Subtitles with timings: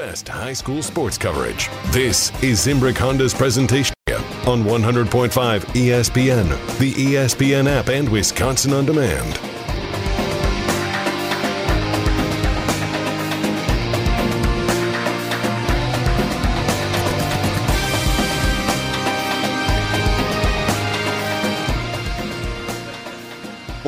[0.00, 1.68] best high school sports coverage.
[1.88, 3.94] This is Zimbrick Honda's presentation
[4.46, 5.30] on 100.5
[5.74, 9.49] ESPN, the ESPN app, and Wisconsin On Demand.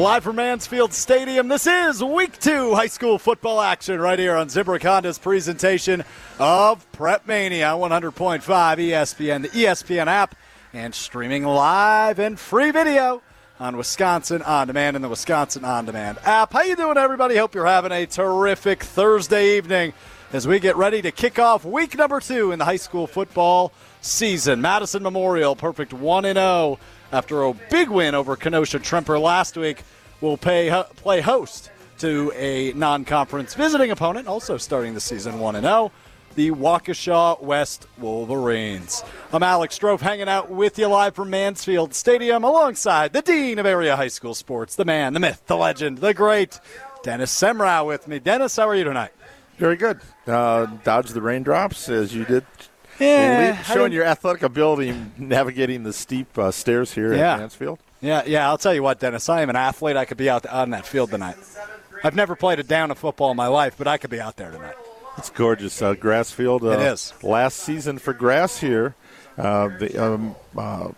[0.03, 4.49] Live from Mansfield Stadium, this is week two high school football action right here on
[4.49, 6.03] Zimbrick presentation
[6.41, 10.35] of Prep Mania 100.5 ESPN, the ESPN app,
[10.73, 13.23] and streaming live and free video
[13.61, 16.53] on Wisconsin On Demand and the Wisconsin On Demand app.
[16.53, 17.37] How you doing, everybody?
[17.37, 19.93] Hope you're having a terrific Thursday evening
[20.33, 23.73] as we get ready to kick off week number two in the high school football
[24.01, 24.61] season.
[24.61, 26.81] Madison Memorial, perfect 1 0
[27.13, 29.83] after a big win over Kenosha Tremper last week,
[30.21, 35.61] will pay, play host to a non conference visiting opponent, also starting the season 1
[35.61, 35.93] 0,
[36.35, 39.05] the Waukesha West Wolverines.
[39.33, 43.67] I'm Alex Strouf hanging out with you live from Mansfield Stadium alongside the Dean of
[43.67, 46.59] Area High School Sports, the man, the myth, the legend, the great
[47.03, 48.19] Dennis Semrau with me.
[48.19, 49.13] Dennis, how are you tonight?
[49.59, 50.01] Very good.
[50.27, 52.47] Uh, dodge the raindrops as you did
[53.03, 57.35] Yeah, showing your athletic ability navigating the steep uh, stairs here Yeah.
[57.35, 57.79] at Mansfield.
[58.01, 58.49] Yeah, yeah.
[58.49, 59.29] I'll tell you what, Dennis.
[59.29, 59.97] I am an athlete.
[59.97, 61.37] I could be out on that field tonight.
[62.05, 64.37] I've never played a down of football in my life, but I could be out
[64.37, 64.75] there tonight.
[65.19, 65.81] It's gorgeous.
[65.83, 66.65] Uh, grass field.
[66.65, 67.13] Uh, It is.
[67.23, 68.95] Last season for grass here.
[69.39, 70.89] Uh, the, um, uh,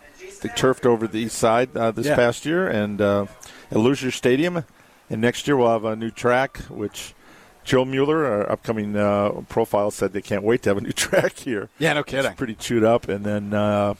[0.41, 2.15] they turfed over the east side uh, this Yeah.
[2.15, 3.25] past year and uh,
[3.71, 4.63] at Lucier Stadium.
[5.09, 7.13] And next year we'll have a new track, which
[7.65, 11.37] Joe Mueller, our upcoming uh, profile, said they can't wait to have a new track
[11.37, 11.69] here.
[11.79, 12.33] Yeah, no It's kidding.
[12.35, 13.09] pretty chewed up.
[13.09, 13.95] And then uh,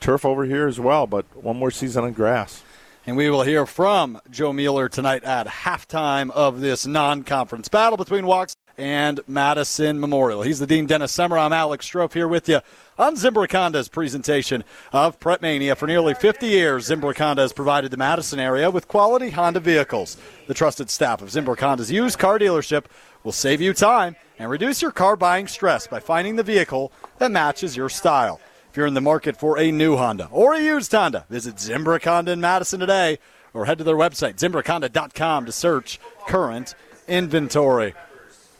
[0.00, 2.62] turf over here as well, but one more season on grass.
[3.06, 8.24] And we will hear from Joe Mueller tonight at halftime of this non-conference battle between
[8.26, 10.40] Walks and Madison Memorial.
[10.40, 11.40] He's the Dean Dennis Semrau.
[11.44, 12.60] I'm Alex Strouf here with you
[12.98, 15.74] on Zimbrick Honda's presentation of Prep Mania.
[15.74, 20.16] For nearly 50 years, Zimbrick Honda has provided the Madison area with quality Honda vehicles.
[20.46, 22.84] The trusted staff of Zimbrick Honda's used car dealership
[23.22, 27.30] will save you time and reduce your car buying stress by finding the vehicle that
[27.30, 28.40] matches your style.
[28.70, 32.04] If you're in the market for a new Honda or a used Honda, visit Zimbrick
[32.04, 33.18] Honda in Madison today
[33.52, 36.74] or head to their website, zimbrickhonda.com, to search current
[37.06, 37.94] inventory.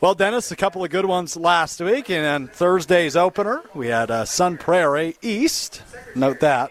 [0.04, 4.10] Well, Dennis, a couple of good ones last week, and then Thursday's opener, we had
[4.10, 5.80] uh, Sun Prairie East.
[6.14, 6.70] Note that.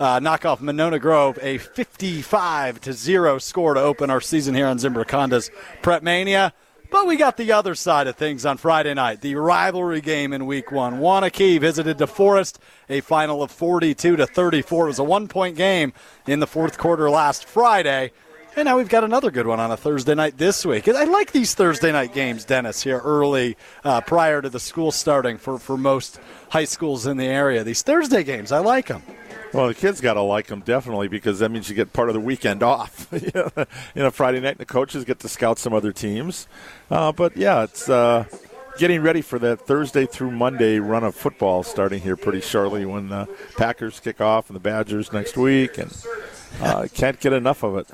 [0.00, 4.66] Uh, knock off Monona Grove, a 55 to 0 score to open our season here
[4.66, 5.48] on Zimbrick Honda's
[5.80, 6.52] Prep Mania.
[6.90, 10.46] But we got the other side of things on Friday night, the rivalry game in
[10.46, 10.98] Week One.
[10.98, 14.86] Waunakee visited DeForest, a final of 42 to 34.
[14.86, 15.92] It was a one-point game
[16.26, 18.10] in the fourth quarter last Friday,
[18.56, 20.88] and now we've got another good one on a Thursday night this week.
[20.88, 25.38] I like these Thursday night games, Dennis, here early, uh, prior to the school starting
[25.38, 26.20] for for most
[26.50, 27.64] high schools in the area.
[27.64, 29.02] These Thursday games, I like them.
[29.52, 32.14] Well, the kids got to like them definitely because that means you get part of
[32.14, 33.08] the weekend off.
[33.12, 36.46] you know, Friday night, and the coaches get to scout some other teams.
[36.90, 38.24] Uh, but yeah, it's uh,
[38.78, 43.08] getting ready for that Thursday through Monday run of football starting here pretty shortly when
[43.08, 45.94] the Packers kick off and the Badgers next week, and
[46.60, 47.88] uh, can't get enough of it.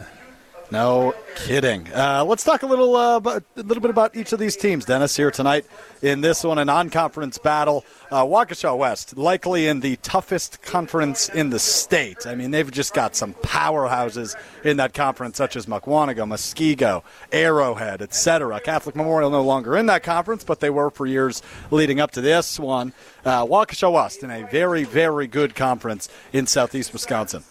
[0.70, 1.88] No kidding.
[1.94, 4.84] Uh, let's talk a little, uh, about, a little bit about each of these teams,
[4.84, 5.64] Dennis, here tonight
[6.02, 7.86] in this one, a non-conference battle.
[8.10, 12.26] Uh, Waukesha West, likely in the toughest conference in the state.
[12.26, 17.02] I mean, they've just got some powerhouses in that conference, such as Mukwonago, Muskego,
[17.32, 18.60] Arrowhead, etc.
[18.60, 21.40] Catholic Memorial no longer in that conference, but they were for years
[21.70, 22.92] leading up to this one.
[23.24, 27.42] Uh, Waukesha West in a very, very good conference in southeast Wisconsin.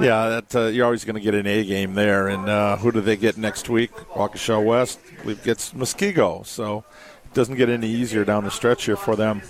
[0.00, 2.28] Yeah, that, uh, you're always going to get an A game there.
[2.28, 3.92] And uh, who do they get next week?
[3.92, 4.98] Waukesha West,
[5.44, 6.44] gets Muskego.
[6.44, 6.84] So
[7.24, 9.42] it doesn't get any easier down the stretch here for them.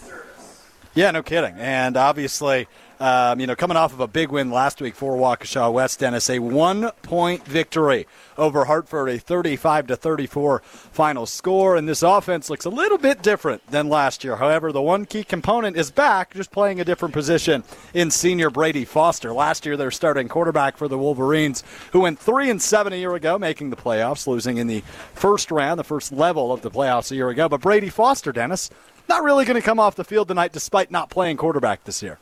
[0.95, 1.55] Yeah, no kidding.
[1.59, 2.69] And obviously,
[3.01, 6.31] um, you know, coming off of a big win last week for Waukesha West, Dennis,
[6.31, 8.07] a one-point victory
[8.37, 11.77] over Hartford, a 35 to 34 final score.
[11.77, 14.37] And this offense looks a little bit different than last year.
[14.37, 18.85] However, the one key component is back, just playing a different position in senior Brady
[18.85, 19.33] Foster.
[19.33, 23.15] Last year, their starting quarterback for the Wolverines, who went three and seven a year
[23.15, 24.83] ago, making the playoffs, losing in the
[25.15, 27.49] first round, the first level of the playoffs a year ago.
[27.49, 28.71] But Brady Foster, Dennis,
[29.09, 32.19] not really going to come off the field tonight despite not playing quarterback this year.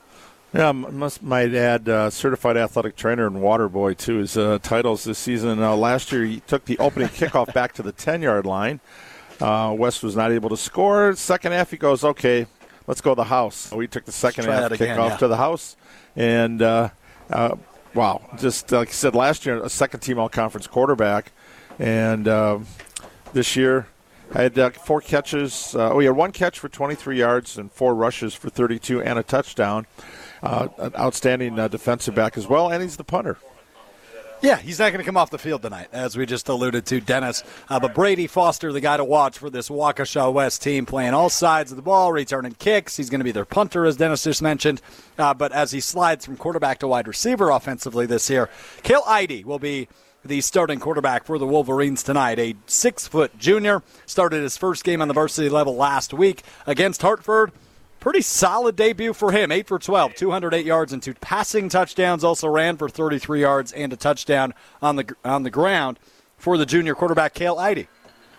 [0.54, 4.58] Yeah, I must might add, uh, certified athletic trainer and water boy to his uh,
[4.62, 5.62] titles this season.
[5.62, 8.80] Uh, last year, he took the opening kickoff back to the ten yard line.
[9.40, 11.14] Uh, West was not able to score.
[11.16, 12.46] Second half, he goes, "Okay,
[12.86, 15.16] let's go to the house." So we took the second half that again, kickoff yeah.
[15.16, 15.76] to the house,
[16.16, 16.90] and uh,
[17.30, 17.56] uh,
[17.94, 21.32] wow, just like I said last year, a second team all conference quarterback,
[21.78, 22.58] and uh,
[23.32, 23.86] this year
[24.34, 25.74] I had uh, four catches.
[25.74, 29.22] Uh, oh, had one catch for 23 yards and four rushes for 32 and a
[29.22, 29.86] touchdown.
[30.42, 33.38] Uh, an outstanding uh, defensive back as well, and he's the punter.
[34.42, 37.00] Yeah, he's not going to come off the field tonight, as we just alluded to,
[37.00, 37.44] Dennis.
[37.68, 41.30] Uh, but Brady Foster, the guy to watch for this Waukesha West team, playing all
[41.30, 42.96] sides of the ball, returning kicks.
[42.96, 44.82] He's going to be their punter, as Dennis just mentioned.
[45.16, 48.50] Uh, but as he slides from quarterback to wide receiver offensively this year,
[48.82, 49.86] Cale Eide will be
[50.24, 52.40] the starting quarterback for the Wolverines tonight.
[52.40, 57.02] A six foot junior started his first game on the varsity level last week against
[57.02, 57.52] Hartford
[58.02, 59.52] pretty solid debut for him.
[59.52, 62.24] 8 for 12, 208 yards and two passing touchdowns.
[62.24, 64.52] Also ran for 33 yards and a touchdown
[64.82, 66.00] on the on the ground
[66.36, 67.86] for the junior quarterback Cale Eide.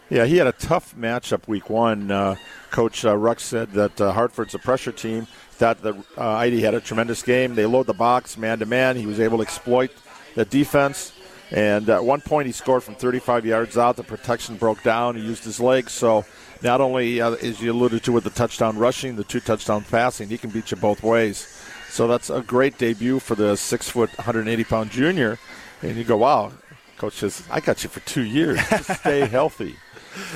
[0.10, 2.12] Yeah, he had a tough matchup week one.
[2.12, 2.36] Uh,
[2.72, 5.28] Coach uh, Ruck said that uh, Hartford's a pressure team.
[5.52, 7.56] Thought That uh, Eide had a tremendous game.
[7.56, 8.98] They load the box man to man.
[8.98, 9.92] He was able to exploit
[10.36, 11.14] the defense.
[11.52, 13.96] And at one point, he scored from 35 yards out.
[13.96, 15.16] The protection broke down.
[15.16, 15.94] He used his legs.
[15.94, 16.26] So
[16.64, 20.30] not only, uh, as you alluded to, with the touchdown rushing, the two touchdown passing,
[20.30, 21.48] he can beat you both ways.
[21.90, 25.38] So that's a great debut for the six foot, 180 pound junior.
[25.82, 26.52] And you go, wow,
[26.98, 28.60] coach says, I got you for two years.
[28.70, 29.76] Just stay healthy.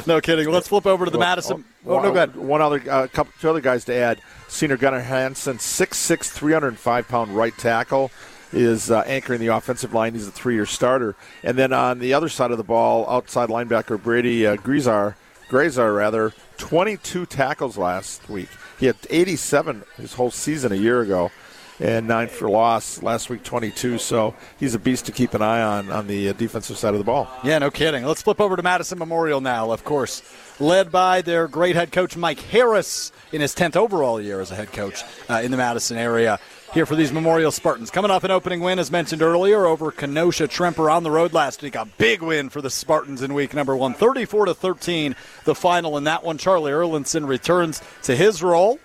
[0.05, 0.49] No kidding.
[0.49, 1.63] Let's flip over to the well, Madison.
[1.85, 2.35] Oh, oh no, good.
[2.35, 4.19] One other, a uh, couple, two other guys to add.
[4.47, 8.11] Senior Gunnar Hansen, 6'6", 305 pound right tackle
[8.53, 10.13] is uh, anchoring the offensive line.
[10.13, 11.15] He's a three-year starter.
[11.43, 15.15] And then on the other side of the ball, outside linebacker Brady uh, Grizar,
[15.49, 18.49] Grazar rather, 22 tackles last week.
[18.79, 21.31] He had 87 his whole season a year ago,
[21.79, 23.97] and nine for loss last week, 22.
[23.97, 26.99] So he's a beast to keep an eye on on the uh, defensive side of
[26.99, 27.29] the ball.
[27.43, 28.03] Yeah, no kidding.
[28.03, 29.71] Let's flip over to Madison Memorial now.
[29.71, 30.21] Of course,
[30.59, 34.55] led by their great head coach Mike Harris in his 10th overall year as a
[34.55, 36.39] head coach uh, in the Madison area
[36.73, 37.91] here for these Memorial Spartans.
[37.91, 41.61] Coming off an opening win, as mentioned earlier, over Kenosha Tremper on the road last
[41.61, 41.75] week.
[41.75, 45.15] A big win for the Spartans in week number one, 34 to 13.
[45.45, 46.37] The final in that one.
[46.37, 48.79] Charlie Erlinson returns to his role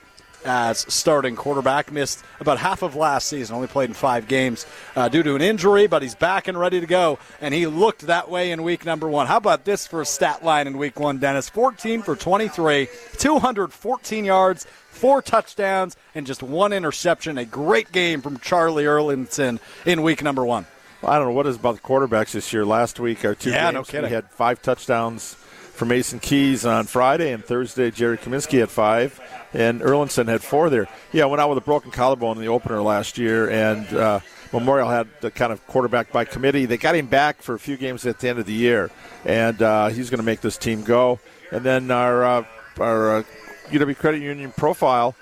[0.44, 1.92] as starting quarterback.
[1.92, 5.42] Missed about half of last season, only played in five games uh, due to an
[5.42, 7.18] injury, but he's back and ready to go.
[7.40, 9.26] And he looked that way in week number one.
[9.26, 11.48] How about this for a stat line in week one, Dennis?
[11.48, 12.88] 14 for 23,
[13.18, 17.38] 214 yards, four touchdowns, and just one interception.
[17.38, 20.66] A great game from Charlie Erlinson in week number one.
[21.00, 22.64] Well, I don't know what is about the quarterbacks this year.
[22.64, 26.86] Last week, our two yeah, games, no we had five touchdowns for Mason Keys on
[26.86, 29.20] Friday, and Thursday, Jerry Kaminsky had five
[29.54, 30.88] and Erlinson had four there.
[31.12, 34.20] Yeah, went out with a broken collarbone in the opener last year, and uh,
[34.52, 36.66] Memorial had the kind of quarterback by committee.
[36.66, 38.90] They got him back for a few games at the end of the year,
[39.24, 41.20] and uh, he's going to make this team go.
[41.50, 42.44] And then our uh,
[42.80, 43.24] our
[43.70, 45.14] UW Credit Union profile.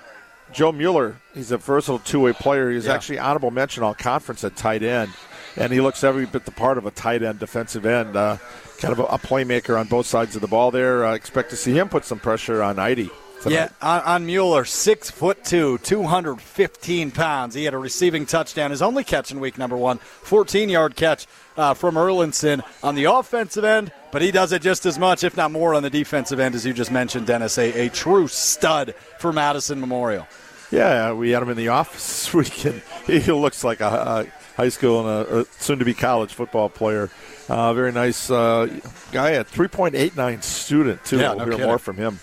[0.51, 2.71] Joe Mueller, he's a versatile two-way player.
[2.71, 2.93] He's yeah.
[2.93, 5.11] actually honorable mention all conference at tight end,
[5.55, 8.37] and he looks every bit the part of a tight end, defensive end, uh,
[8.79, 10.71] kind of a, a, playmaker on both sides of the ball.
[10.71, 12.77] There, uh, expect to see him put some pressure on
[13.45, 13.53] Eide.
[13.53, 17.55] Yeah, on, on, Mueller, six foot two, 215 pounds.
[17.55, 21.27] He had a receiving touchdown, his only catch in week number one, 14 yard catch
[21.57, 25.35] uh, from Erlinson on the offensive end, but he does it just as much, if
[25.35, 27.57] not more, on the defensive end, as you just mentioned, Dennis.
[27.57, 30.27] A, a true stud for Madison Memorial.
[30.71, 32.81] Yeah, we had him in the office this weekend.
[33.05, 36.69] He looks like a, a high school and a, a soon to be college football
[36.69, 37.09] player.
[37.49, 38.67] Uh, very nice uh,
[39.11, 41.19] guy, a 3.89 student, too.
[41.19, 42.19] Yeah, we'll no hear more from him.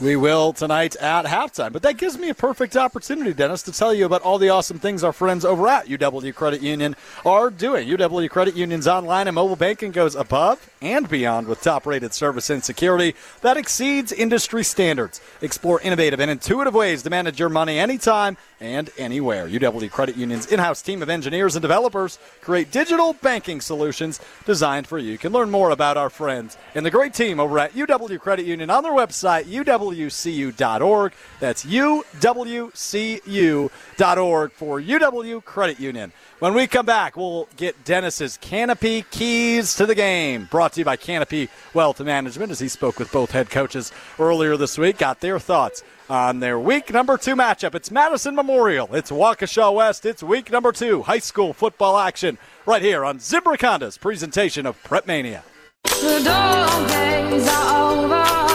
[0.00, 1.74] We will tonight at halftime.
[1.74, 4.78] But that gives me a perfect opportunity, Dennis, to tell you about all the awesome
[4.78, 7.86] things our friends over at UW Credit Union are doing.
[7.86, 12.48] UW Credit Union's online and mobile banking goes above and beyond with top rated service
[12.48, 15.20] and security that exceeds industry standards.
[15.42, 19.46] Explore innovative and intuitive ways to manage your money anytime and anywhere.
[19.48, 24.86] UW Credit Union's in house team of engineers and developers create digital banking solutions designed
[24.86, 25.12] for you.
[25.12, 28.46] You can learn more about our friends and the great team over at UW Credit
[28.46, 29.44] Union on their website,
[29.90, 31.12] uwcu.org.
[31.38, 32.02] That's uwcu.org
[34.52, 36.12] for UW Credit Union.
[36.38, 40.84] When we come back, we'll get Dennis's Canopy Keys to the Game, brought to you
[40.86, 45.20] by Canopy Wealth Management, as he spoke with both head coaches earlier this week, got
[45.20, 47.74] their thoughts on their week number two matchup.
[47.74, 48.94] It's Madison Memorial.
[48.94, 50.04] It's Waukesha West.
[50.04, 55.06] It's week number two high school football action right here on Zimbrick presentation of Prep
[55.06, 55.44] Mania.
[55.84, 58.49] The dog days are over.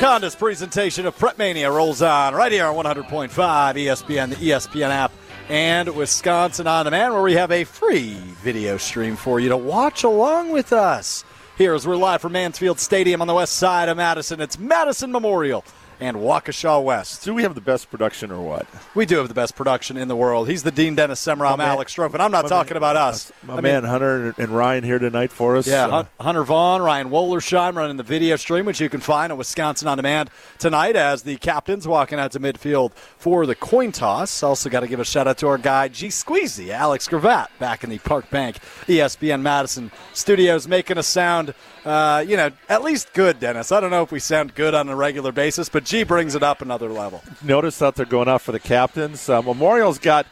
[0.00, 5.12] Honda's presentation of Prep Mania rolls on right here on 100.5 ESPN, the ESPN app
[5.48, 10.02] and Wisconsin On Demand, where we have a free video stream for you to watch
[10.02, 11.24] along with us.
[11.56, 15.12] Here, as we're live from Mansfield Stadium on the west side of Madison, it's Madison
[15.12, 15.64] Memorial
[16.00, 17.24] and Waukesha West.
[17.24, 18.66] Do we have the best production or what?
[18.94, 20.48] We do have the best production in the world.
[20.48, 21.52] He's the Dean Dennis Semrau.
[21.52, 23.32] I'm man- Alex Strouf, and I'm not talking man- about us.
[23.42, 25.66] My I mean, man Hunter and Ryan here tonight for us.
[25.66, 29.38] Yeah, Uh, Hunter Vaughn, Ryan Wollersheim running the video stream, which you can find at
[29.38, 34.42] Wisconsin On Demand tonight as the captains walking out to midfield for the coin toss.
[34.42, 37.84] Also, got to give a shout out to our guy, G Squeezy, Alex Gravatt, back
[37.84, 43.12] in the Park Bank ESPN Madison studios, making a sound, uh, you know, at least
[43.12, 43.70] good, Dennis.
[43.72, 46.42] I don't know if we sound good on a regular basis, but G brings it
[46.42, 47.22] up another level.
[47.42, 49.28] notice that they're going out for the captains.
[49.28, 50.26] Uh, Memorial's got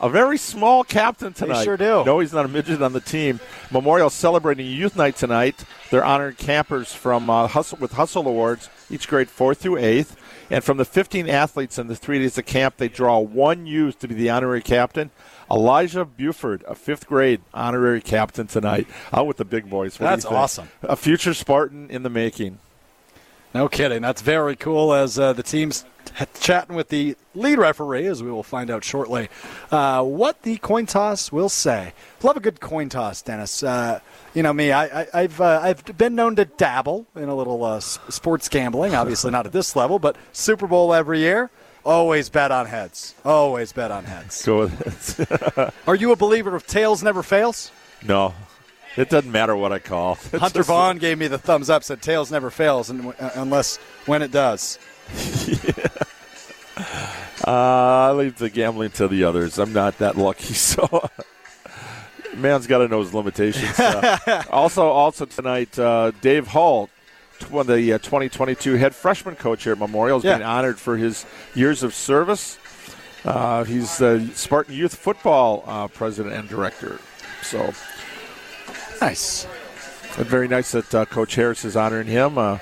[0.00, 1.58] a very small captain tonight.
[1.58, 2.04] They sure do.
[2.04, 3.38] No, he's not a midget on the team.
[3.70, 5.64] Memorial celebrating youth night tonight.
[5.90, 10.16] They're honoring campers from uh, Hustle with Hustle Awards, each grade fourth through eighth.
[10.50, 13.98] And from the 15 athletes in the three days of camp, they draw one youth
[14.00, 15.10] to be the honorary captain.
[15.50, 19.98] Elijah Buford, a fifth grade honorary captain tonight, out with the big boys.
[19.98, 20.68] What That's awesome.
[20.82, 22.58] A future Spartan in the making.
[23.54, 24.02] No kidding.
[24.02, 28.30] That's very cool as uh, the team's t- chatting with the lead referee, as we
[28.30, 29.28] will find out shortly,
[29.70, 31.92] uh, what the coin toss will say.
[32.24, 33.62] Love a good coin toss, Dennis.
[33.62, 34.00] Uh,
[34.34, 37.64] you know me, I, I, I've, uh, I've been known to dabble in a little
[37.64, 41.48] uh, sports gambling, obviously not at this level, but Super Bowl every year.
[41.84, 43.14] Always bet on heads.
[43.24, 44.44] Always bet on heads.
[44.44, 45.20] Go with
[45.58, 45.74] it.
[45.86, 47.70] Are you a believer of tails never fails?
[48.06, 48.34] no,
[48.96, 50.18] it doesn't matter what I call.
[50.32, 53.76] It's Hunter Vaughn gave me the thumbs up, said tails never fails, and, uh, unless
[54.06, 54.78] when it does.
[57.46, 57.50] Uh,
[58.08, 59.58] I leave the gambling to the others.
[59.58, 61.08] I'm not that lucky, so
[62.34, 63.78] man's got to know his limitations.
[63.78, 66.88] Uh, also, also tonight, uh, Dave Hall,
[67.50, 70.38] one the uh, 2022 head freshman coach here at Memorial, is Yeah.
[70.38, 72.58] being honored for his years of service.
[73.24, 77.00] Uh, he's the Spartan Youth Football uh, president and director.
[77.42, 77.72] So,
[79.00, 79.46] Nice.
[80.18, 82.38] uh, very nice that uh, Coach Harris is honoring him.
[82.38, 82.58] Uh,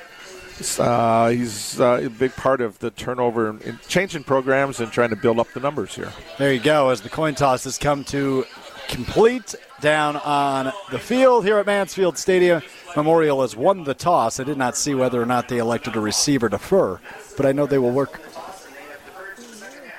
[0.78, 5.10] uh, he's uh, a big part of the turnover and and changing programs and trying
[5.10, 6.12] to build up the numbers here.
[6.38, 6.90] There you go.
[6.90, 8.44] As the coin toss has come to
[8.88, 12.62] complete down on the field here at Mansfield Stadium,
[12.96, 14.40] Memorial has won the toss.
[14.40, 17.00] I did not see whether or not they elected a receiver defer,
[17.36, 18.20] but I know they will work.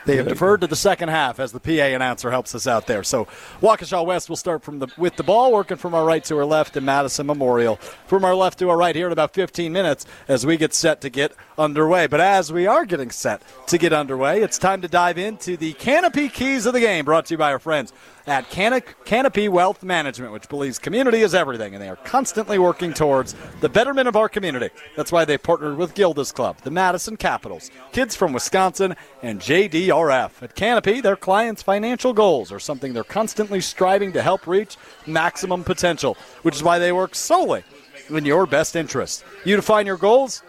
[0.06, 3.04] They have deferred to the second half as the PA announcer helps us out there.
[3.04, 3.26] So
[3.62, 6.46] Waukesha West will start from the with the ball, working from our right to our
[6.46, 10.06] left, and Madison Memorial from our left to our right here in about 15 minutes
[10.28, 12.08] as we get set to get underway.
[12.08, 15.74] But as we are getting set to get underway, it's time to dive into the
[15.74, 17.94] Canopy Keys of the Game, brought to you by our friends
[18.26, 22.94] at Cana- Canopy Wealth Management, which believes community is everything, and they are constantly working
[22.94, 24.70] towards the betterment of our community.
[24.96, 30.42] That's why they partnered with Gilda's Club, the Madison Capitals, kids from Wisconsin, and JDRF.
[30.42, 35.64] At Canopy, their clients' financial goals are something they're constantly striving to help reach maximum
[35.64, 37.64] potential, which is why they work solely
[38.10, 39.24] in your best interest.
[39.46, 40.44] You define your goals,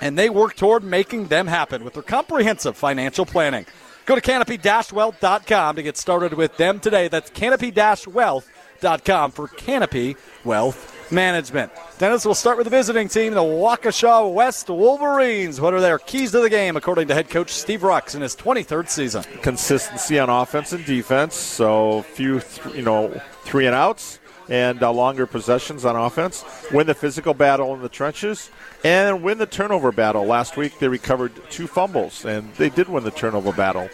[0.00, 3.66] and they work toward making them happen with their comprehensive financial planning.
[4.06, 7.08] Go to canopy-wealth.com to get started with them today.
[7.08, 11.72] That's canopy-wealth.com for Canopy Wealth Management.
[11.98, 15.60] Dennis, we'll start with the visiting team, the Waukesha West Wolverines.
[15.60, 18.36] What are their keys to the game, according to head coach Steve Rux in his
[18.36, 19.24] 23rd season?
[19.42, 21.34] consistency on offense and defense.
[21.34, 26.44] So few, th- you know, three and outs and uh, longer possessions on offense.
[26.72, 28.50] Win the physical battle in the trenches
[28.84, 30.24] and win the turnover battle.
[30.24, 33.88] Last week they recovered two fumbles and they did win the turnover battle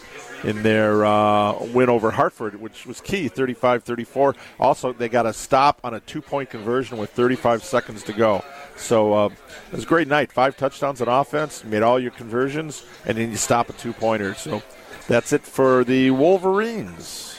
[0.45, 4.37] in their uh, win over Hartford, which was key, 35-34.
[4.59, 8.45] Also, they got a stop on a two-point conversion with 35 seconds to go.
[8.77, 10.33] So uh, it was a great night.
[10.33, 14.35] Five touchdowns on offense, made all your conversions, and then you stop a two-pointer.
[14.35, 14.63] So
[15.07, 17.32] that's it for the Wolverines.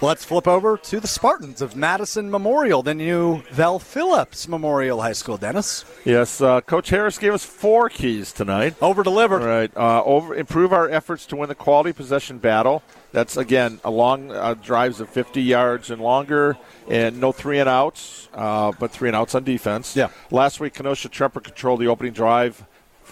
[0.00, 5.12] Let's flip over to the Spartans of Madison Memorial, the new Vel Phillips Memorial High
[5.12, 5.36] School.
[5.36, 8.76] Dennis, Yes, uh, Coach Harris gave us four keys tonight.
[8.80, 9.42] over delivered.
[9.42, 9.76] All right.
[9.76, 12.84] Uh, over, improve our efforts to win the quality possession battle.
[13.10, 16.56] That's again a long uh, drives of 50 yards and longer,
[16.88, 19.96] and no three and outs, uh, but three and outs on defense.
[19.96, 20.10] Yeah.
[20.30, 22.64] Last week, Kenosha Tremper controlled the opening drive,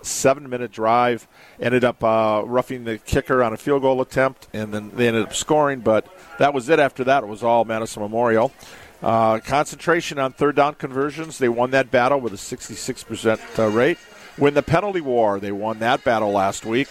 [0.03, 1.27] seven minute drive.
[1.61, 5.23] Ended up uh, roughing the kicker on a field goal attempt, and then they ended
[5.23, 5.81] up scoring.
[5.81, 6.07] But
[6.39, 6.79] that was it.
[6.79, 8.53] After that, it was all Madison Memorial.
[9.03, 11.39] Uh, concentration on third down conversions.
[11.39, 13.99] They won that battle with a 66% uh, rate.
[14.39, 15.41] Win the penalty war.
[15.41, 16.89] They won that battle last week.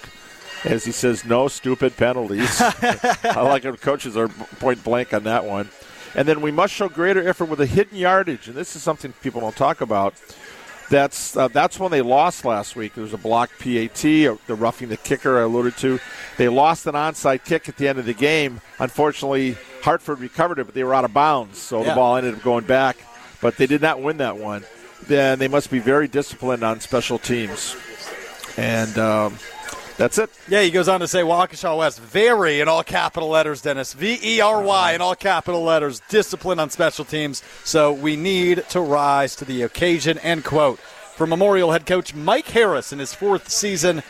[0.63, 2.59] As he says, no stupid penalties.
[2.61, 3.81] I like it.
[3.81, 5.69] Coaches are point blank on that one.
[6.15, 8.47] And then we must show greater effort with a hidden yardage.
[8.47, 10.15] And this is something people don't talk about.
[10.89, 12.93] That's uh, that's when they lost last week.
[12.93, 15.99] There was a blocked PAT, the roughing the kicker I alluded to.
[16.37, 18.61] They lost an onside kick at the end of the game.
[18.79, 21.89] Unfortunately, Hartford recovered it, but they were out of bounds, so Yeah.
[21.89, 22.97] the ball ended up going back.
[23.41, 24.63] But they did not win that one.
[25.07, 27.75] Then they must be very disciplined on special teams.
[28.57, 29.37] And um,
[29.97, 30.29] that's it.
[30.47, 33.93] Yeah, he goes on to say Waukesha West, very in all capital letters, Dennis.
[33.93, 37.43] V E R Y in all capital letters, discipline on special teams.
[37.63, 40.79] So we need to rise to the occasion, end quote.
[40.79, 44.03] For Memorial head coach Mike Harris in his fourth season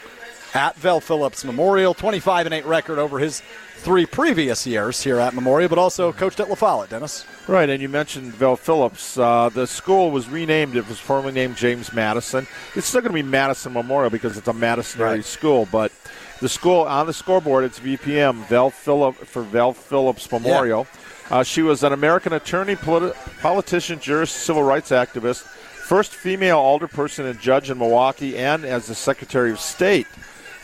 [0.55, 3.43] at Vel Phillips Memorial, 25 and 8 record over his
[3.85, 7.23] three previous years here at Memorial, but also coached at La Follette, Dennis.
[7.47, 9.15] Right, and you mentioned Vel Phillips.
[9.15, 10.75] Uh, the school was renamed.
[10.75, 12.47] It was formerly named James Madison.
[12.75, 15.23] It's still going to be Madison Memorial because it's a Madison area Right.
[15.25, 15.91] school, but
[16.41, 20.87] the school on the scoreboard it's VPM Vel Phillip for Vel Phillips Memorial.
[21.29, 27.29] Uh, she was an American attorney, politi- politician, jurist, civil rights activist, first female alderperson
[27.29, 30.07] and judge in Milwaukee, and as the Secretary of State,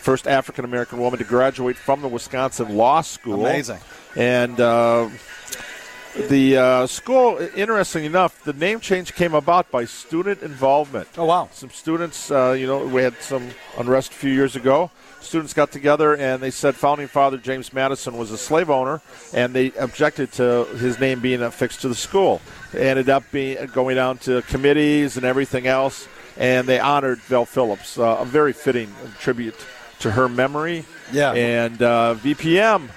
[0.02, 3.46] first African American woman to graduate from the Wisconsin Law School.
[3.46, 3.78] Amazing.
[4.16, 5.08] And uh,
[6.28, 11.08] the uh, school, interesting enough, the name change came about by student involvement.
[11.16, 11.48] Oh, wow.
[11.52, 14.90] Some students, uh, you know, we had some unrest a few years ago.
[15.20, 19.00] Students got together and they said founding father James Madison was a slave owner,
[19.32, 22.42] and they objected to his name being affixed to the school.
[22.74, 27.46] It ended up being going down to committees and everything else, and they honored Vel
[27.46, 27.96] Phillips.
[27.96, 29.56] Uh, a very fitting tribute
[30.02, 30.84] to her memory.
[31.12, 31.32] Yeah.
[31.32, 32.88] And uh, VPM,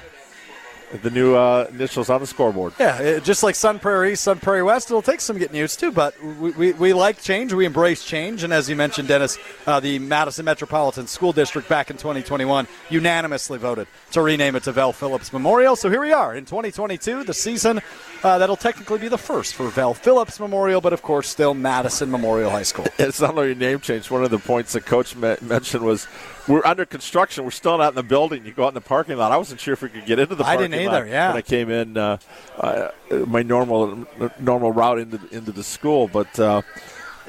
[1.01, 2.73] the new uh, initials on the scoreboard.
[2.79, 5.79] Yeah, it, just like Sun Prairie East, Sun Prairie West, it'll take some getting used
[5.79, 7.53] to, but we, we, we like change.
[7.53, 8.43] We embrace change.
[8.43, 13.57] And as you mentioned, Dennis, uh, the Madison Metropolitan School District back in 2021 unanimously
[13.57, 15.75] voted to rename it to Vel Phillips Memorial.
[15.75, 17.81] So here we are in 2022, the season
[18.23, 22.09] uh, that'll technically be the first for Vel Phillips Memorial, but of course, still Madison
[22.09, 22.85] Memorial High School.
[22.97, 24.09] It's not only a name change.
[24.09, 26.07] One of the points that Coach me- mentioned was
[26.47, 27.43] we're under construction.
[27.43, 28.45] We're still not in the building.
[28.45, 29.31] You go out in the parking lot.
[29.31, 31.29] I wasn't sure if we could get into the I didn't lot either, yeah.
[31.29, 32.17] when I came in uh,
[32.57, 32.89] uh,
[33.25, 34.05] my normal
[34.39, 36.07] normal route into into the school.
[36.07, 36.61] But uh,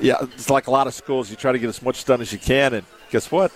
[0.01, 1.31] yeah, it's like a lot of schools.
[1.31, 3.53] You try to get as much done as you can, and guess what?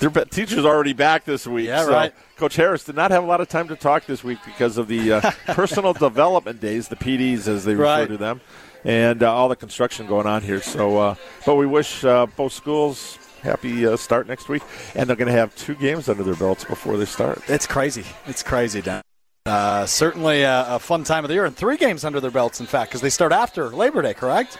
[0.00, 1.68] Their teachers already back this week.
[1.68, 2.14] Yeah, so right.
[2.36, 4.88] Coach Harris did not have a lot of time to talk this week because of
[4.88, 8.40] the uh, personal development days, the PDs as they refer to them,
[8.84, 10.60] and uh, all the construction going on here.
[10.60, 11.14] So, uh,
[11.46, 14.62] but we wish uh, both schools happy uh, start next week,
[14.94, 17.42] and they're going to have two games under their belts before they start.
[17.48, 18.04] It's crazy.
[18.26, 19.02] It's crazy, Dan.
[19.46, 22.60] Uh, certainly a, a fun time of the year, and three games under their belts,
[22.60, 24.58] in fact, because they start after Labor Day, correct?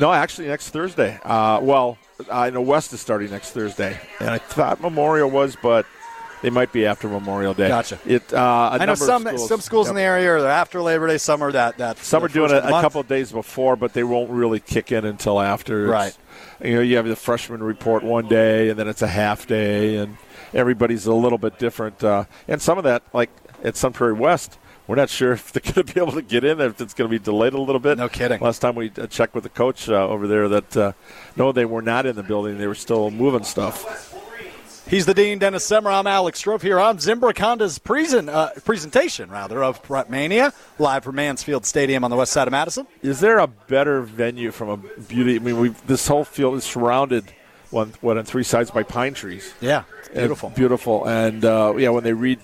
[0.00, 1.18] No, actually, next Thursday.
[1.24, 1.96] Uh, well,
[2.30, 5.86] I know West is starting next Thursday, and I thought Memorial was, but
[6.42, 7.68] they might be after Memorial Day.
[7.68, 7.98] Gotcha.
[8.04, 8.34] It.
[8.34, 8.36] Uh,
[8.72, 11.18] a I know some schools, some schools in the area are after Labor Day.
[11.18, 11.98] Some are that that.
[11.98, 12.82] Some are doing it a month.
[12.82, 15.86] couple of days before, but they won't really kick in until after.
[15.94, 16.18] It's-
[16.62, 19.96] You know, you have the freshman report one day, and then it's a half day,
[19.96, 20.16] and
[20.52, 22.02] everybody's a little bit different.
[22.02, 23.30] Uh, and some of that, like
[23.62, 26.44] at Sun Prairie West, we're not sure if they're going to be able to get
[26.44, 27.98] in, if it's going to be delayed a little bit.
[27.98, 28.40] No kidding.
[28.40, 30.92] Last time we uh, checked with the coach uh, over there, that uh,
[31.36, 34.14] no, they were not in the building; they were still moving stuff.
[34.94, 35.98] He's the dean, Dennis Semrau.
[35.98, 41.02] I'm Alex Strouf here on Zimbrick Honda's present, uh, presentation rather of Prep Mania live
[41.02, 42.86] from Mansfield Stadium on the west side of Madison.
[43.02, 45.34] Is there a better venue from a beauty?
[45.34, 47.24] I mean, this whole field is surrounded,
[47.70, 49.52] one, what on three sides by pine trees.
[49.60, 50.50] Yeah, it's And beautiful.
[50.50, 52.38] beautiful, and uh, yeah, when they re,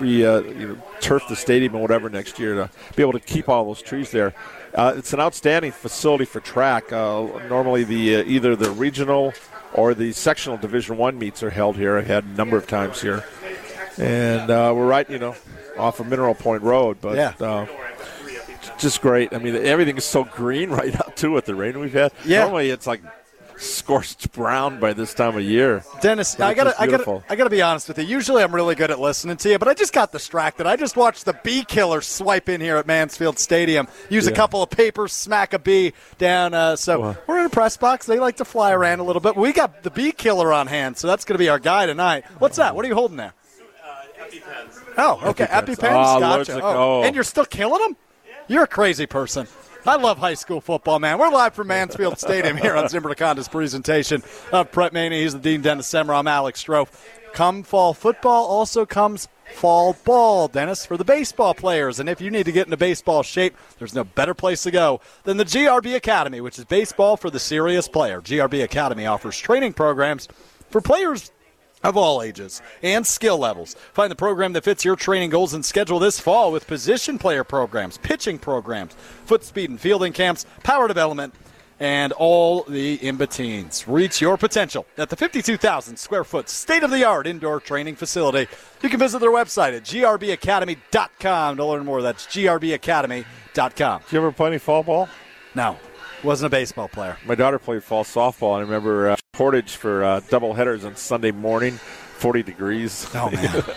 [0.00, 3.20] re uh, you know, turf the stadium and whatever next year to be able to
[3.20, 4.34] keep all those trees there,
[4.74, 6.92] uh, it's an outstanding facility for track.
[6.92, 9.32] Uh, normally, the uh, either the regional
[9.74, 11.96] or the sectional Division One meets are held here.
[11.98, 13.24] I've had a number of times here,
[13.98, 15.34] and uh, we're right, you know,
[15.76, 17.16] off of Mineral Point Road, but.
[17.16, 17.34] Yeah.
[17.40, 17.66] Uh,
[18.78, 19.32] just great.
[19.32, 22.12] I mean, everything is so green right now too with the rain we've had.
[22.24, 22.40] Yeah.
[22.40, 23.00] Normally, it's like
[23.62, 25.84] scorched brown by this time of year.
[26.00, 27.22] Dennis, I gotta, I gotta.
[27.28, 28.04] I gotta be honest with you.
[28.04, 30.66] Usually, I'm really good at listening to you, but I just got distracted.
[30.66, 33.88] I just watched the bee killer swipe in here at Mansfield Stadium.
[34.10, 36.54] Use a couple of papers, smack a bee down.
[36.54, 37.16] Uh, so Wow.
[37.26, 38.06] we're in a press box.
[38.06, 39.36] They like to fly around a little bit.
[39.36, 42.24] We got the bee killer on hand, so that's gonna be our guy tonight.
[42.38, 42.74] What's that?
[42.74, 43.32] What are you holding there?
[44.98, 45.76] Oh, okay, EpiPens.
[45.76, 45.92] EpiPens.
[45.94, 46.60] Ah, gotcha.
[46.62, 47.00] Oh.
[47.00, 47.02] oh.
[47.04, 47.96] And you're still killing them?
[48.48, 49.46] You're a crazy person.
[49.84, 51.18] I love high school football, man.
[51.18, 55.20] We're live from Mansfield Stadium here on Zimbrick Honda's presentation of Prep Mania.
[55.20, 56.20] He's the Dean Dennis Semrau.
[56.20, 56.88] I'm Alex Strouf.
[57.32, 61.98] Come fall football, also comes fall ball, Dennis, for the baseball players.
[61.98, 65.00] And if you need to get into baseball shape, there's no better place to go
[65.24, 68.20] than the GRB Academy, which is baseball for the serious player.
[68.20, 70.28] GRB Academy offers training programs
[70.70, 71.32] for players
[71.82, 73.74] of all ages and skill levels.
[73.92, 77.44] Find the program that fits your training goals and schedule this fall with position player
[77.44, 81.34] programs, pitching programs, foot speed and fielding camps, power development,
[81.80, 83.88] and all the in betweens.
[83.88, 88.46] Reach your potential at the 52,000 square foot state of the art indoor training facility.
[88.82, 92.00] You can visit their website at grbacademy.com to learn more.
[92.00, 94.00] That's grbacademy.com.
[94.08, 95.08] Do you ever play any fall ball?
[95.56, 95.76] No,
[96.24, 97.16] wasn't a baseball player.
[97.24, 100.96] My daughter played fall softball, and I remember uh, Portage for uh, double headers on
[100.96, 101.78] Sunday morning.
[102.18, 103.08] 40 degrees.
[103.14, 103.64] Oh man.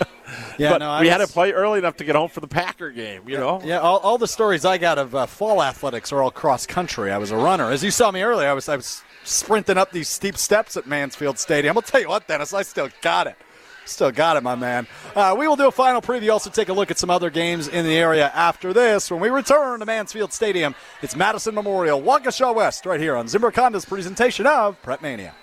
[0.58, 2.48] Yeah, but no, I we had to play early enough to get home for the
[2.48, 3.28] Packer game.
[3.28, 3.60] You know.
[3.64, 7.12] Yeah, all, all the stories I got of uh, fall athletics are all cross country.
[7.12, 8.48] I was a runner, as you saw me earlier.
[8.48, 11.76] I was I was sprinting up these steep steps at Mansfield Stadium.
[11.76, 13.36] I'll tell you what, Dennis, I still got it.
[13.86, 14.86] Still got it, my man.
[15.14, 16.32] Uh, we will do a final preview.
[16.32, 19.10] Also, take a look at some other games in the area after this.
[19.10, 23.54] When we return to Mansfield Stadium, it's Madison Memorial, Waukesha West, right here on Zimbrick
[23.54, 25.34] Honda's presentation of Prep Mania.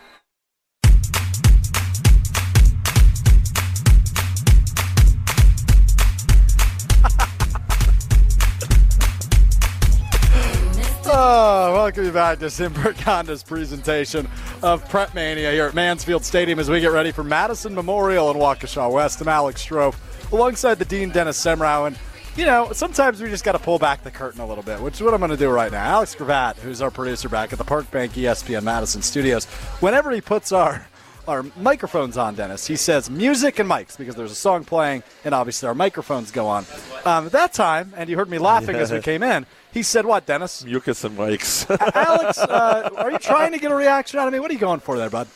[11.15, 14.27] Oh, welcome back to Zimbrick Honda's presentation
[14.63, 18.37] of Prep Mania here at Mansfield Stadium as we get ready for Madison Memorial in
[18.37, 19.21] Waukesha West.
[19.21, 19.93] I'm Alex Strouf
[20.33, 21.85] alongside the Dean Dennis Semrau.
[21.85, 21.99] And,
[22.35, 24.95] you know, sometimes we just got to pull back the curtain a little bit, which
[24.95, 25.83] is what I'm going to do right now.
[25.83, 29.45] Alex Gravatt, who's our producer back at the Park Bank ESPN Madison studios,
[29.81, 30.87] whenever he puts our
[31.27, 32.67] our microphones on, Dennis.
[32.67, 36.47] He says music and mics because there's a song playing, and obviously our microphones go
[36.47, 36.65] on.
[37.05, 39.45] Um, at that time, and you heard me laughing as we came in.
[39.73, 40.63] He said, "What, Dennis?
[40.63, 41.69] Mucus and Mike's.
[41.95, 44.39] Alex, uh, are you trying to get a reaction out of me?
[44.39, 45.27] What are you going for there, bud?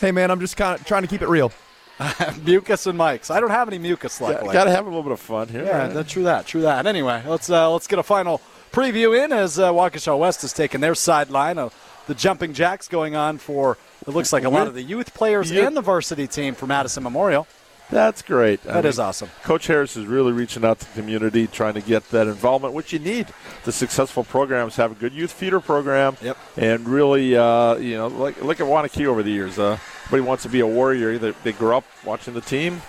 [0.00, 1.50] Hey, man, I'm just kind of trying to keep it real.
[2.44, 3.30] mucus and mics.
[3.30, 4.52] I don't have any mucus, luckily.
[4.52, 5.64] Got to have a little bit of fun here.
[5.64, 6.86] Yeah, that, true that, true that.
[6.86, 8.40] Anyway, let's uh, let's get a final
[8.72, 11.56] preview in as uh, Waukesha West has taken their sideline.
[11.58, 11.70] Uh,
[12.06, 15.50] the jumping jacks going on for it looks like a lot of the youth players
[15.50, 15.66] Yeah.
[15.66, 17.46] and the varsity team for Madison Memorial.
[17.94, 18.60] That's great.
[18.64, 19.28] That is awesome.
[19.44, 22.92] Coach Harris is really reaching out to the community, trying to get that involvement, which
[22.92, 23.28] you need.
[23.64, 26.36] The successful programs have a good youth feeder program, Yep.
[26.56, 29.60] and really, uh, you know, like look at Waunakee over the years.
[29.60, 31.18] Uh, everybody wants to be a warrior.
[31.18, 32.82] They, they grew up watching the team.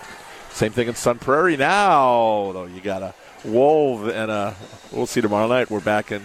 [0.50, 2.64] Same thing in Sun Prairie now, though.
[2.66, 3.14] You got a
[3.44, 4.56] Wolf and a.
[4.90, 5.70] We'll see tomorrow night.
[5.70, 6.22] We're back in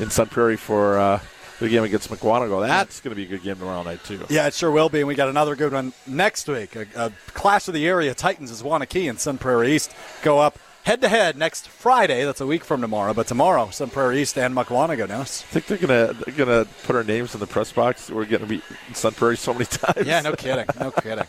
[0.00, 1.20] in Sun Prairie for uh,
[1.60, 2.66] the game against Mukwonago.
[2.66, 4.24] That's going to be a good game tomorrow night too.
[4.28, 5.00] Yeah, it sure will be.
[5.00, 6.76] And we got another good one next week.
[6.76, 9.92] A, a clash of the area Titans is Waunakee and Sun Prairie East
[10.22, 12.24] go up head to head next Friday.
[12.24, 13.12] That's a week from tomorrow.
[13.12, 15.08] But tomorrow, Sun Prairie East and Mukwonago.
[15.08, 15.42] Dennis.
[15.42, 18.10] I think they're gonna they're gonna put our names in the press box.
[18.10, 18.62] We're gonna be
[18.94, 20.06] Sun Prairie so many times.
[20.06, 20.66] Yeah, no kidding.
[20.80, 21.24] No kidding.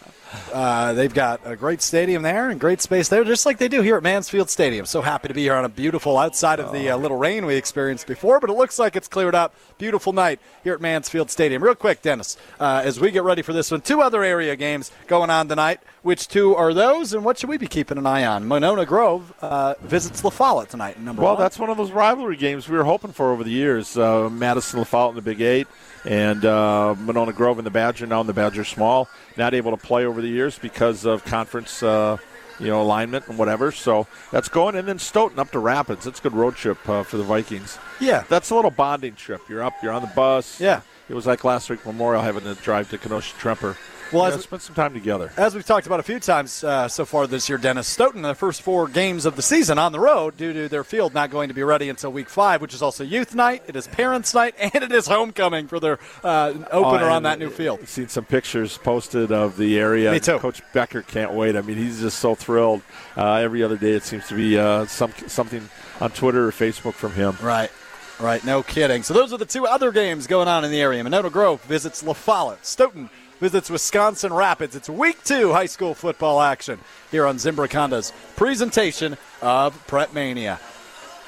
[0.54, 3.82] Uh, they've got a great stadium there and great space there, just like they do
[3.82, 4.86] here at Mansfield Stadium.
[4.86, 7.56] So happy to be here on a beautiful, outside of the uh, little rain we
[7.56, 9.56] experienced before, but it looks like it's cleared up.
[9.78, 11.64] Beautiful night here at Mansfield Stadium.
[11.64, 14.92] Real quick, Dennis, uh, as we get ready for this one, two other area games
[15.08, 15.80] going on tonight.
[16.04, 18.48] Which two are those, and what should we be keeping an eye on?
[18.48, 20.98] Monona Grove uh, visits La Follette tonight.
[20.98, 21.26] Number one.
[21.26, 21.44] Well, one.
[21.44, 23.98] that's one of those rivalry games we were hoping for over the years.
[23.98, 25.68] Uh, Madison LaFollette in the Big Eight,
[26.06, 28.08] and uh, Monona Grove and the Badger.
[28.08, 31.82] Now in the Badger Small, not able to play over the years because of conference,
[31.84, 32.18] uh,
[32.60, 33.72] you know, alignment and whatever.
[33.72, 36.06] So that's going, and then Stoughton up to Rapids.
[36.06, 37.78] That's a good road trip uh, for the Vikings.
[38.00, 38.24] yeah.
[38.30, 39.42] That's a little bonding trip.
[39.50, 40.60] You're up, you're on the bus.
[40.60, 40.82] Yeah.
[41.10, 43.78] It was like last week Memorial having to drive to Kenosha Tremper.
[44.12, 45.32] Well, yeah, spend some time together.
[45.38, 48.36] As we've talked about a few times uh, so far this year, Dennis Stoughton, the
[48.36, 51.50] first four games of the season on the road due to their field not going
[51.50, 54.56] to be ready until week five, which is also youth night, it is parents' night,
[54.60, 57.80] and it is homecoming for their uh, opener Oh, on that new field.
[57.82, 60.12] I've seen some pictures posted of the area.
[60.12, 60.40] Me too.
[60.40, 61.56] Coach Becker can't wait.
[61.56, 62.82] I mean, he's just so thrilled.
[63.16, 65.68] Uh, every other day, it seems to be uh, some something
[66.00, 67.36] on Twitter or Facebook from him.
[67.42, 67.72] Right.
[68.20, 69.04] Right, no kidding.
[69.04, 71.04] So those are the two other games going on in the area.
[71.04, 72.66] Monona Grove visits La Follette.
[72.66, 74.76] Stoughton visits Wisconsin Rapids.
[74.76, 76.80] It's week two high school football action
[77.12, 80.60] here on Zimbrick Honda's presentation of Prep Mania.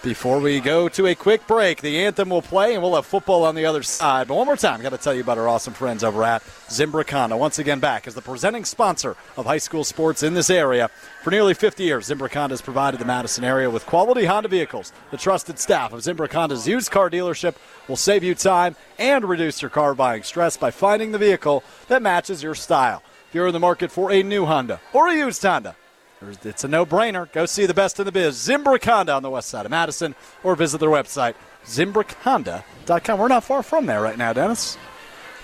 [0.01, 3.43] Before we go to a quick break, the anthem will play and we'll have football
[3.43, 4.29] on the other side.
[4.29, 7.09] But one more time, got to tell you about our awesome friends over at Zimbrick
[7.09, 7.35] Honda.
[7.35, 10.89] Once again, back as the presenting sponsor of high school sports in this area.
[11.21, 14.93] For nearly 50 years, Zimbrick Honda has provided the Madison area with quality Honda vehicles.
[15.12, 17.55] The trusted staff of Zimbrick Honda's used car dealership
[17.89, 22.01] will save you time and reduce your car buying stress by finding the vehicle that
[22.01, 23.03] matches your style.
[23.27, 25.75] If you're in the market for a new Honda or a used Honda,
[26.21, 27.32] It's a no-brainer.
[27.32, 30.15] Go see the best in the biz, Zimbrick Honda on the west side of Madison,
[30.43, 33.19] or visit their website, zimbrickhonda.com.
[33.19, 34.77] We're not far from there right now, Dennis.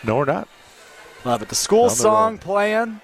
[0.04, 0.48] No, we're not.
[1.24, 1.50] Love it.
[1.50, 3.02] The school Down song playing.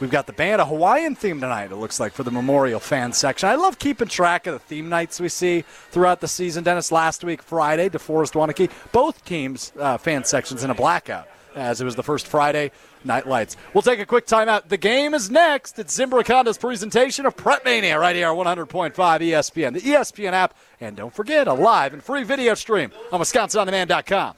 [0.00, 3.12] We've got the band, a Hawaiian theme tonight, it looks like, for the Memorial fan
[3.12, 3.48] section.
[3.48, 6.64] I love keeping track of the theme nights we see throughout the season.
[6.64, 11.80] Dennis, last week, Friday, DeForest Waunakee, both teams' uh, fan sections in a blackout, as
[11.80, 12.72] it was the first Friday
[13.04, 13.56] night lights.
[13.72, 14.68] We'll take a quick timeout.
[14.68, 15.78] The game is next.
[15.78, 20.54] It's Zimbrick Honda's presentation of Prep Mania right here on 100.5 ESPN, the ESPN app,
[20.80, 24.34] and don't forget, a live and free video stream on WisconsinOnDemand.com.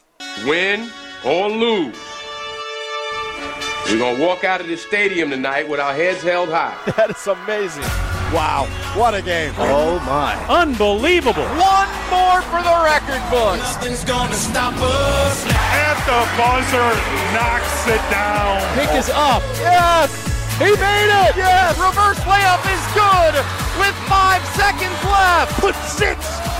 [0.46, 0.90] win
[1.24, 1.96] or lose.
[3.86, 6.76] We're going to walk out of this stadium tonight with our heads held high.
[6.96, 7.84] That is amazing.
[8.32, 9.54] Wow, what a game.
[9.56, 10.34] Oh, my.
[10.48, 11.44] Unbelievable.
[11.44, 13.62] One more for the record books.
[13.62, 15.46] Nothing's gonna stop us.
[15.46, 16.90] At the buzzer,
[17.32, 18.60] knocks it down.
[18.74, 19.42] Pick is up.
[19.60, 20.35] Yes.
[20.58, 21.36] He made it!
[21.36, 21.76] Yes!
[21.76, 23.34] Reverse layup is good
[23.78, 25.52] with five seconds left.
[25.60, 26.16] Put six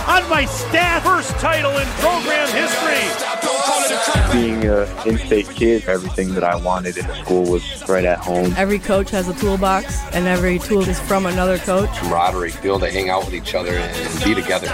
[0.07, 1.01] on my stat.
[1.01, 3.01] First title in program history.
[4.31, 8.53] Being an in-state kid, everything that I wanted in school was right at home.
[8.55, 11.89] Every coach has a toolbox, and every tool is from another coach.
[11.97, 14.69] Camaraderie, be able to hang out with each other and be together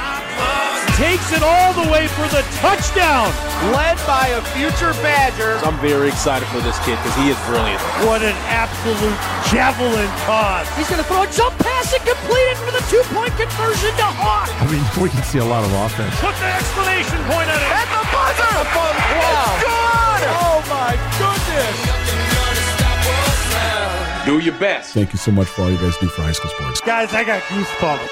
[0.95, 3.25] takes it all the way for the touchdown.
[3.73, 5.57] Led by a future Badger.
[5.65, 7.81] I'm very excited for this kid because he is brilliant.
[8.05, 9.12] What an absolute
[9.49, 10.67] javelin toss.
[10.77, 14.07] He's going to throw a jump pass and complete it for the two-point conversion to
[14.07, 14.49] Hawk.
[14.61, 16.13] I mean, we can see a lot of offense.
[16.19, 17.69] Put the exclamation point on it.
[17.73, 18.51] At the buzzer.
[18.53, 19.17] The buzzer.
[19.19, 19.53] Wow.
[19.53, 20.21] It's good.
[20.37, 21.77] Oh, my goodness.
[24.25, 24.93] Do your best.
[24.93, 26.79] Thank you so much for all you guys do for high school sports.
[26.81, 28.07] Guys, I got goosebumps.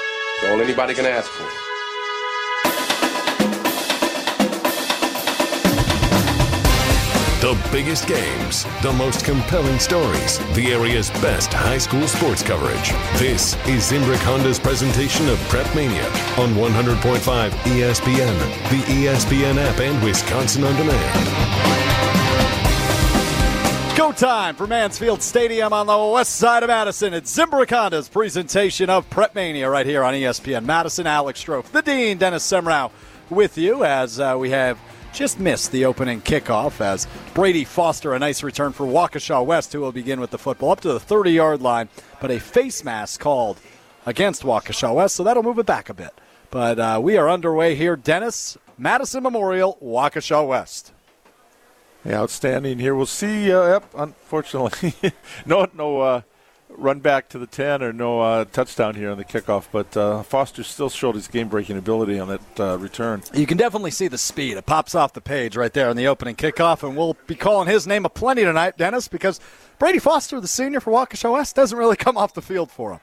[0.50, 1.71] All anybody can ask for.
[7.42, 12.92] The biggest games, the most compelling stories, the area's best high school sports coverage.
[13.18, 16.06] This is Zimbrick Honda's presentation of Prep Mania
[16.38, 18.38] on 100.5 ESPN,
[18.70, 21.18] the ESPN app, and Wisconsin On Demand.
[23.96, 27.12] Go time for Mansfield Stadium on the west side of Madison.
[27.12, 31.08] It's Zimbrick Honda's presentation of Prep Mania right here on ESPN Madison.
[31.08, 32.92] Alex Strouf, the Dean, Dennis Semrau
[33.30, 34.78] with you as uh, we have
[35.12, 39.80] just missed the opening kickoff as Brady Foster, a nice return for Waukesha West, who
[39.80, 41.88] will begin with the football up to the 30 yard line,
[42.20, 43.58] but a face mask called
[44.06, 46.12] against Waukesha West, so that'll move it back a bit.
[46.50, 47.96] But uh, we are underway here.
[47.96, 50.92] Dennis, Madison Memorial, Waukesha West.
[52.04, 52.94] Yeah, outstanding here.
[52.94, 53.52] We'll see.
[53.52, 54.94] Uh, yep, unfortunately,
[55.46, 56.20] no, no uh,
[56.82, 60.22] run back to the 10 or no uh, touchdown here on the kickoff, but uh,
[60.22, 63.22] Foster still showed his game breaking ability on that uh, return.
[63.32, 64.56] You can definitely see the speed.
[64.56, 67.68] It pops off the page right there in the opening kickoff, and we'll be calling
[67.68, 69.40] his name a plenty tonight, Dennis, because
[69.78, 73.00] Brady Foster, the senior for Waukesha West, doesn't really come off the field for him.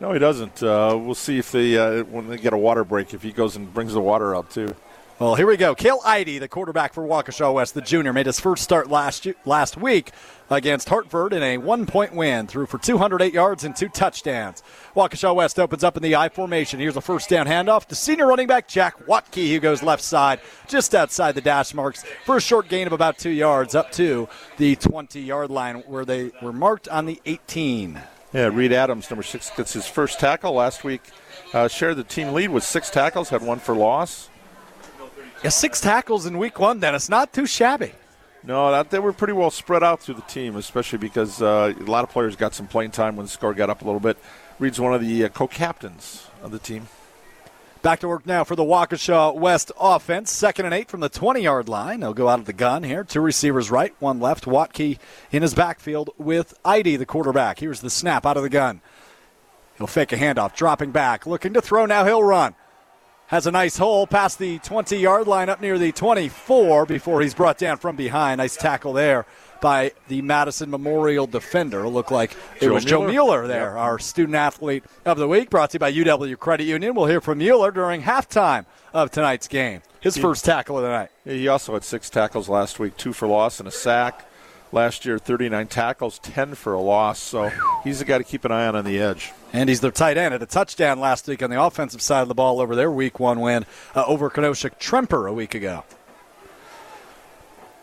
[0.00, 0.62] No, he doesn't.
[0.62, 3.56] Uh, we'll see if they, uh, when they get a water break, if he goes
[3.56, 4.74] and brings the water out, too.
[5.18, 5.74] Well, here we go.
[5.74, 9.76] Cale Eide, the quarterback for Waukesha West, the junior, made his first start last last
[9.76, 10.10] week
[10.50, 12.48] against Hartford in a one-point win.
[12.48, 14.64] Threw for 208 yards and two touchdowns.
[14.96, 16.80] Waukesha West opens up in the I formation.
[16.80, 20.40] Here's a first down handoff to senior running back Jack Watke, who goes left side,
[20.66, 24.28] just outside the dash marks for a short gain of about two yards, up to
[24.56, 28.00] the 20-yard line where they were marked on the 18.
[28.32, 31.02] Yeah, Reed Adams, number six, gets his first tackle last week.
[31.52, 34.30] Uh, shared the team lead with six tackles, had one for loss.
[35.42, 37.08] Yeah, six tackles in week one, Dennis.
[37.08, 37.90] Not too shabby.
[38.44, 41.82] No, that, they were pretty well spread out through the team, especially because uh, a
[41.82, 44.16] lot of players got some playing time when the score got up a little bit.
[44.60, 46.86] Reed's one of the uh, co-captains of the team.
[47.82, 50.30] Back to work now for the Waukesha West offense.
[50.30, 51.98] Second and eight from the 20-yard line.
[51.98, 53.02] They'll go out of the gun here.
[53.02, 54.46] Two receivers right, one left.
[54.46, 54.98] Watke
[55.32, 57.58] in his backfield with Eide, the quarterback.
[57.58, 58.80] Here's the snap out of the gun.
[59.76, 61.84] He'll fake a handoff, dropping back, looking to throw.
[61.86, 62.54] Now he'll run
[63.32, 67.32] has a nice hole past the 20 yard line up near the 24 before he's
[67.34, 68.38] brought down from behind.
[68.38, 69.24] Nice tackle there
[69.62, 71.88] by the Madison Memorial defender.
[71.88, 73.06] Look like it Joe was Mueller.
[73.06, 73.78] Joe Mueller there, Yep.
[73.78, 76.94] our student athlete of the week, brought to you by UW Credit Union.
[76.94, 79.80] We'll hear from Mueller during halftime of tonight's game.
[80.00, 81.08] His first tackle of the night.
[81.24, 84.26] He also had six tackles last week, two for loss and a sack.
[84.72, 87.18] Last year, 39 tackles, 10 for a loss.
[87.18, 87.50] So
[87.84, 89.32] he's the guy to keep an eye on on the edge.
[89.52, 90.32] And he's their tight end.
[90.32, 93.20] at a touchdown last week on the offensive side of the ball over their week
[93.20, 95.84] one win uh, over Kenosha Tremper a week ago.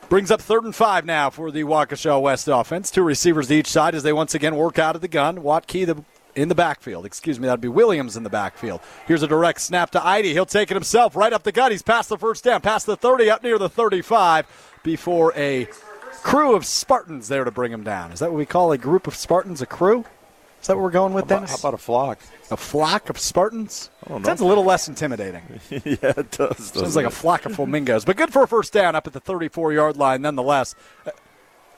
[0.10, 2.90] Brings up third and five now for the Waukesha West offense.
[2.90, 5.44] Two receivers to each side as they once again work out of the gun.
[5.44, 7.06] Watke the, in the backfield.
[7.06, 8.82] Excuse me, that'd be Williams in the backfield.
[9.06, 10.26] Here's a direct snap to Eide.
[10.26, 11.72] He'll take it himself right up the gut.
[11.72, 15.68] He's past the first down, past the 30, up near the 35 before a
[16.24, 18.12] crew of Spartans there to bring him down.
[18.12, 19.62] Is that what we call a group of Spartans?
[19.62, 20.06] A crew?
[20.62, 21.52] Is that what we're going with, Dennis?
[21.52, 22.20] how about a flock?
[22.52, 23.90] A flock of Spartans?
[24.06, 24.28] I don't know.
[24.28, 25.42] Sounds a little less intimidating.
[25.70, 26.58] yeah, it does.
[26.58, 28.04] Sounds like a flock of flamingos.
[28.04, 30.76] But good for a first down up at the 34 yard line, nonetheless.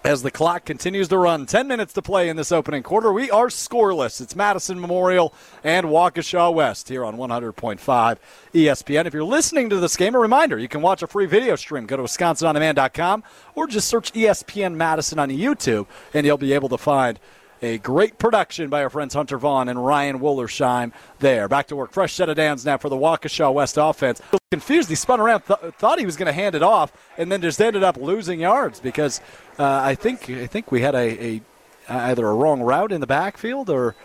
[0.04, 3.14] As the clock continues to run, 10 minutes to play in this opening quarter.
[3.14, 4.20] We are scoreless.
[4.20, 5.32] It's Madison Memorial
[5.64, 8.18] and Waukesha West here on 100.5
[8.52, 9.06] ESPN.
[9.06, 11.86] If you're listening to this game, a reminder you can watch a free video stream.
[11.86, 15.86] Go to WisconsinOnDemand.com or just search ESPN Madison on YouTube,
[16.16, 17.20] and you'll be able to find
[17.62, 21.48] a great production by our friends Hunter Vaughn and Ryan Wollersheim there.
[21.48, 21.92] Back to work.
[21.92, 24.22] Fresh set of downs now for the Waukesha West offense.
[24.52, 27.42] Confused, he spun around, th- thought he was going to hand it off, and then
[27.42, 29.22] just ended up losing yards because
[29.58, 31.42] uh, I think I think we had a, a
[31.88, 33.96] either a wrong route in the backfield or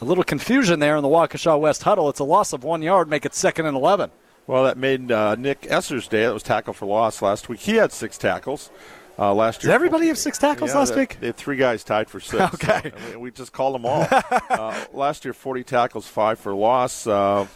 [0.00, 2.10] a little confusion there in the Waukesha West huddle.
[2.10, 4.10] It's a loss of one yard, make it second and eleven.
[4.46, 6.24] Well, that made uh, Nick Esser's day.
[6.24, 7.60] That was tackle for loss last week.
[7.60, 8.70] He had six tackles.
[9.18, 11.16] Uh, last year, Did everybody have six tackles yeah, last they, week?
[11.20, 12.42] They had three guys tied for six.
[12.54, 12.92] Okay.
[12.94, 14.06] So, we, we just called them all.
[14.50, 17.06] uh, last year, 40 tackles, five for loss.
[17.06, 17.46] Uh,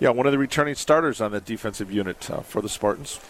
[0.00, 3.20] yeah, one of the returning starters on the defensive unit uh, for the Spartans.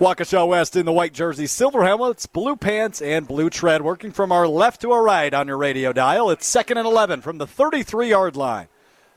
[0.00, 3.82] Waukesha West in the white jersey, silver helmets, blue pants, and blue tread.
[3.82, 6.30] Working from our left to our right on your radio dial.
[6.30, 8.66] It's second and 11 from the 33 yard line.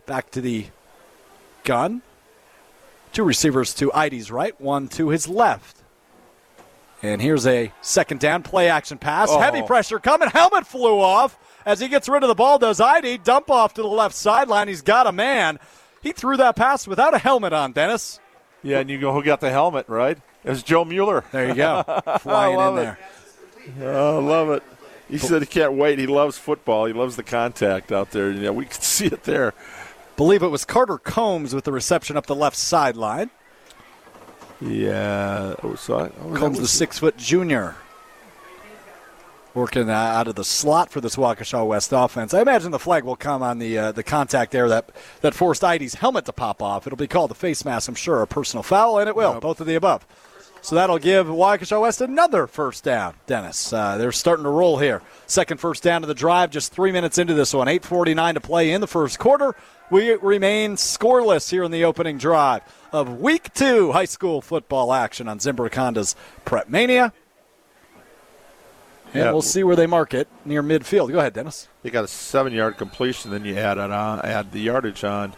[0.06, 0.67] Back to the
[1.63, 2.04] gun.
[3.12, 5.77] Two receivers to Ides right, one to his left.
[7.04, 9.30] And here's a second down play action pass.
[9.32, 9.40] Oh.
[9.40, 10.30] Heavy pressure coming.
[10.30, 11.38] Helmet flew off.
[11.66, 13.24] As he gets rid of the ball, does Eide.
[13.24, 14.68] Dump off to the left sideline.
[14.68, 15.60] He's got a man.
[16.02, 18.20] He threw that pass without a helmet on, Dennis.
[18.64, 20.18] Yeah, and you go, who got the helmet, right?
[20.44, 21.24] It was Joe Mueller.
[21.32, 21.84] There you go.
[22.20, 22.98] Flying in there.
[23.82, 24.64] Oh, I love it.
[25.10, 26.00] He said he can't wait.
[26.00, 26.86] He loves football.
[26.86, 28.32] He loves the contact out there.
[28.32, 29.54] Yeah, we could see it there.
[30.16, 33.30] Believe it was Carter Combs with the reception up the left sideline.
[34.62, 35.56] Yeah.
[35.63, 37.76] Oh, so I, oh, Combs, the six foot junior,
[39.54, 42.34] working uh, out of the slot for this Waukesha West offense.
[42.34, 44.89] I imagine the flag will come on the uh, the contact there that
[45.22, 46.88] that forced Eide's helmet to pop off.
[46.88, 49.34] It'll be called the face mask, I'm sure, a personal foul, and it will.
[49.34, 49.41] Yep.
[49.41, 50.06] Both of the above.
[50.62, 53.13] So that'll give Waukesha West another first down.
[53.26, 55.02] Dennis, uh, they're starting to roll here.
[55.28, 57.67] Second first down of the drive, just three minutes into this one.
[57.67, 59.56] 8:49 to play in the first quarter.
[59.89, 65.28] We remain scoreless here in the opening drive of Week Two high school football action
[65.28, 67.13] on Zimbrick Honda's Prep Mania.
[69.13, 69.32] And Yeah.
[69.32, 71.12] we'll see where they mark it near midfield.
[71.12, 71.69] Go ahead, Dennis.
[71.84, 75.34] You got a seven-yard completion, then you add it on, uh, add the yardage on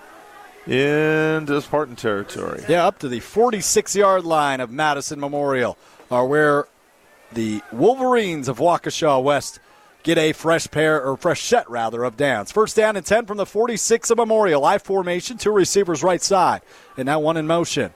[0.66, 2.64] into Spartan territory.
[2.68, 5.78] Yeah, up to the 46 yard line of Madison Memorial
[6.10, 6.66] are where
[7.32, 9.60] the Wolverines of Waukesha West
[10.04, 12.52] get a fresh pair, or fresh set rather, of downs.
[12.52, 14.66] First down and 10 from the 46 of Memorial.
[14.66, 16.62] I formation, two receivers right side.
[16.98, 17.94] And now one in motion.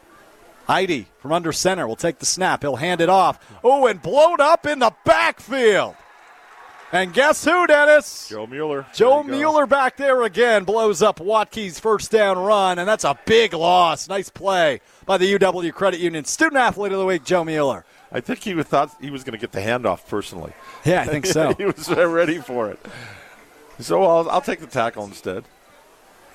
[0.68, 2.62] Eide from under center will take the snap.
[2.62, 3.38] He'll hand it off.
[3.62, 5.94] Oh, and blown up in the backfield.
[6.92, 8.28] And guess who, Dennis?
[8.28, 8.86] Joe Mueller.
[8.94, 9.24] Joe.
[9.24, 14.08] Mueller back there again blows up Watke's first down run, and that's a big loss.
[14.08, 17.84] Nice play by the UW Credit Union student athlete of the week, Joe Mueller.
[18.14, 20.52] I think he thought he was going to get the handoff personally.
[20.84, 21.52] Yeah, I think so.
[21.58, 22.78] he was ready for it.
[23.80, 25.44] So I'll, I'll take the tackle instead.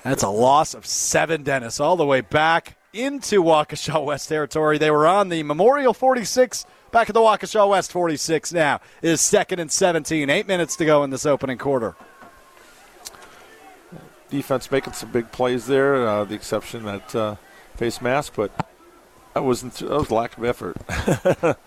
[0.04, 4.76] That's a loss of seven, Dennis, all the way back into Waukesha West territory.
[4.76, 8.80] They were on the Memorial 46, back at the Waukesha West 46 now.
[9.00, 10.28] It is second and 17.
[10.28, 11.96] Eight minutes to go in this opening quarter.
[14.28, 16.06] Defense making some big plays there.
[16.06, 17.36] Uh, the exception that uh,
[17.76, 18.52] face mask, but
[19.34, 20.76] that wasn't that was lack of effort.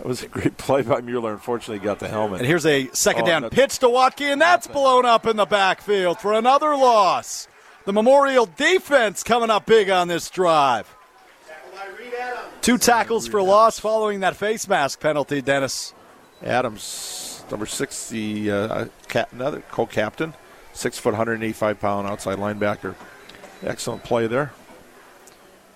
[0.00, 1.32] that was a great play by Mueller.
[1.32, 2.38] Unfortunately, he got the helmet.
[2.38, 5.36] And here's a second Oh, down no- pitch to Watke, and that's blown up in
[5.36, 7.48] the backfield for another loss.
[7.84, 10.94] The Memorial defense coming up big on this drive.
[12.62, 15.92] Two tackles for loss following that face mask penalty, Dennis.
[16.42, 20.32] Adams, number six, the uh, cap, another co-captain,
[20.72, 22.94] six foot, 185 pound outside linebacker.
[23.62, 24.52] Excellent play there.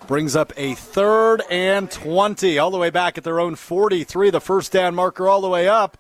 [0.07, 4.31] Brings up a third and 20, all the way back at their own 43.
[4.31, 5.97] The first down marker all the way up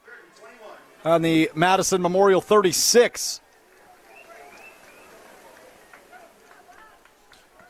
[1.04, 3.40] on the Madison Memorial 36.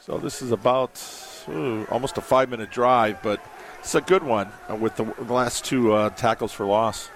[0.01, 1.01] So this is about
[1.49, 3.40] ooh, almost a five-minute drive, but
[3.79, 4.49] it's a good one
[4.81, 7.11] with the, the last two uh, tackles for loss.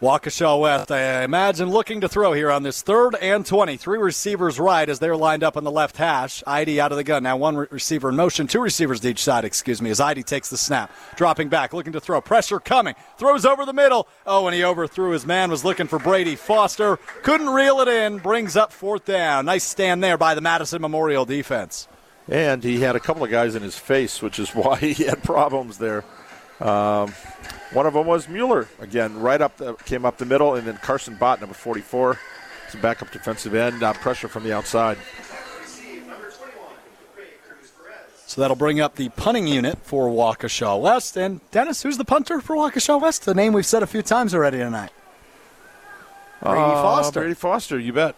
[0.00, 3.76] Waukesha West, I imagine, looking to throw here on this third and 20.
[3.76, 6.40] Three receivers right as they're lined up on the left hash.
[6.46, 7.24] Eide out of the gun.
[7.24, 10.24] Now one re- receiver in motion, two receivers to each side, excuse me, as Eide
[10.24, 10.92] takes the snap.
[11.16, 12.20] Dropping back, looking to throw.
[12.20, 12.94] Pressure coming.
[13.16, 14.06] Throws over the middle.
[14.24, 16.98] Oh, and he overthrew his man, was looking for Brady Foster.
[17.24, 18.18] Couldn't reel it in.
[18.18, 19.46] Brings up fourth down.
[19.46, 21.88] Nice stand there by the Madison Memorial defense.
[22.28, 25.24] And he had a couple of guys in his face, which is why he had
[25.24, 26.04] problems there.
[26.60, 27.12] Um,
[27.72, 30.76] one of them was Mueller again, right up the, came up the middle, and then
[30.78, 32.18] Carson Bott, number 44,
[32.68, 34.98] is a backup defensive end, uh, pressure from the outside.
[38.26, 41.16] So that'll bring up the punting unit for Waukesha West.
[41.16, 43.24] And Dennis, who's the punter for Waukesha West?
[43.24, 44.90] The name we've said a few times already tonight.
[46.42, 47.20] Brady Uh, Foster.
[47.20, 48.14] Brady Foster, you bet.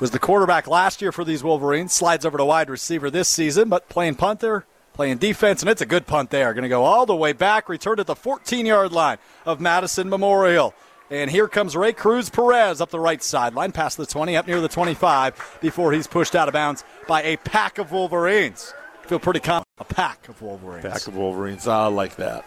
[0.00, 1.92] was the quarterback last year for these Wolverines.
[1.92, 5.86] Slides over to wide receiver this season, but playing punter, playing defense, and it's a
[5.86, 6.52] good punt there.
[6.54, 10.08] Going to go all the way back, returned at the 14 yard line of Madison
[10.08, 10.74] Memorial.
[11.10, 14.62] And here comes Ray Cruz Perez up the right sideline, past the 20, up near
[14.62, 18.72] the 25, before he's pushed out of bounds by a pack of Wolverines.
[19.02, 19.68] Feel pretty confident.
[19.78, 20.86] A pack of Wolverines.
[20.86, 22.46] Pack of Wolverines, I like that.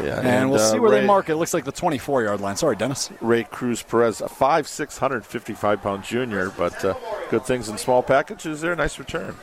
[0.00, 1.32] Yeah, and, we'll uh, see where Ray, they mark it.
[1.32, 2.56] It looks like the 24 yard line.
[2.56, 3.10] Sorry, Dennis.
[3.20, 6.94] Ray Cruz Perez, a 5'6", 155 pound junior, but uh,
[7.30, 8.76] good things in small packages there.
[8.76, 9.34] Nice return.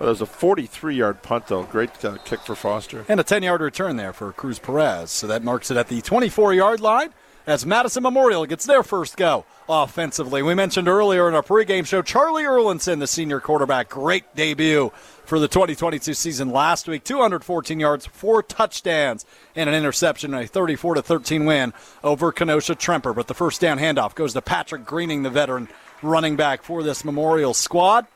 [0.00, 1.64] Well, there's a 43 yard punt, though.
[1.64, 3.04] Great uh, kick for Foster.
[3.06, 5.10] And a 10 yard return there for Cruz Perez.
[5.10, 7.12] So that marks it at the 24 yard line
[7.46, 10.42] as Madison Memorial gets their first go offensively.
[10.42, 13.90] We mentioned earlier in our pregame show Charlie Erlinson, the senior quarterback.
[13.90, 14.90] Great debut
[15.26, 21.02] for the 2022 season last week 214 yards, four touchdowns, and an interception, a 34
[21.02, 23.14] 13 win over Kenosha Tremper.
[23.14, 25.68] But the first down handoff goes to Patrick Greening, the veteran
[26.00, 28.06] running back for this Memorial squad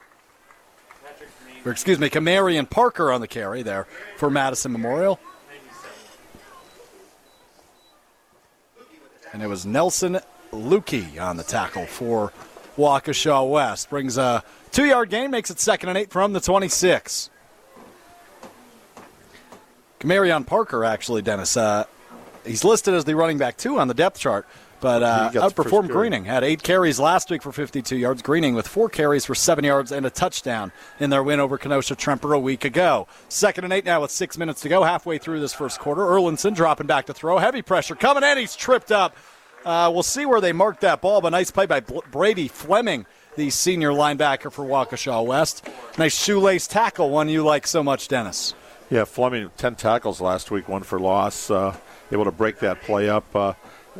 [1.65, 3.87] or excuse me, Camarion Parker on the carry there
[4.17, 5.19] for Madison Memorial.
[9.33, 10.19] And it was Nelson
[10.51, 12.31] Lukey on the tackle for
[12.77, 13.89] Waukesha West.
[13.89, 17.31] Brings a two yard gain, makes it second and eight from the 26.
[19.99, 21.85] Camarion Parker, actually, Dennis, uh,
[22.45, 24.45] he's listed as the running back two on the depth chart.
[24.85, 26.25] But uh, outperformed Greening.
[26.25, 28.21] Had eight carries last week for 52 yards.
[28.21, 31.95] Greening with four carries for seven yards and a touchdown in their win over Kenosha
[31.95, 33.07] Tremper a week ago.
[33.27, 36.03] Second and eight now with six minutes to go, halfway through this first quarter.
[36.03, 37.39] Erlinson dropping back to throw.
[37.39, 38.37] Heavy pressure coming in.
[38.37, 39.17] He's tripped up.
[39.65, 43.07] Uh, we'll see where they mark that ball, but nice play by Brady Fleming,
[43.37, 45.67] the senior linebacker for Waukesha West.
[45.97, 48.53] Nice shoelace tackle, one you like so much, Dennis.
[48.91, 51.49] Yeah, Fleming, 10 tackles last week, one for loss.
[51.49, 51.75] Uh,
[52.11, 53.35] able to break that play up.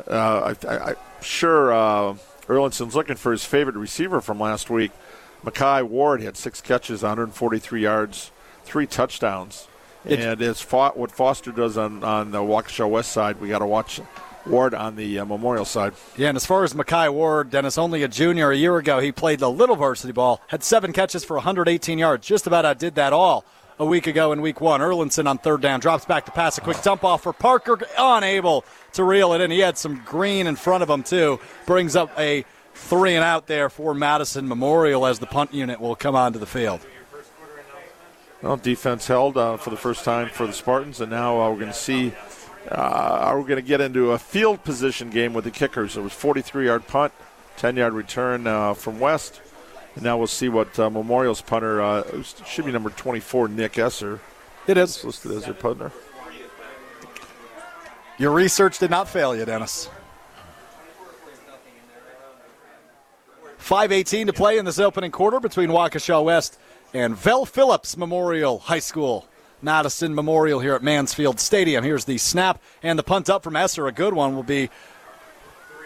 [0.08, 2.14] Uh, I, am sure uh,
[2.46, 4.92] Erlinson's looking for his favorite receiver from last week.
[5.44, 8.30] Makai Ward had six catches, 143 yards,
[8.64, 9.68] three touchdowns.
[10.04, 13.66] And it's fought, what Foster does on, on the Waukesha West side, we got to
[13.66, 14.00] watch
[14.46, 15.94] Ward on the uh, Memorial side.
[16.16, 19.10] Yeah, and as far as Makai Ward, Dennis, only a junior a year ago, he
[19.10, 23.12] played the little varsity ball, had seven catches for 118 yards, just about outdid that
[23.12, 23.44] all
[23.78, 24.80] a week ago in week one.
[24.80, 28.64] Erlinson on third down drops back to pass a quick dump off for Parker, unable
[28.96, 29.50] to reel it in.
[29.50, 31.40] He had some green in front of him, too.
[31.64, 32.44] Brings up a
[32.74, 36.46] three and out there for Madison Memorial as the punt unit will come onto the
[36.46, 36.80] field.
[38.42, 41.56] Well, defense held uh, for the first time for the Spartans, and now uh, we're
[41.56, 42.12] going to see.
[42.70, 45.96] Uh, we're going to get into a field position game with the kickers.
[45.96, 47.12] It was 43 yard punt,
[47.56, 49.40] 10 yard return uh, from West.
[49.94, 54.20] And now we'll see what uh, Memorial's punter uh, should be number 24, Nick Esser.
[54.66, 55.92] It is listed as their punter.
[58.18, 59.90] Your research did not fail you, Dennis.
[63.58, 66.58] 5.18 to play in this opening quarter between Waukesha West
[66.94, 69.26] and Vel Phillips Memorial High School.
[69.60, 71.82] Madison Memorial here at Mansfield Stadium.
[71.82, 73.86] Here's the snap and the punt up from Esser.
[73.86, 74.70] A good one will be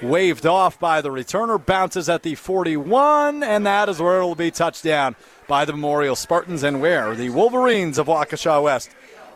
[0.03, 4.35] waved off by the returner, bounces at the 41, and that is where it will
[4.35, 5.15] be touchdown
[5.47, 8.91] by the Memorial Spartans and where the Wolverines of Waukesha West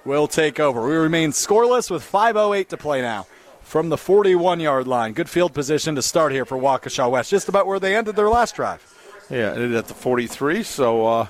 [0.05, 0.87] will take over.
[0.87, 3.27] We remain scoreless with 5.08 to play now
[3.63, 5.13] from the 41 yard line.
[5.13, 8.29] Good field position to start here for Waukesha West, just about where they ended their
[8.29, 8.91] last drive.
[9.31, 11.27] Yeah, ended at the 43, so uh,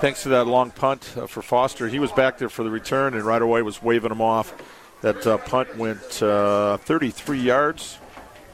[0.00, 1.88] thanks to that long punt uh, for Foster.
[1.88, 4.54] He was back there for the return and right away was waving him off.
[5.00, 7.98] That uh, punt went uh, 33 yards,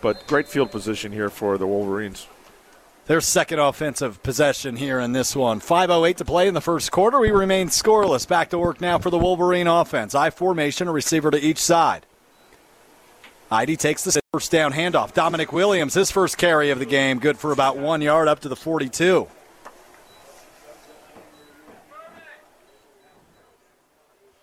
[0.01, 2.27] but great field position here for the Wolverines.
[3.09, 5.61] Their second offensive possession here in this one.
[5.61, 7.19] 5.08 to play in the first quarter.
[7.19, 8.29] We remain scoreless.
[8.29, 10.15] Back to work now for the Wolverine offense.
[10.15, 12.05] I formation, a receiver to each side.
[13.51, 15.15] Eide takes the first down handoff.
[15.15, 18.49] Dominic Williams, his first carry of the game, good for about one yard up to
[18.51, 19.27] the 42.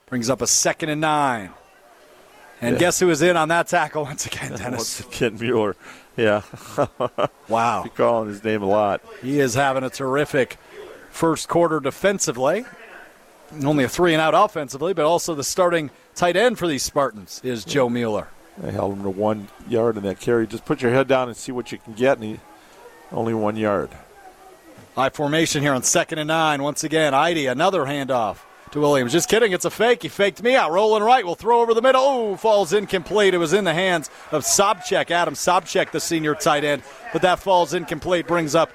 [0.08, 1.52] Brings up a second and nine.
[2.62, 2.80] And yeah.
[2.80, 5.02] guess who is in on that tackle once again, Dennis?
[5.02, 5.76] Once again, Mueller.
[6.18, 6.44] Yeah.
[7.50, 7.84] wow.
[7.84, 9.02] You're calling his name a lot.
[9.22, 10.58] He is having a terrific
[11.12, 12.66] first quarter defensively.
[13.64, 17.42] Only a three and out offensively, but also the starting tight end for these Spartans
[17.44, 18.28] is Joe Mueller.
[18.58, 20.48] They held him to one yard in that carry.
[20.48, 22.40] Just put your head down and see what you can get, and he
[23.12, 23.90] only one yard.
[24.96, 26.64] High formation here on second and nine.
[26.64, 28.38] Once again, Eide, another handoff
[28.76, 29.12] to Williams.
[29.12, 29.52] Just kidding.
[29.52, 30.04] It's a fake.
[30.04, 30.72] He faked me out.
[30.72, 31.26] Rolling right.
[31.26, 32.02] We'll throw over the middle.
[32.02, 33.34] Oh, falls incomplete.
[33.34, 36.84] It was in the hands of Sobchak, Adam Sobchak, the senior tight end.
[37.12, 38.28] But that falls incomplete.
[38.28, 38.72] Brings up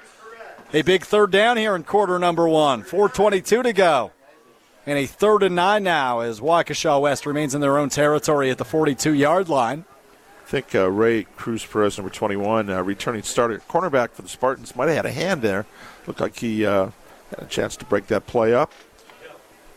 [0.73, 2.83] a big third down here in quarter number one.
[2.83, 4.11] 4.22 to go.
[4.85, 8.57] And a third and nine now as Waukesha West remains in their own territory at
[8.57, 9.85] the 42 yard line.
[10.43, 14.75] I think uh, Ray Cruz Perez, number 21, uh, returning starter, cornerback for the Spartans,
[14.75, 15.65] might have had a hand there.
[16.07, 16.89] Looked like he uh,
[17.29, 18.73] had a chance to break that play up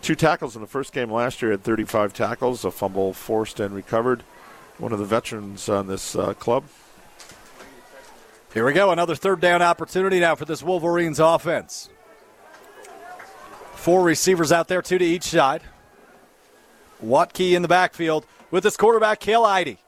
[0.05, 1.51] two tackles in the first game last year.
[1.51, 4.23] Had 35 tackles, a fumble forced and recovered.
[4.79, 6.65] One of the veterans on this uh, club.
[8.53, 8.91] Here we go.
[8.91, 11.89] Another third down opportunity now for this Wolverines offense.
[13.75, 15.63] Four receivers out there, two to each side.
[17.01, 19.79] Watke in the backfield with his quarterback, Cale Eide.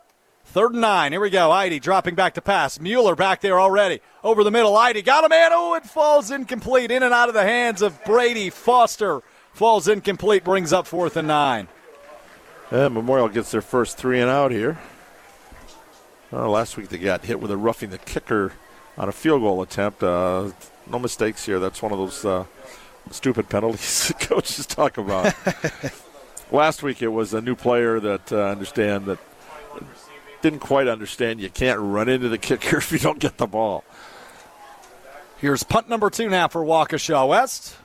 [0.47, 1.12] Third and nine.
[1.12, 1.51] Here we go.
[1.51, 2.81] Eide dropping back to pass.
[2.81, 4.01] Mueller back there already.
[4.25, 4.77] Over the middle.
[4.77, 5.51] Eide got a man.
[5.53, 6.91] Oh, it falls incomplete.
[6.91, 9.23] In and out of the hands of Brady Foster
[9.57, 11.67] falls incomplete, brings up fourth and nine.
[12.71, 14.79] And Memorial gets their first three and out here.
[16.33, 18.53] Uh, last week they got hit with a roughing the kicker
[18.99, 20.03] on a field goal attempt.
[20.03, 20.51] Uh,
[20.91, 21.59] no mistakes here.
[21.59, 22.45] That's one of those uh,
[23.11, 25.35] stupid penalties coaches talk about.
[26.53, 29.19] last week it was a new player that uh, understand that
[30.43, 33.85] didn't quite understand you can't run into the kicker if you don't get the ball.
[35.39, 37.77] Here's punt number two now for Waukesha West.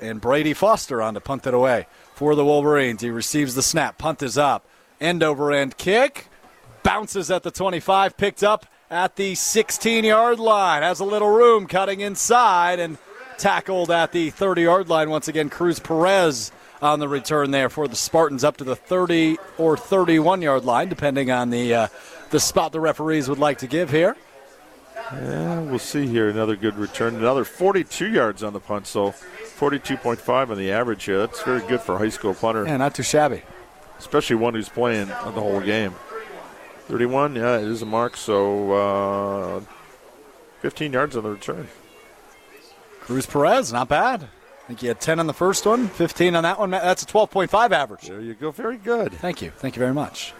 [0.00, 3.02] And Brady Foster on to punt it away for the Wolverines.
[3.02, 3.98] He receives the snap.
[3.98, 4.66] Punt is up.
[5.00, 6.28] End over end kick.
[6.82, 8.16] Bounces at the 25.
[8.16, 10.82] Picked up at the 16 yard line.
[10.82, 12.98] Has a little room cutting inside and
[13.38, 15.10] tackled at the 30 yard line.
[15.10, 19.38] Once again, Cruz Perez on the return there for the Spartans up to the 30
[19.58, 21.88] or 31 yard line, depending on the, uh,
[22.30, 24.16] the spot the referees would like to give here.
[25.12, 26.28] Yeah, we'll see here.
[26.28, 27.16] Another good return.
[27.16, 29.14] Another 42 yards on the punt, so
[29.60, 31.18] 42.5 on the average here.
[31.18, 32.64] That's very good for a high school punter.
[32.64, 33.42] Yeah, not too shabby.
[33.98, 35.94] Especially one who's playing the whole game.
[36.88, 39.60] 31, yeah, it is a mark, so uh,
[40.60, 41.68] 15 yards on the return.
[43.02, 44.22] Cruz Perez, not bad.
[44.22, 46.70] I think you had 10 on the first one, 15 on that one.
[46.70, 48.08] That's a 12.5 average.
[48.08, 48.50] There you go.
[48.50, 49.12] Very good.
[49.12, 49.50] Thank you.
[49.50, 50.32] Thank you very much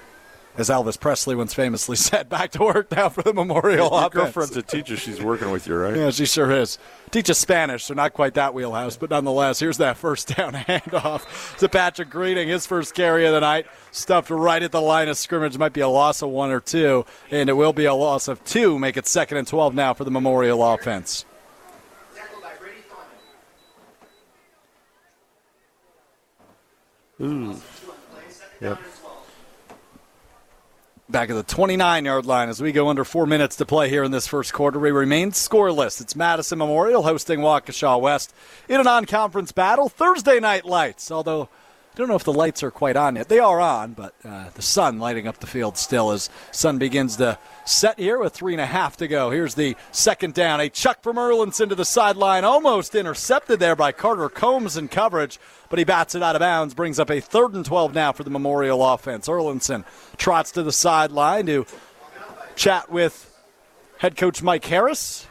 [0.57, 4.15] as Elvis Presley once famously said, back to work now for the Memorial Your offense.
[4.15, 4.97] girlfriend's a teacher.
[4.97, 5.97] She's working with you, right?
[5.97, 6.79] Yeah, she sure is.
[7.11, 11.69] Teaches Spanish, so not quite that wheelhouse, but nonetheless, here's that first down handoff to
[11.69, 12.49] Patrick Greening.
[12.49, 15.57] His first carry of the night, stuffed right at the line of scrimmage.
[15.57, 18.43] Might be a loss of one or two, and it will be a loss of
[18.45, 18.79] two.
[18.79, 21.25] Make it second and 12 now for the Memorial offense.
[27.21, 27.55] Ooh.
[28.63, 28.79] Yep
[31.11, 34.05] back at the 29 yard line as we go under four minutes to play here
[34.05, 34.79] in this first quarter.
[34.79, 36.01] We remain scoreless.
[36.01, 38.33] It's Madison Memorial hosting Waukesha West
[38.69, 39.89] in a non conference battle.
[39.89, 41.49] Thursday night lights, although
[41.93, 43.29] I don't know if the lights are quite on yet.
[43.29, 47.17] They are on, but uh, the sun lighting up the field still as sun begins
[47.17, 49.31] to set here with three and a half to go.
[49.31, 50.61] Here's the second down.
[50.61, 55.41] A chuck from Erlinson to the sideline, almost intercepted there by Carter Combs in coverage,
[55.69, 58.23] but he bats it out of bounds, brings up a third and 12 now for
[58.23, 59.27] the Memorial offense.
[59.27, 59.85] Erlinson
[60.17, 61.67] trots to the sideline to
[62.55, 63.37] chat with
[63.99, 65.27] head coach Mike Harris.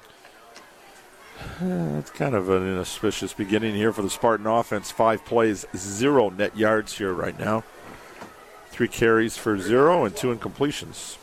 [1.61, 4.91] It's kind of an inauspicious beginning here for the Spartan offense.
[4.91, 7.63] Five plays, zero net yards here right now.
[8.69, 11.17] Three carries for zero and two incompletions.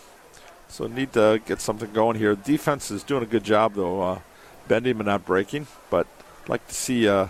[0.69, 2.35] So need to get something going here.
[2.35, 4.19] Defense is doing a good job though, uh,
[4.69, 5.67] bending but not breaking.
[5.89, 6.07] But
[6.45, 7.29] I'd like to see uh,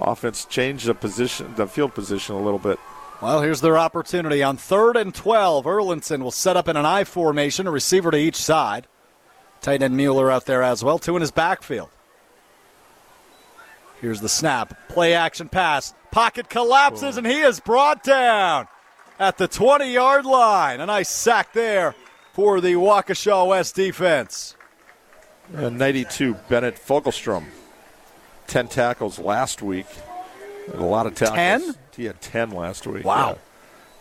[0.00, 2.78] offense change the position, the field position a little bit.
[3.20, 5.64] Well, here's their opportunity on third and 12.
[5.64, 8.86] Erlinson will set up in an I formation, a receiver to each side.
[9.62, 11.88] Tight end Mueller out there as well, two in his backfield.
[14.00, 14.88] Here's the snap.
[14.88, 15.94] Play action pass.
[16.10, 18.68] Pocket collapses, and he is brought down
[19.18, 20.80] at the 20 yard line.
[20.80, 21.94] A nice sack there
[22.32, 24.54] for the Waukesha West defense.
[25.54, 27.44] Uh, 92, Bennett Fogelstrom.
[28.46, 29.86] 10 tackles last week.
[30.74, 31.74] A lot of tackles.
[31.74, 31.74] 10?
[31.96, 33.04] He had 10 last week.
[33.04, 33.38] Wow.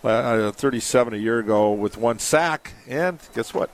[0.03, 0.09] Yeah.
[0.09, 2.73] Uh, 37 a year ago with one sack.
[2.87, 3.69] And guess what?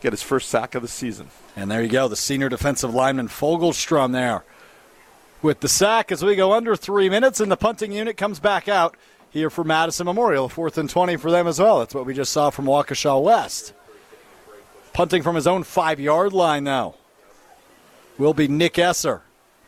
[0.00, 1.28] Get his first sack of the season.
[1.56, 2.08] And there you go.
[2.08, 4.44] The senior defensive lineman Fogelstrom there
[5.42, 8.68] with the sack as we go under three minutes, and the punting unit comes back
[8.68, 8.96] out
[9.30, 10.48] here for Madison Memorial.
[10.48, 11.78] Fourth and 20 for them as well.
[11.78, 13.72] That's what we just saw from Waukesha West.
[14.92, 16.96] Punting from his own five yard line now
[18.18, 19.22] will be Nick Esser.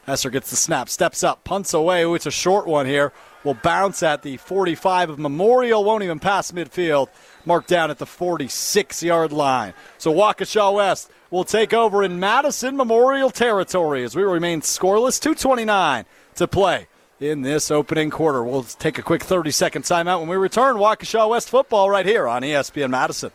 [0.07, 2.03] Esser gets the snap, steps up, punts away.
[2.03, 3.13] Ooh, it's a short one here.
[3.45, 7.09] Will bounce at the 45 of Memorial, won't even pass midfield.
[7.45, 9.75] Marked down at the 46 yard line.
[9.99, 15.19] So Waukesha West will take over in Madison Memorial territory as we remain scoreless.
[15.19, 16.05] 229
[16.37, 16.87] to play
[17.19, 18.45] in this opening quarter.
[18.45, 20.77] We'll take a quick 30 second timeout when we return.
[20.77, 23.33] Waukesha West football right here on ESPN Madison.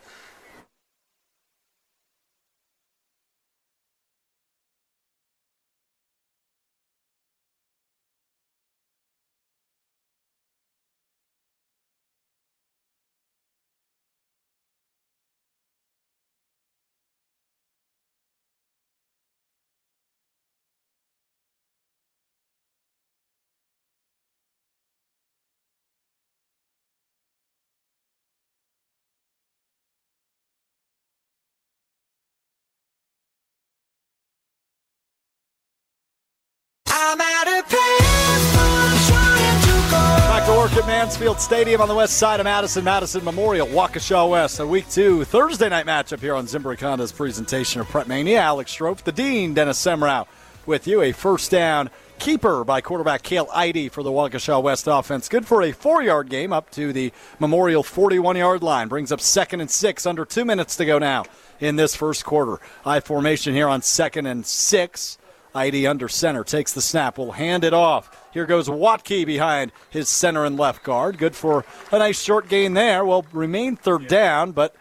[40.98, 44.58] Mansfield Stadium on the west side of Madison, Madison Memorial, Waukesha West.
[44.58, 48.40] A week two Thursday night matchup here on Zimbrick Honda's presentation of Prep Mania.
[48.40, 50.26] Alex Strouf, the Dean, Dennis Semrau
[50.66, 51.00] with you.
[51.00, 51.88] A first down
[52.18, 55.28] keeper by quarterback Cale Eide for the Waukesha West offense.
[55.28, 58.88] Good for a four yard game up to the Memorial 41 yard line.
[58.88, 61.26] Brings up second and six, under two minutes to go now
[61.60, 62.58] in this first quarter.
[62.84, 65.16] I formation here on second and six.
[65.54, 68.17] Eide under center takes the snap, will hand it off.
[68.32, 71.18] Here goes Watke behind his center and left guard.
[71.18, 73.04] Good for a nice short gain there.
[73.04, 74.74] Will remain third down, but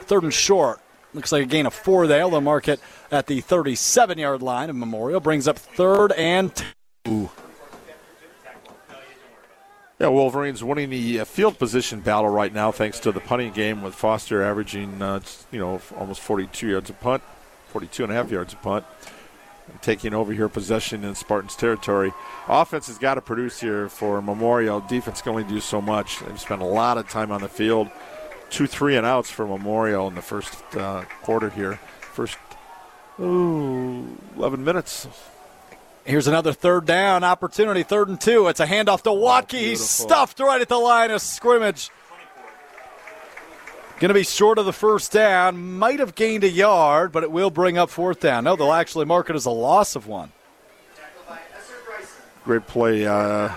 [0.00, 0.80] third and short.
[1.12, 2.28] Looks like a gain of four there.
[2.28, 2.80] They'll mark it
[3.10, 5.20] at the 37 yard line of Memorial.
[5.20, 6.52] Brings up third and
[7.04, 7.30] two.
[9.98, 13.82] Yeah, Wolverines winning the uh, field position battle right now thanks to the punting game
[13.82, 15.20] with Foster averaging, uh,
[15.50, 17.22] you know, almost 42 yards a punt,
[17.68, 19.10] 42 and a half yards a punt, and
[19.82, 22.12] taking over here possession in Spartans territory.
[22.48, 24.80] Offense has got to produce here for Memorial.
[24.80, 26.20] Defense can only do so much.
[26.20, 27.88] They've spent a lot of time on the field.
[28.50, 31.76] Two three and outs for Memorial in the first uh, quarter here.
[32.00, 32.38] First
[33.20, 35.06] ooh, 11 minutes.
[36.04, 38.48] Here's another third down opportunity, third and two.
[38.48, 39.52] It's a handoff to Watke.
[39.52, 41.90] He's stuffed right at the line of scrimmage.
[44.00, 45.76] Going to be short of the first down.
[45.78, 48.44] Might have gained a yard, but it will bring up fourth down.
[48.44, 50.32] No, they'll actually mark it as a loss of one.
[52.46, 53.06] Great play.
[53.06, 53.52] Uh,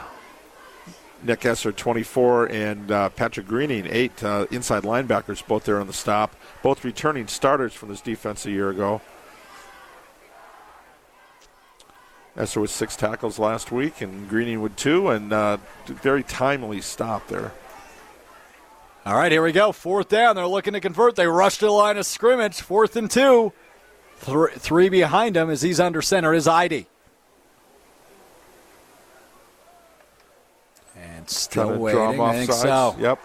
[1.23, 5.93] Nick Esser, 24, and uh, Patrick Greening, 8 uh, inside linebackers, both there on the
[5.93, 6.35] stop.
[6.61, 8.99] Both returning starters from this defense a year ago.
[12.35, 17.29] Esser with six tackles last week, and Greening with two, and uh, very timely stop
[17.29, 17.53] there.
[19.05, 19.73] All right, here we go.
[19.73, 20.37] Fourth down.
[20.37, 21.15] They're looking to convert.
[21.15, 22.61] They rush to the line of scrimmage.
[22.61, 23.51] Fourth and two.
[24.17, 26.85] Three, three behind him as he's under center is Eide.
[30.97, 32.21] And still waiting.
[32.21, 32.95] I think so.
[32.97, 33.19] Yep.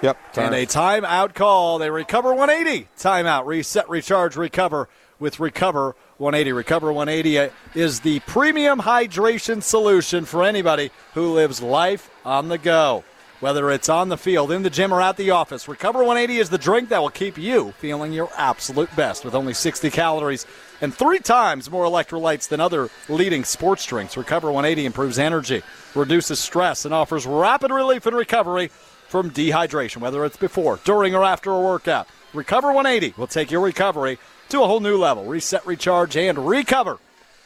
[0.00, 0.32] Yep.
[0.32, 0.44] Time.
[0.46, 1.78] And a timeout call.
[1.78, 2.88] They recover 180.
[2.96, 3.44] Timeout.
[3.44, 4.88] Reset, recharge, recover
[5.18, 6.52] with Recover 180.
[6.52, 12.58] Recover 180 uh, is the premium hydration solution for anybody who lives life on the
[12.58, 13.04] go.
[13.40, 16.50] Whether it's on the field, in the gym, or at the office, Recover 180 is
[16.50, 20.44] the drink that will keep you feeling your absolute best with only 60 calories
[20.80, 24.16] and three times more electrolytes than other leading sports drinks.
[24.16, 25.62] Recover 180 improves energy,
[25.94, 28.72] reduces stress, and offers rapid relief and recovery
[29.06, 32.08] from dehydration, whether it's before, during, or after a workout.
[32.34, 34.18] Recover 180 will take your recovery
[34.48, 35.24] to a whole new level.
[35.24, 36.98] Reset, recharge, and recover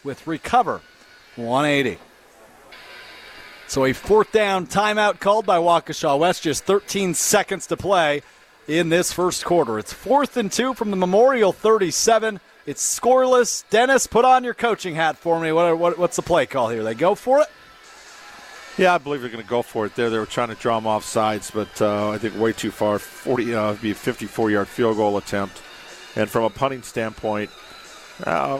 [0.03, 0.81] with Recover
[1.35, 1.99] 180.
[3.73, 6.43] So a fourth down timeout called by Waukesha West.
[6.43, 8.21] Just 13 seconds to play
[8.67, 9.79] in this first quarter.
[9.79, 12.39] It's fourth and two from the Memorial 37.
[12.67, 13.67] It's scoreless.
[13.71, 15.51] Dennis, put on your coaching hat for me.
[15.51, 16.83] What, what, what's the play call here?
[16.83, 17.47] They go for it?
[18.77, 20.11] Yeah, I believe they're going to go for it there.
[20.11, 22.99] They were trying to draw them off sides, but uh, I think way too far.
[22.99, 25.63] 40, uh, be a 54 yard field goal attempt.
[26.15, 27.49] And from a punting standpoint,
[28.23, 28.59] uh,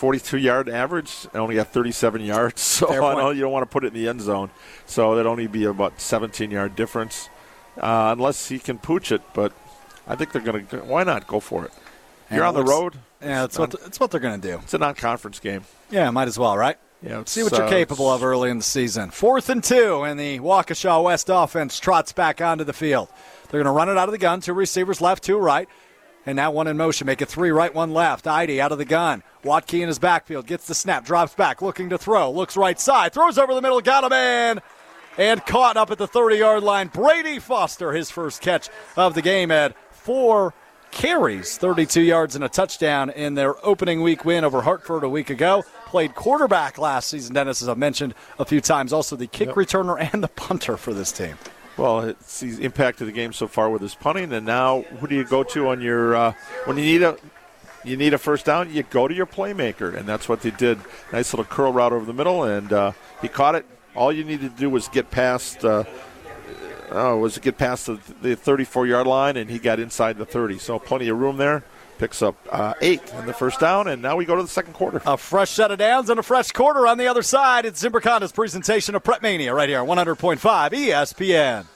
[0.00, 3.72] 42 yard average, I only got 37 yards, so I know you don't want to
[3.72, 4.48] put it in the end zone.
[4.86, 7.28] So that'd only be about 17 yard difference,
[7.76, 9.20] uh, unless he can pooch it.
[9.34, 9.52] But
[10.08, 10.78] I think they're going to.
[10.78, 11.72] Why not go for it?
[12.32, 12.94] You're on the road.
[13.20, 14.54] Yeah, that's what that's what they're going to do.
[14.62, 15.64] It's a non-conference game.
[15.90, 16.78] Yeah, might as well, right?
[17.02, 19.10] Yeah, see what you're capable of early in the season.
[19.10, 23.10] Fourth and two, and the Waukesha West offense trots back onto the field.
[23.50, 24.40] They're going to run it out of the gun.
[24.40, 25.68] Two receivers left, two right.
[26.26, 27.06] And now one in motion.
[27.06, 28.26] Make it three right, one left.
[28.26, 29.22] Eide out of the gun.
[29.42, 30.46] Watke in his backfield.
[30.46, 31.04] Gets the snap.
[31.04, 31.62] Drops back.
[31.62, 32.30] Looking to throw.
[32.30, 33.12] Looks right side.
[33.12, 33.80] Throws over the middle.
[33.80, 34.60] Got a man.
[35.16, 36.88] And caught up at the 30 yard line.
[36.88, 40.54] Brady Foster, his first catch of the game, had four
[40.90, 45.30] carries, 32 yards and a touchdown in their opening week win over Hartford a week
[45.30, 45.64] ago.
[45.86, 48.92] Played quarterback last season, Dennis, as I've mentioned a few times.
[48.92, 49.56] Also the kick yep.
[49.56, 51.36] returner and the punter for this team.
[51.80, 55.24] Well, he's impacted the game so far with his punting, and now who do you
[55.24, 56.32] go to on your uh,
[56.66, 57.16] when you need a
[57.84, 58.70] you need a first down?
[58.70, 60.78] You go to your playmaker, and that's what they did.
[61.10, 63.64] Nice little curl route over the middle, and uh, he caught it.
[63.94, 65.64] All you needed to do was get past.
[65.64, 65.84] Uh,
[66.90, 70.58] oh, was get past the 34 yard line, and he got inside the 30.
[70.58, 71.64] So plenty of room there.
[72.00, 74.72] Picks up uh, eight in the first down, and now we go to the second
[74.72, 75.02] quarter.
[75.04, 77.66] A fresh set of downs and a fresh quarter on the other side.
[77.66, 80.38] It's Zimbrick Honda's presentation of Prep Mania right here on 100.5
[80.70, 81.66] ESPN.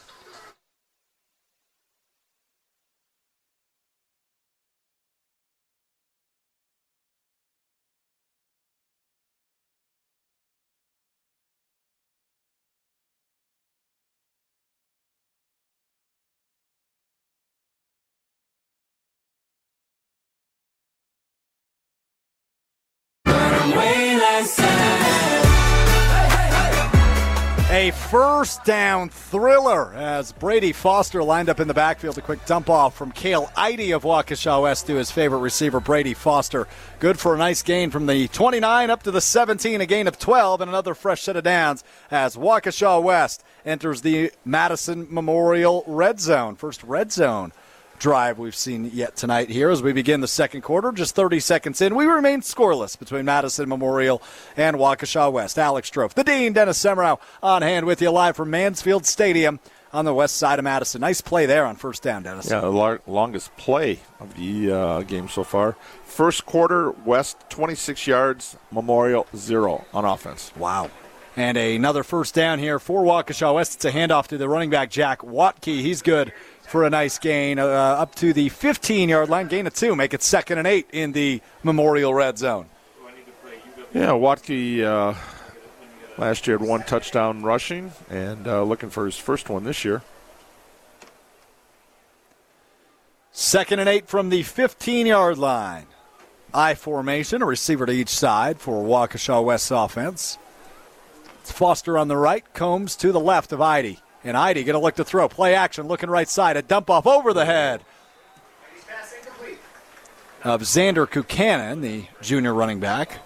[27.94, 32.16] First down thriller as Brady Foster lined up in the backfield.
[32.18, 36.14] A quick dump off from Cale Eide of Waukesha West to his favorite receiver, Brady
[36.14, 36.68] Foster.
[37.00, 40.18] Good for a nice gain from the 29 up to the 17, a gain of
[40.18, 46.20] 12, and another fresh set of downs as Waukesha West enters the Madison Memorial Red
[46.20, 46.54] Zone.
[46.54, 47.52] First red zone
[48.04, 50.92] drive we've seen yet tonight here as we begin the second quarter.
[50.92, 54.20] Just 30 seconds in, we remain scoreless between Madison Memorial
[54.58, 55.58] and Waukesha West.
[55.58, 59.58] Alex Strouf, the Dean, Dennis Semrau on hand with you live from Mansfield Stadium
[59.90, 61.00] on the west side of Madison.
[61.00, 62.50] Nice play there on first down, Dennis.
[62.50, 65.74] Yeah, the longest play of the uh, game so far.
[66.04, 70.52] First quarter, West 26 yards, Memorial zero on offense.
[70.58, 70.90] Wow.
[71.36, 73.76] And another first down here for Waukesha West.
[73.76, 75.64] It's a handoff to the running back, Jack Watke.
[75.64, 76.34] He's good
[76.74, 79.46] for a nice gain uh, up to the 15 yard line.
[79.46, 82.66] Gain of two, make it second and eight in the Memorial Red Zone.
[83.92, 85.14] Yeah, Watke uh,
[86.18, 90.02] last year had one touchdown rushing and uh, looking for his first one this year.
[93.30, 95.86] Second and eight from the 15 yard line.
[96.52, 100.38] I formation, a receiver to each side for Waukesha West offense.
[101.40, 103.98] It's Foster on the right, Combs to the left of Eide.
[104.24, 105.28] And Eide going to look to throw.
[105.28, 106.56] Play action, looking right side.
[106.56, 107.82] A dump off over the head
[110.42, 113.20] of Xander Kukanen, the junior running back.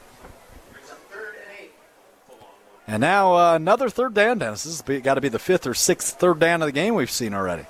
[2.87, 4.65] And now uh, another third down, Dennis.
[4.65, 7.11] This has got to be the fifth or sixth third down of the game we've
[7.11, 7.67] seen already.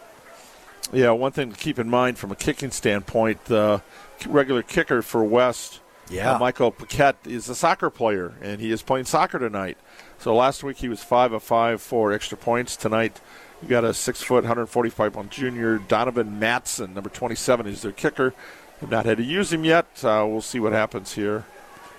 [0.92, 3.80] Yeah, one thing to keep in mind from a kicking standpoint, the uh,
[4.26, 6.34] regular kicker for West, yeah.
[6.34, 9.76] Uh, Michael Paquette, is a soccer player, and he is playing soccer tonight.
[10.18, 12.76] So last week he was five of five for extra points.
[12.76, 13.20] Tonight
[13.62, 18.34] you got a six foot, 145 pound junior Donovan Matson, number 27, is their kicker.
[18.80, 19.86] Have not had to use him yet.
[20.02, 21.44] Uh, we'll see what happens here.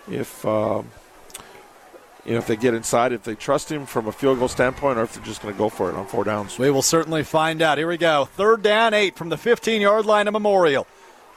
[0.09, 0.89] If um,
[2.25, 4.97] you know, if they get inside, if they trust him from a field goal standpoint,
[4.97, 6.59] or if they're just going to go for it on four downs.
[6.59, 7.77] We will certainly find out.
[7.77, 8.25] Here we go.
[8.25, 10.85] Third down, eight from the 15 yard line of Memorial.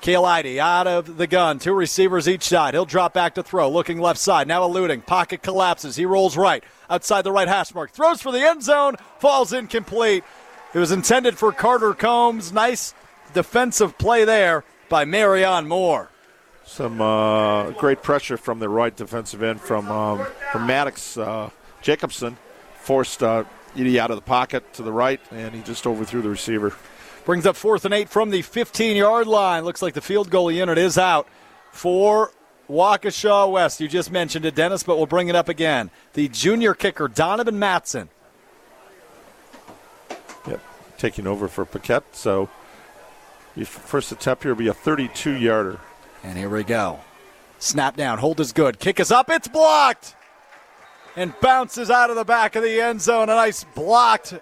[0.03, 1.61] Cale Eide out of the gun.
[1.61, 2.74] Two receivers each side.
[2.74, 3.70] He'll drop back to throw.
[3.70, 4.48] Looking left side.
[4.48, 5.03] Now eluding.
[5.03, 5.94] Pocket collapses.
[5.94, 6.64] He rolls right.
[6.90, 7.92] Outside the right hash mark.
[7.92, 8.96] Throws for the end zone.
[9.20, 10.24] Falls incomplete.
[10.74, 12.53] It was intended for Carter Combs.
[12.53, 12.94] Nice
[13.32, 16.11] defensive play there by Marion Moore.
[16.64, 21.50] Some uh, great pressure from the right defensive end from, um, from Maddox uh,
[21.80, 22.36] Jacobson.
[22.80, 23.44] Forced uh,
[23.76, 26.74] Eide out of the pocket to the right, and he just overthrew the receiver.
[27.25, 29.64] Brings up fourth and eight from the 15 yard line.
[29.64, 31.29] Looks like the field goal unit is out
[31.70, 32.33] for
[32.68, 33.81] Waukesha West.
[33.81, 35.91] You just mentioned it, Dennis, but we'll bring it up again.
[36.14, 38.09] The junior kicker, Donovan Matson.
[40.49, 40.61] Yep,
[40.99, 42.16] taking over for Paquette.
[42.16, 42.49] So
[43.55, 45.79] your first attempt here will be a 32 yarder.
[46.25, 47.01] And here we go.
[47.61, 48.81] Snap down, hold is good.
[48.81, 50.16] Kick is up, it's blocked!
[51.14, 53.29] And bounces out of the back of the end zone.
[53.29, 54.35] A nice blocked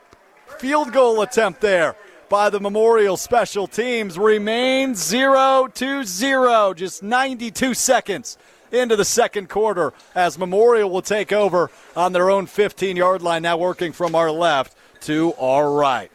[0.58, 1.96] field goal attempt there
[2.30, 6.72] by the Memorial Special Teams remains 0 to 0.
[6.74, 8.38] Just 92 seconds
[8.70, 13.42] into the second quarter as Memorial will take over on their own 15 yard line,
[13.42, 16.10] now working from our left to our right.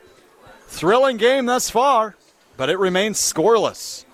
[0.67, 2.15] Thrilling game thus far,
[2.55, 4.05] but it remains scoreless.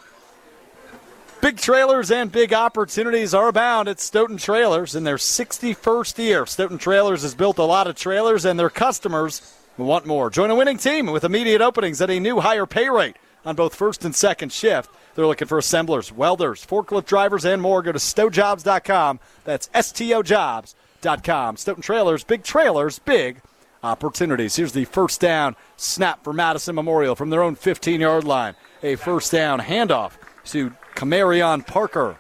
[1.40, 6.46] Big trailers and big opportunities are abound at Stoughton Trailers in their 61st year.
[6.48, 10.30] Stoughton Trailers has built a lot of trailers, and their customers want more.
[10.30, 13.16] Join a winning team with immediate openings at a new higher pay rate
[13.46, 14.90] on both first and second shift.
[15.16, 17.82] They're looking for assemblers, welders, forklift drivers, and more.
[17.82, 19.20] Go to stojobs.com.
[19.44, 21.58] That's S-T-O-Jobs.com.
[21.58, 23.42] Stoughton Trailers, big trailers, big
[23.84, 24.56] opportunities.
[24.56, 28.56] Here's the first down snap for Madison Memorial from their own 15-yard line.
[28.84, 30.14] A first down handoff
[30.46, 32.18] to Camarion Parker.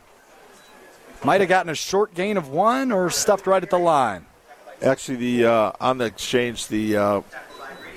[1.23, 4.25] Might have gotten a short gain of one or stuffed right at the line.
[4.83, 7.21] Actually, the uh, on the exchange, the uh,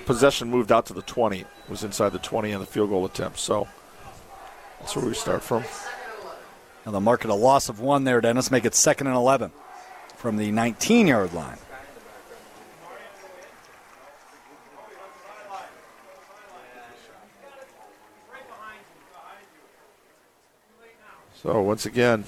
[0.05, 1.41] possession moved out to the 20.
[1.41, 3.39] It was inside the 20 on the field goal attempt.
[3.39, 3.67] So
[4.81, 5.65] that's where we start from.
[6.85, 8.51] Now the market a loss of one there, Dennis.
[8.51, 9.51] Make it second and 11
[10.17, 11.59] from the 19 yard line.
[21.43, 22.25] So once again,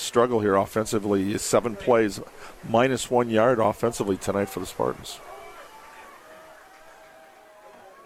[0.00, 1.36] struggle here offensively.
[1.38, 2.20] Seven plays,
[2.68, 5.20] minus one yard offensively tonight for the Spartans.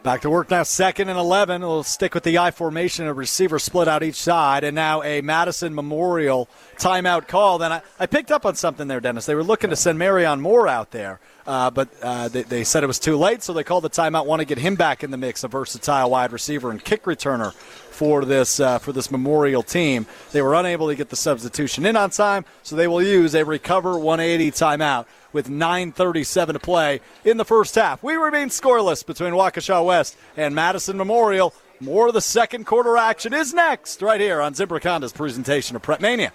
[0.04, 1.62] Back to work now, second and 11.
[1.62, 5.22] We'll stick with the I formation, a receiver split out each side, and now a
[5.22, 6.46] Madison Memorial
[6.76, 7.56] timeout call.
[7.56, 9.24] Then I, I picked up on something there, Dennis.
[9.24, 12.84] They were looking to send Marion Moore out there, uh, but uh, they, they, said
[12.84, 15.10] it was too late, so they called the timeout, want to get him back in
[15.10, 19.62] the mix, a versatile wide receiver and kick returner for this uh, for this Memorial
[19.62, 20.04] team.
[20.32, 23.42] They were unable to get the substitution in on time, so they will use a
[23.42, 28.02] recover 180 timeout with 9.37 to play in the first half.
[28.02, 31.52] We remain scoreless between Waukesha West and Madison Memorial.
[31.80, 36.00] More of the second quarter action is next, right here on Zimbrick presentation of Prep
[36.00, 36.32] Mania.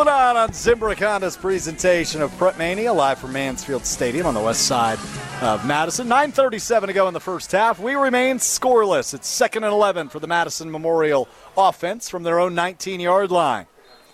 [0.00, 4.40] Rolling on on Zimbrick Honda's presentation of Prep Mania, live from Mansfield Stadium on the
[4.40, 4.98] west side
[5.42, 6.08] of Madison.
[6.08, 7.78] 9.37 to go in the first half.
[7.78, 9.12] We remain scoreless.
[9.12, 13.66] It's second and 11 for the Madison Memorial offense from their own 19 yard line.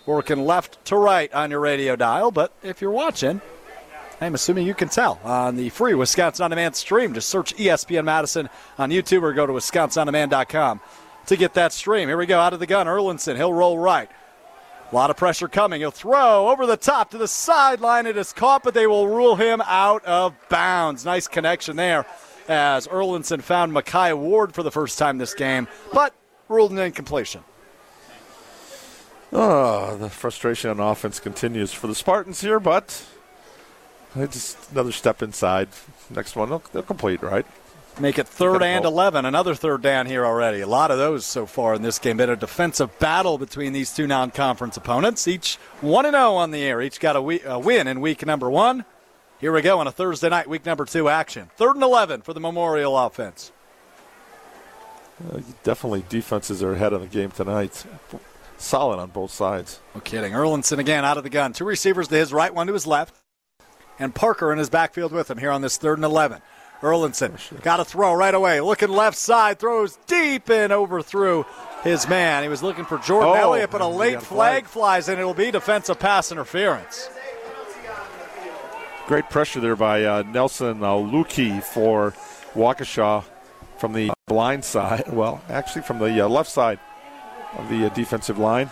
[0.06, 3.40] Working left to right on your radio dial, but if you're watching,
[4.20, 7.14] I'm assuming you can tell on the free Wisconsin On Demand stream.
[7.14, 10.80] Just search ESPN Madison on YouTube or go to wisconsinondemand.com
[11.26, 12.08] to get that stream.
[12.08, 12.88] Here we go out of the gun.
[12.88, 14.10] Erlinson, he'll roll right.
[14.90, 15.80] A lot of pressure coming.
[15.80, 18.06] He'll throw over the top to the sideline.
[18.06, 21.04] It is caught, but they will rule him out of bounds.
[21.04, 22.06] Nice connection there
[22.48, 26.14] as Erlinson found Makai Ward for the first time this game, but
[26.48, 27.42] ruled an incompletion.
[29.32, 33.04] Oh, the frustration on offense continues for the Spartans here, but
[34.14, 35.68] just another step inside.
[36.10, 37.44] Next one, they'll, they'll complete, right?
[37.98, 39.24] Make it third and 11.
[39.24, 40.60] Another third down here already.
[40.60, 42.18] A lot of those so far in this game.
[42.18, 45.26] Been a defensive battle between these two non conference opponents.
[45.26, 46.82] Each 1 0 on the air.
[46.82, 48.84] Each got a, we- a win in week number one.
[49.40, 51.50] Here we go on a Thursday night, week number two action.
[51.56, 53.50] Third and 11 for the Memorial offense.
[55.32, 57.84] Uh, definitely defenses are ahead of the game tonight.
[58.58, 59.80] Solid on both sides.
[59.94, 60.32] No kidding.
[60.34, 61.54] Erlinson again out of the gun.
[61.54, 63.14] Two receivers to his right, one to his left.
[63.98, 66.42] And Parker in his backfield with him here on this third and 11.
[66.82, 68.60] Erlinson got a throw right away.
[68.60, 71.44] Looking left side, throws deep and overthrew
[71.82, 72.42] his man.
[72.42, 75.34] He was looking for Jordan Oh, Elliott, but a late flag flies, and it will
[75.34, 77.08] be defensive pass interference.
[79.06, 82.12] Great pressure there by uh, Nelson uh, Lukey for
[82.54, 83.24] Waukesha
[83.78, 85.04] from the blind side.
[85.12, 86.80] Well, actually from the uh, left side
[87.56, 88.70] of the uh, defensive line.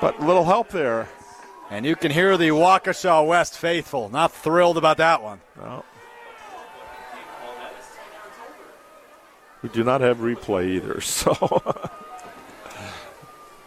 [0.00, 1.08] But little help there.
[1.70, 5.40] And you can hear the Waukesha West faithful not thrilled about that one.
[5.56, 5.84] No.
[9.62, 11.62] We do not have replay either, so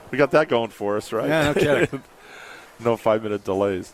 [0.10, 1.28] we got that going for us, right?
[1.28, 2.04] Yeah, no kidding.
[2.80, 3.94] no five minute delays.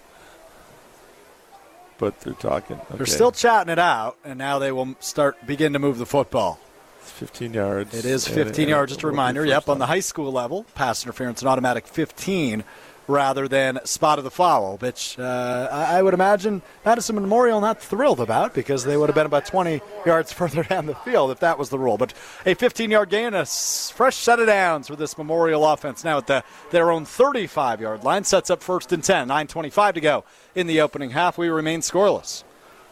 [1.97, 2.79] But they're talking.
[2.91, 6.59] They're still chatting it out, and now they will start begin to move the football.
[7.01, 7.95] It's 15 yards.
[7.95, 8.91] It is 15 and yards.
[8.91, 9.45] Just a it will be reminder.
[9.45, 12.63] Yep, on the high school level, pass interference an automatic 15
[13.07, 18.19] rather than spot of the foul, which uh, I would imagine Madison Memorial not thrilled
[18.19, 21.57] about because they would have been about 20 yards further down the field if that
[21.57, 21.97] was the rule.
[21.97, 22.13] But
[22.45, 26.43] a 15-yard gain, a fresh set of downs for this Memorial offense now at the,
[26.71, 29.27] their own 35-yard line sets up first and 10.
[29.27, 30.23] 9:25 to go
[30.55, 31.37] in the opening half.
[31.37, 32.43] We remain scoreless.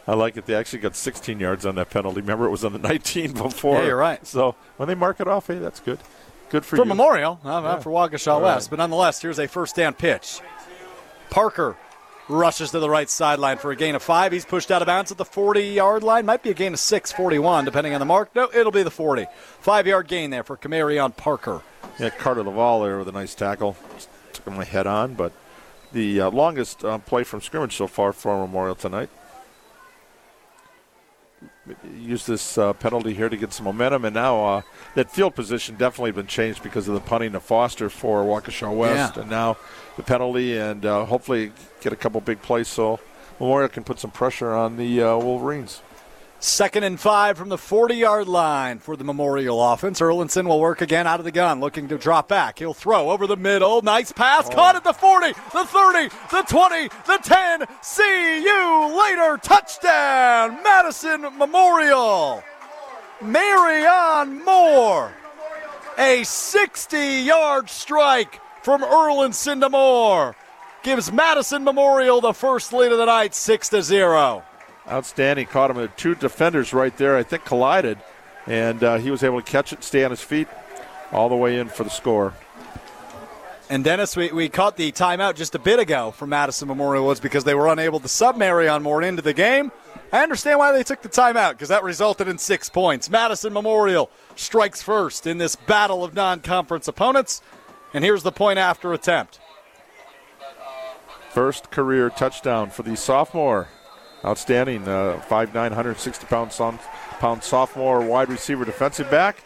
[0.08, 0.46] I like it.
[0.46, 2.20] They actually got 16 yards on that penalty.
[2.20, 3.80] Remember, it was on the 19 before.
[3.80, 4.24] Yeah, you're right.
[4.26, 5.98] So when they mark it off, hey, that's good.
[6.50, 6.88] Good for, for you.
[6.88, 7.68] Memorial, not, Yeah.
[7.70, 8.66] not for Waukesha All West.
[8.66, 8.70] right.
[8.70, 10.40] But nonetheless, here's a first down pitch.
[11.30, 11.76] Parker
[12.28, 14.32] rushes to the right sideline for a gain of five.
[14.32, 16.26] He's pushed out of bounds at the 40 yard line.
[16.26, 18.34] Might be a gain of six, 41, depending on the mark.
[18.34, 19.26] No, it'll be the 40.
[19.60, 21.62] Five yard gain there for Camarion Parker.
[21.98, 23.76] Yeah, Carter Laval there with a nice tackle.
[23.94, 25.32] Just took him head on, but
[25.92, 29.08] the uh, longest uh, play from scrimmage so far for Memorial tonight.
[31.98, 34.62] Use this uh, penalty here to get some momentum, and now uh,
[34.94, 39.16] that field position definitely been changed because of the punting to Foster for Waukesha West,
[39.16, 39.22] Yeah.
[39.22, 39.56] and now
[39.96, 43.00] the penalty, and uh, hopefully get a couple big plays so
[43.40, 45.80] Memorial can put some pressure on the uh, Wolverines.
[46.38, 50.00] Second and five from the 40 yard line for the Memorial offense.
[50.00, 52.58] Erlinson will work again out of the gun, looking to drop back.
[52.58, 53.80] He'll throw over the middle.
[53.80, 54.48] Nice pass.
[54.50, 57.64] Caught at the 40, the 30, the 20, the 10.
[57.80, 59.38] See you later.
[59.42, 62.42] Touchdown, Madison Memorial.
[63.22, 65.12] Marion Moore.
[65.98, 70.36] A 60 yard strike from Erlinson to Moore
[70.82, 74.44] gives Madison Memorial the first lead of the night, 6 to 0.
[74.88, 75.46] Outstanding.
[75.46, 77.98] Caught him with two defenders right there, I think collided,
[78.46, 80.48] and uh, he was able to catch it, stay on his feet,
[81.12, 82.34] all the way in for the score.
[83.68, 87.18] And Dennis, we, we caught the timeout just a bit ago from Madison Memorial was
[87.18, 89.72] because they were unable to sub Marion Moore into the game.
[90.12, 93.10] I understand why they took the timeout because that resulted in six points.
[93.10, 97.42] Madison Memorial strikes first in this battle of non conference opponents.
[97.92, 99.40] And here's the point after attempt.
[101.30, 103.68] First career touchdown for the sophomore.
[104.26, 104.88] Outstanding.
[104.88, 106.78] Uh, 5'9", 160 pound, son-
[107.18, 109.42] pound sophomore wide receiver defensive back.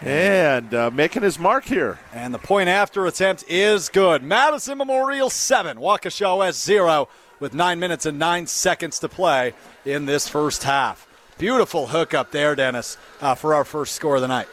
[0.00, 1.98] And uh, making his mark here.
[2.14, 4.22] And the point after attempt is good.
[4.22, 7.08] Madison Memorial 7, Waukesha West 0,
[7.38, 9.52] with 9 minutes and 9 seconds to play
[9.84, 11.06] in this first half.
[11.36, 14.48] Beautiful hook up there, Dennis, uh, for our first score of the night.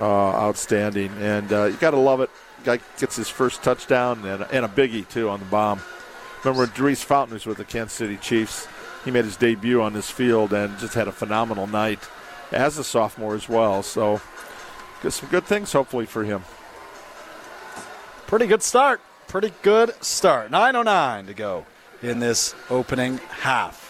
[0.00, 2.30] Uh, outstanding, and uh, you got to love it.
[2.64, 5.80] Guy gets his first touchdown and, and a biggie too on the bomb.
[6.46, 8.68] Remember Daurice Fountain was with the Kansas City Chiefs?
[9.04, 11.98] He made his debut on this field and just had a phenomenal night
[12.52, 13.82] as a sophomore as well.
[13.82, 14.20] So,
[15.02, 16.44] got some good things hopefully for him.
[18.28, 19.00] Pretty good start.
[19.26, 20.52] Pretty good start.
[20.52, 21.66] 9.09 to go
[22.00, 23.84] in this opening half.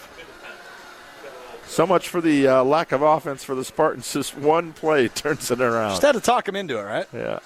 [1.67, 4.11] So much for the uh, lack of offense for the Spartans.
[4.11, 5.91] Just one play turns it around.
[5.91, 7.07] Just had to talk him into it, right?
[7.13, 7.41] Yeah.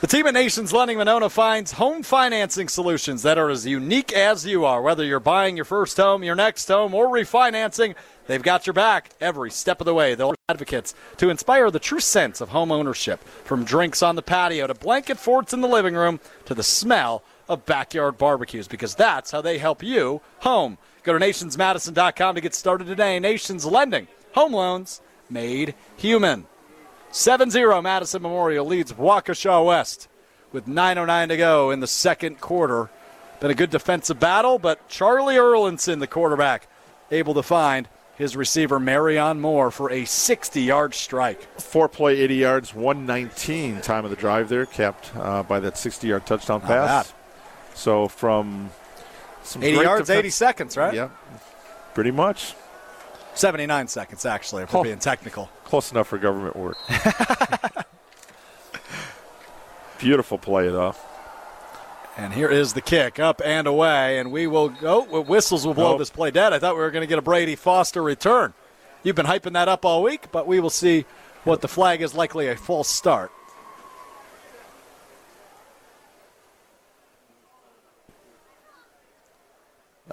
[0.00, 4.46] The team at Nations Lending Monona finds home financing solutions that are as unique as
[4.46, 4.80] you are.
[4.80, 7.96] Whether you're buying your first home, your next home, or refinancing,
[8.28, 10.14] they've got your back every step of the way.
[10.14, 13.24] They're advocates to inspire the true sense of home ownership.
[13.42, 17.24] From drinks on the patio to blanket forts in the living room to the smell
[17.48, 20.78] of backyard barbecues, because that's how they help you home.
[21.02, 23.18] Go to nationsmadison.com to get started today.
[23.18, 26.46] Nations Lending, home loans made human.
[27.10, 30.08] 7 0 Madison Memorial leads Waukesha West
[30.52, 32.90] with 9.09 to go in the second quarter.
[33.40, 36.66] Been a good defensive battle, but Charlie Erlinson, the quarterback,
[37.10, 41.40] able to find his receiver Marion Moore for a 60 yard strike.
[41.60, 46.08] Four play, 80 yards, 119 time of the drive there, capped uh, by that 60
[46.08, 47.06] yard touchdown Not pass.
[47.08, 47.14] bad.
[47.74, 48.70] So from
[49.44, 50.94] some 80 great yards, defense- 80 seconds, right?
[50.94, 51.10] Yeah,
[51.94, 52.54] pretty much.
[53.38, 54.82] 79 seconds, actually, if we're Oh.
[54.82, 55.48] being technical.
[55.64, 56.76] Close enough for government work.
[59.98, 60.94] Beautiful play, though.
[62.16, 65.02] And here is the kick up and away, and we will go.
[65.08, 65.98] well, whistles will blow Nope.
[66.00, 66.52] this play dead.
[66.52, 68.54] I thought we were going to get a Brady Foster return.
[69.04, 71.04] You've been hyping that up all week, but we will see
[71.44, 73.30] what the flag is likely a false start.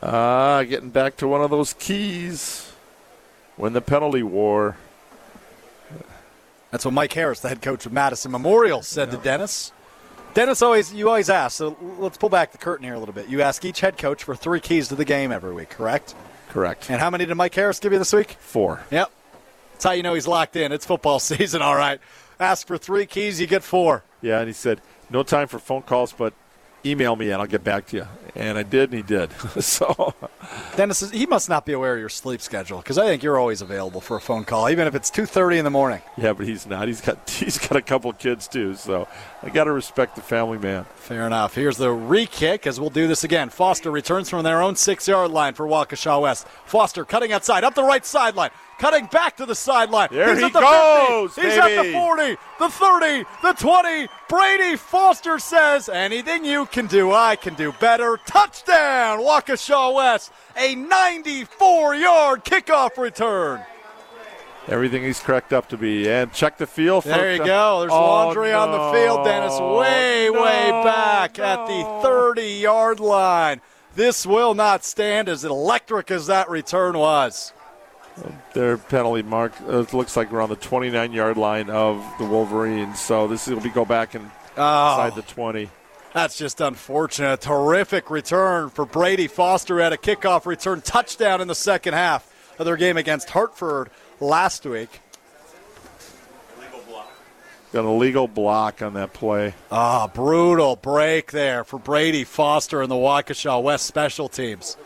[0.02, 2.72] Ah, getting back to one of those keys.
[3.58, 4.78] Win the penalty war.
[6.72, 9.72] That's what Mike Harris, the head coach of Madison Memorial, said to Dennis.
[10.34, 11.56] Dennis always you always ask.
[11.56, 13.30] So let's pull back the curtain here a little bit.
[13.30, 16.14] You ask each head coach for three keys to the game every week, correct?
[16.50, 16.90] Correct.
[16.90, 18.32] And how many did Mike Harris give you this week?
[18.40, 18.82] Four.
[18.92, 19.10] Yep.
[19.72, 20.74] That's how you know he's locked in.
[20.74, 22.00] It's football season, all right.
[22.40, 24.04] Ask for three keys, you get four.
[24.22, 26.34] Yeah, and he said, no time for phone calls, but
[26.86, 28.08] email me and I'll get back to you.
[28.38, 29.32] And I did, and he did.
[29.64, 30.14] so
[30.76, 33.62] Dennis, he must not be aware of your sleep schedule because I think you're always
[33.62, 36.02] available for a phone call, even if it's two thirty in the morning.
[36.18, 36.88] yeah, but he's not.
[36.88, 38.76] He's got he's got a couple kids too.
[38.76, 39.08] So
[39.42, 40.86] I got to respect the family man.
[40.96, 41.56] Fair enough.
[41.56, 43.50] Here's the re-kick as we'll do this again.
[43.50, 46.46] Foster returns from their own six-yard line for Waukesha West.
[46.66, 50.10] Foster cutting outside, up the right sideline, cutting back to the sideline.
[50.12, 51.50] There He's he at the goes, 50.
[51.50, 54.08] He's at the 40, the 30, the 20.
[54.30, 58.18] Brady Foster says, anything you can do, I can do better.
[58.26, 60.32] Touchdown, Waukesha West.
[60.58, 63.62] A 94-yard kickoff return.
[64.68, 66.10] Everything he's cracked up to be.
[66.10, 67.04] And check the field.
[67.04, 67.82] There you go.
[67.82, 69.60] There's Oh, laundry on the field, Dennis.
[69.60, 73.62] Way, no, way back at the 30 yard line.
[73.94, 77.54] This will not stand as electric as that return was.
[78.54, 82.26] Their penalty mark uh, it looks like we're on the 29 yard line of the
[82.26, 83.00] Wolverines.
[83.00, 84.92] So this will be go back and Oh.
[85.06, 85.70] inside the 20.
[86.14, 87.42] That's just unfortunate.
[87.42, 92.66] Terrific return for Brady Foster at a kickoff return touchdown in the second half of
[92.66, 93.90] their game against Hartford
[94.22, 95.02] last week.
[97.74, 99.54] Got a legal block on that play.
[99.70, 104.78] Ah, brutal break there for Brady Foster and the Waukesha West special teams.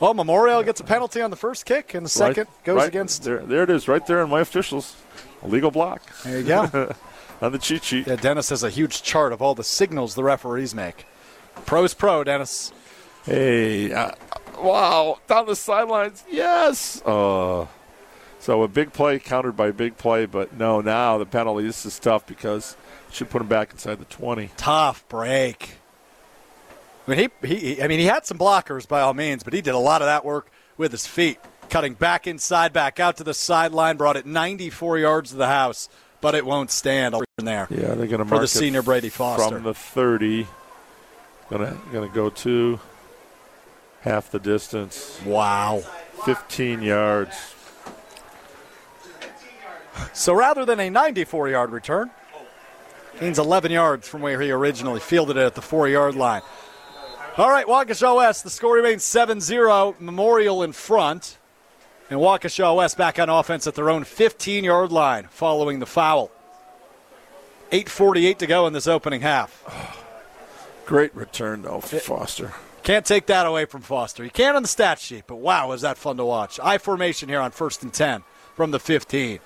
[0.00, 2.88] Well, Memorial gets a penalty on the first kick, and the second Right- goes right
[2.88, 3.24] against.
[3.24, 3.38] there.
[3.38, 4.94] There it is, right there in my officials.
[5.42, 6.02] Illegal block.
[6.24, 6.94] There you go.
[7.42, 8.06] on the cheat sheet.
[8.06, 11.04] Yeah, Dennis has a huge chart of all the signals the referees make.
[11.66, 12.72] Pro's pro, Dennis.
[13.24, 14.12] Hey, uh,
[14.58, 17.02] wow, down the sidelines, yes.
[17.04, 17.66] Uh,
[18.38, 21.64] so a big play countered by a big play, but no, now the penalty.
[21.66, 22.76] This is tough because
[23.10, 24.50] should put him back inside the 20.
[24.56, 25.77] Tough break.
[27.08, 29.62] I mean, he, he, I mean, he had some blockers by all means, but he
[29.62, 31.38] did a lot of that work with his feet,
[31.70, 35.88] cutting back inside, back out to the sideline, brought it 94 yards to the house,
[36.20, 37.66] but it won't stand in there.
[37.70, 39.54] Yeah, they're going to for the senior Brady Foster.
[39.54, 40.46] from the 30.
[41.48, 42.78] Gonna gonna go to
[44.02, 45.18] half the distance.
[45.24, 45.82] Wow,
[46.26, 47.34] 15 yards.
[50.12, 52.10] So rather than a 94 yard return,
[53.18, 56.42] gains 11 yards from where he originally fielded it at the four yard line.
[57.38, 59.94] All right, Waukesha West, the score remains 7 0.
[60.00, 61.38] Memorial in front.
[62.10, 66.32] And Waukesha West back on offense at their own 15 yard line following the foul.
[67.70, 69.62] 8.48 to go in this opening half.
[70.84, 72.54] Great return though, for Foster.
[72.82, 74.24] Can't take that away from Foster.
[74.24, 76.58] You can on the stat sheet, but wow, is that fun to watch.
[76.60, 78.24] I formation here on first and 10
[78.56, 79.38] from the 15.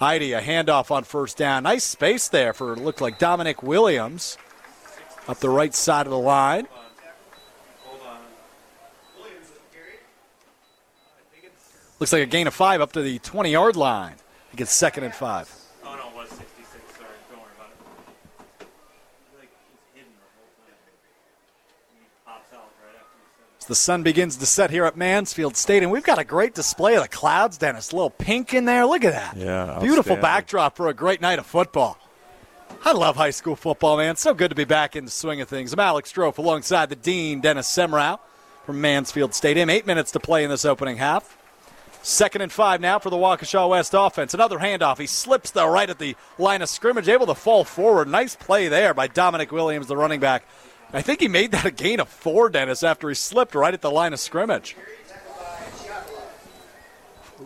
[0.00, 1.64] Eide, a handoff on first down.
[1.64, 4.38] Nice space there for it looked like Dominic Williams
[5.26, 6.68] up the right side of the line.
[12.00, 14.14] Looks like a gain of five up to the 20 yard line.
[14.50, 15.54] He gets second and five.
[15.84, 16.96] Oh, no, it was 66.
[16.96, 17.08] Sorry.
[17.30, 17.68] Don't worry about
[18.60, 18.66] it.
[23.60, 26.94] As the sun begins to set here at Mansfield Stadium, we've got a great display
[26.96, 27.92] of the clouds, Dennis.
[27.92, 28.86] A little pink in there.
[28.86, 29.36] Look at that.
[29.36, 29.78] Yeah.
[29.82, 31.98] Beautiful backdrop for a great night of football.
[32.82, 34.16] I love high school football, man.
[34.16, 35.74] So good to be back in the swing of things.
[35.74, 38.18] I'm Alex Strouf alongside the Dean, Dennis Semrau
[38.64, 39.68] from Mansfield Stadium.
[39.68, 41.36] Eight minutes to play in this opening half.
[42.02, 44.32] Second and five now for the Waukesha West offense.
[44.32, 44.98] Another handoff.
[44.98, 48.08] He slips the right at the line of scrimmage, able to fall forward.
[48.08, 50.44] Nice play there by Dominic Williams, the running back.
[50.92, 53.82] I think he made that a gain of four, Dennis, after he slipped right at
[53.82, 54.76] the line of scrimmage.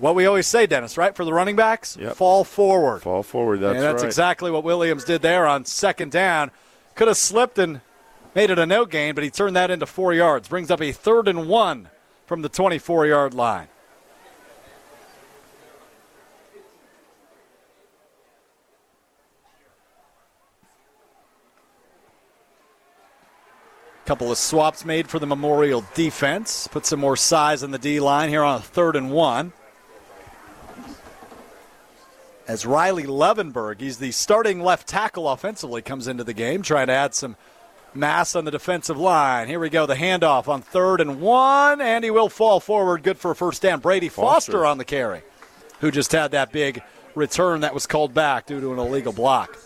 [0.01, 1.15] What we always say, Dennis, right?
[1.15, 2.17] For the running backs, Yep.
[2.17, 3.03] fall forward.
[3.03, 3.61] Fall forward.
[3.61, 4.07] That's, and that's right.
[4.09, 6.51] exactly what Williams did there on second down.
[6.97, 7.81] Could have slipped and
[8.35, 10.49] made it a no gain, but he turned that into four yards.
[10.49, 11.89] Brings up a third and one
[12.27, 13.69] from the 24 yard line.
[24.07, 26.69] Couple of swaps made for the Memorial defense.
[26.69, 29.55] Put some more size in the D line here on a third and one.
[32.47, 36.93] As Riley Levenberg, he's the starting left tackle offensively, comes into the game, trying to
[36.93, 37.37] add some
[37.95, 39.49] mass on the defensive line.
[39.49, 43.03] Here we go, the handoff on third and one, and he will fall forward.
[43.03, 43.81] Good for a first down.
[43.81, 44.67] Brady Foster, Foster.
[44.67, 45.23] on the carry,
[45.81, 46.83] who just had that big
[47.15, 49.57] return that was called back due to an illegal block.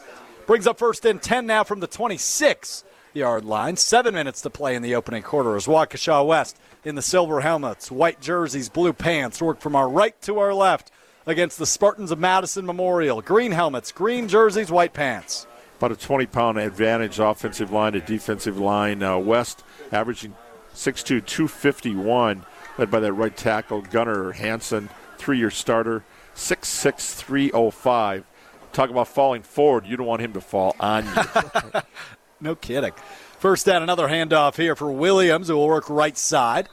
[0.47, 2.85] Brings up first and 10 now from the 26
[3.15, 3.77] yard line.
[3.77, 7.91] Seven minutes to play in the opening quarter as Waukesha West in the silver helmets,
[7.91, 10.91] white jerseys, blue pants, work from our right to our left
[11.27, 13.21] against the Spartans of Madison Memorial.
[13.21, 15.47] Green helmets, green jerseys, white pants.
[15.79, 19.03] About a 20 pound advantage offensive line to defensive line.
[19.03, 20.35] Uh, West averaging
[20.75, 22.45] 6'2, 251,
[22.79, 24.89] led by that right tackle, Gunnar Hansen,
[25.19, 26.05] three year starter,
[26.35, 28.25] 6'6, 305.
[28.73, 29.87] Talk about falling forward.
[29.87, 31.81] You don't want him to fall on you.
[32.41, 32.93] No kidding.
[33.39, 36.69] First down, another handoff here for Williams, who will work right side.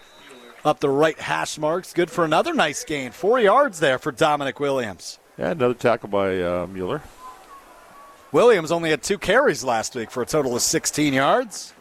[0.63, 1.93] Up the right hash marks.
[1.93, 3.11] Good for another nice gain.
[3.11, 5.20] Four yards there for Dominic Williams.
[5.38, 7.01] yeah, another tackle by uh, Mueller.
[8.32, 11.74] Williams only had two carries last week for a total of 16 yards.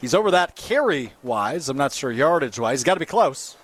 [0.00, 1.68] He's over that carry wise.
[1.68, 2.78] I'm not sure yardage wise.
[2.78, 3.56] He's got to be close.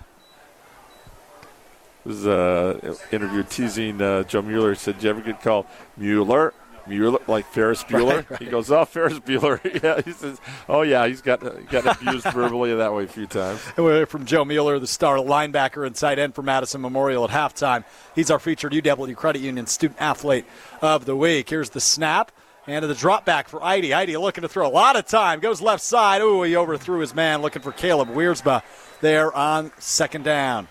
[2.04, 4.70] This is uh, interview teasing uh, Joe Mueller.
[4.70, 5.66] He said, "Did you ever get called
[5.96, 6.52] Mueller?"
[6.86, 8.16] Mueller, like Ferris Bueller.
[8.16, 8.42] Right, right.
[8.42, 12.26] He goes, "Oh, Ferris Bueller." yeah, he says, "Oh yeah, he's got he got abused
[12.26, 15.94] verbally that way a few times." And we're from Joe Mueller, the star linebacker and
[15.94, 17.84] tight end for Madison Memorial at halftime.
[18.14, 20.44] He's our featured UW Credit Union Student Athlete
[20.80, 21.48] of the Week.
[21.48, 22.30] Here's the snap.
[22.66, 23.92] And the drop back for Eide.
[23.92, 25.40] Eide looking to throw a lot of time.
[25.40, 26.22] Goes left side.
[26.22, 28.62] Ooh, he overthrew his man looking for Caleb Wiersba
[29.02, 30.68] there on second down.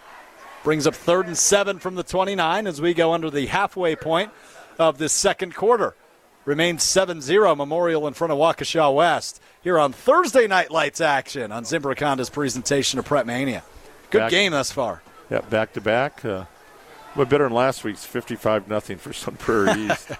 [0.63, 4.31] Brings up third and seven from the 29 as we go under the halfway point
[4.79, 5.93] of this second quarter.
[6.45, 11.51] Remains 7 0 Memorial in front of Waukesha West here on Thursday Night Lights action
[11.51, 13.63] on Zimbrick Honda's presentation of Prep Mania.
[14.09, 15.01] Good Back- game thus far.
[15.29, 16.23] Yeah, back to back.
[16.25, 16.45] Uh,
[17.15, 20.11] but better than last week's 55 nothing for Sun Prairie East.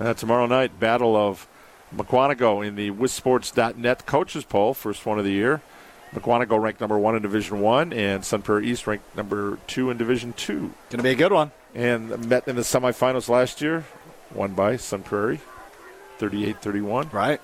[0.00, 1.46] Uh, tomorrow night, Battle of
[1.94, 5.60] Mukwonago in the WisSports.net coaches poll, first one of the year.
[6.12, 9.96] Mukwonago ranked number one in Division One, and Sun Prairie East ranked number two in
[9.96, 10.72] Division Two.
[10.90, 11.52] Going to be a good one.
[11.74, 13.84] And met in the semifinals last year,
[14.34, 15.40] won by Sun Prairie,
[16.18, 17.12] 38-31.
[17.12, 17.40] Right.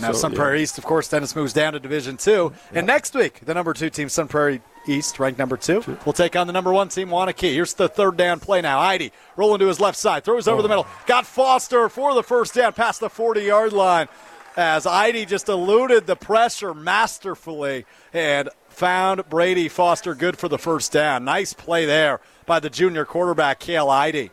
[0.00, 0.38] Now So, Sun yeah.
[0.38, 3.72] Prairie East, of course, Dennis moves down to Division Two, and next week the number
[3.72, 7.08] two team, Sun Prairie East, ranked number two, will take on the number one team,
[7.08, 7.52] Waunakee.
[7.52, 8.78] Here's the third down play now.
[8.78, 10.70] Eide rolling to his left side, throws over the oh.
[10.70, 14.08] middle, got Foster for the first down past the 40-yard line,
[14.56, 20.92] as Eide just eluded the pressure masterfully and found Brady Foster good for the first
[20.92, 21.24] down.
[21.24, 24.30] Nice play there by the junior quarterback, Cale Eide.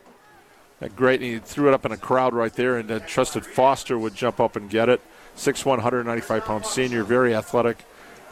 [0.97, 1.21] Great.
[1.21, 4.15] And he threw it up in a crowd right there and uh, trusted Foster would
[4.15, 4.99] jump up and get it.
[5.37, 7.85] 6'1", 195 pound senior, very athletic.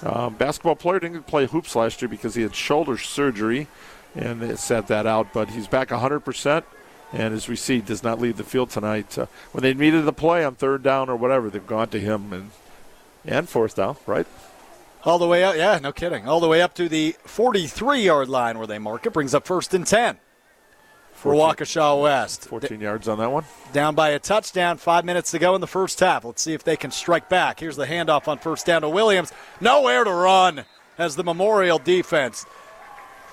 [0.04, 3.68] Um, basketball player didn't play hoops last year because he had shoulder surgery,
[4.14, 5.32] and they set that out.
[5.32, 6.64] But he's back 100%,
[7.14, 9.18] and as we see, does not leave the field tonight.
[9.18, 12.34] Uh, when they needed the play on third down or whatever, they've gone to him
[12.34, 12.52] and
[13.24, 14.28] and fourth down, right?
[15.04, 16.28] All the way up, yeah, no kidding.
[16.28, 19.14] All the way up to the 43 yard line where they mark it.
[19.14, 20.18] Brings up first and 10.
[21.14, 22.46] for 14 Waukesha West.
[22.46, 23.44] 14 yards on that one.
[23.74, 26.24] Down by a touchdown, five minutes to go in the first half.
[26.24, 27.60] Let's see if they can strike back.
[27.60, 29.32] Here's the handoff on first down to Williams.
[29.60, 30.66] Nowhere to run
[31.00, 32.46] as the Memorial defense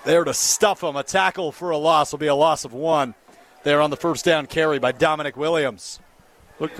[0.04, 0.96] there to stuff them.
[0.96, 3.14] A tackle for a loss will be a loss of one.
[3.62, 6.00] There on the first down carry by Dominic Williams.
[6.60, 6.72] Look,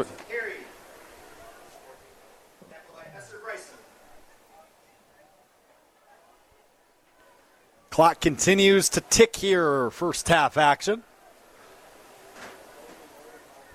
[7.99, 9.91] Clock continues to tick here.
[9.91, 11.03] First half action.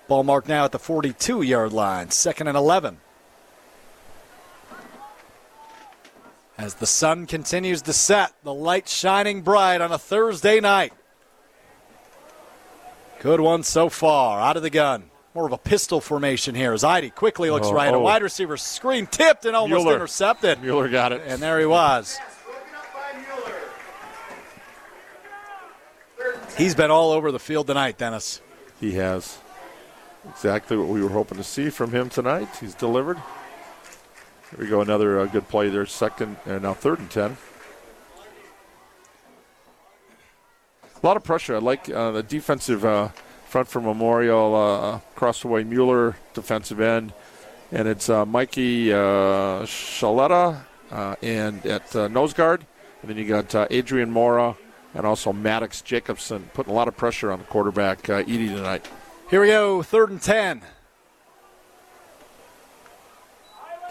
[0.08, 2.10] Ball marked now at the 42 yard line.
[2.10, 3.00] Second and 11.
[6.58, 10.94] As the sun continues to set, the light shining bright on a Thursday night.
[13.20, 14.40] Good one so far.
[14.40, 15.10] Out of the gun.
[15.36, 17.94] More of a pistol formation here as Eide quickly looks Oh, right.
[17.94, 18.00] A oh.
[18.00, 19.96] wide receiver screen tipped and almost Mueller.
[19.96, 20.62] intercepted.
[20.62, 21.24] Mueller got it.
[21.26, 22.18] And there he was.
[26.58, 28.40] He's been all over the field tonight, Dennis.
[28.80, 29.40] He has
[30.30, 32.48] exactly what we were hoping to see from him tonight.
[32.60, 33.18] He's delivered.
[34.52, 35.88] Here we go, another uh, good play there.
[35.88, 37.38] Second, uh, now third and ten.
[40.84, 41.56] A lot of pressure.
[41.56, 43.10] I like uh, the defensive uh,
[43.48, 44.56] front for Memorial.
[44.56, 45.00] Uh,
[45.46, 47.14] way, Mueller, defensive end,
[47.72, 50.62] and it's uh, Mikey uh, Shaletta
[50.92, 52.64] uh, and at nose guard,
[53.02, 54.56] and then you got Adrian Mora
[54.94, 58.86] and also Maddox Jacobson putting a lot of pressure on the quarterback uh, Eide tonight.
[59.30, 60.62] Here we go, third and ten.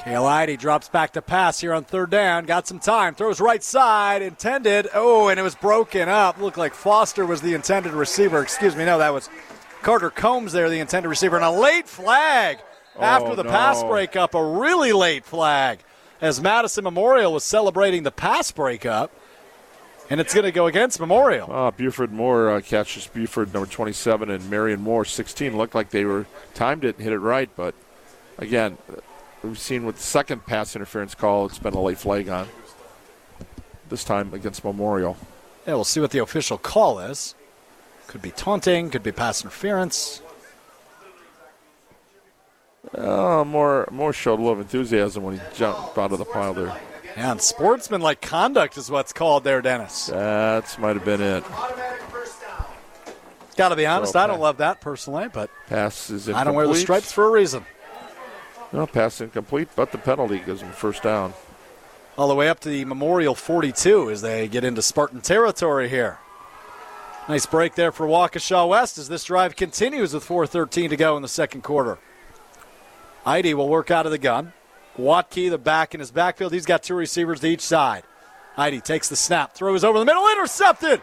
[0.05, 2.45] Cale Eide drops back to pass here on third down.
[2.45, 3.15] Got some time.
[3.15, 4.21] Throws right side.
[4.21, 4.89] Intended.
[4.95, 6.41] Oh, and it was broken up.
[6.41, 8.43] Looked like Foster was the intended receiver.
[8.43, 8.85] Excuse me.
[8.85, 9.31] No, that was
[9.83, 11.37] Carter Combs there, the intended receiver.
[11.37, 12.59] And a late flag
[12.99, 13.51] after Oh, the no.
[13.51, 14.35] pass breakup.
[14.35, 15.79] A really late flag
[16.21, 19.13] as Madison Memorial was celebrating the pass breakup.
[20.11, 21.51] And it's going to go against Memorial.
[21.51, 25.57] Uh, Buford Moore uh, catches Buford number 27 and Marion Moore 16.
[25.57, 27.75] Looked like they were timed it and hit it right, but
[28.39, 28.77] again,
[29.43, 32.49] we've seen with the second pass interference call, it's been a late flag on.
[33.89, 35.17] This time against Memorial.
[35.67, 37.35] Yeah, we'll see what the official call is.
[38.07, 40.21] Could be taunting, could be pass interference.
[42.95, 46.77] Uh, more more showed a little enthusiasm when he jumped out of the pile there.
[47.17, 50.07] Yeah, and sportsmanlike conduct is what's called there, Dennis.
[50.07, 51.45] That might have been it.
[53.57, 56.37] Got to be honest, So, I don't love that personally, but Pass is incomplete.
[56.41, 57.65] I don't wear the stripes for a reason.
[58.73, 61.35] No, pass incomplete, but the penalty gives him first down.
[62.17, 66.19] All the way up to the Memorial 42 as they get into Spartan territory here.
[67.29, 71.23] Nice break there for Waukesha West as this drive continues with 4.13 to go in
[71.23, 71.99] the second quarter.
[73.27, 74.55] Eide will work out of the gun.
[74.97, 76.53] Watke, the back in his backfield.
[76.53, 78.05] He's got two receivers to each side.
[78.57, 81.03] Eide takes the snap, throws over the middle, intercepted.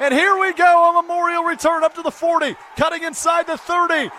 [0.00, 4.10] And here we go, a Memorial return up to the 40, cutting inside the 30.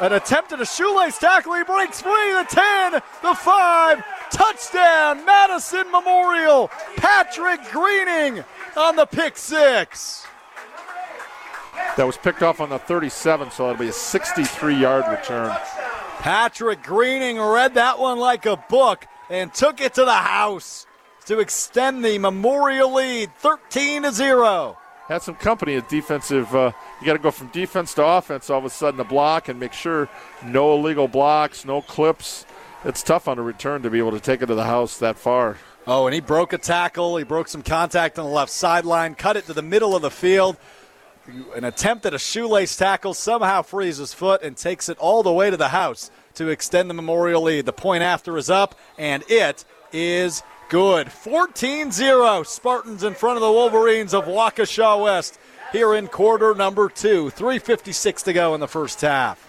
[0.00, 1.54] An attempt at a shoelace tackle.
[1.54, 2.32] He breaks free.
[2.32, 2.92] The 10,
[3.22, 4.04] the 5.
[4.30, 6.68] Touchdown, Madison Memorial.
[6.96, 8.44] Patrick Greening
[8.76, 10.26] on the pick six.
[11.96, 15.56] That was picked off on the 37, so it'll be a 63 yard return.
[16.18, 20.86] Patrick Greening read that one like a book and took it to the house
[21.26, 24.76] to extend the Memorial lead 13 to 0.
[25.08, 26.52] had some company at defensive.
[26.54, 29.48] Uh, you got to go from defense to offense all of a sudden to block
[29.48, 30.08] and make sure
[30.44, 32.44] no illegal blocks, no clips.
[32.84, 35.16] It's tough on a return to be able to take it to the house that
[35.16, 35.58] far.
[35.86, 37.16] Oh, and he broke a tackle.
[37.16, 40.10] He broke some contact on the left sideline, cut it to the middle of the
[40.10, 40.56] field.
[41.56, 45.32] An attempt at a shoelace tackle somehow frees his foot and takes it all the
[45.32, 47.66] way to the house to extend the Memorial lead.
[47.66, 51.10] The point after is up, and it is good.
[51.10, 52.42] 14 0.
[52.44, 55.40] Spartans in front of the Wolverines of Waukesha West
[55.72, 57.30] here in quarter number two.
[57.30, 59.42] 3.56 to go in the first half.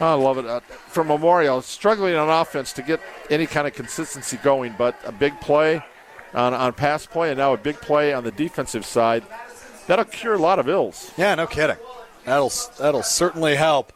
[0.00, 0.46] I love it.
[0.46, 5.12] Uh, for Memorial, struggling on offense to get any kind of consistency going, but a
[5.12, 5.84] big play
[6.34, 9.24] on, on pass play and now a big play on the defensive side.
[9.86, 11.12] That'll cure a lot of ills.
[11.16, 11.76] Yeah, no kidding.
[12.24, 13.92] That'll that'll certainly help.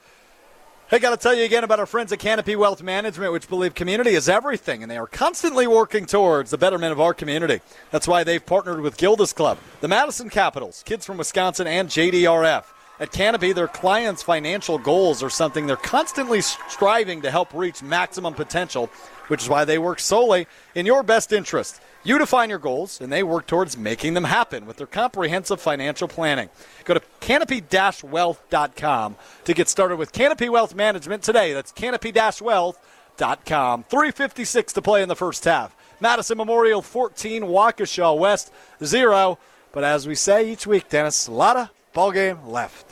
[0.89, 3.75] Hey, got to tell you again about our friends at Canopy Wealth Management, which believe
[3.75, 7.61] community is everything, and they are constantly working towards the betterment of our community.
[7.91, 12.65] That's why they've partnered with Gilda's Club, the Madison Capitals, Kids from Wisconsin, and JDRF.
[13.01, 18.35] At Canopy, their clients' financial goals are something they're constantly striving to help reach maximum
[18.35, 18.89] potential,
[19.29, 21.81] which is why they work solely in your best interest.
[22.07, 26.07] You define your goals, and they work towards making them happen with their comprehensive financial
[26.07, 26.51] planning.
[26.85, 31.55] Go to canopy-wealth.com to get started with Canopy Wealth Management today.
[31.55, 33.85] That's canopy-wealth.com.
[33.85, 35.75] 356 to play in the first half.
[35.99, 38.53] Madison Memorial 14, Waukesha West
[38.85, 39.39] 0.
[39.73, 42.85] But as we say each week, Dennis, a lot of ball game left.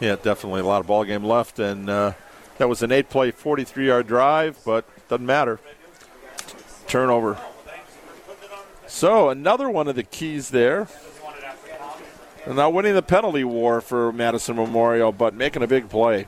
[0.00, 2.12] Yeah, definitely a lot of ball game left, and uh,
[2.56, 5.60] that was an eight-play, 43-yard drive, but doesn't matter.
[6.86, 7.36] Turnover.
[8.88, 10.88] So another one of the keys there.
[12.46, 16.26] And now winning the penalty war for Madison Memorial, but making a big play.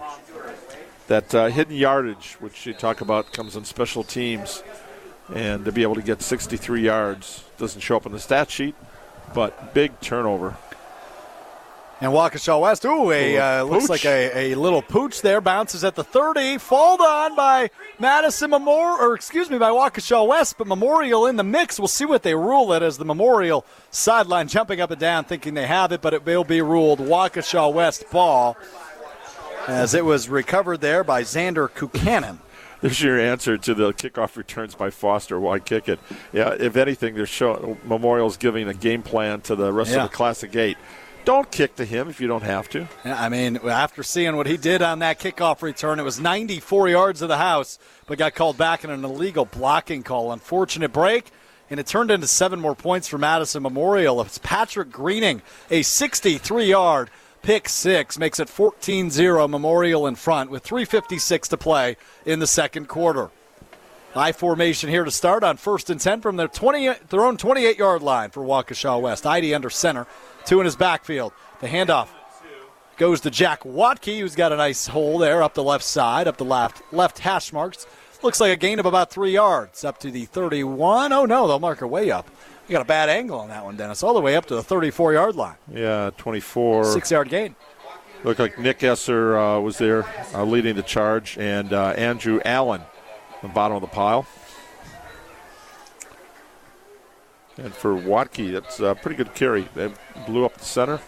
[1.09, 4.63] That uh, hidden yardage, which you talk about, comes in special teams,
[5.35, 8.75] and to be able to get 63 yards doesn't show up in the stat sheet,
[9.35, 10.57] but big turnover.
[12.03, 15.43] And Waukesha West, ooh, a uh, looks like a, a little pooch there.
[15.43, 16.57] Bounces at the 30.
[16.57, 17.69] Falled on by
[17.99, 21.79] Madison Memorial, or excuse me, by Waukesha West, but Memorial in the mix.
[21.79, 25.53] We'll see what they rule it as the Memorial sideline jumping up and down, thinking
[25.53, 28.57] they have it, but it will be ruled Waukesha West ball
[29.69, 32.39] as it was recovered there by Xander Kukanen.
[32.81, 35.39] There's your answer to the kickoff returns by Foster.
[35.39, 36.01] Why kick it?
[36.33, 40.05] Yeah, if anything, they're showing Memorial's giving a game plan to the rest Yeah.
[40.05, 40.79] of the Classic Eight.
[41.25, 42.89] Don't kick to him if you don't have to.
[43.05, 47.23] I mean, after seeing what he did on that kickoff return, it was 94 yards
[47.23, 50.33] of the house, but got called back in an illegal blocking call.
[50.33, 51.31] Unfortunate break,
[51.69, 54.21] and it turned into seven more points for Madison Memorial.
[54.23, 57.11] It's Patrick Greening, a 63 yard
[57.43, 62.47] pick six, makes it 14 0 Memorial in front with 3.56 to play in the
[62.47, 63.31] second quarter.
[64.15, 67.79] I formation here to start on first and 10 from their 20, their own 28
[67.79, 69.25] yard line for Waukesha West.
[69.25, 70.07] Eide under center,
[70.51, 71.33] two in his backfield.
[71.61, 72.09] The handoff
[72.97, 76.39] goes to Jack Watke, who's got a nice hole there up the left side, up
[76.39, 77.87] the left left hash marks.
[78.25, 81.13] Looks like a gain of about three yards up to the 31.
[81.13, 82.29] Oh no, they'll mark it way up.
[82.67, 84.03] You got a bad angle on that one, Dennis.
[84.03, 85.55] All the way up to the 34 yard line.
[85.73, 86.85] Yeah, 24.
[86.85, 87.55] Six yard gain.
[88.25, 90.05] Looked like Nick Esser uh, was there
[90.35, 94.27] uh, leading the charge, and uh, Andrew Allen, on the bottom of the pile.
[97.63, 99.69] And for Watke, that's a pretty good carry.
[99.75, 99.93] They
[100.27, 101.01] blew up the center.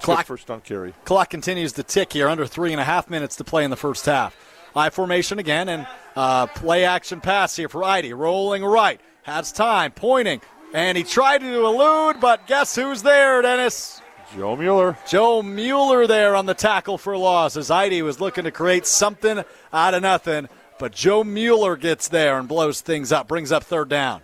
[0.00, 0.94] Clock- first down carry.
[1.04, 3.76] Clock continues to tick here, under three and a half minutes to play in the
[3.76, 4.36] first half.
[4.74, 5.86] I formation again, and
[6.16, 8.12] uh, play action pass here for Eide.
[8.12, 10.40] Rolling right, has time, pointing,
[10.72, 14.00] and he tried to elude, but guess who's there, Dennis?
[14.36, 14.96] Joe Mueller.
[15.08, 19.42] Joe Mueller there on the tackle for loss as Eide was looking to create something
[19.72, 20.48] out of nothing,
[20.78, 24.22] but Joe Mueller gets there and blows things up, brings up third down.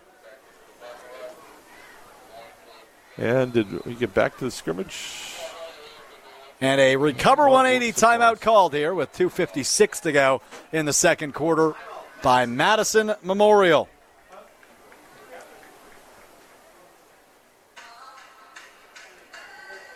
[3.16, 5.35] And did we get back to the scrimmage?
[6.61, 10.43] And a recover 180 timeout called here with 2.56 to go
[10.73, 11.74] in the second quarter
[12.23, 13.89] by Madison Memorial.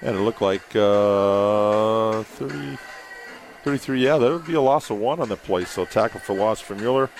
[0.01, 2.78] And it looked like uh, 30,
[3.65, 4.05] 33.
[4.05, 5.65] Yeah, that would be a loss of one on the play.
[5.65, 7.11] So tackle for loss for Mueller.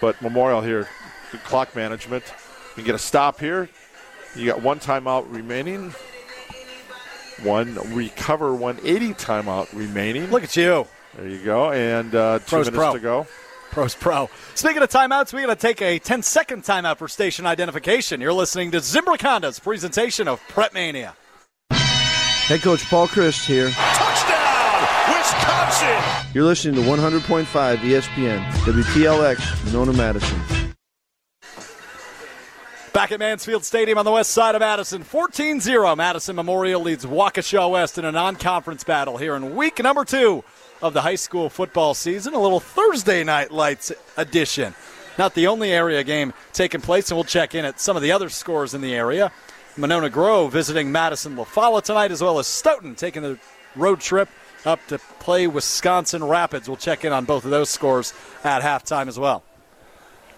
[0.00, 0.88] But Memorial here,
[1.32, 2.24] good clock management.
[2.70, 3.68] You can get a stop here.
[4.34, 5.94] You got one timeout remaining.
[7.42, 10.30] One recover 180 timeout remaining.
[10.30, 10.86] Look at you.
[11.16, 11.70] There you go.
[11.72, 12.92] And uh, two Pros minutes pro.
[12.94, 13.26] to go.
[13.70, 14.30] Pros Pro.
[14.54, 18.20] Speaking of timeouts, we're going to take a 10 second timeout for station identification.
[18.20, 21.14] You're listening to Zimbrick Honda's presentation of Prep Mania.
[21.70, 23.68] Head coach Paul Chryst here.
[23.70, 26.32] Touchdown, Wisconsin!
[26.34, 27.44] You're listening to 100.5
[27.76, 30.57] ESPN, WTLX, Monona, Madison.
[32.98, 35.94] Back at Mansfield Stadium on the west side of Madison, 14 0.
[35.94, 40.42] Madison Memorial leads Waukesha West in a non conference battle here in week number two
[40.82, 42.34] of the high school football season.
[42.34, 44.74] A little Thursday night lights edition.
[45.16, 48.10] Not the only area game taking place, and we'll check in at some of the
[48.10, 49.30] other scores in the area.
[49.76, 53.38] Monona Grove visiting Madison La Follette tonight, as well as Stoughton taking the
[53.76, 54.28] road trip
[54.66, 56.68] up to play Wisconsin Rapids.
[56.68, 58.12] We'll check in on both of those scores
[58.42, 59.44] at halftime as well.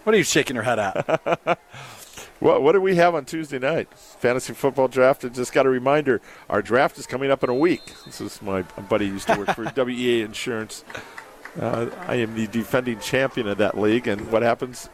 [0.03, 1.59] What are you shaking your head at?
[2.41, 3.93] What, what do we have on Tuesday night?
[3.93, 5.23] Fantasy football draft.
[5.23, 6.21] I just got a reminder.
[6.49, 7.93] Our draft is coming up in a week.
[8.03, 10.83] This is my buddy who used to work for WEA Insurance.
[11.59, 14.89] Uh, I am the defending champion of that league, and what happens?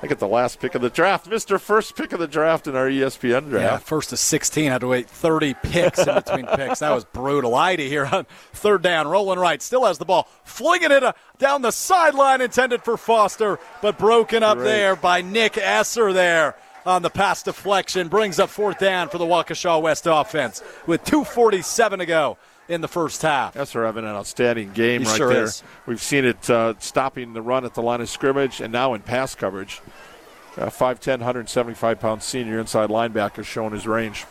[0.00, 2.76] I get the last pick of the draft, Mister First pick of the draft in
[2.76, 3.72] our ESPN draft.
[3.72, 4.68] Yeah, first to 16.
[4.68, 6.80] I Had to wait 30 picks in between picks.
[6.80, 7.56] That was brutal.
[7.56, 11.62] Eide here on third down, rolling right, still has the ball, flinging it uh, down
[11.62, 14.66] the sideline, intended for Foster, but broken up Great.
[14.66, 16.56] there by Nick Esser there
[16.86, 18.08] on the pass deflection.
[18.08, 22.38] Brings up fourth down for the Waukesha West offense with 2:47 to go
[22.68, 23.56] in the first half.
[23.56, 25.44] Esser having an outstanding game He right sure there.
[25.44, 25.62] is.
[25.86, 29.02] We've seen it uh, stopping the run at the line of scrimmage and now in
[29.02, 29.80] pass coverage.
[30.56, 34.26] Uh, 5'10", 175 pound senior inside linebacker showing his range.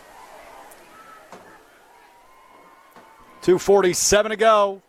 [3.41, 4.82] 247 to go.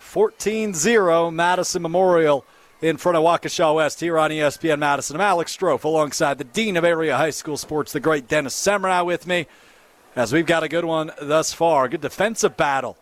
[0.00, 2.44] 14-0 Madison Memorial
[2.84, 5.16] in front of Waukesha West here on ESPN Madison.
[5.16, 9.06] I'm Alex Strouf alongside the Dean of Area High School Sports, the great Dennis Semrau
[9.06, 9.46] with me,
[10.14, 11.88] as we've got a good one thus far.
[11.88, 12.98] Good defensive battle.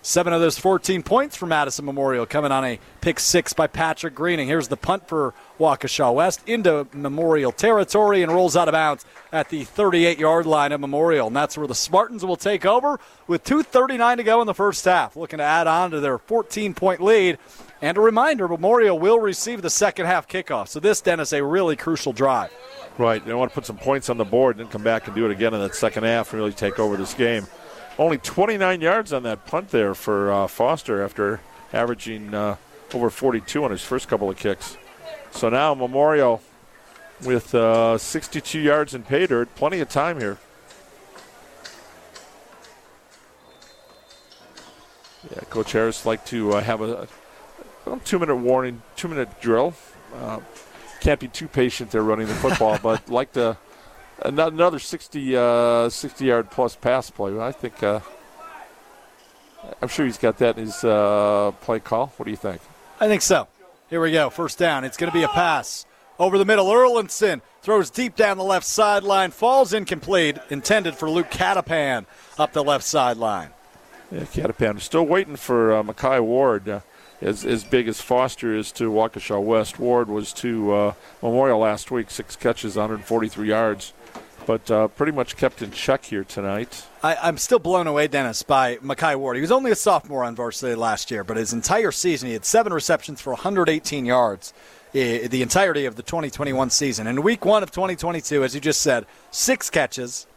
[0.00, 4.14] Seven of those 14 points for Madison Memorial coming on a pick six by Patrick
[4.14, 4.48] Greening.
[4.48, 9.50] Here's the punt for Waukesha West into Memorial territory and rolls out of bounds at
[9.50, 11.26] the 38 yard line of Memorial.
[11.26, 14.86] And that's where the Spartans will take over with 2.39 to go in the first
[14.86, 17.38] half, looking to add on to their 14 point lead.
[17.82, 20.68] And a reminder Memorial will receive the second half kickoff.
[20.68, 22.52] So this, Dennis, a really crucial drive.
[22.96, 23.24] Right.
[23.24, 25.24] They want to put some points on the board and then come back and do
[25.26, 27.46] it again in that second half and really take over this game.
[27.98, 31.40] Only 29 yards on that punt there for uh, Foster after
[31.72, 32.56] averaging uh,
[32.92, 34.76] over 42 on his first couple of kicks.
[35.32, 36.40] So now Memorial
[37.24, 39.54] with uh, 62 yards in pay dirt.
[39.56, 40.38] Plenty of time here.
[45.30, 47.08] Yeah, Coach Harris like to uh, have a,
[47.86, 49.74] a two-minute warning, two-minute drill.
[50.14, 50.40] Uh,
[51.00, 53.56] can't be too patient there running the football, but like to
[54.22, 57.38] another 60, uh, 60 yard plus pass play.
[57.38, 58.00] I think uh,
[59.82, 62.12] I'm sure he's got that in his uh, play call.
[62.16, 62.60] What do you think?
[63.00, 63.48] I think so.
[63.90, 64.30] Here we go.
[64.30, 64.84] First down.
[64.84, 65.84] It's going to be a pass
[66.18, 66.66] over the middle.
[66.66, 72.06] Erlinson throws deep down the left sideline, falls incomplete, intended for Luke Catapan
[72.38, 73.50] up the left sideline.
[74.10, 74.80] Yeah, Catapan.
[74.80, 76.82] Still waiting for uh, Mackay Ward.
[77.24, 79.80] As, as big as Foster is to Waukesha West.
[79.80, 80.92] Ward was to uh,
[81.22, 83.92] Memorial last week, six catches, 143 yards
[84.46, 86.86] but uh, pretty much kept in check here tonight.
[87.02, 89.36] I, am still blown away, Dennis, by Mackay Ward.
[89.36, 92.44] He was only a sophomore on varsity last year, but his entire season, he had
[92.44, 94.52] seven receptions for 118 yards
[94.92, 97.08] the entirety of the 2021 season.
[97.08, 100.28] In week one of 2022, as you just said, six catches,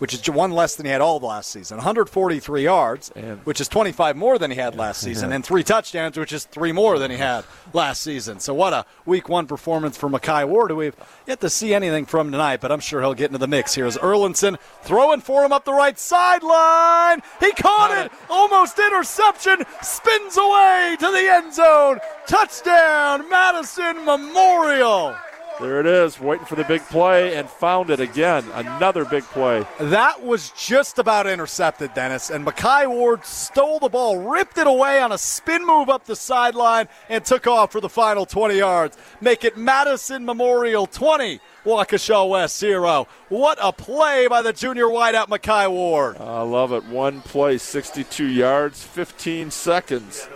[0.00, 1.76] which is one less than he had all of last season.
[1.76, 6.16] 143 yards, and which is 25 more than he had last season, and three touchdowns,
[6.16, 7.44] which is three more than he had
[7.74, 8.40] last season.
[8.40, 10.72] So what a week one performance for Mackay Ward.
[10.72, 10.96] We've
[11.26, 13.74] yet to see anything from tonight, but I'm sure he'll get into the mix.
[13.74, 17.20] Here's Erlinson throwing for him up the right sideline.
[17.38, 21.98] He caught it, almost interception, spins away to the end zone.
[22.26, 25.14] Touchdown, Madison Memorial.
[25.60, 28.46] There it is, waiting for the big play and found it again.
[28.54, 29.66] Another big play.
[29.78, 32.30] That was just about intercepted, Dennis.
[32.30, 36.16] And Mackay Ward stole the ball, ripped it away on a spin move up the
[36.16, 38.96] sideline, and took off for the final 20 yards.
[39.20, 41.40] Make it Madison Memorial 20.
[41.66, 43.06] Waukesha West 0.
[43.28, 46.16] What a play by the junior wideout Mackay Ward.
[46.16, 46.84] I love it.
[46.86, 50.26] One play, 62 yards, 15 seconds.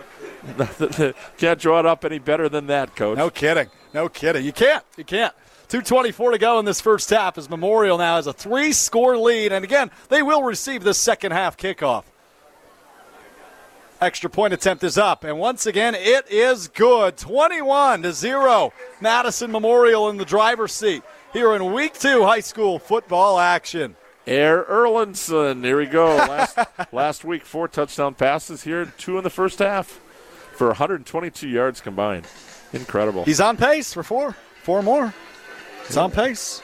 [1.37, 3.17] Can't draw it up any better than that, coach.
[3.17, 3.69] No kidding.
[3.93, 4.45] No kidding.
[4.45, 4.83] You can't.
[4.97, 5.33] You can't.
[5.69, 9.51] 224 to go in this first half as Memorial now has a three score lead.
[9.51, 12.03] And again, they will receive this second half kickoff.
[14.01, 15.23] Extra point attempt is up.
[15.23, 17.17] And once again, it is good.
[17.17, 18.73] 21 to 0.
[19.01, 21.01] Madison Memorial in the driver's seat
[21.33, 23.95] here in week two high school football action.
[24.27, 25.63] Air Erlinson.
[25.63, 26.07] Here we go.
[26.15, 26.57] Last,
[26.91, 30.01] last week, four touchdown passes here, two in the first half
[30.55, 32.27] for 122 yards combined.
[32.73, 33.23] Incredible.
[33.23, 34.35] He's on pace for four.
[34.63, 35.13] Four more.
[35.87, 36.61] He's on pace.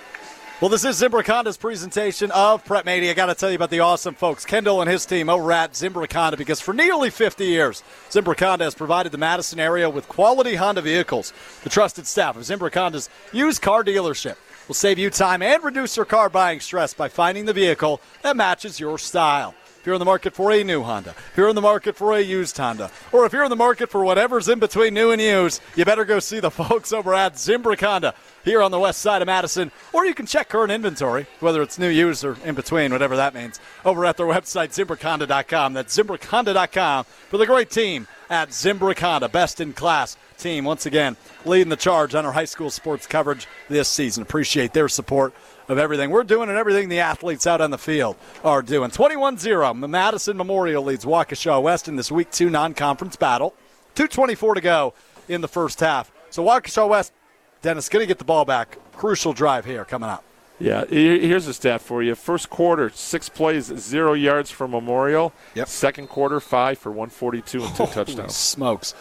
[0.62, 3.10] Well, this is Zimbrick Honda's presentation of Prep Mania.
[3.10, 5.74] I got to tell you about the awesome folks, Kendall and his team over at
[5.74, 10.08] Zimbrick Honda, because for nearly 50 years, Zimbrick Honda has provided the Madison area with
[10.08, 11.34] quality Honda vehicles.
[11.64, 14.36] The trusted staff of Zimbrick Honda's used car dealership
[14.68, 18.38] will save you time and reduce your car buying stress by finding the vehicle that
[18.38, 19.56] matches your style.
[19.82, 22.14] If you're in the market for a new Honda, if you're in the market for
[22.14, 25.20] a used Honda, or if you're in the market for whatever's in between new and
[25.20, 28.14] used, you better go see the folks over at Zimbrick Honda
[28.46, 29.72] here on the west side of Madison.
[29.92, 33.34] Or you can check current inventory, whether it's new, used, or in between, whatever that
[33.34, 35.74] means, over at their website, ZimbrickHonda.com.
[35.74, 40.64] That's ZimbrickHonda.com for the great team at Zimbrick Honda, best in class team.
[40.64, 44.22] Once again, leading the charge on our high school sports coverage this season.
[44.22, 45.34] Appreciate their support
[45.72, 48.92] of everything we're doing and everything the athletes out on the field are doing.
[48.92, 49.74] 21 0.
[49.76, 53.56] The Madison Memorial leads Waukesha West in this week two non conference battle.
[53.96, 54.94] 2.24 to go
[55.28, 56.12] in the first half.
[56.30, 57.14] So Waukesha West,
[57.62, 58.78] Dennis, going to get the ball back.
[58.94, 60.24] Crucial drive here coming up.
[60.60, 62.14] Yeah, here's a stat for you.
[62.14, 65.34] First quarter, six plays, zero yards for Memorial.
[65.56, 65.68] Yep.
[65.68, 68.36] Second quarter, five for 142 and two Holy touchdowns.
[68.36, 68.94] Smokes.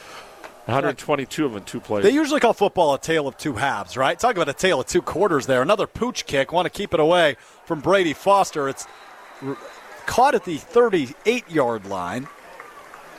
[0.70, 2.04] 122 of them in two plays.
[2.04, 4.18] They usually call football a tale of two halves, right?
[4.18, 5.62] Talk about a tale of two quarters there.
[5.62, 6.52] Another pooch kick.
[6.52, 8.68] Want to keep it away from Brady Foster.
[8.68, 8.86] It's
[10.06, 12.28] caught at the 38 yard line.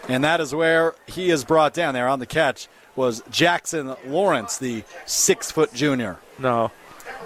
[0.08, 4.58] And that is where he is brought down there on the catch was Jackson Lawrence,
[4.58, 6.18] the six foot junior.
[6.40, 6.72] No.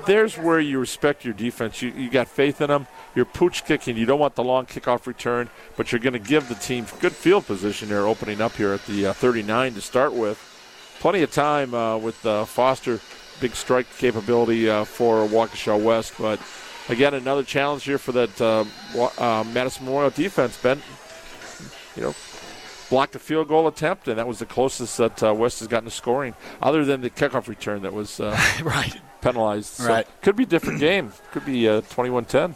[0.05, 1.81] There's where you respect your defense.
[1.81, 2.87] You, you got faith in them.
[3.15, 3.95] You're pooch kicking.
[3.97, 7.13] You don't want the long kickoff return, but you're going to give the team good
[7.13, 10.37] field position there opening up here at the uh, 39 to start with.
[10.99, 12.99] plenty of time uh, with uh, Foster,
[13.39, 16.13] big strike capability uh, for Waukesha West.
[16.19, 16.39] But
[16.89, 18.65] again, another challenge here for that uh,
[19.17, 20.57] uh, Madison Memorial defense.
[20.61, 20.81] Ben,
[21.95, 22.15] you know,
[22.89, 25.85] blocked a field goal attempt, and that was the closest that uh, West has gotten
[25.89, 29.67] to scoring, other than the kickoff return that was uh, right penalized.
[29.75, 30.07] So Right.
[30.21, 31.13] could be a different game.
[31.31, 32.55] Could be uh, 21-10.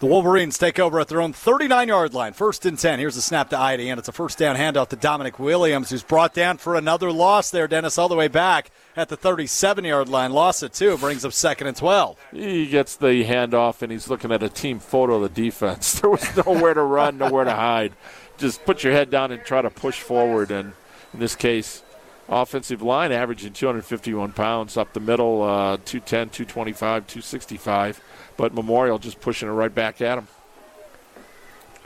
[0.00, 2.32] The Wolverines take over at their own 39 yard line.
[2.32, 2.98] First and 10.
[2.98, 6.02] Here's a snap to Eide, and it's a first down handoff to Dominic Williams, who's
[6.02, 10.08] brought down for another loss there, Dennis, all the way back at the 37 yard
[10.08, 10.32] line.
[10.32, 12.18] Loss at two, brings up second and 12.
[12.32, 16.00] He gets the handoff, and he's looking at a team photo of the defense.
[16.04, 17.92] There was nowhere to run, nowhere to hide.
[18.36, 20.50] Just put your head down and try to push forward.
[20.50, 20.72] And
[21.14, 21.82] in this case,
[22.28, 28.02] offensive line averaging 251 pounds up the middle, uh, 210, 225, 265.
[28.36, 30.28] But Memorial just pushing it right back at him.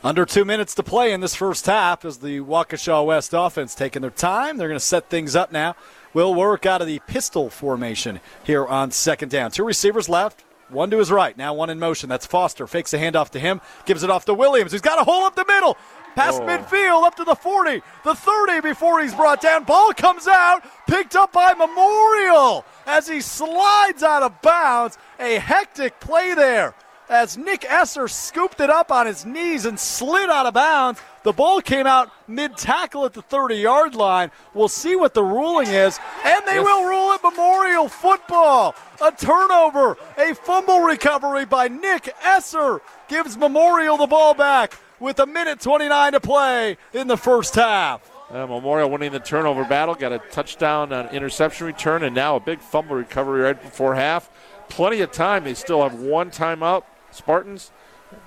[0.04, 4.00] Under two minutes to play in this first half as the Waukesha West offense taking
[4.02, 4.56] their time.
[4.56, 5.74] They're going to set things up now.
[6.14, 9.50] Will work out of the pistol formation here on second down.
[9.50, 10.44] Two receivers left.
[10.68, 11.36] One to his right.
[11.36, 12.08] Now one in motion.
[12.08, 12.66] That's Foster.
[12.66, 13.60] Fakes a handoff to him.
[13.86, 15.76] Gives it off to Williams, who's got a hole up the middle.
[16.14, 16.46] Past Oh.
[16.46, 19.64] midfield, up to the 40, the 30 before he's brought down.
[19.64, 24.98] Ball comes out, picked up by Memorial as he slides out of bounds.
[25.18, 26.74] A hectic play there
[27.08, 31.00] as Nick Esser scooped it up on his knees and slid out of bounds.
[31.24, 34.30] The ball came out mid tackle at the 30 yard line.
[34.54, 38.74] We'll see what the ruling is, and they will rule it Memorial football.
[39.02, 45.26] A turnover, a fumble recovery by Nick Esser gives Memorial the ball back with a
[45.26, 48.08] minute 29 to play in the first half.
[48.30, 52.40] Uh, Memorial winning the turnover battle, got a touchdown on interception return, and now a
[52.40, 54.28] big fumble recovery right before half.
[54.68, 55.44] Plenty of time.
[55.44, 57.70] They still have one timeout, Spartans,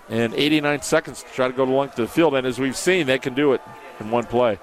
[0.10, 2.36] and 89 seconds to try to go the length of the field.
[2.36, 3.62] And as we've seen, they can do it
[4.00, 4.60] in one play.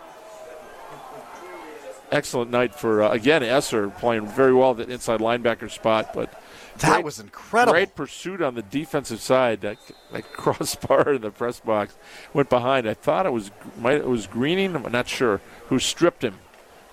[2.11, 6.15] Excellent night for, uh, again, Esser playing very well at that inside linebacker spot.
[6.15, 6.33] But
[6.79, 7.75] That great- was incredible.
[7.75, 9.61] Great pursuit on the defensive side.
[9.61, 9.77] That,
[10.13, 11.95] that crossbar in the press box
[12.33, 12.89] went behind.
[12.89, 14.75] I thought it was might it was Greening.
[14.75, 16.39] I'm not sure who stripped him,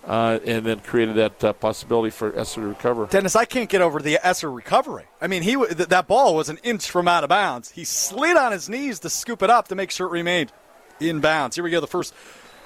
[0.06, 3.08] uh, and then created that uh, possibility for Esser to recover.
[3.08, 5.06] Dennis, I can't get over the Esser recovery.
[5.22, 7.72] I mean, he th- that ball was an inch from out of bounds.
[7.72, 10.52] He slid on his knees to scoop it up to make sure it remained
[11.00, 11.56] in bounds.
[11.56, 11.80] Here we go.
[11.80, 12.14] The first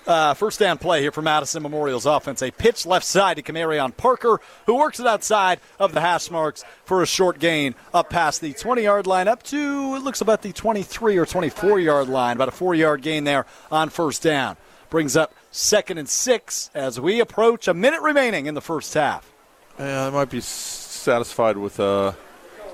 [0.08, 2.42] uh, first down play here for Madison Memorial's offense.
[2.42, 6.64] A pitch left side to Camarion Parker, who works it outside of the hash marks
[6.84, 10.42] for a short gain up past the 20 yard line, up to, it looks about
[10.42, 14.58] the 23 or 24 yard line, about a four yard gain there on first down.
[14.90, 19.32] Brings up second and six as we approach a minute remaining in the first half.
[19.78, 22.14] Yeah, I might be satisfied with uh,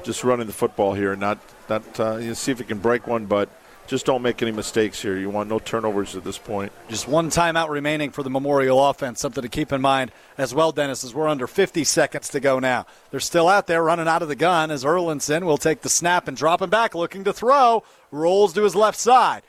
[0.04, 1.40] just running the football here, and not
[1.70, 3.50] not uh, you know, see if it can break one, but
[3.88, 5.18] just don't make any mistakes here.
[5.18, 6.72] You want no turnovers at this point.
[6.90, 9.20] Just one timeout remaining for the Memorial offense.
[9.20, 12.60] Something to keep in mind as well, Dennis, as we're under 50 seconds to go
[12.60, 12.86] now.
[13.12, 16.28] They're still out there running out of the gun as Erlinson will take the snap
[16.28, 17.84] and drop him back, looking to throw.
[18.12, 19.44] Rolls to his left side.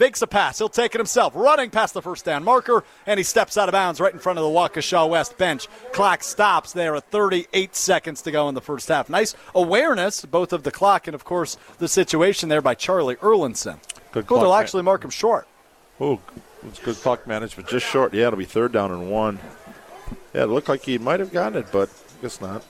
[0.00, 0.56] Fakes a pass.
[0.56, 1.34] He'll take it himself.
[1.36, 4.38] Running past the first down marker, and he steps out of bounds right in front
[4.38, 5.68] of the Waukesha West bench.
[5.92, 9.10] Clock stops there at 38 seconds to go in the first half.
[9.10, 13.78] Nice awareness, both of the clock and, of course, the situation there by Charlie Erlinson.
[14.10, 15.46] Good Cool, they'll actually mark him short.
[16.00, 16.18] Oh,
[16.66, 17.68] it's good clock management.
[17.68, 18.14] Just short.
[18.14, 19.38] Yeah, it'll be third down and one.
[20.32, 22.64] Yeah, it looked like he might have gotten it, but I guess not.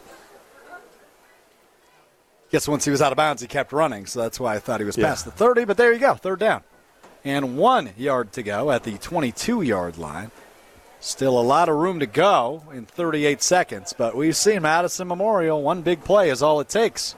[2.51, 4.81] Guess once he was out of bounds, he kept running, so that's why I thought
[4.81, 5.07] he was Yeah.
[5.07, 5.65] past the 30.
[5.65, 6.65] But there you go, third down.
[7.25, 10.31] And one yard to go at the 22 yard line.
[11.01, 15.63] Still a lot of room to go in 38 seconds, but we've seen Madison Memorial.
[15.63, 17.15] One big play is all it takes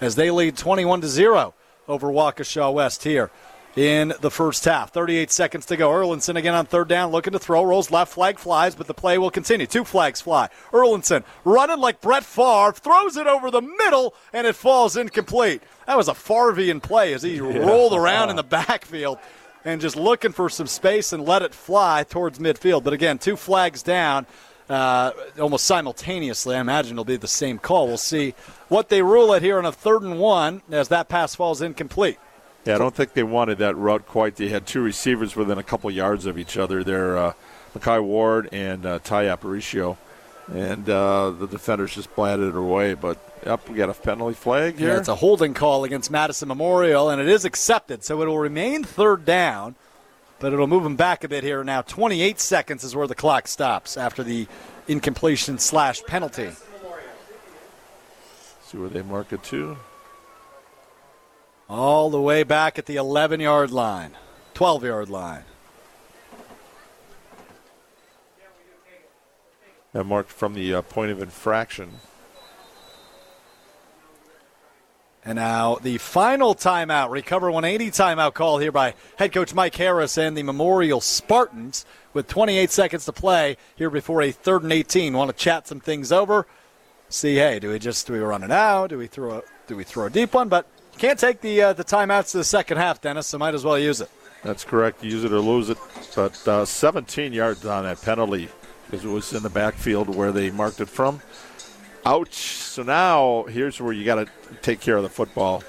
[0.00, 1.54] as they lead 21 to 0
[1.88, 3.30] over Waukesha West here
[3.76, 4.92] in the first half.
[4.92, 5.90] 38 seconds to go.
[5.90, 7.64] Erlinson again on third down, looking to throw.
[7.64, 9.66] Rolls left, flag flies, but the play will continue.
[9.66, 10.48] Two flags fly.
[10.72, 15.62] Erlinson running like Brett Favre, throws it over the middle, and it falls incomplete.
[15.86, 19.18] That was a Farvian play as he rolled around in the backfield
[19.64, 22.84] and just looking for some space and let it fly towards midfield.
[22.84, 24.26] But again, two flags down.
[24.68, 26.56] Uh, almost simultaneously.
[26.56, 27.86] I imagine it'll be the same call.
[27.86, 28.34] We'll see
[28.68, 32.18] what they rule it here on a third and one as that pass falls incomplete.
[32.64, 34.34] Yeah, I don't think they wanted that route quite.
[34.34, 36.82] They had two receivers within a couple yards of each other.
[36.82, 37.32] They're uh,
[37.76, 39.98] Mackay Ward and uh, Ty Aparicio.
[40.52, 42.94] And uh, the defenders just blatted it away.
[42.94, 44.90] But, yep, we got a penalty flag here.
[44.90, 48.04] Yeah, it's a holding call against Madison Memorial, and it is accepted.
[48.04, 49.74] So it will remain third down,
[50.38, 51.64] but it'll move them back a bit here.
[51.64, 54.46] Now, 28 seconds is where the clock stops after the
[54.86, 56.50] incompletion slash penalty.
[58.62, 59.76] See where they mark it to.
[61.68, 64.12] All the way back at the 11 yard line,
[64.54, 65.42] 12 yard line.
[69.96, 71.90] And marked from the uh, point of infraction.
[75.24, 80.16] And now the final timeout, recover 180 timeout call here by head coach Mike Harris
[80.16, 85.14] and the Memorial Spartans with 28 seconds to play here before a third and 18.
[85.14, 86.46] Want to chat some things over?
[87.08, 88.90] See, hey, do we just do we run it out?
[88.90, 90.48] Do we throw a do we throw a deep one?
[90.48, 90.68] But
[90.98, 93.26] can't take the uh, the timeouts to the second half, Dennis.
[93.26, 94.10] So might as well use it.
[94.44, 95.02] That's correct.
[95.02, 95.78] Use it or lose it.
[96.14, 98.48] But uh, 17 yards on that penalty
[98.86, 101.20] because it was in the backfield where they marked it from.
[102.04, 102.36] Ouch.
[102.36, 104.28] So now here's where you got to
[104.62, 105.60] take care of the football.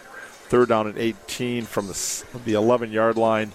[0.49, 3.51] Third down and 18 from the, the 11 yard line.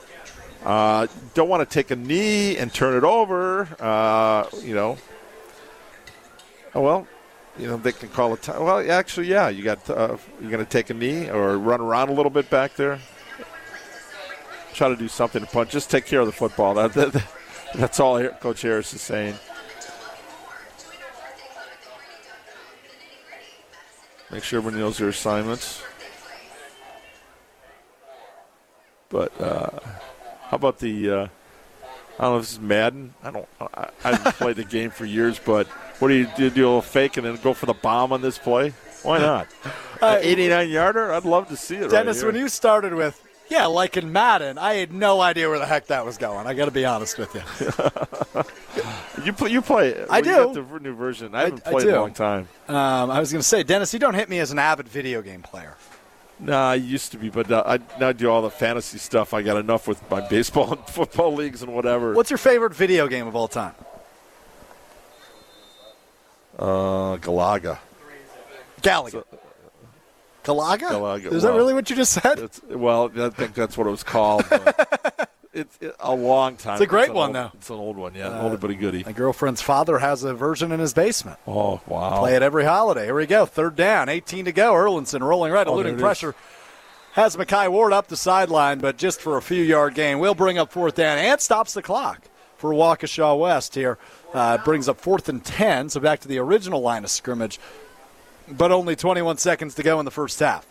[0.65, 3.69] Uh, don't want to take a knee and turn it over.
[3.81, 4.99] Uh, you know.
[6.75, 7.07] Oh, well,
[7.59, 8.43] you know they can call it.
[8.43, 8.63] Time.
[8.63, 9.49] Well, actually, yeah.
[9.49, 12.49] You got uh, you're going to take a knee or run around a little bit
[12.49, 13.01] back there.
[14.73, 15.71] Try to do something to punch.
[15.71, 16.75] Just take care of the football.
[16.75, 17.25] That, that,
[17.75, 19.35] that's all Coach Harris is saying.
[24.33, 25.83] Make sure everyone knows their assignments.
[29.11, 29.79] But uh,
[30.45, 31.11] how about the?
[31.11, 31.27] Uh,
[32.19, 33.13] I don't know if this is Madden.
[33.23, 33.49] I don't.
[33.61, 35.67] I, I haven't played the game for years, but
[35.99, 36.49] what do you do?
[36.49, 38.73] Do a little fake and then go for the bomb on this play?
[39.03, 39.49] Why not?
[40.03, 41.13] Uh, 89 yarder.
[41.13, 41.89] I'd love to see it.
[41.89, 45.59] Dennis, right when you started with yeah, like in Madden, I had no idea where
[45.59, 46.47] the heck that was going.
[46.47, 49.25] I got to be honest with you.
[49.27, 49.51] you play.
[49.51, 50.07] You play.
[50.09, 50.67] I well, do.
[50.67, 51.35] the new version.
[51.35, 52.49] I haven't I, played I in a long time.
[52.67, 55.21] Um, I was going to say, Dennis, you don't hit me as an avid video
[55.21, 55.77] game player.
[56.41, 59.35] Nah, I used to be, but uh, I now do all the fantasy stuff.
[59.35, 62.15] I got enough with my baseball and football leagues and whatever.
[62.15, 63.75] What's your favorite video game of all time?
[66.59, 67.79] Uh, Galaga.
[68.81, 69.11] Galaga.
[69.11, 69.25] So,
[70.45, 70.91] Galaga?
[70.91, 71.27] Galaga.
[71.27, 72.51] Is well, that really what you just said?
[72.69, 74.45] well, I think that's what it was called.
[75.53, 76.75] it's it, a long time.
[76.75, 77.51] It's a great it's one, old, though.
[77.55, 78.29] It's an old one, yeah.
[78.29, 79.05] Uh, old but a goodie.
[79.05, 81.39] My girlfriend's father has a version in his basement.
[81.47, 82.21] Oh, wow.
[82.21, 83.05] Play it every holiday.
[83.05, 83.47] Here we go.
[83.47, 84.09] Third down.
[84.09, 84.73] 18 to go.
[84.73, 86.31] Erlinson rolling right, oh, eluding pressure.
[86.31, 86.35] Is.
[87.13, 90.19] Has Makai Ward up the sideline, but just for a few yard gain.
[90.19, 92.23] We'll bring up fourth down and stops the clock
[92.57, 93.99] for Waukesha West here.
[94.33, 97.61] Uh, brings up fourth and 10, so back to the original line of scrimmage
[98.49, 100.67] but only 21 seconds to go in the first half.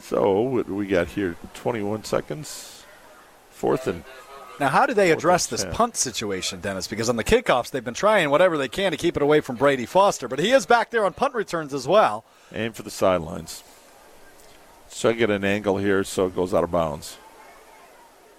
[0.00, 1.36] So what do we got here?
[1.54, 2.84] 21 seconds.
[3.50, 4.04] Fourth and.
[4.58, 6.88] Now, how do they address this punt situation, Dennis?
[6.88, 9.54] Because on the kickoffs, they've been trying whatever they can to keep it away from
[9.54, 12.24] Brady Foster, but he is back there on punt returns as well.
[12.52, 13.62] Aim for the sidelines.
[14.88, 17.18] So I get an angle here so it goes out of bounds.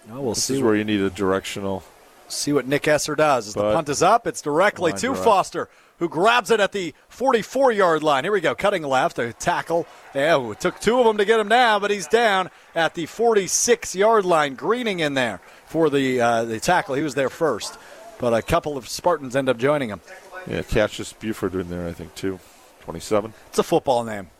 [0.08, 1.82] Well, we'll this see is where you need a directional.
[2.28, 3.48] See what Nick Esser does.
[3.48, 5.24] As the punt is up, it's directly to direct.
[5.24, 5.68] Foster,
[5.98, 8.24] who grabs it at the 44 yard line.
[8.24, 9.86] Here we go, cutting left, a tackle.
[10.14, 13.06] Yeah, it took two of them to get him down, but he's down at the
[13.06, 14.54] 46 yard line.
[14.54, 16.94] Greening in there for the uh, the tackle.
[16.94, 17.78] He was there first,
[18.18, 20.00] but a couple of Spartans end up joining him.
[20.46, 22.40] Yeah, Cassius Buford in there, I think, too.
[22.82, 23.34] 27.
[23.48, 24.30] It's a football name.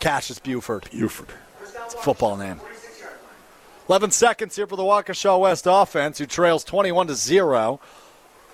[0.00, 0.88] Cassius Buford.
[0.90, 1.28] Buford.
[1.62, 2.60] It's a football name.
[3.88, 7.80] 11 seconds here for the Waukesha West offense, who trails 21 to 0.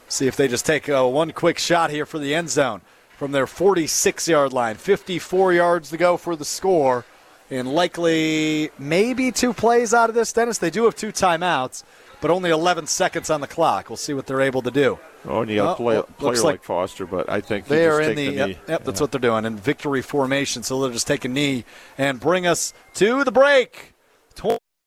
[0.06, 2.82] See if they just take uh, one quick shot here for the end zone
[3.19, 4.77] from their 46 yard line.
[4.77, 7.05] 54 yards to go for the score.
[7.51, 10.59] And likely maybe two plays out of this, Dennis.
[10.59, 11.82] They do have two timeouts,
[12.20, 13.90] but only 11 seconds on the clock.
[13.90, 15.01] We'll see what they're able to do.
[15.24, 18.01] Oh, and you got a play, player like, like, Foster, but I think they are
[18.01, 20.62] in the, the yep, yep, that's what they're doing in victory formation.
[20.62, 21.65] So they'll just take a knee
[21.98, 23.94] and bring us to the break.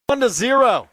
[0.09, 0.87] 1 to 0.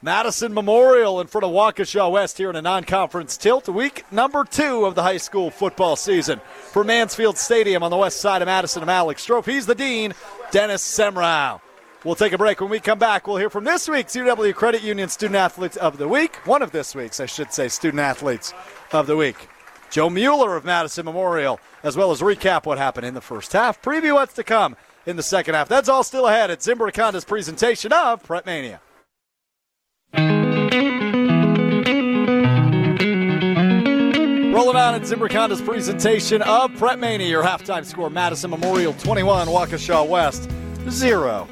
[0.00, 3.68] Madison Memorial in front of Waukesha West here in a non conference tilt.
[3.68, 6.40] Week number two of the high school football season
[6.72, 8.82] for Mansfield Stadium on the west side of Madison.
[8.82, 9.44] I'm Alex Strouf.
[9.44, 10.14] He's the Dean,
[10.52, 11.60] Dennis Semrau.
[12.02, 12.62] We'll take a break.
[12.62, 15.98] When we come back, we'll hear from this week's UW Credit Union Student Athletes of
[15.98, 16.36] the Week.
[16.46, 18.54] One of this week's, I should say, Student Athletes
[18.90, 19.50] of the Week.
[19.90, 23.82] Joe Mueller of Madison Memorial, as well as recap what happened in the first half,
[23.82, 24.76] preview what's to come
[25.06, 25.68] in the second half.
[25.68, 28.80] That's all still ahead at Zimbrick Honda's presentation of Prep Mania.
[34.52, 37.28] Rolling on at Zimbrick Honda's presentation of Prep Mania.
[37.28, 40.50] Your halftime score Madison Memorial 21, Waukesha West
[40.88, 41.48] 0.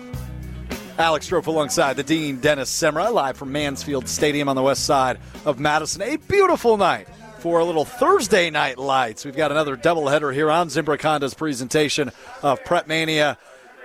[0.97, 5.19] Alex Strouf alongside the Dean Dennis Semrau, live from Mansfield Stadium on the west side
[5.45, 6.03] of Madison.
[6.03, 7.09] A beautiful night
[7.45, 9.23] for a little Thursday night lights.
[9.23, 12.11] We've got another doubleheader here on Zimbrick Honda's presentation
[12.43, 13.37] of Prep Mania.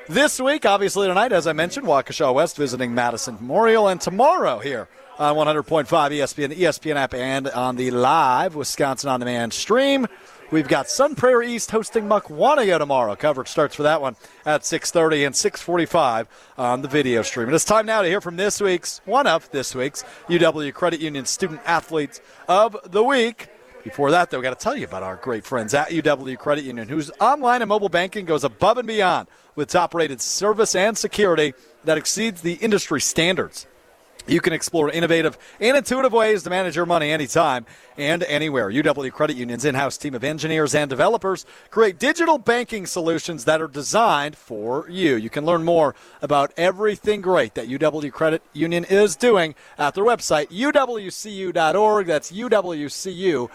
[0.07, 4.88] This week, obviously tonight, as I mentioned, Waukesha West visiting Madison Memorial, and tomorrow here
[5.18, 10.07] on 100.5 ESPN, ESPN app, and on the live Wisconsin On Demand stream.
[10.51, 13.15] We've got Sun Prairie East hosting Mukwonago tomorrow.
[13.15, 14.15] Coverage starts for that one
[14.47, 16.27] at 6:30 and 6:45
[16.57, 17.49] on the video stream.
[17.49, 21.01] And it's time now to hear from this week's one of this week's UW Credit
[21.01, 23.47] Union Student Athletes of the Week.
[23.84, 26.63] Before that, though, we've got to tell you about our great friends at UW Credit
[26.63, 31.53] Union, whose online and mobile banking goes above and beyond with top-rated service and security
[31.84, 33.67] that exceeds the industry standards.
[34.30, 37.65] You can explore innovative and intuitive ways to manage your money anytime
[37.97, 38.69] and anywhere.
[38.69, 43.60] UW Credit Union's in house team of engineers and developers create digital banking solutions that
[43.60, 45.15] are designed for you.
[45.15, 50.03] You can learn more about everything great that UW Credit Union is doing at their
[50.03, 52.06] website, uwcu.org.
[52.06, 53.49] That's uwcu.org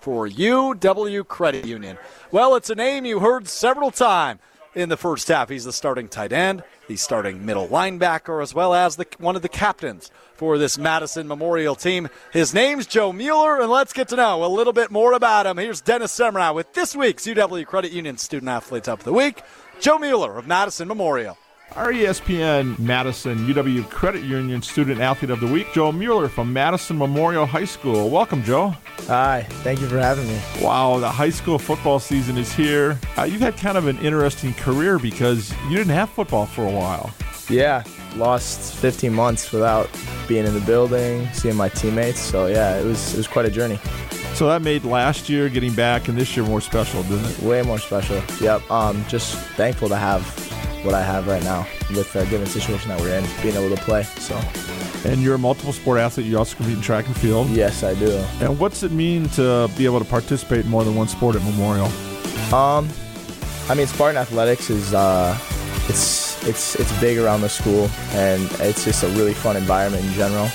[0.00, 1.96] for UW Credit Union.
[2.30, 4.40] Well, it's a name you heard several times
[4.74, 5.48] in the first half.
[5.48, 9.42] He's the starting tight end, the starting middle linebacker, as well as the, one of
[9.42, 12.08] the captains for this Madison Memorial team.
[12.32, 15.58] His name's Joe Mueller, and let's get to know a little bit more about him.
[15.58, 19.42] Here's Dennis Semrau with this week's UW Credit Union Student Athletes of the Week,
[19.80, 21.36] Joe Mueller of Madison Memorial.
[21.76, 26.98] Our ESPN Madison UW Credit Union Student Athlete of the Week, Joe Mueller from Madison
[26.98, 28.10] Memorial High School.
[28.10, 28.74] Welcome, Joe.
[29.06, 30.38] Hi, thank you for having me.
[30.60, 32.98] Wow, the high school football season is here.
[33.16, 36.70] Uh, you've had kind of an interesting career because you didn't have football for a
[36.70, 37.10] while.
[37.48, 37.84] Yeah,
[38.16, 39.88] lost 15 months without
[40.28, 42.20] being in the building, seeing my teammates.
[42.20, 43.80] So yeah, it was it was quite a journey.
[44.34, 47.38] So that made last year getting back and this year more special, didn't it?
[47.40, 48.22] Way more special.
[48.40, 48.70] Yep.
[48.70, 50.51] Um, just thankful to have
[50.84, 53.82] what I have right now with the given situation that we're in, being able to
[53.82, 54.02] play.
[54.02, 54.40] So.
[55.04, 56.26] And you're a multiple sport athlete.
[56.26, 57.48] You also compete in track and field.
[57.50, 58.24] Yes, I do.
[58.40, 61.42] And what's it mean to be able to participate in more than one sport at
[61.42, 61.86] Memorial?
[62.54, 62.88] Um,
[63.68, 65.38] I mean, Spartan athletics is uh,
[65.88, 70.12] it's it's it's big around the school, and it's just a really fun environment in
[70.12, 70.48] general.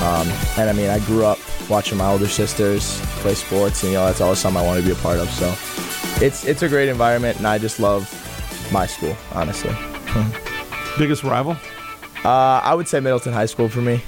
[0.00, 1.38] Um, and I mean, I grew up
[1.68, 4.86] watching my older sisters play sports, and you know that's always something I want to
[4.86, 5.28] be a part of.
[5.30, 5.54] So,
[6.24, 8.08] it's it's a great environment, and I just love
[8.72, 9.74] my school, honestly.
[10.98, 11.56] Biggest rival?
[12.24, 14.02] Uh, I would say Middleton High School for me.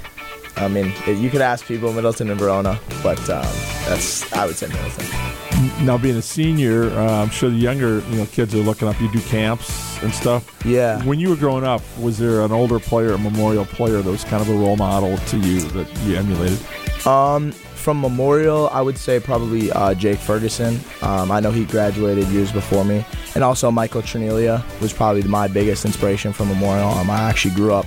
[0.55, 3.45] I mean, it, you could ask people Middleton and Verona, but um,
[3.85, 5.85] that's I would say Middleton.
[5.85, 8.99] Now, being a senior, uh, I'm sure the younger you know kids are looking up.
[8.99, 10.59] You do camps and stuff.
[10.65, 11.03] Yeah.
[11.03, 14.23] When you were growing up, was there an older player, a Memorial player, that was
[14.23, 16.59] kind of a role model to you that you emulated?
[17.05, 20.79] Um, from Memorial, I would say probably uh, Jake Ferguson.
[21.01, 23.05] Um, I know he graduated years before me,
[23.35, 26.89] and also Michael Trenelia was probably my biggest inspiration from Memorial.
[26.89, 27.85] Um, I actually grew up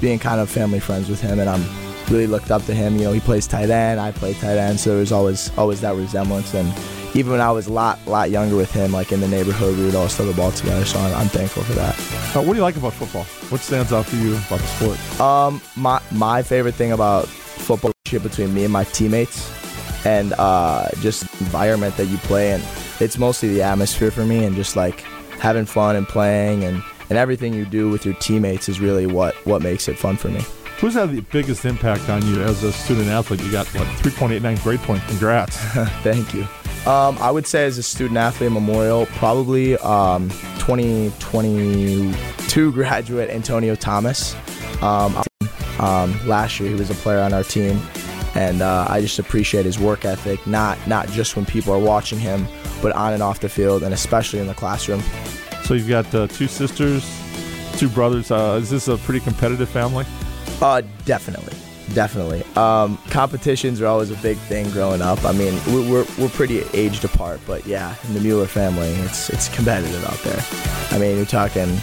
[0.00, 1.64] being kind of family friends with him, and I'm
[2.10, 2.96] really looked up to him.
[2.96, 5.80] You know, he plays tight end, I play tight end, so there was always always
[5.82, 6.54] that resemblance.
[6.54, 6.72] And
[7.14, 9.84] even when I was a lot lot younger with him, like in the neighborhood, we
[9.84, 10.84] would always throw the ball together.
[10.84, 11.94] So I'm, I'm thankful for that.
[12.34, 13.24] Uh, what do you like about football?
[13.50, 15.20] What stands out for you about the sport?
[15.20, 17.28] Um, my my favorite thing about
[17.58, 19.52] football between me and my teammates,
[20.06, 22.62] and uh, just environment that you play in.
[23.00, 25.00] It's mostly the atmosphere for me, and just like
[25.40, 29.34] having fun and playing, and and everything you do with your teammates is really what
[29.46, 30.40] what makes it fun for me.
[30.78, 33.42] Who's had the biggest impact on you as a student athlete?
[33.42, 35.02] You got what 3.89 grade point.
[35.08, 35.56] Congrats.
[36.02, 36.42] Thank you.
[36.86, 40.28] Um, I would say as a student athlete Memorial, probably um,
[40.60, 44.36] 2022 graduate Antonio Thomas.
[44.80, 45.20] Um,
[45.80, 47.80] um, last year he was a player on our team,
[48.34, 50.44] and uh, I just appreciate his work ethic.
[50.46, 52.46] Not not just when people are watching him,
[52.82, 55.02] but on and off the field, and especially in the classroom.
[55.64, 57.04] So you've got uh, two sisters,
[57.76, 58.30] two brothers.
[58.30, 60.04] Uh, is this a pretty competitive family?
[60.60, 61.54] Uh, definitely,
[61.94, 62.42] definitely.
[62.56, 65.24] Um, competitions are always a big thing growing up.
[65.24, 69.48] I mean, we're we're pretty aged apart, but yeah, in the Mueller family, it's it's
[69.54, 70.44] competitive out there.
[70.90, 71.78] I mean, you're talking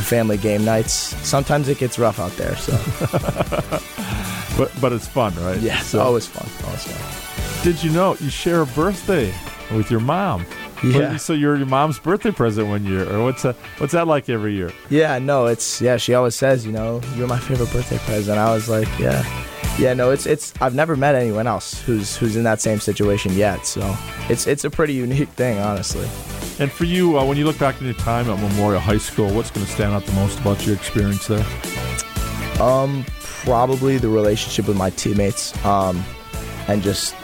[0.00, 0.92] family game nights.
[0.92, 2.56] Sometimes it gets rough out there.
[2.56, 2.72] So,
[4.58, 5.58] but but it's fun, right?
[5.60, 6.48] Yeah, so, always fun.
[6.66, 7.62] Always fun.
[7.64, 9.34] Did you know you share a birthday
[9.72, 10.46] with your mom?
[10.82, 11.16] Yeah.
[11.16, 13.56] So you're your mom's birthday present one year, or what's that?
[13.78, 14.70] What's that like every year?
[14.90, 15.96] Yeah, no, it's yeah.
[15.96, 18.38] She always says, you know, you're my favorite birthday present.
[18.38, 19.24] I was like, yeah,
[19.78, 19.94] yeah.
[19.94, 20.54] No, it's it's.
[20.60, 23.66] I've never met anyone else who's who's in that same situation yet.
[23.66, 23.96] So
[24.28, 26.08] it's it's a pretty unique thing, honestly.
[26.60, 29.32] And for you, uh, when you look back in your time at Memorial High School,
[29.32, 31.44] what's going to stand out the most about your experience there?
[32.60, 36.02] Um, probably the relationship with my teammates, um,
[36.66, 37.14] and just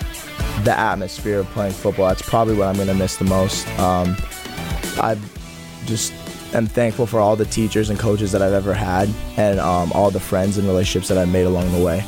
[0.63, 2.07] the atmosphere of playing football.
[2.09, 3.67] That's probably what I'm going to miss the most.
[3.81, 4.17] Um,
[4.99, 5.19] I
[5.87, 6.13] just
[6.55, 10.13] am thankful for all the teachers and coaches that I've ever had, and um, all
[10.13, 12.05] the friends and relationships that I've made along the way.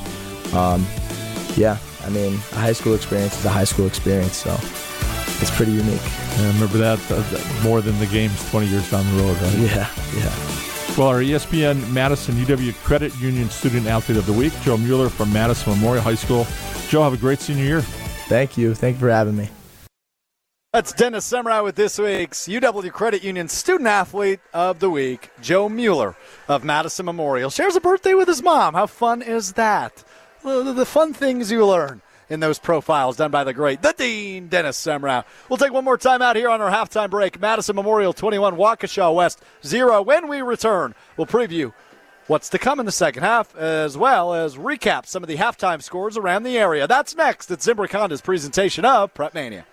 [0.55, 0.87] Um,
[1.57, 4.57] yeah, I mean, a high school experience is a high school experience, so
[5.41, 6.01] it's pretty unique.
[6.39, 9.59] Yeah, remember that uh, more than the games 20 years down the road, right?
[9.59, 10.57] Yeah, yeah.
[10.97, 15.33] Well, our ESPN Madison UW Credit Union Student Athlete of the Week, Joe Mueller from
[15.33, 16.47] Madison Memorial High School.
[16.89, 17.81] Joe, have a great senior year.
[18.29, 18.75] Thank you.
[18.75, 19.51] Thank you for having me.
[20.73, 25.69] That's Dennis Semrau with this week's UW Credit Union Student Athlete of the Week, Joe
[25.69, 26.17] Mueller
[26.49, 27.51] of Madison Memorial.
[27.51, 28.75] Shares a birthday with his mom.
[28.75, 30.03] How fun is that?
[30.43, 34.77] The fun things you learn in those profiles done by the great, the Dean, Dennis
[34.79, 35.25] Semrau.
[35.49, 37.41] We'll take one more time out here on our halftime break.
[37.41, 40.03] Madison Memorial 21, Waukesha West 0.
[40.03, 41.73] When we return, we'll preview
[42.27, 45.83] what's to come in the second half, as well as recap some of the halftime
[45.83, 46.87] scores around the area.
[46.87, 49.65] That's next at Zimbrick Honda's presentation of Prep Mania.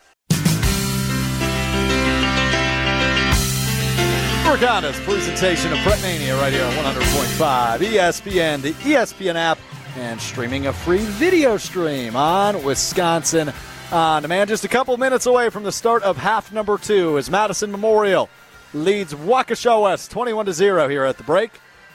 [4.45, 9.57] Morgana's presentation of Prep Mania right here on 100.5 ESPN, the ESPN app,
[9.95, 13.53] and streaming a free video stream on Wisconsin uh,
[13.91, 14.49] on demand.
[14.49, 18.29] Just a couple minutes away from the start of half number two as Madison Memorial
[18.73, 21.51] leads Waukesha West 21 to 0 here at the break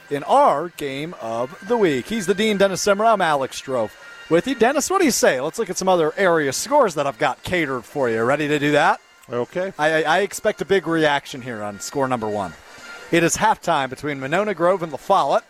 [0.09, 2.07] in our game of the week.
[2.07, 3.13] He's the Dean Dennis Semrau.
[3.13, 3.91] I'm Alex Strouf
[4.29, 4.55] with you.
[4.55, 5.41] Dennis, what do you say?
[5.41, 8.23] Let's look at some other area scores that I've got catered for you.
[8.23, 9.01] Ready to do that?
[9.29, 9.73] Okay.
[9.77, 12.53] I, I expect a big reaction here on score number one.
[13.11, 15.43] It is halftime between Monona Grove and La Follette.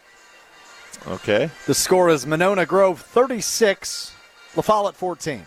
[1.07, 1.49] Okay.
[1.65, 4.13] The score is Monona Grove 36,
[4.55, 5.43] La Follette 14.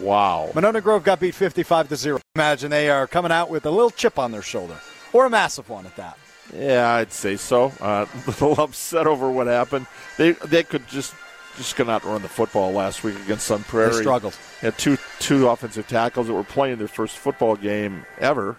[0.00, 0.50] Wow.
[0.54, 2.20] Monona Grove got beat 55 to 0.
[2.34, 4.76] Imagine they are coming out with a little chip on their shoulder,
[5.12, 6.18] or a massive one at that.
[6.54, 7.72] Yeah, I'd say so.
[7.80, 9.86] Uh, a little upset over what happened.
[10.18, 11.14] They they could just
[11.56, 13.92] just could not run the football last week against Sun Prairie.
[13.92, 14.34] They struggled.
[14.60, 18.56] Had two two offensive tackles that were playing their first football game ever.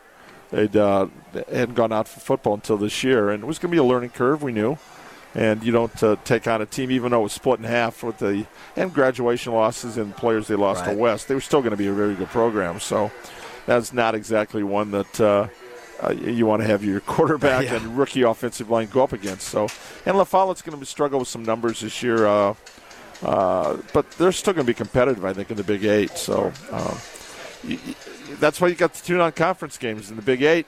[0.51, 3.75] They'd uh, hadn't gone out for football until this year, and it was going to
[3.75, 4.43] be a learning curve.
[4.43, 4.77] We knew,
[5.35, 8.03] and you don't uh, take on a team even though it was split in half
[8.03, 8.45] with the
[8.75, 10.93] and graduation losses and players they lost right.
[10.93, 11.27] to West.
[11.27, 12.79] They were still going to be a very good program.
[12.79, 13.11] So
[13.65, 15.21] that's not exactly one that.
[15.21, 15.47] Uh,
[16.01, 17.75] uh, you want to have your quarterback yeah.
[17.75, 19.47] and rookie offensive line go up against.
[19.47, 19.69] So,
[20.05, 22.25] and La Follette's going to struggle with some numbers this year.
[22.27, 22.55] Uh,
[23.21, 26.17] uh, but they're still going to be competitive, I think, in the Big Eight.
[26.17, 26.97] So um,
[27.63, 27.79] you,
[28.39, 30.67] that's why you got the two non-conference games in the Big Eight.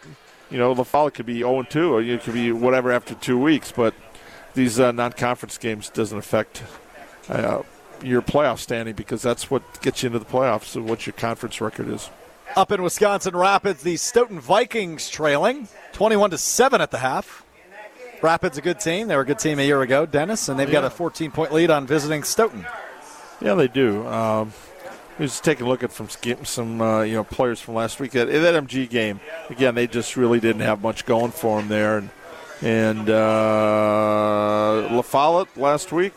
[0.49, 3.13] You know, La Follette could be 0 and 2, or it could be whatever after
[3.15, 3.71] two weeks.
[3.71, 3.93] But
[4.55, 6.63] these uh, non-conference games doesn't affect
[7.29, 7.61] uh,
[8.01, 11.61] your playoff standing because that's what gets you into the playoffs and what your conference
[11.61, 12.09] record is.
[12.55, 17.43] Up in Wisconsin Rapids, the Stoughton Vikings trailing 21 to 7 at the half.
[18.21, 19.07] Rapids a good team.
[19.07, 20.81] They were a good team a year ago, Dennis, and they've yeah.
[20.81, 22.65] got a 14 point lead on visiting Stoughton.
[23.41, 24.07] Yeah, they do.
[24.07, 24.53] Um,
[25.19, 26.09] just taking a look at from
[26.43, 29.19] some uh, you know players from last week that, that MG game.
[29.49, 32.09] Again, they just really didn't have much going for them there, and
[32.61, 36.13] and uh, La Follette last week.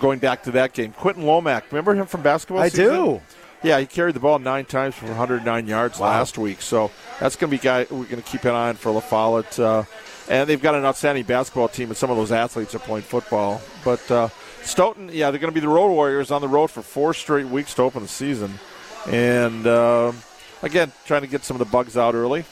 [0.00, 1.64] Going back to that game, Quentin Lomack.
[1.70, 2.62] Remember him from basketball?
[2.62, 2.94] I season?
[2.94, 3.20] do.
[3.62, 6.08] Yeah, he carried the ball nine times for 109 yards wow.
[6.08, 6.60] last week.
[6.60, 6.90] So
[7.20, 9.58] that's going to be guy we're going to keep an eye on for La Follette.
[9.58, 9.84] Uh,
[10.28, 13.60] and they've got an outstanding basketball team, and some of those athletes are playing football.
[13.84, 14.28] But uh,
[14.62, 17.46] Stoughton, yeah, they're going to be the Road Warriors on the road for four straight
[17.46, 18.58] weeks to open the season.
[19.06, 20.12] And uh,
[20.62, 22.44] again, trying to get some of the bugs out early.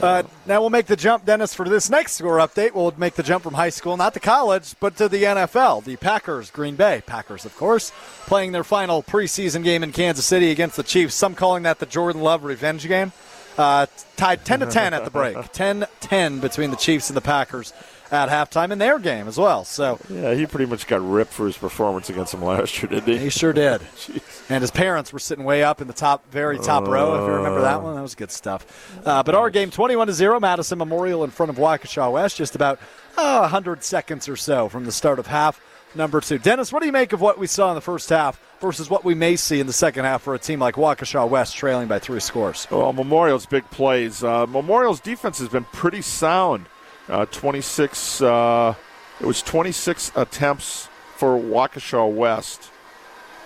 [0.00, 2.74] Uh, now we'll make the jump, Dennis, for this next score update.
[2.74, 5.84] We'll make the jump from high school, not to college, but to the NFL.
[5.84, 7.92] The Packers, Green Bay Packers, of course,
[8.26, 11.14] playing their final preseason game in Kansas City against the Chiefs.
[11.14, 13.12] Some calling that the Jordan Love revenge game.
[13.56, 15.36] Uh, tied 10 to 10 at the break.
[15.52, 17.72] 10 10 between the Chiefs and the Packers
[18.10, 19.64] at halftime in their game as well.
[19.64, 23.12] So yeah, he pretty much got ripped for his performance against them last year, didn't
[23.12, 23.18] he?
[23.18, 23.80] He sure did.
[24.48, 27.14] and his parents were sitting way up in the top, very top uh, row.
[27.14, 29.00] If you remember that one, that was good stuff.
[29.04, 32.54] Uh, but our game, twenty-one to zero, Madison Memorial in front of Waukesha West, just
[32.54, 32.78] about
[33.16, 35.60] uh, hundred seconds or so from the start of half
[35.94, 36.38] number two.
[36.38, 39.04] Dennis, what do you make of what we saw in the first half versus what
[39.04, 41.98] we may see in the second half for a team like Waukesha West trailing by
[41.98, 42.66] three scores?
[42.70, 44.22] Well, Memorial's big plays.
[44.22, 46.66] Uh, Memorial's defense has been pretty sound.
[47.08, 48.22] Uh, 26.
[48.22, 48.74] Uh,
[49.20, 52.70] it was 26 attempts for Waukesha West,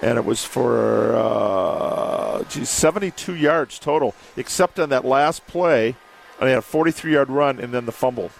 [0.01, 5.97] and it was for uh, geez, 72 yards total, except on that last play.
[6.41, 8.31] They had a 43 yard run and then the fumble.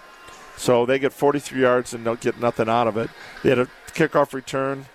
[0.57, 3.11] So they get 43 yards and don't get nothing out of it.
[3.43, 4.87] They had a kickoff return,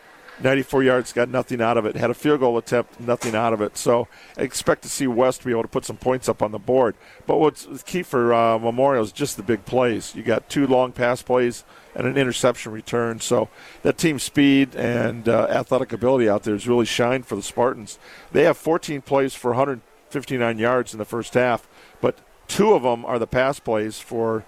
[0.41, 1.95] 94 yards, got nothing out of it.
[1.95, 3.77] Had a field goal attempt, nothing out of it.
[3.77, 4.07] So
[4.37, 6.95] expect to see West be able to put some points up on the board.
[7.27, 10.15] But what's key for uh, Memorial is just the big plays.
[10.15, 11.63] You got two long pass plays
[11.95, 13.19] and an interception return.
[13.19, 13.49] So
[13.83, 17.99] that team speed and uh, athletic ability out there has really shined for the Spartans.
[18.31, 21.67] They have 14 plays for 159 yards in the first half,
[22.01, 24.45] but two of them are the pass plays for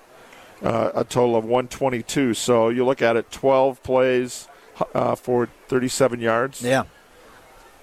[0.64, 2.34] uh, a total of 122.
[2.34, 4.48] So you look at it, 12 plays
[4.94, 6.62] uh, for 37 yards.
[6.62, 6.84] Yeah.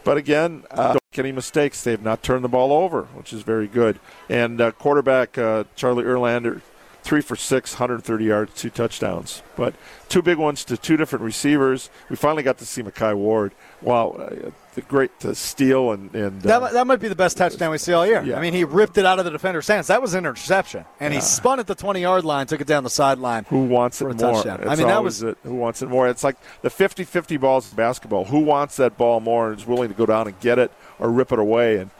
[0.04, 1.82] But again, uh, don't make any mistakes.
[1.84, 4.00] They have not turned the ball over, which is very good.
[4.28, 6.60] And uh, quarterback uh, Charlie Erlinson,
[7.02, 9.42] three for six, 130 yards, two touchdowns.
[9.56, 9.74] But
[10.08, 11.90] two big ones to two different receivers.
[12.08, 13.52] We finally got to see Makai Ward.
[13.80, 17.36] Wow, uh, the great to steal and and That, uh, that might be the best
[17.36, 18.22] touchdown we see all year.
[18.22, 18.38] Yeah.
[18.38, 19.88] I mean, he ripped it out of the defender's hands.
[19.88, 22.84] That was an interception, and he spun at the 20 yard line, took it down
[22.84, 23.44] the sideline.
[23.44, 24.48] who wants it a more?
[24.48, 25.38] I mean, that was it.
[25.42, 26.08] Who wants it more?
[26.08, 28.24] It's like the 50-50 balls in basketball.
[28.24, 31.10] Who wants that ball more and is willing to go down and get it or
[31.10, 31.78] rip it away?
[31.78, 31.90] And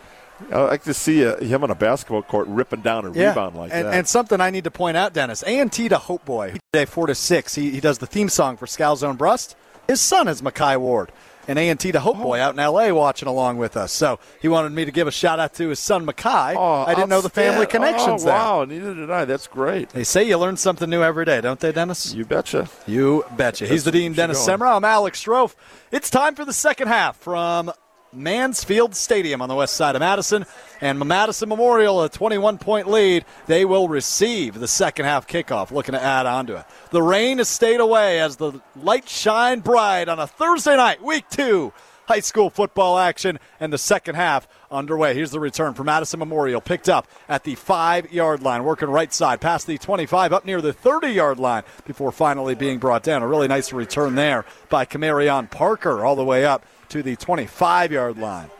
[0.51, 3.70] I like to see uh, him on a basketball court ripping down a rebound like
[3.73, 3.94] and, that.
[3.94, 5.43] and something I need to point out, Dennis.
[5.43, 6.55] A and T to Hope Boy.
[6.73, 7.55] today four to six.
[7.55, 9.57] He, he does the theme song for Scal Zone Brust.
[9.86, 11.12] His son is Makai Ward.
[11.48, 12.93] And A and T to Hope Boy out in L.A.
[12.93, 13.93] watching along with us.
[13.93, 16.55] So he wanted me to give a shout out to his son Makai.
[16.56, 18.35] Oh, I didn't know the family connections oh, there.
[18.35, 19.24] Wow, neither did I.
[19.24, 19.89] That's great.
[19.90, 22.14] They say you learn something new every day, don't they, Dennis?
[22.14, 22.69] You betcha.
[22.86, 23.66] You betcha.
[23.66, 24.47] He's the Dean Dennis.
[24.47, 24.77] Semrau.
[24.77, 25.55] I'm Alex Strouf.
[25.90, 27.73] It's time for the second half from
[28.12, 30.44] Mansfield Stadium on the west side of Madison.
[30.80, 33.24] And Madison Memorial, a 21 point lead.
[33.47, 36.64] They will receive the second half kickoff, looking to add on to it.
[36.90, 41.24] The rain has stayed away as the lights shine bright on a Thursday night, week
[41.30, 41.72] two.
[42.09, 45.14] High school football action and the second half underway.
[45.14, 49.14] Here's the return for Madison Memorial, picked up at the five yard line, working right
[49.14, 53.22] side past the 25, up near the 30 yard line before finally being brought down.
[53.22, 57.90] A really nice return there by Camarion Parker, all the way up to the 25
[57.90, 58.51] yard line.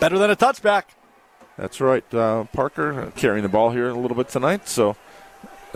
[0.00, 0.84] Better than a touchback.
[1.56, 2.04] That's right.
[2.12, 4.96] Uh, Parker uh, carrying the ball here a little bit tonight, so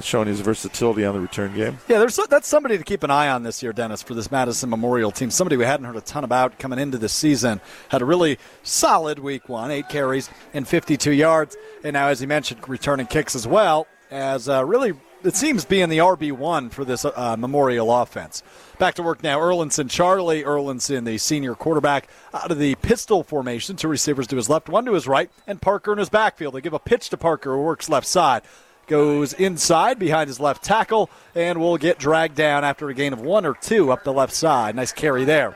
[0.01, 1.79] showing his versatility on the return game.
[1.89, 4.69] Yeah, there's that's somebody to keep an eye on this year, Dennis, for this Madison
[4.69, 5.31] Memorial team.
[5.31, 7.61] Somebody we hadn't heard a ton about coming into the season.
[7.89, 12.27] Had a really solid week one, eight carries and 52 yards, and now, as he
[12.27, 13.87] mentioned, returning kicks as well.
[14.11, 14.93] As uh, really,
[15.25, 18.43] it seems being the RB one for this uh, Memorial offense.
[18.79, 19.41] Back to work now.
[19.41, 23.75] Erlinson, Charlie Erlinson, the senior quarterback, out of the pistol formation.
[23.75, 26.55] Two receivers to his left, one to his right, and Parker in his backfield.
[26.55, 28.43] They give a pitch to Parker, who works left side
[28.87, 33.21] goes inside behind his left tackle and will get dragged down after a gain of
[33.21, 34.75] one or two up the left side.
[34.75, 35.55] Nice carry there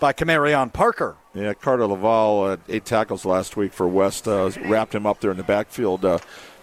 [0.00, 1.14] by Camarion Parker.
[1.32, 5.30] Yeah, Carter Laval, uh, eight tackles last week for West, uh, wrapped him up there
[5.30, 6.04] in the backfield.
[6.04, 6.18] Uh,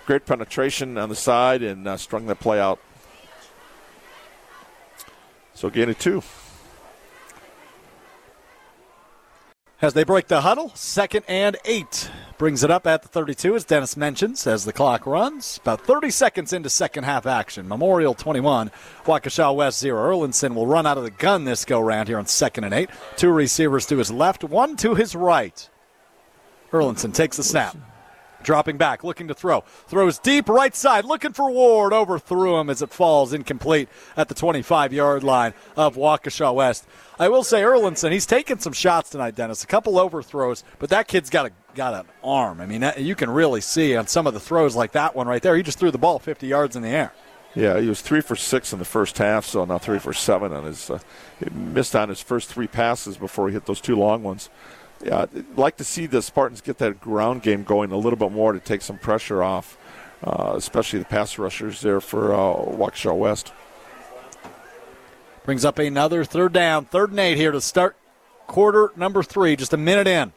[0.06, 2.80] great penetration on the side and uh, strung that play out.
[5.60, 6.24] So gain of two.
[9.82, 12.10] As they break the huddle, second and eight.
[12.38, 15.60] Brings it up at the 32, as Dennis mentions, as the clock runs.
[15.62, 17.68] About 30 seconds into second half action.
[17.68, 18.72] Memorial 21,
[19.04, 20.02] Waukesha West 0.
[20.02, 22.90] Erlinson will run out of the gun this go round here on second and eight.
[23.18, 25.70] Two receivers to his left, one to his right.
[26.72, 27.76] Erlinson takes the snap.
[28.44, 29.62] Dropping back, looking to throw.
[29.88, 31.94] Throws deep right side, looking for Ward.
[31.94, 36.86] Overthrew him as it falls incomplete at the 25 yard line of Waukesha West.
[37.20, 39.64] I will say, Erlinson, he's taken some shots tonight, Dennis.
[39.64, 42.62] A couple overthrows, but that kid's got a got an arm.
[42.62, 45.28] I mean, that, you can really see on some of the throws like that one
[45.28, 45.56] right there.
[45.56, 47.14] He just threw the ball 50 yards in the air.
[47.56, 50.54] Yeah, he was three for six in the first half, so now three for seven
[50.54, 50.90] on his.
[50.90, 51.00] Uh,
[51.52, 54.50] missed on his first three passes before he hit those two long ones.
[55.04, 58.32] Yeah, I'd like to see the Spartans get that ground game going a little bit
[58.32, 59.78] more to take some pressure off,
[60.24, 63.54] uh, especially the pass rushers there for uh, Waukesha West.
[65.46, 67.96] Brings up another third down, third and eight here to start
[68.48, 70.34] quarter number three, just a minute in.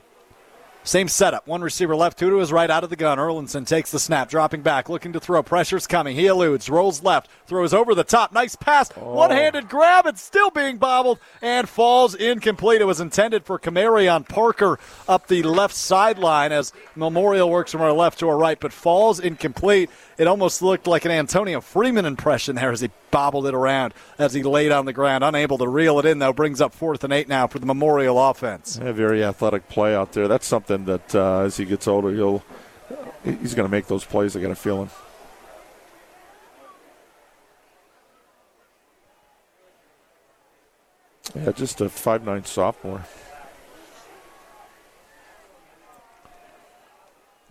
[0.85, 1.47] Same setup.
[1.47, 3.19] One receiver left, two to his right out of the gun.
[3.19, 5.41] Erlinson takes the snap, dropping back, looking to throw.
[5.43, 6.17] Pressure's coming.
[6.17, 8.33] He eludes, rolls left, throws over the top.
[8.33, 8.91] Nice pass.
[8.97, 9.15] Oh.
[9.15, 10.07] One handed grab.
[10.07, 12.81] It's still being bobbled and falls incomplete.
[12.81, 17.93] It was intended for Camarion Parker up the left sideline as Memorial works from our
[17.93, 19.89] left to our right, but falls incomplete.
[20.19, 24.35] It almost looked like an Antonio Freeman impression there as he bobbled it around as
[24.35, 25.25] he laid on the ground.
[25.25, 28.23] Unable to reel it in, though, brings up fourth and eight now for the Memorial
[28.31, 28.79] offense.
[28.83, 30.29] Yeah, very athletic play out there.
[30.29, 32.43] That's something that uh, as he gets older, he'll
[33.25, 34.37] he's going to make those plays.
[34.37, 34.91] I got a feeling.
[41.35, 43.07] Yeah, just a five nine sophomore.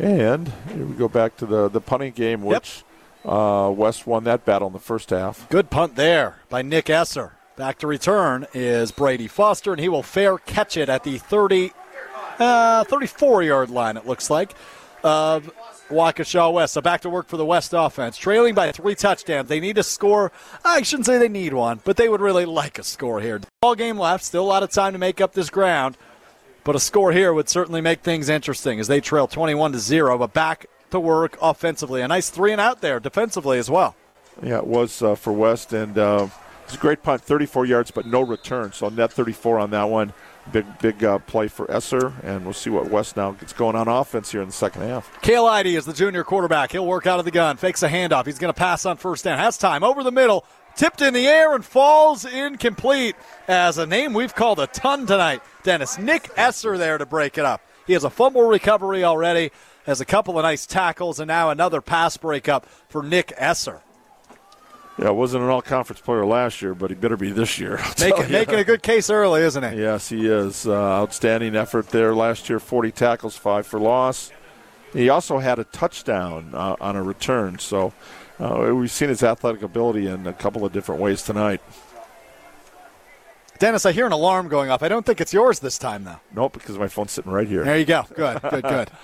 [0.01, 2.83] And here we go back to the the punting game, which
[3.23, 5.47] uh, West won that battle in the first half.
[5.49, 7.33] Good punt there by Nick Esser.
[7.55, 11.71] Back to return is Brady Foster, and he will fair catch it at the 30,
[12.39, 14.55] uh, 34 yard line, it looks like,
[15.03, 15.53] of
[15.89, 16.73] Waukesha West.
[16.73, 18.17] So back to work for the West offense.
[18.17, 19.49] Trailing by three touchdowns.
[19.49, 20.31] They need a score.
[20.65, 23.39] I shouldn't say they need one, but they would really like a score here.
[23.61, 24.23] All game left.
[24.23, 25.95] Still a lot of time to make up this ground.
[26.63, 30.17] But a score here would certainly make things interesting as they trail 21 to 0,
[30.17, 32.01] but back to work offensively.
[32.01, 33.95] A nice three and out there defensively as well.
[34.43, 36.27] Yeah, it was uh, for West, and uh,
[36.65, 38.71] it's a great punt, 34 yards, but no return.
[38.73, 40.13] So net 34 on that one.
[40.51, 43.87] Big, big uh, play for Esser, and we'll see what West now gets going on
[43.87, 45.21] offense here in the second half.
[45.21, 46.71] Cale Eide is the junior quarterback.
[46.71, 48.25] He'll work out of the gun, fakes a handoff.
[48.25, 49.37] He's going to pass on first down.
[49.37, 50.45] Has time over the middle.
[50.75, 53.15] Tipped in the air and falls incomplete
[53.47, 55.41] as a name we've called a ton tonight.
[55.63, 57.61] Dennis, Nick Esser there to break it up.
[57.87, 59.51] He has a fumble recovery already,
[59.85, 63.81] has a couple of nice tackles, and now another pass breakup for Nick Esser.
[64.97, 67.79] Yeah, wasn't an all conference player last year, but he better be this year.
[67.99, 69.81] Making, making a good case early, isn't he?
[69.81, 70.67] Yes, he is.
[70.67, 74.31] Uh, outstanding effort there last year 40 tackles, 5 for loss.
[74.93, 77.93] He also had a touchdown uh, on a return, so
[78.41, 81.61] uh, we've seen his athletic ability in a couple of different ways tonight.
[83.59, 84.81] Dennis, I hear an alarm going off.
[84.81, 86.19] I don't think it's yours this time, though.
[86.33, 87.63] Nope, because my phone's sitting right here.
[87.63, 88.03] There you go.
[88.15, 88.91] Good, good, good.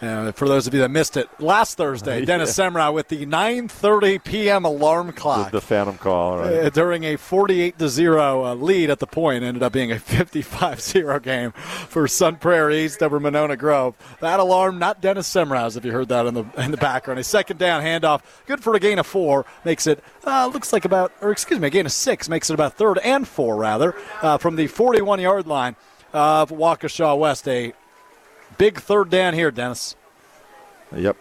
[0.00, 2.68] Uh, for those of you that missed it, last Thursday, Dennis yeah.
[2.68, 4.64] Semrau with the 9:30 p.m.
[4.64, 5.50] alarm clock.
[5.50, 6.54] The, the phantom call, right?
[6.54, 9.96] Uh, during a 48 to zero uh, lead at the point, ended up being a
[9.96, 13.96] 55-0 game for Sun Prairie East over Monona Grove.
[14.20, 17.18] That alarm, not Dennis Semrau's, if you heard that in the in the background.
[17.18, 20.84] A second down handoff, good for a gain of four, makes it uh, looks like
[20.84, 23.94] about, or excuse me, a gain of six, makes it about third and four rather
[24.22, 25.74] uh, from the 41-yard line
[26.12, 27.48] of Waukesha West.
[27.48, 27.72] A
[28.58, 29.96] Big third down here, Dennis.
[30.94, 31.16] Yep.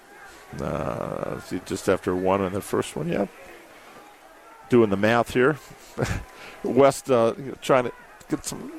[0.60, 3.30] Uh, just after one in the first one, yep.
[4.70, 5.58] Doing the math here.
[6.64, 7.92] West uh, trying to
[8.30, 8.72] get some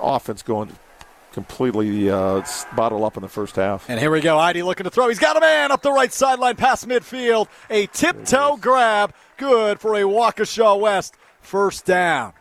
[0.00, 0.72] offense going
[1.32, 2.42] completely uh,
[2.76, 3.88] bottled up in the first half.
[3.88, 4.38] And here we go.
[4.38, 5.08] Eide looking to throw.
[5.08, 7.48] He's got a man up the right sideline past midfield.
[7.70, 9.14] A tiptoe grab.
[9.36, 12.32] Good for a Waukesha West first down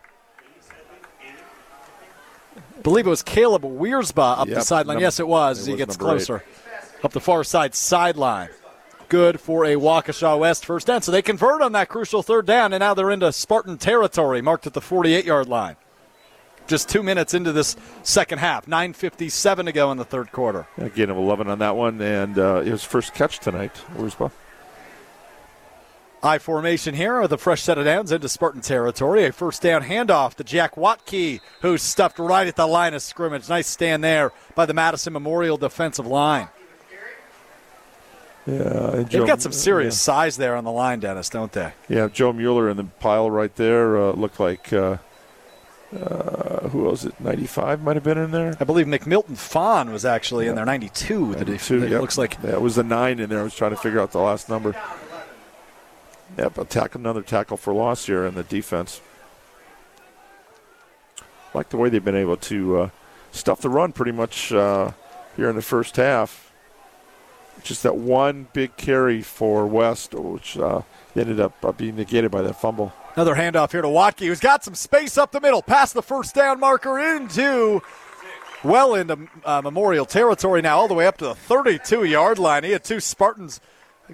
[2.84, 4.96] believe it was Caleb Wiersba up yep, the sideline.
[4.96, 5.60] Number, yes, it was.
[5.60, 7.06] As he gets closer eight.
[7.06, 8.50] up the far side sideline.
[9.10, 11.02] Good for a Waukesha West first down.
[11.02, 14.66] So they convert on that crucial third down, and now they're into Spartan territory, marked
[14.66, 15.76] at the 48 yard line.
[16.66, 20.66] Just two minutes into this second half, 9:57 to go in the third quarter.
[20.78, 23.74] Again, of 11 on that one, and uh, his first catch tonight.
[23.96, 24.32] Wiersba.
[26.24, 29.26] I formation here with a fresh set of downs into Spartan territory.
[29.26, 33.50] A first down handoff to Jack Watke, who's stuffed right at the line of scrimmage.
[33.50, 36.48] Nice stand there by the Madison Memorial defensive line.
[38.48, 40.14] Yeah, they've got some serious yeah.
[40.14, 41.74] size there on the line, Dennis, don't they?
[41.90, 44.72] Yeah, Joe Mueller in the pile right there uh, looked like.
[44.72, 44.98] Uh,
[45.94, 47.20] uh, who was it?
[47.20, 48.58] 95 might have been in there.
[48.60, 50.52] I believe McMilton Fawn was actually yeah.
[50.52, 50.66] in there.
[50.66, 51.34] 92.
[51.34, 52.02] 92 it yep.
[52.02, 52.38] looks like.
[52.44, 53.42] Yeah, it was the nine in there.
[53.42, 54.76] I was trying to figure out the last number.
[56.38, 59.02] Yep, attack another tackle for loss here in the defense.
[61.54, 62.90] Like the way they've been able to uh,
[63.32, 64.92] stuff the run pretty much uh,
[65.36, 66.52] here in the first half.
[67.62, 70.82] Just that one big carry for West, which uh,
[71.16, 72.92] ended up uh, being negated by that fumble.
[73.16, 76.34] Another handoff here to Watke, who's got some space up the middle, past the first
[76.34, 77.84] down marker into
[78.64, 82.64] well into uh, Memorial territory now, all the way up to the 32 yard line.
[82.64, 83.62] He had two Spartans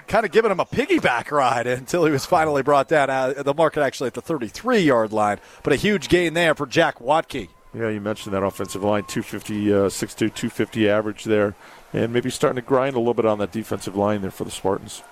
[0.07, 3.09] kind of giving him a piggyback ride until he was finally brought down.
[3.09, 6.65] Uh, the market actually at the 33 yard line, but a huge gain there for
[6.65, 7.49] Jack Watke.
[7.73, 11.55] Yeah, you mentioned that offensive line, 250, uh, 6'2", 250 average there,
[11.93, 14.51] and maybe starting to grind a little bit on that defensive line there for the
[14.51, 15.03] Spartans.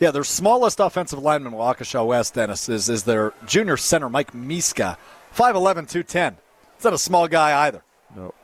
[0.00, 4.98] Yeah, their smallest offensive lineman, Waukesha West, Dennis, is, is their junior center, Mike Miska,
[5.32, 6.36] 5'11", 210.
[6.74, 7.84] It's not a small guy either.
[8.16, 8.34] No.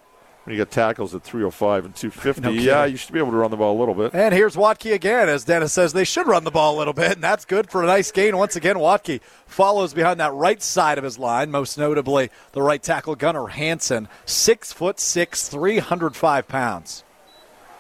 [0.45, 3.37] When you got tackles at 305 and 250, no yeah, you should be able to
[3.37, 4.15] run the ball a little bit.
[4.15, 7.13] And here's Watke again, as Dennis says they should run the ball a little bit,
[7.13, 8.37] and that's good for a nice gain.
[8.37, 12.83] Once again, Watke follows behind that right side of his line, most notably the right
[12.83, 17.05] tackle Gunnar Hansen, six foot six, 305 pounds.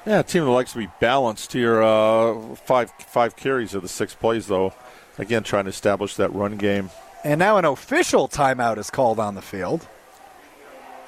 [0.06, 1.82] Yeah, a team that likes to be balanced here.
[1.82, 4.72] Uh, five five carries of the six plays, though.
[5.18, 6.90] Again, trying to establish that run game.
[7.22, 9.86] And now an official timeout is called on the field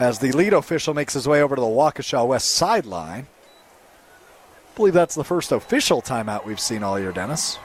[0.03, 3.27] as the lead official makes his way over to the Waukesha West sideline.
[3.27, 7.59] I believe that's the first official timeout we've seen all year, Dennis.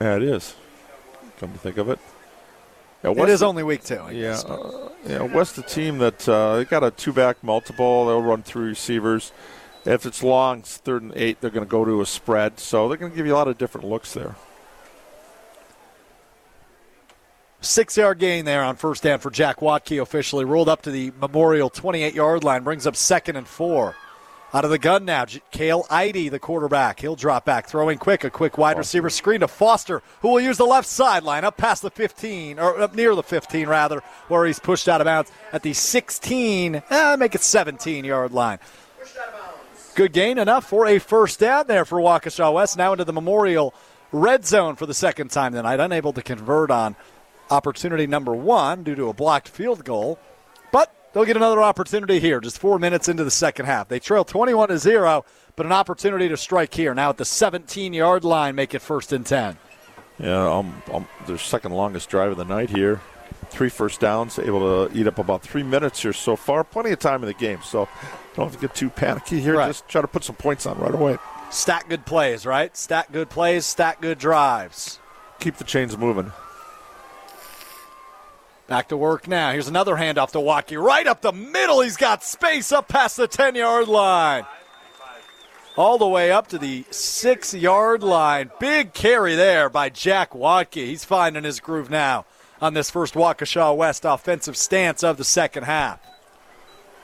[0.00, 0.54] Yeah, it is.
[1.38, 1.98] Come to think of it.
[3.04, 3.96] Yeah, West, it is only week two.
[3.96, 5.22] I yeah, uh, yeah.
[5.22, 8.06] West, a team that uh, they got a two-back multiple.
[8.06, 9.32] They'll run through receivers.
[9.84, 11.40] If it's long, it's third and eight.
[11.40, 12.60] They're going to go to a spread.
[12.60, 14.36] So they're going to give you a lot of different looks there.
[17.64, 21.12] Six yard gain there on first down for Jack Watke, officially rolled up to the
[21.20, 23.94] Memorial 28 yard line, brings up second and four.
[24.52, 26.98] Out of the gun now, Cale Eide, the quarterback.
[26.98, 30.58] He'll drop back, throwing quick, a quick wide receiver screen to Foster, who will use
[30.58, 34.58] the left sideline up past the 15, or up near the 15, rather, where he's
[34.58, 38.58] pushed out of bounds at the 16, eh, make it 17 yard line.
[39.94, 42.76] Good gain enough for a first down there for Waukesha West.
[42.76, 43.72] Now into the Memorial
[44.10, 46.96] red zone for the second time tonight, unable to convert on
[47.52, 50.18] opportunity number one due to a blocked field goal.
[50.72, 53.88] But they'll get another opportunity here, just four minutes into the second half.
[53.88, 55.24] They trail 21 to 0,
[55.54, 56.94] but an opportunity to strike here.
[56.94, 59.58] Now at the 17 yard line, make it first and 10.
[60.18, 63.00] Yeah, um, um, their second longest drive of the night here.
[63.50, 66.64] Three first downs, able to eat up about three minutes here so far.
[66.64, 67.88] Plenty of time in the game, so
[68.34, 69.56] don't have to get too panicky here.
[69.56, 69.68] Right.
[69.68, 71.18] Just try to put some points on right away.
[71.50, 72.74] Stat good plays, right?
[72.76, 75.00] Stat good plays, stat good drives.
[75.40, 76.32] Keep the chains moving.
[78.66, 79.52] Back to work now.
[79.52, 80.72] Here's another handoff to Watke.
[80.76, 81.80] Right up the middle.
[81.80, 84.46] He's got space up past the 10 yard line.
[85.76, 88.50] All the way up to the six yard line.
[88.60, 90.74] Big carry there by Jack Watke.
[90.74, 92.24] He's finding his groove now
[92.60, 96.00] on this first Waukesha West offensive stance of the second half.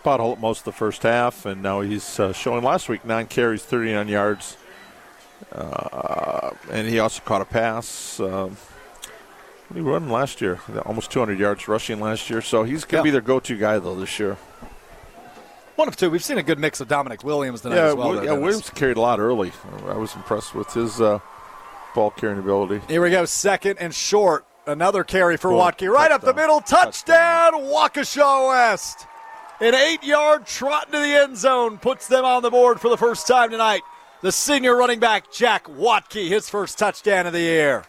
[0.02, 3.62] About most of the first half, and now he's uh, showing last week nine carries,
[3.62, 4.56] 39 yards.
[5.52, 8.20] Uh, and he also caught a pass.
[8.20, 8.56] Um,
[9.77, 10.61] he run last year?
[10.86, 12.40] Almost 200 yards rushing last year.
[12.40, 13.03] So he's going to Yeah.
[13.03, 14.36] be their go to guy, though, this year.
[15.77, 16.11] One of two.
[16.11, 18.09] We've seen a good mix of Dominic Williams tonight yeah, as well.
[18.09, 18.43] Though, yeah, Dennis.
[18.43, 19.53] Williams carried a lot early.
[19.86, 21.20] I was impressed with his uh,
[21.95, 22.81] ball carrying ability.
[22.89, 24.45] Here we go, second and short.
[24.66, 25.82] Another carry for Watke.
[25.89, 29.07] Right up the middle, touchdown, Waukesha West.
[29.61, 32.97] An eight yard trot into the end zone puts them on the board for the
[32.99, 33.82] first time tonight.
[34.20, 37.85] The senior running back, Jack Watke, his first touchdown of the year.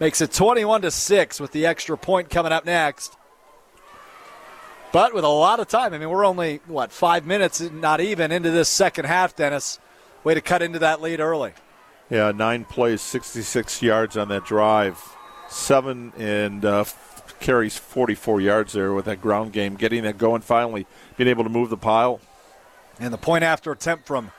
[0.00, 3.18] Makes it 21 to 6 with the extra point coming up next.
[4.92, 5.92] But with a lot of time.
[5.92, 9.78] I mean, we're only, what, five minutes, not even, into this second half, Dennis.
[10.24, 11.52] Way to cut into that lead early.
[12.08, 14.98] Yeah, nine plays, 66 yards on that drive.
[15.48, 16.84] Seven and uh,
[17.38, 20.86] carries 44 yards there with that ground game, getting that going finally,
[21.16, 22.20] being able to move the pile.
[22.98, 24.32] And the point after attempt from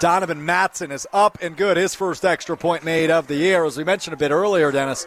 [0.00, 1.76] Donovan Matson is up and good.
[1.76, 3.66] His first extra point made of the year.
[3.66, 5.06] As we mentioned a bit earlier, Dennis,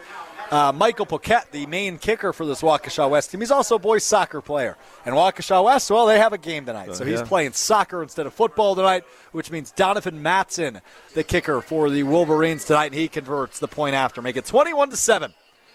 [0.52, 4.04] uh, Michael Paquette, the main kicker for this Waukesha West team, he's also a boys
[4.04, 4.76] soccer player.
[5.04, 6.94] And Waukesha West, well, they have a game tonight.
[6.94, 7.26] So he's yeah.
[7.26, 9.02] playing soccer instead of football tonight,
[9.32, 10.80] which means Donovan Matson,
[11.14, 14.22] the kicker for the Wolverines tonight, and he converts the point after.
[14.22, 15.34] Make it 21 to 7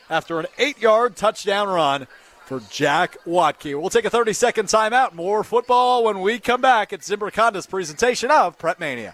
[0.10, 2.08] after an eight yard touchdown run
[2.50, 3.80] for Jack Watke.
[3.80, 5.14] We'll take a 30 second timeout.
[5.14, 6.92] More football when we come back.
[6.92, 9.14] It's Zimbrick Honda's presentation of Prep Mania.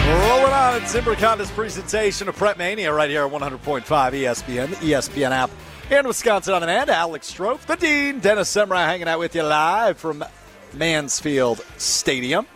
[0.00, 4.76] Rolling on at Zimbrick Honda's presentation of Prep Mania right here at 100.5 ESPN, the
[4.76, 5.50] ESPN app,
[5.92, 6.90] and Wisconsin on demand.
[6.90, 10.24] Alex Strouf, the Dean, Dennis Semrau hanging out with you live from
[10.72, 12.48] Mansfield Stadium.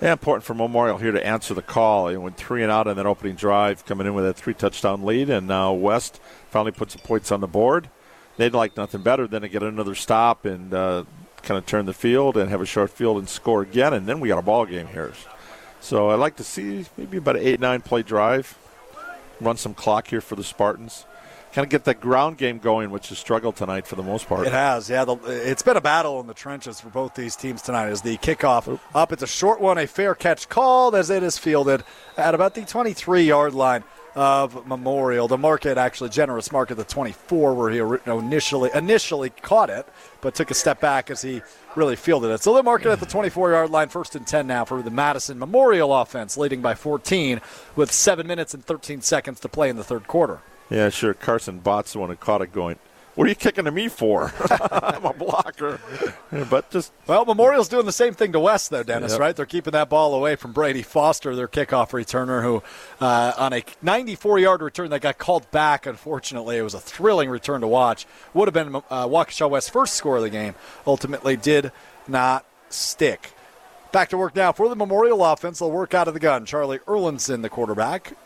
[0.00, 2.06] Yeah, important for Memorial here to answer the call.
[2.06, 5.04] They went three and out on that opening drive, coming in with a three touchdown
[5.04, 7.90] lead, and now West finally put some points on the board.
[8.38, 11.04] They'd like nothing better than to get another stop and uh,
[11.42, 14.20] kind of turn the field and have a short field and score again, and then
[14.20, 15.12] we got a ball game here.
[15.80, 18.56] So I'd like to see maybe about an eight nine play drive,
[19.38, 21.04] run some clock here for the Spartans,
[21.52, 24.46] kind of get that ground game going, which has struggled tonight for the most part.
[24.46, 25.04] It has, yeah.
[25.04, 27.88] The, it's been a battle in the trenches for both these teams tonight.
[27.88, 31.38] As the kickoff up, it's a short one, a fair catch called as it is
[31.38, 31.82] fielded
[32.16, 35.28] at about the 23-yard line of Memorial.
[35.28, 39.86] The market actually generous market, the 24, where he initially initially caught it,
[40.20, 41.42] but took a step back as he
[41.76, 42.42] really fielded it.
[42.42, 45.94] So the market at the 24-yard line, first and 10 now for the Madison Memorial
[45.94, 47.40] offense, leading by 14
[47.76, 50.40] with seven minutes and 13 seconds to play in the third quarter.
[50.70, 51.14] Yeah, sure.
[51.14, 52.78] Carson Botts the one who caught it going.
[53.16, 54.32] What are you kicking to me for?
[54.72, 55.80] I'm a blocker.
[56.48, 59.20] But just Well, Memorial's doing the same thing to West, though, Dennis, Yep.
[59.20, 59.36] right?
[59.36, 62.62] They're keeping that ball away from Brady Foster, their kickoff returner, who,
[63.00, 67.28] uh, on a 94 yard return that got called back, unfortunately, it was a thrilling
[67.28, 68.06] return to watch.
[68.32, 70.54] Would have been uh, Waukesha West's first score of the game.
[70.86, 71.72] Ultimately, did
[72.06, 73.32] not stick.
[73.92, 75.58] Back to work now for the Memorial offense.
[75.58, 76.46] They'll work out of the gun.
[76.46, 78.16] Charlie Erlinson, the quarterback,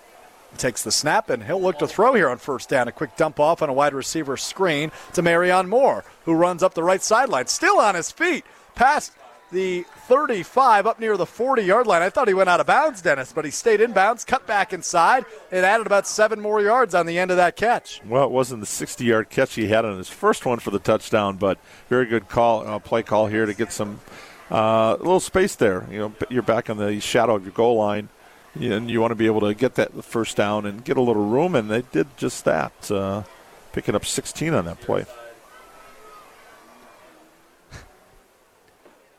[0.59, 2.89] takes the snap and he'll look to throw here on first down.
[2.89, 6.75] A quick dump off on a wide receiver screen to Marion Moore, who runs up
[6.75, 8.45] the right sideline, still on his feet,
[8.75, 9.13] past
[9.53, 12.03] the 35 up near the 40 yard line.
[12.03, 14.73] I thought he went out of bounds, Dennis, but he stayed in bounds, cut back
[14.73, 18.01] inside, and added about seven more yards on the end of that catch.
[18.05, 20.79] Well, it wasn't the 60 yard catch he had on his first one for the
[20.79, 21.59] touchdown, but
[21.89, 24.01] very good call, uh, play call here to get some
[24.51, 25.87] uh, a little space there.
[25.91, 28.09] You know, you're back on the shadow of your goal line,
[28.55, 31.25] and you want to be able to get that first down and get a little
[31.25, 33.23] room, and they did just that, uh,
[33.73, 35.05] picking up 16 on that play.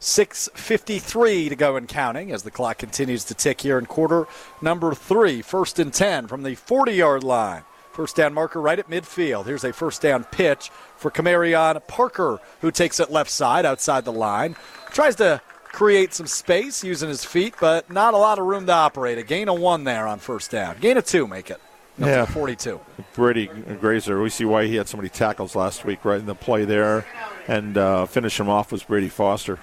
[0.06, 4.28] 6.53 to go and counting as the clock continues to tick here in quarter
[4.62, 5.41] number three.
[5.41, 7.64] First and 10 from the 40 yard line.
[7.91, 9.45] First down marker right at midfield.
[9.45, 14.12] Here's a first down pitch for Camarion Parker, who takes it left side outside the
[14.12, 14.56] line.
[14.91, 15.41] Tries to
[15.76, 19.18] create some space using his feet, but not a lot of room to operate.
[19.18, 20.78] A gain of one there on first down.
[20.80, 21.60] Gain of two, make it.
[21.98, 22.26] Yeah.
[22.26, 22.80] 42.
[23.14, 24.22] Brady Grazer.
[24.22, 27.06] We see why he had so many tackles last week, right in the play there,
[27.48, 29.60] and uh, finish him off was Brady Foster.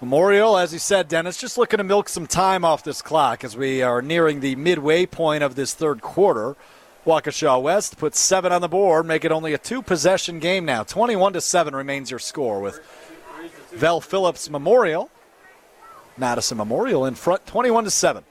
[0.00, 3.56] Memorial, as you said, Dennis, just looking to milk some time off this clock as
[3.56, 6.54] we are nearing the midway point of this third quarter.
[7.06, 10.82] Waukesha West puts seven on the board, make it only a two possession game now.
[10.82, 12.80] 21 to 7 remains your score with
[13.76, 15.10] Vel Phillips Memorial.
[16.16, 18.24] Madison Memorial in front, 21 to 7.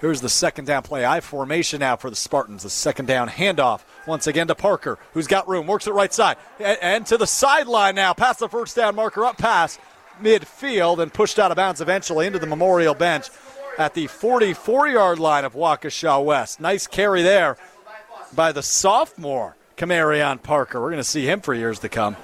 [0.00, 1.04] Here's the second down play.
[1.04, 2.62] I formation now for the Spartans.
[2.62, 6.36] The second down handoff once again to Parker, who's got room, works it right side,
[6.60, 8.14] and, and to the sideline now.
[8.14, 9.78] Past the first down marker, up pass
[10.22, 13.28] midfield, and pushed out of bounds eventually into the Memorial bench
[13.78, 16.60] at the 44 yard line of Waukesha West.
[16.60, 17.58] Nice carry there
[18.34, 20.80] by the sophomore, Camarion Parker.
[20.80, 22.16] We're going to see him for years to come.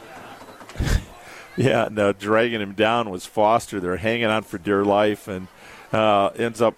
[1.57, 3.81] Yeah, no, dragging him down was Foster.
[3.81, 5.49] They're hanging on for dear life, and
[5.93, 6.74] uh, ends up,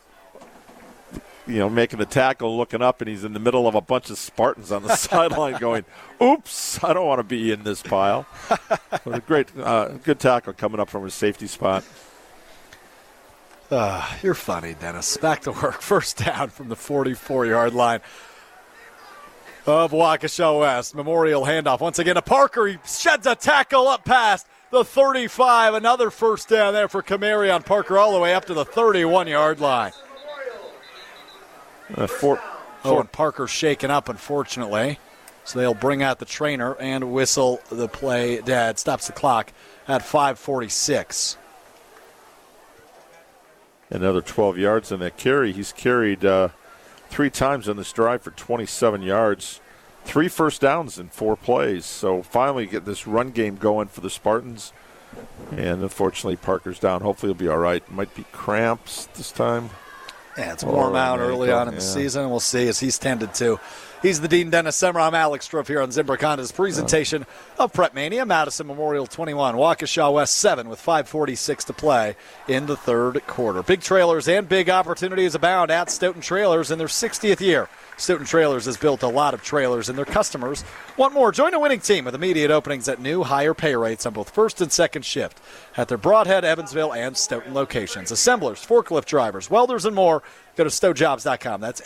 [1.46, 4.08] you know, making the tackle, looking up, and he's in the middle of a bunch
[4.10, 5.84] of Spartans on the sideline, going,
[6.22, 8.26] "Oops, I don't want to be in this pile."
[9.04, 11.84] But a great, uh, good tackle coming up from his safety spot.
[13.70, 15.16] Uh, you're funny, Dennis.
[15.18, 15.80] Back to work.
[15.82, 18.00] First down from the 44 yard line
[19.66, 20.94] of Waukesha West.
[20.94, 22.66] Memorial handoff once again to Parker.
[22.66, 25.74] He sheds a tackle up past the 35.
[25.74, 29.60] Another first down there for Camarion Parker all the way up to the 31 yard
[29.60, 29.92] line.
[31.94, 32.40] Uh, four,
[32.84, 34.98] Oh, and Parker's shaken up, unfortunately.
[35.44, 38.78] So they'll bring out the trainer and whistle the play dead.
[38.78, 39.52] Stops the clock
[39.88, 41.38] at 546.
[43.90, 45.52] Another 12 yards on that carry.
[45.52, 46.50] He's carried uh,
[47.08, 49.60] three times on this drive for 27 yards,
[50.08, 51.84] three first downs in four plays.
[51.84, 54.72] So finally, get this run game going for the Spartans.
[55.52, 57.02] And unfortunately, Parker's down.
[57.02, 57.88] Hopefully, he'll be all right.
[57.90, 59.70] Might be cramps this time.
[60.36, 61.86] Yeah, it's warm Or out early ankle, on in the yeah.
[61.86, 62.30] season.
[62.30, 63.60] We'll see as he's tended to.
[64.00, 65.08] He's the Dean Dennis Semrau.
[65.08, 67.26] I'm Alex Strouf here on Zimbrick Honda's presentation
[67.58, 67.64] oh.
[67.64, 68.24] of Prep Mania.
[68.24, 72.14] Madison Memorial 21, Waukesha West 7 with 5.46 to play
[72.46, 73.60] in the third quarter.
[73.64, 77.68] Big trailers and big opportunities abound at Stoughton Trailers in their 60th year.
[77.96, 80.62] Stoughton Trailers has built a lot of trailers, and their customers
[80.96, 81.32] want more.
[81.32, 84.60] Join a winning team with immediate openings at new, higher pay rates on both first
[84.60, 85.40] and second shift
[85.76, 88.12] at their Brodhead, Evansville, and Stoughton locations.
[88.12, 90.22] Assemblers, forklift drivers, welders, and more.
[90.54, 91.60] Go to stojobs.com.
[91.60, 91.80] That's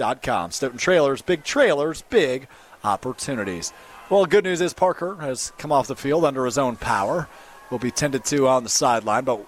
[0.00, 0.50] STOjobs.com.
[0.50, 2.48] Stoughton Trailers, big trailers, big
[2.82, 3.72] opportunities.
[4.08, 7.28] Well, good news is Parker has come off the field under his own power.
[7.70, 9.40] Will be tended to on the sideline, but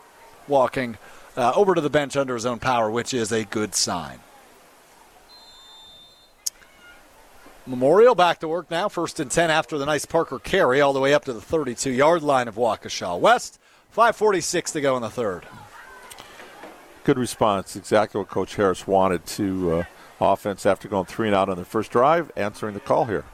[0.47, 0.97] walking
[1.37, 4.21] uh, over to the bench under his own power, which is a good sign.
[7.67, 8.89] Memorial back to work now.
[8.89, 11.91] First and 10 after the nice Parker carry, all the way up to the 32
[11.91, 13.59] yard line of Waukesha West.
[13.97, 15.45] 5.46 to go in the third.
[17.05, 17.77] Good response.
[17.77, 19.85] Exactly what Coach Harris wanted to uh,
[20.21, 23.25] offense after going three and out on their first drive, answering the call here.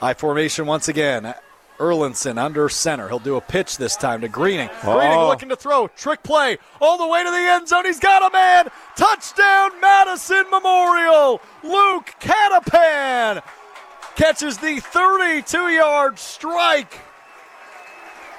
[0.00, 1.34] I formation once again.
[1.78, 3.08] Erlinson under center.
[3.08, 4.70] He'll do a pitch this time to Greening.
[4.82, 4.96] Oh.
[4.96, 5.88] Greening looking to throw.
[5.88, 7.84] Trick play all the way to the end zone.
[7.84, 8.68] He's got a man.
[8.96, 11.40] Touchdown, Madison Memorial.
[11.62, 13.42] Luke Catapan
[14.16, 17.00] catches the 32 yard strike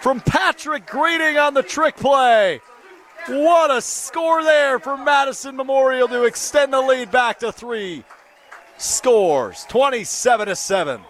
[0.01, 2.61] from Patrick Greening on the trick play.
[3.27, 8.05] What a score there for Madison Memorial to extend the lead back to three
[8.77, 11.01] scores 27 to 7.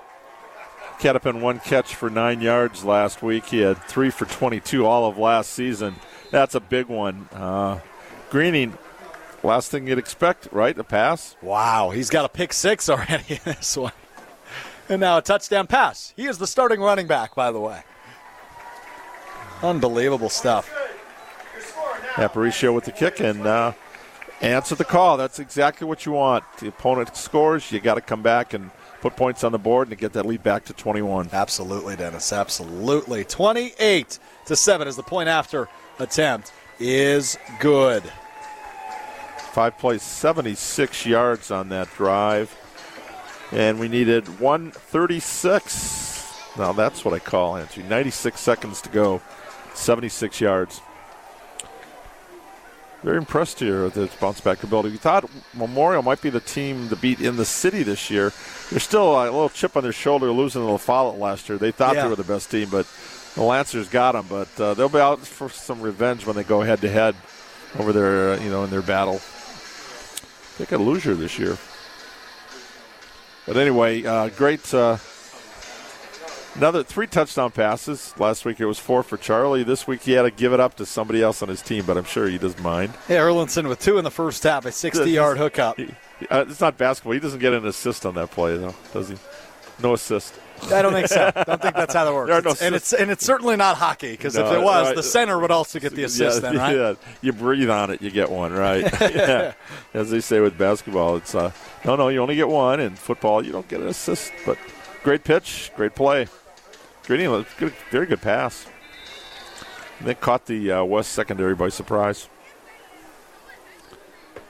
[0.99, 3.45] Catapan one catch for nine yards last week.
[3.45, 5.98] He had three for 22 all of last season.
[6.31, 7.30] That's a big one.
[7.31, 7.81] Uh,
[8.31, 8.76] Greening,
[9.44, 10.76] last thing you'd expect, right?
[10.76, 11.35] A pass.
[11.44, 13.94] Wow, he's got a pick six already in this one.
[14.89, 16.14] And now a touchdown pass.
[16.15, 17.84] He is the starting running back, by the way.
[19.61, 20.73] Unbelievable stuff.
[22.18, 23.73] Aparicio with the kick and uh,
[24.41, 25.18] answer the call.
[25.18, 26.44] That's exactly what you want.
[26.60, 28.72] The opponent scores, you got to come back and
[29.02, 31.30] put points on the board and get that lead back to 21.
[31.31, 32.34] Absolutely, Dennis.
[32.34, 33.23] Absolutely.
[33.23, 35.69] 28 to 7 is the point after
[35.99, 38.02] attempt is good.
[39.52, 42.56] Five plays, 76 yards on that drive.
[43.52, 46.57] And we needed 136.
[46.57, 47.84] Now that's what I call answer.
[47.84, 49.22] 96 seconds to go,
[49.76, 50.81] 76 yards.
[53.03, 54.89] Very impressed here with its bounce back ability.
[54.89, 58.33] We thought Memorial might be the team to beat in the city this year.
[58.71, 61.57] They're still a little chip on their shoulder losing to La Follette last year.
[61.59, 62.03] They thought Yeah.
[62.03, 62.87] they were the best team, but
[63.35, 64.25] the Lancers got them.
[64.27, 67.15] But uh, they'll be out for some revenge when they go head to head
[67.77, 69.21] over there, uh, you know, in their battle.
[70.57, 71.55] They got lose loser this year.
[73.45, 74.97] But anyway, uh, great, uh,
[76.57, 78.15] Another three touchdown passes.
[78.17, 79.61] Last week it was four for Charlie.
[79.61, 81.97] This week he had to give it up to somebody else on his team, but
[81.97, 82.95] I'm sure he doesn't mind.
[83.07, 85.77] Yeah, Erlinson with two in the first half, a 60 yard hookup.
[85.77, 85.93] He,
[86.31, 87.13] uh, it's not basketball.
[87.13, 89.17] He doesn't get an assist on that play, though, does he?
[89.84, 90.34] No assist.
[90.71, 91.31] I don't think so.
[91.35, 92.29] I don't think that's how that works.
[92.43, 94.95] No it's, and it's and it's certainly not hockey because no, if it was, right.
[94.95, 96.41] the center would also get the assist.
[96.41, 96.75] Yeah, then, right?
[96.75, 98.81] Yeah, you breathe on it, you get one, right?
[99.01, 99.53] yeah.
[99.93, 101.51] As they say with basketball, it's uh,
[101.85, 102.79] no, no, you only get one.
[102.79, 104.31] In football, you don't get an assist.
[104.43, 104.57] But
[105.03, 106.27] great pitch, great play.
[107.07, 107.25] Great,
[107.57, 108.67] good, very good pass.
[109.99, 112.27] And they caught the uh, West secondary by surprise.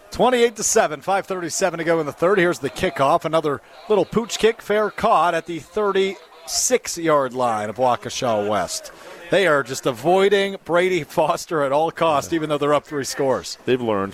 [0.10, 2.40] 28 to 7, 537 to go in the third.
[2.40, 3.26] Here's the kickoff.
[3.26, 8.92] Another little pooch kick, fair caught at the 36 yard line of Waukesha West.
[9.30, 13.60] They are just avoiding Brady Foster at all costs, even though they're up three scores.
[13.66, 14.14] They've learned.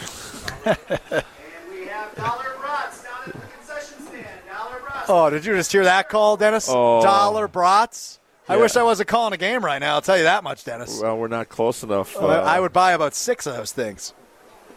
[5.08, 6.68] oh, did you just hear that call, Dennis?
[6.70, 7.02] Oh.
[7.02, 8.20] Dollar brats?
[8.48, 9.96] I wish I wasn't calling a game right now.
[9.96, 11.00] I'll tell you that much, Dennis.
[11.02, 12.16] Well, we're not close enough.
[12.18, 14.14] Uh, I would buy about six of those things.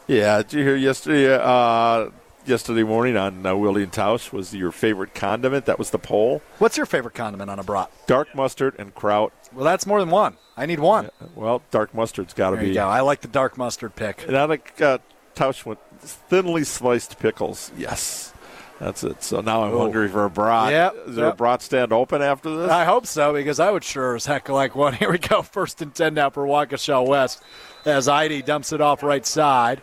[0.06, 1.34] Yeah, did you hear yesterday?
[1.34, 2.10] Uh,
[2.47, 5.66] yesterday morning on uh, Willie and Tausch was your favorite condiment.
[5.66, 6.43] That was the poll.
[6.59, 7.90] What's your favorite condiment on a brat?
[8.06, 9.32] Dark mustard and kraut.
[9.52, 10.36] Well, that's more than one.
[10.56, 11.05] I need one.
[11.05, 12.74] Yeah, well, dark mustard's got to be.
[12.74, 12.86] Go.
[12.86, 14.26] I like the dark mustard pick.
[14.26, 14.98] And I like uh,
[15.34, 17.70] Tausch went thinly sliced pickles.
[17.76, 18.32] Yes.
[18.81, 19.23] That's it.
[19.23, 19.78] So now I'm Ooh.
[19.78, 20.70] hungry for a brat.
[20.70, 21.35] Yep, Is there yep.
[21.35, 22.70] a brat stand open after this?
[22.70, 24.93] I hope so because I would sure as heck like one.
[24.94, 25.43] Here we go.
[25.43, 27.43] First and 10 now for Waukesha West
[27.85, 29.81] as Eide dumps it off right side.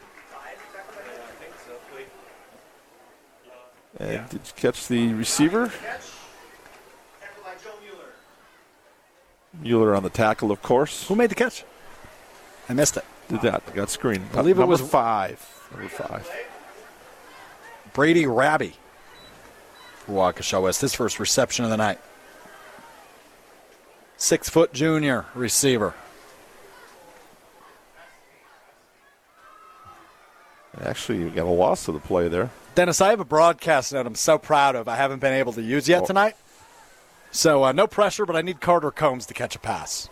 [3.99, 5.71] And did you catch the receiver?
[9.61, 11.07] Mueller on the tackle, of course.
[11.07, 11.63] Who made the catch?
[12.67, 13.05] I missed it.
[13.29, 13.73] Did that?
[13.75, 14.25] Got screened.
[14.33, 15.67] I believe Number it was five.
[15.71, 16.29] Number five.
[17.93, 18.73] Brady Rabby
[20.03, 20.81] for Waukesha West.
[20.81, 21.99] His first reception of the night.
[24.17, 25.93] Six foot junior receiver.
[30.81, 32.49] Actually, you got a loss of the play there.
[32.75, 34.87] Dennis, I have a broadcast note I'm so proud of.
[34.87, 36.05] I haven't been able to use yet oh.
[36.05, 36.35] tonight.
[37.31, 40.09] So uh, no pressure, but I need Carter Combs to catch a pass.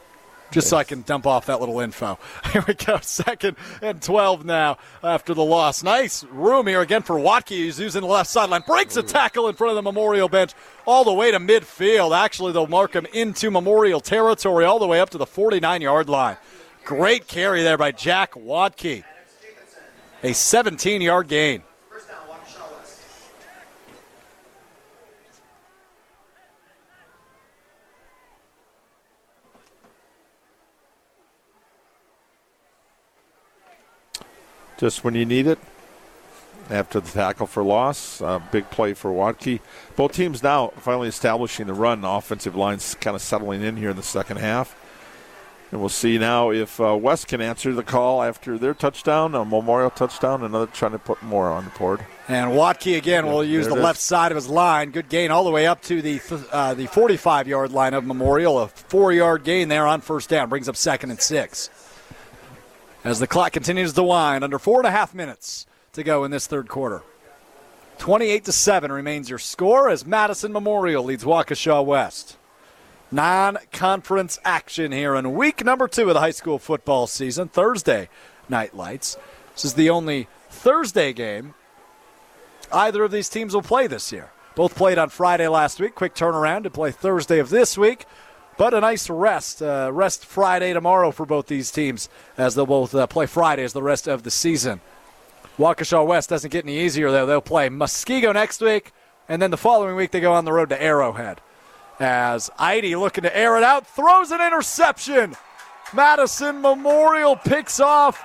[0.51, 2.19] Just so I can dump off that little info.
[2.51, 2.99] Here we go.
[3.01, 5.81] Second and 12 now after the loss.
[5.81, 7.49] Nice room here again for Watke.
[7.49, 8.63] He's using the left sideline.
[8.67, 10.51] Breaks a tackle in front of the Memorial bench
[10.85, 12.17] all the way to midfield.
[12.17, 16.09] Actually, they'll mark him into Memorial territory all the way up to the 49 yard
[16.09, 16.37] line.
[16.83, 19.03] Great carry there by Jack Watke.
[20.23, 21.63] A 17 yard gain.
[34.81, 35.59] Just when you need it.
[36.69, 39.59] After the tackle for loss, uh, big play for Watke.
[39.95, 42.01] Both teams now finally establishing the run.
[42.01, 44.75] The offensive line's kind of settling in here in the second half.
[45.71, 49.45] And we'll see now if uh, West can answer the call after their touchdown, a
[49.45, 52.03] Memorial touchdown, another trying to put more on the board.
[52.27, 54.91] And Watke again will use the left side of his line.
[54.91, 56.19] Good gain all the way up to the
[56.51, 58.59] uh, the 45 yard line of Memorial.
[58.59, 61.69] A four yard gain there on first down brings up second and six
[63.03, 64.43] as the clock continues to wind.
[64.43, 67.03] Under four and a half minutes to go in this third quarter.
[67.97, 72.37] 28 to 7 remains your score as Madison Memorial leads Waukesha West.
[73.11, 77.49] Non conference action here in week number two of the high school football season.
[77.49, 78.09] Thursday
[78.49, 79.17] night lights.
[79.53, 81.53] This is the only Thursday game
[82.71, 84.31] either of these teams will play this year.
[84.55, 85.95] Both played on Friday last week.
[85.95, 88.05] Quick turnaround to play Thursday of this week.
[88.61, 92.93] But a nice rest, uh, rest Friday tomorrow for both these teams as they'll both
[92.93, 94.81] uh, play Friday as the rest of the season.
[95.57, 97.25] Waukesha West doesn't get any easier though.
[97.25, 98.91] They'll play Muskego next week,
[99.27, 101.41] and then the following week they go on the road to Arrowhead.
[101.99, 105.35] As Eide looking to air it out, throws an interception.
[105.91, 108.23] Madison Memorial picks off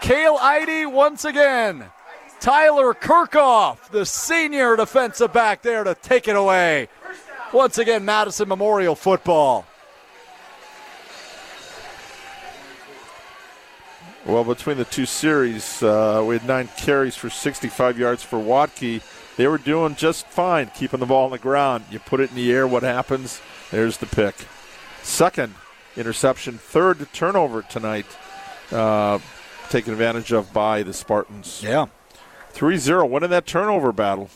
[0.00, 1.84] Cale Eide once again.
[2.40, 6.88] Tyler Kirkhoff, the senior defensive back there to take it away.
[7.52, 9.66] Once again, Madison Memorial football.
[14.24, 19.02] Well, between the two series, uh, we had nine carries for 65 yards for Watke.
[19.36, 21.86] They were doing just fine keeping the ball on the ground.
[21.90, 23.40] You put it in the air, what happens?
[23.72, 24.34] There's the pick.
[25.02, 25.54] Second
[25.96, 28.06] interception, third turnover tonight,
[28.70, 29.18] uh,
[29.70, 31.62] taken advantage of by the Spartans.
[31.64, 31.86] Yeah.
[32.50, 34.28] 3 0, winning that turnover battle.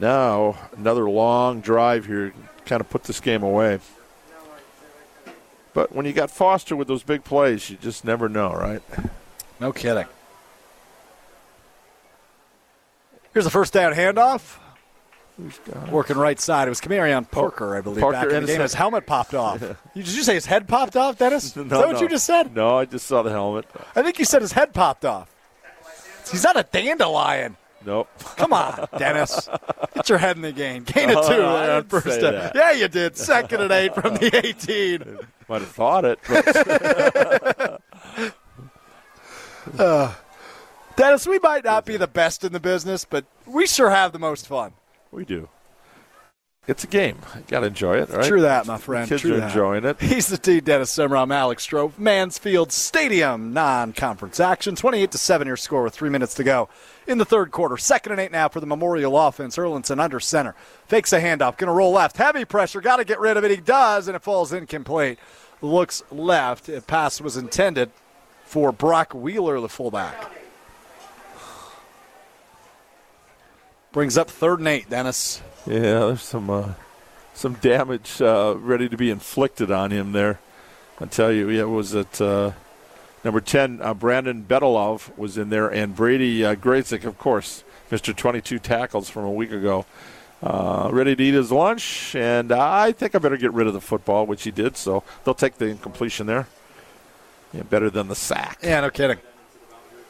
[0.00, 2.32] Now, another long drive here,
[2.66, 3.80] kind of put this game away.
[5.74, 8.82] But when you got Foster with those big plays, you just never know, right?
[9.60, 10.06] No kidding.
[13.32, 14.56] Here's the first down handoff.
[15.90, 16.66] Working right side.
[16.66, 18.60] It was Camarion Parker, I believe, Parker back in the and game.
[18.60, 19.60] his His helmet popped off.
[19.94, 21.54] You- Did you say his head popped off, Dennis?
[21.56, 22.00] No, Is that what no.
[22.00, 22.54] you just said?
[22.54, 23.66] No, I just saw the helmet.
[23.94, 25.32] I think you said his head popped off.
[26.30, 27.56] He's not a dandelion.
[27.86, 28.08] Nope.
[28.36, 29.48] Come on, Dennis.
[29.94, 30.82] Get your head in the game.
[30.84, 32.32] Gain of two I there on first say down.
[32.34, 32.52] that.
[32.54, 33.16] Yeah, you did.
[33.16, 35.18] Second and eight from the 18.
[35.48, 36.18] Might have thought it.
[36.28, 37.80] But
[39.78, 40.14] Uh,
[40.96, 44.18] Dennis, we might not be the best in the business, but we sure have the
[44.18, 44.72] most fun.
[45.12, 45.48] we do.
[46.66, 47.16] It's a game.
[47.34, 48.26] You got to enjoy it, right?
[48.26, 49.08] True that, my friend.
[49.08, 49.48] Kids True are that.
[49.50, 49.98] enjoying it.
[50.02, 50.60] He's the D.
[50.60, 51.22] Dennis Semrau.
[51.22, 51.98] I'm Alex Strouf.
[51.98, 54.74] Mansfield Stadium non-conference action.
[54.76, 55.46] 28 to seven.
[55.48, 56.68] Your score with three minutes to go
[57.08, 57.76] in the third quarter.
[57.76, 59.56] Second and eight now for the Memorial offense.
[59.56, 60.54] Erlinson under center
[60.86, 61.56] fakes a handoff.
[61.56, 62.16] Going to roll left.
[62.18, 62.80] Heavy pressure.
[62.80, 63.50] Got to get rid of it.
[63.50, 65.18] He does, and it falls incomplete.
[65.60, 66.68] Looks left.
[66.68, 67.90] A pass was intended
[68.44, 70.30] for Brock Wheeler, the fullback.
[73.90, 74.90] Brings up third and eight.
[74.90, 75.42] Dennis.
[75.66, 76.74] Yeah, there's some uh,
[77.34, 80.38] some damage uh, ready to be inflicted on him there.
[81.00, 82.52] I tell you, yeah, was it uh,
[83.28, 83.78] number ten?
[83.82, 89.10] Uh, Brandon Betelov was in there, and Brady uh, Grazik, of course, Mister 22 tackles
[89.10, 89.84] from a week ago,
[90.42, 92.14] uh, ready to eat his lunch.
[92.14, 94.78] And I think I better get rid of the football, which he did.
[94.78, 96.48] So they'll take the incompletion there.
[97.52, 98.60] Yeah, better than the sack.
[98.62, 99.18] Yeah, no kidding.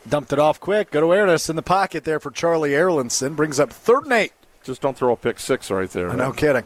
[0.08, 0.92] Dumped it off quick.
[0.92, 3.34] Good awareness in the pocket there for Charlie Erlinson.
[3.34, 4.32] Brings up third and eight.
[4.62, 6.12] Just don't throw a pick six right there.
[6.14, 6.64] No kidding.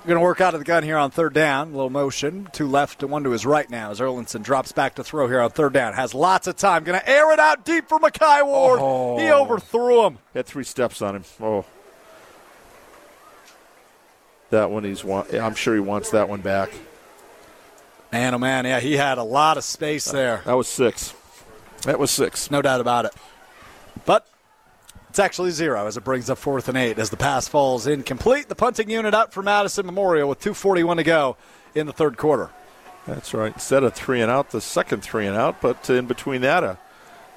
[0.00, 1.68] We're going to work out of the gun here on third down.
[1.68, 2.48] A little motion.
[2.52, 5.42] Two left and one to his right now as Erlinson drops back to throw here
[5.42, 5.92] on third down.
[5.92, 6.84] Has lots of time.
[6.84, 8.80] Going to air it out deep for Mackay Ward.
[8.80, 9.18] Oh.
[9.18, 10.18] He overthrew him.
[10.32, 11.24] Had three steps on him.
[11.38, 11.66] Oh.
[14.48, 15.34] That one he's want.
[15.34, 16.70] I'm sure he wants that one back.
[18.10, 20.42] Man, oh man, yeah, he had a lot of space uh, there.
[20.46, 21.14] That was six.
[21.82, 22.50] That was six.
[22.50, 23.12] No doubt about it.
[24.06, 24.26] But
[25.10, 28.48] it's actually zero as it brings up fourth and eight as the pass falls incomplete.
[28.48, 31.36] The punting unit up for Madison Memorial with 2.41 to go
[31.74, 32.50] in the third quarter.
[33.08, 33.52] That's right.
[33.52, 36.78] Instead of three and out, the second three and out, but in between that, a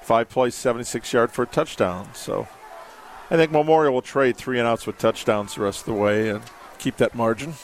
[0.02, 2.10] five play, 76 yard for a touchdown.
[2.14, 2.46] So
[3.28, 6.28] I think Memorial will trade three and outs with touchdowns the rest of the way
[6.28, 6.42] and
[6.78, 7.54] keep that margin.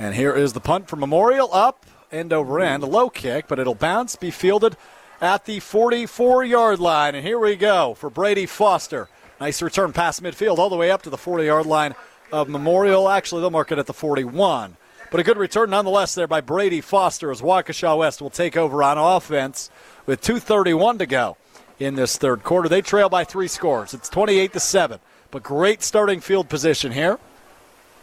[0.00, 3.60] And here is the punt for Memorial up, end over end, a low kick, but
[3.60, 4.76] it'll bounce, be fielded
[5.20, 7.14] at the 44 yard line.
[7.14, 9.08] And here we go for Brady Foster.
[9.40, 11.94] Nice return past midfield all the way up to the 40 yard line
[12.32, 13.08] of Memorial.
[13.08, 14.76] Actually, they'll mark it at the 41.
[15.10, 18.82] But a good return nonetheless there by Brady Foster as Waukesha West will take over
[18.82, 19.70] on offense
[20.06, 21.36] with 2.31 to go
[21.80, 22.68] in this third quarter.
[22.68, 23.92] They trail by three scores.
[23.92, 25.00] It's 28 to 7.
[25.30, 27.18] But great starting field position here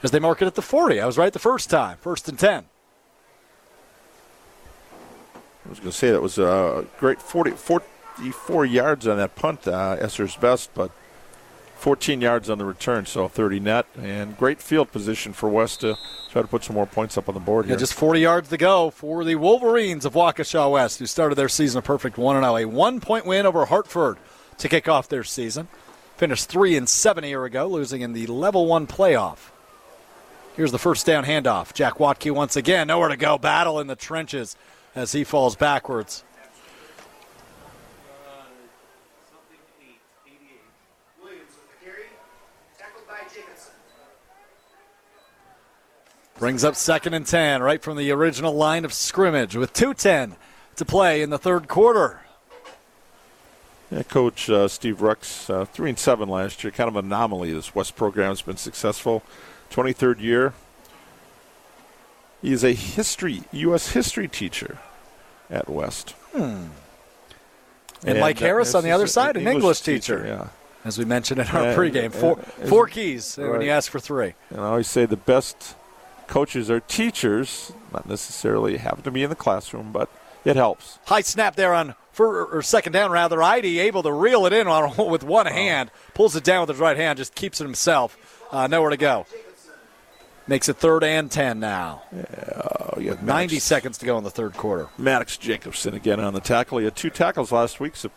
[0.04, 1.00] as they mark it at the 40.
[1.00, 1.98] I was right the first time.
[2.02, 2.66] First and 10.
[5.68, 9.68] I was going to say that was a great 40, 44 yards on that punt,
[9.68, 10.92] uh, Esser's best, but
[11.76, 15.98] 14 yards on the return, so 30 net, and great field position for West to
[16.32, 18.58] try to put some more points up on the board Yeah, just 40 yards to
[18.58, 22.58] go for the Wolverines of Waukesha West, who started their season a perfect 1 0.
[22.58, 24.18] A one point win over Hartford
[24.58, 25.68] to kick off their season.
[26.16, 29.52] Finished 3 and 7 a year ago, losing in the level 1 playoff.
[30.56, 31.74] Here's the first down handoff.
[31.74, 33.38] Jack Watke once again, nowhere to go.
[33.38, 34.56] Battle in the trenches
[34.98, 36.24] as he falls backwards.
[46.40, 50.36] Brings up second and 10 right from the original line of scrimmage with 2.10
[50.76, 52.22] to play in the third quarter.
[53.90, 57.54] Yeah, Coach uh, Steve Rex, uh, three and seven last year, kind of an anomaly.
[57.54, 59.24] This West program has been successful.
[59.70, 60.54] Twenty third year.
[62.42, 63.94] He is a history U.S.
[63.94, 64.78] history teacher
[65.50, 66.12] at West.
[66.34, 66.68] Hmm.
[68.06, 70.24] And, Mike uh, Harris on the other side, an English teacher.
[70.26, 70.48] Yeah,
[70.86, 74.00] As we mentioned in our And- pregame, four, and- four keys when you ask for
[74.00, 74.34] three.
[74.52, 75.76] and I always say the best
[76.28, 80.10] coaches are teachers, not necessarily have to be in the classroom, but
[80.46, 81.00] it helps.
[81.06, 83.42] High snap there on for, or second down rather.
[83.42, 86.80] Eide able to reel it in on, with one hand, pulls it down with his
[86.80, 88.18] right hand, just keeps it himself.
[88.52, 89.26] Uh, nowhere to go.
[90.48, 92.04] Makes it third and ten now.
[92.14, 94.88] Oh, yeah, With 90 seconds to go in the third quarter.
[94.98, 96.78] Maddox Jacobson again on the tackle.
[96.78, 98.10] He had two tackles last week, so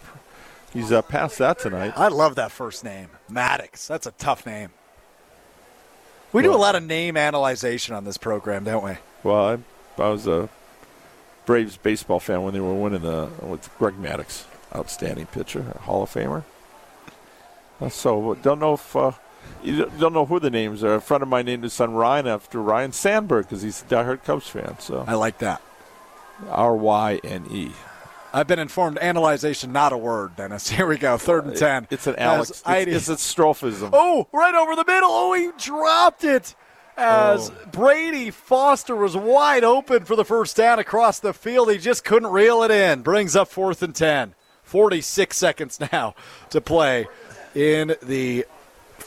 [0.73, 1.93] he's uh, passed that tonight.
[1.97, 3.89] I love that first name, Maddox.
[3.89, 4.71] That's a tough name.
[6.33, 8.93] We do a lot of name analyzation on this program, don't we?
[9.25, 9.61] Well,
[9.99, 10.49] I, I was a
[11.45, 16.11] Braves baseball fan when they were winning the with Greg Maddux, outstanding pitcher, Hall of
[16.11, 16.45] Famer.
[17.81, 19.11] Uh, so don't know if uh,
[19.63, 20.95] you don't know who the names are.
[20.95, 24.25] A friend of mine named his son Ryne after Ryne Sandberg because he's a diehard
[24.25, 24.79] Cubs fan.
[24.79, 25.63] So I like that.
[26.49, 27.73] R Y N E.
[28.33, 30.69] I've been informed analyzation not a word, Dennis.
[30.71, 31.19] Here we go.
[31.19, 31.89] Third and uh, ten.
[31.91, 32.63] It's an Alex.
[32.67, 33.91] It's, it's a strophism.
[33.93, 35.11] Oh, right over the middle.
[35.11, 36.55] Oh, he dropped it.
[36.97, 37.69] As oh.
[37.73, 42.31] Brady Foster was wide open for the first down across the field, he just couldn't
[42.31, 43.01] reel it in.
[43.03, 44.35] Brings up fourth and 10.
[44.71, 46.15] 46 seconds now
[46.51, 47.09] to play
[47.55, 48.47] in the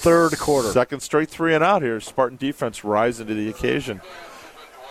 [0.04, 0.70] third quarter.
[0.70, 2.00] Second straight three and out here.
[2.00, 4.02] Spartan defense rising to the occasion.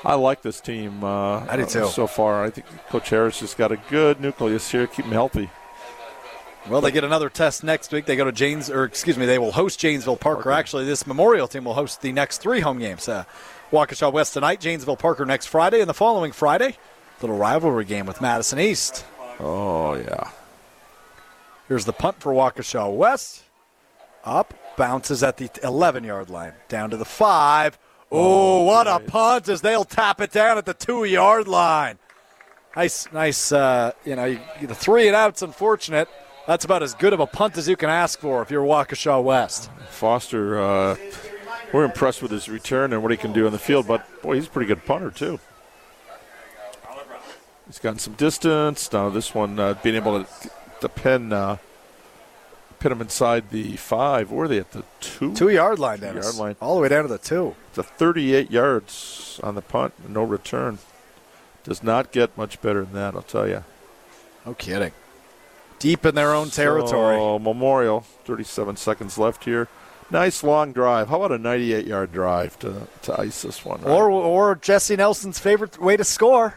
[0.04, 1.04] I like this team.
[1.04, 1.86] Uh, I do too.
[1.86, 4.86] So far, I think Coach Harris has got a good nucleus here.
[4.86, 5.48] Keep them healthy.
[6.68, 8.06] Well, they get another test next week.
[8.06, 10.52] They go to Janes, or excuse me, they will host Janesville Parker.
[10.52, 13.08] Actually, this Memorial team will host the next three home games.
[13.08, 13.24] Uh,
[13.72, 16.76] Waukesha West tonight, Janesville Parker next Friday, and the following Friday,
[17.20, 19.04] little rivalry game with Madison East.
[19.40, 20.30] Oh yeah.
[21.68, 23.42] Here's the punt for Waukesha West.
[24.24, 27.78] Up, bounces at the 11 yard line, down to the five.
[28.10, 31.98] Oh, what a punt as they'll tap it down at the two yard line.
[32.76, 33.52] Nice, nice.
[33.52, 36.08] Uh, you know, you, the three and out's unfortunate.
[36.46, 39.22] That's about as good of a punt as you can ask for if you're Waukesha
[39.22, 39.70] West.
[39.90, 40.96] Foster, uh,
[41.72, 44.34] we're impressed with his return and what he can do in the field, but boy,
[44.34, 45.38] he's a pretty good punter too.
[47.66, 48.92] He's gotten some distance.
[48.92, 50.50] Now this one uh, being able to,
[50.80, 51.58] to pin uh,
[52.82, 54.32] pin them inside the five.
[54.32, 55.32] Are they at the two?
[55.34, 56.24] Two yard line, Two Dennis.
[56.24, 56.56] yard line.
[56.60, 57.54] All the way down to the two.
[57.68, 60.78] It's a 38 yards on the punt, no return.
[61.64, 63.62] Does not get much better than that, I'll tell you.
[64.44, 64.92] No kidding.
[65.78, 67.16] Deep in their own territory.
[67.16, 69.68] So, Memorial, 37 seconds left here.
[70.10, 71.08] Nice long drive.
[71.08, 73.80] How about a 98 yard drive to, to ice this one?
[73.82, 73.90] right?
[73.90, 76.54] Or, or Jesse Nelson's favorite way to score.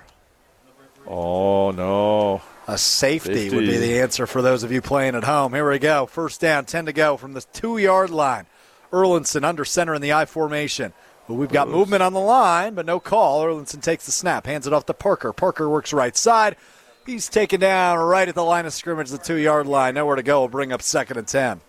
[1.08, 2.42] oh, no.
[2.68, 3.56] A safety, Safety.
[3.56, 5.54] would be the answer for those of you playing at home.
[5.54, 6.08] Here we go.
[6.08, 8.48] First down, 10 to go from the two yard line.
[8.92, 10.94] Erlinson under center in the I formation.
[11.28, 13.44] Well, we've got movement on the line, but no call.
[13.44, 15.32] Erlinson takes the snap, hands it off to Parker.
[15.34, 16.56] Parker works right side.
[17.06, 19.94] He's taken down right at the line of scrimmage, the two yard line.
[19.94, 20.42] Nowhere to go.
[20.42, 21.62] Will bring up second and 10.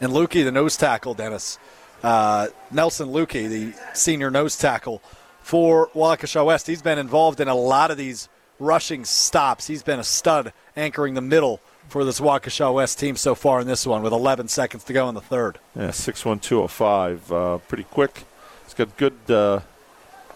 [0.00, 1.58] And Lukey, the nose tackle, Dennis.
[2.02, 5.02] Uh, Nelson Lukey, the senior nose tackle
[5.44, 6.66] for Waukesha West.
[6.66, 9.66] He's been involved in a lot of these rushing stops.
[9.66, 13.66] He's been a stud anchoring the middle for this Waukesha West team so far in
[13.66, 15.58] this one with 11 seconds to go in the third.
[15.76, 17.30] Yeah, 61205.
[17.32, 18.24] Uh, pretty quick.
[18.64, 19.60] He's got good uh,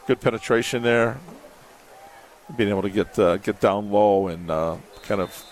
[0.06, 1.16] good penetration there.
[2.54, 5.42] Being able to get uh, get down low and uh, kind of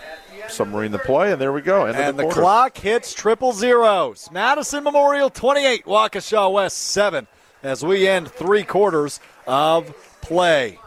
[0.48, 1.86] submarine the play, and there we go.
[1.86, 2.40] End And the quarter.
[2.42, 4.28] clock hits triple zeros.
[4.30, 7.26] Madison Memorial 28, Waukesha West 7
[7.62, 10.78] as we end three quarters of play.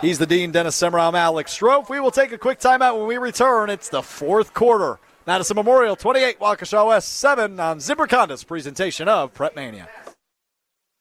[0.00, 1.08] He's the Dean Dennis Semrau.
[1.08, 1.88] I'm Alex Strouf.
[1.88, 3.70] We will take a quick timeout when we return.
[3.70, 4.98] It's the fourth quarter.
[5.26, 9.88] Madison Memorial 28, Waukesha West 7 on Zimbrick Honda's presentation of Prep Mania.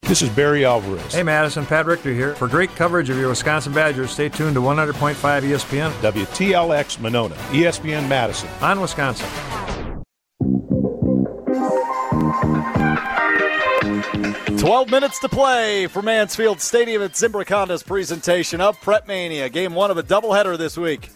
[0.03, 1.13] This is Barry Alvarez.
[1.13, 2.35] Hey Madison, Pat Richter here.
[2.35, 5.91] For great coverage of your Wisconsin Badgers, stay tuned to 100.5 ESPN.
[6.01, 8.49] WTLX Monona, ESPN Madison.
[8.61, 9.27] On Wisconsin.
[14.63, 19.49] 12 minutes to play for Mansfield Stadium at Zimbrick Honda's presentation of Prep Mania.
[19.49, 21.09] Game one of a doubleheader this week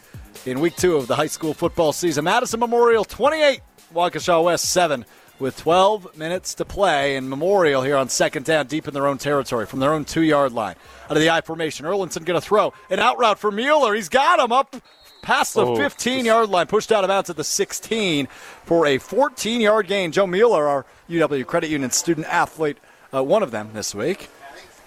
[0.45, 2.25] in week two of the high school football season.
[2.25, 3.61] Madison Memorial 28,
[3.93, 5.05] Waukesha West 7
[5.39, 7.15] with 12 minutes to play.
[7.15, 10.23] And Memorial here on second down, deep in their own territory from their own two
[10.23, 10.75] yard line.
[11.05, 13.93] Out of the I formation, Erlinson going to throw an out route for Mueller.
[13.93, 14.75] He's got him up
[15.21, 18.27] past the Oh, 15 yard line, pushed out of bounds at the 16
[18.65, 20.11] for a 14 yard gain.
[20.11, 22.77] Joe Mueller, our UW Credit Union student athlete,
[23.13, 24.29] uh, one of them this week.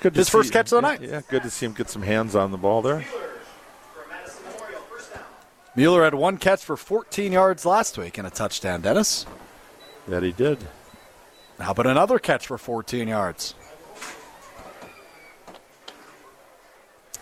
[0.00, 1.02] Good His first catch of the night.
[1.02, 3.05] Yeah, good to see him get some hands on the ball there.
[5.76, 9.26] Mueller had one catch for 14 yards last week and a touchdown, Dennis.
[10.08, 10.58] That he did.
[11.58, 13.55] How about another catch for 14 yards?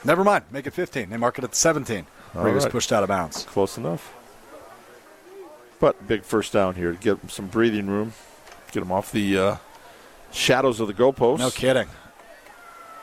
[0.04, 0.44] Never mind.
[0.50, 1.10] Make it 15.
[1.10, 2.06] They mark it at 17.
[2.32, 2.72] Where he All was right.
[2.72, 3.44] pushed out of bounds.
[3.44, 4.14] Close enough.
[5.80, 8.12] But big first down here to get some breathing room,
[8.72, 9.56] get him off the uh,
[10.32, 11.38] shadows of the goalpost.
[11.38, 11.88] No kidding.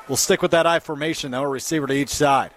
[0.08, 2.52] We'll stick with that I formation, though, a receiver to each side.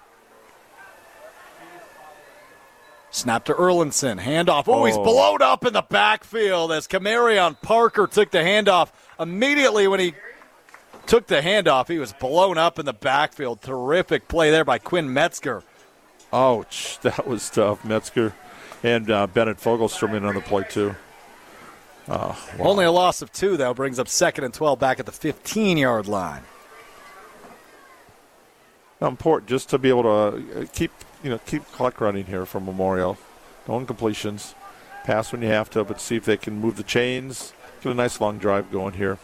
[3.11, 4.21] Snap to Erlinson.
[4.21, 4.65] Handoff.
[4.69, 5.03] Oh, he's Oh.
[5.03, 8.91] blown up in the backfield as Camarion Parker took the handoff.
[9.19, 10.15] Immediately when he
[11.07, 13.63] took the handoff, he was blown up in the backfield.
[13.63, 15.63] Terrific play there by Quinn Metzger.
[16.35, 17.83] Ouch, that was tough.
[17.83, 18.35] Metzger
[18.83, 20.95] and uh, Bennett Fogelstrom in on the play too.
[22.09, 22.69] Uh, wow.
[22.71, 25.77] Only a loss of two, though, brings up second and 12 back at the 15
[25.77, 26.43] yard line.
[29.01, 30.91] important just to be able to uh, keep
[31.23, 33.19] you know keep clock running here for Memorial.
[33.67, 34.55] No incompletions.
[35.05, 37.53] Pass when you have to, but see if they can move the chains.
[37.83, 39.19] Get a nice long drive going here.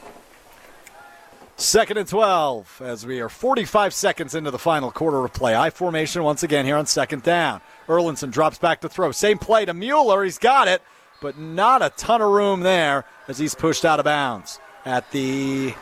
[1.56, 5.54] Second and 12 as we are 45 seconds into the final quarter of play.
[5.54, 7.60] I formation once again here on second down.
[7.86, 9.12] Erlinson drops back to throw.
[9.12, 10.24] Same play to Mueller.
[10.24, 10.82] He's got it,
[11.24, 15.72] but not a ton of room there as he's pushed out of bounds at the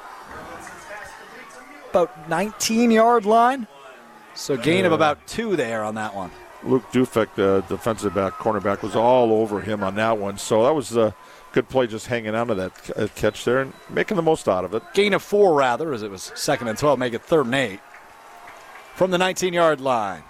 [1.91, 3.67] about 19 yard line.
[4.35, 6.31] So gain of about two there on that one.
[6.63, 10.39] Luke Dufek, the defensive back, cornerback, was all over him on that one.
[10.39, 11.13] So that was a
[11.51, 14.65] good play just hanging out of that uh, catch there and making the most out
[14.65, 14.85] of it.
[14.95, 17.81] Gain of four, rather, as it was second and 12, make it third and eight
[18.95, 20.23] from the 19 yard line.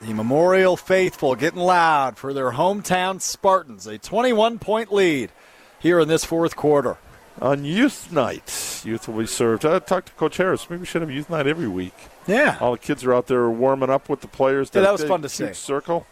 [0.00, 3.86] The Memorial faithful getting loud for their hometown Spartans.
[3.86, 5.30] A 21 point lead
[5.78, 6.96] here in this fourth quarter.
[7.38, 9.66] On youth night, youth will be served.
[9.66, 10.68] I talked to Coach Harris.
[10.70, 11.94] Maybe we should have youth night every week.
[12.26, 12.56] Yeah.
[12.60, 14.70] All the kids are out there warming up with the players.
[14.72, 15.52] Yeah, that was fun to see.
[15.52, 16.06] Circle.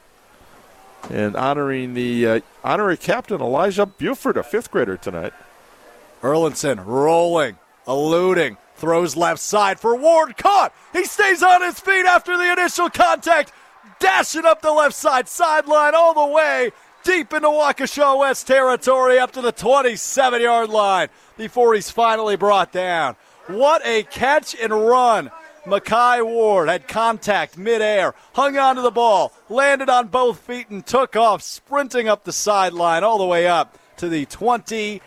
[1.08, 5.32] And honoring the uh, honorary captain, Elijah Buford, a fifth grader tonight.
[6.22, 10.36] Erlinson rolling, eluding, throws left side for Ward.
[10.36, 10.74] Caught.
[10.92, 13.52] He stays on his feet after the initial contact
[13.98, 16.70] dashing up the left side sideline all the way
[17.04, 22.72] deep into Waukesha West territory up to the 27 yard line before he's finally brought
[22.72, 23.16] down.
[23.46, 25.30] What a catch and run.
[25.64, 31.14] Makai Ward had contact midair, hung onto the ball, landed on both feet, and took
[31.14, 35.02] off, sprinting up the sideline all the way up to the 28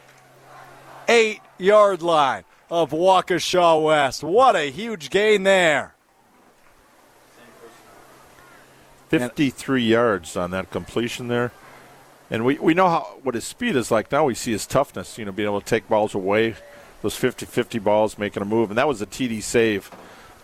[1.58, 4.24] yard line of Waukesha West.
[4.24, 5.96] What a huge gain there.
[9.12, 11.52] 53 yards on that completion there.
[12.30, 14.10] And we, we know how what his speed is like.
[14.10, 16.56] Now we see his toughness, you know, being able to take balls away,
[17.02, 18.72] those 50 50 balls, making a move.
[18.72, 19.92] And that was a TD save,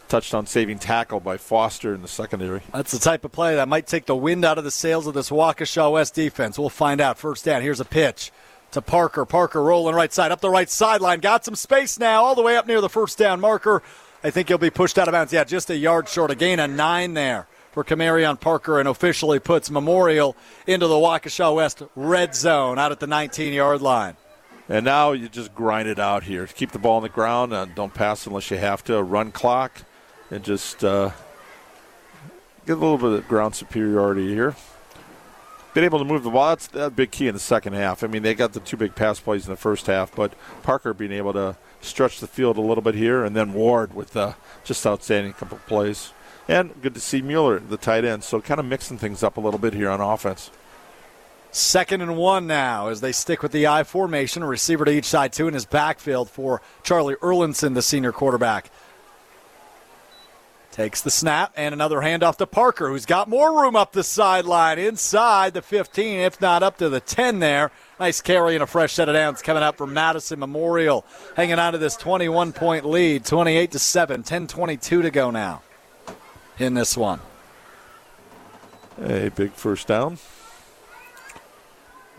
[0.10, 2.60] touchdown saving tackle by Foster in the secondary.
[2.74, 5.14] That's the type of play that might take the wind out of the sails of
[5.14, 6.60] this Waukesha West defense.
[6.60, 7.18] We'll find out.
[7.18, 7.62] First down.
[7.62, 8.34] Here's a pitch
[8.72, 9.24] to Parker.
[9.24, 11.22] Parker rolling right side, up the right sideline.
[11.22, 13.82] Got some space now, all the way up near the first down marker.
[14.26, 15.32] I think he'll be pushed out of bounds.
[15.32, 16.32] Yeah, just a yard short.
[16.32, 21.53] A gain of nine there for Camarion Parker and officially puts Memorial into the Waukesha
[21.53, 24.17] West red zone out at the 19 yard line.
[24.67, 26.47] And now you just grind it out here.
[26.47, 27.53] Keep the ball on the ground.
[27.53, 29.03] and don't pass unless you have to.
[29.03, 29.83] Run clock
[30.31, 31.11] and just uh,
[32.65, 34.56] get a little bit of ground superiority here.
[35.75, 36.47] Been able to move the ball.
[36.47, 38.03] That's a big key in the second half.
[38.03, 40.33] I mean, they got the two big pass plays in the first half, but
[40.64, 44.17] Parker being able to stretch the field a little bit here, and then Ward with
[44.17, 44.33] uh,
[44.64, 46.11] just outstanding couple plays.
[46.48, 48.24] And good to see Mueller, the tight end.
[48.24, 50.50] So kind of mixing things up a little bit here on offense.
[51.51, 54.43] Second and one now as they stick with the I formation.
[54.43, 58.69] A receiver to each side, two in his backfield for Charlie Erlinson, the senior quarterback.
[60.72, 64.77] Takes the snap and another handoff to Parker, who's got more room up the sideline
[64.77, 67.72] inside the 15, if not up to the 10 there.
[68.00, 71.03] Nice carry and a fresh set of downs coming out from Madison Memorial,
[71.35, 75.64] hanging on to this 21 point lead, 28 to 7, 10 22 to go now
[76.60, 77.19] in this one.
[79.02, 80.18] A big first down.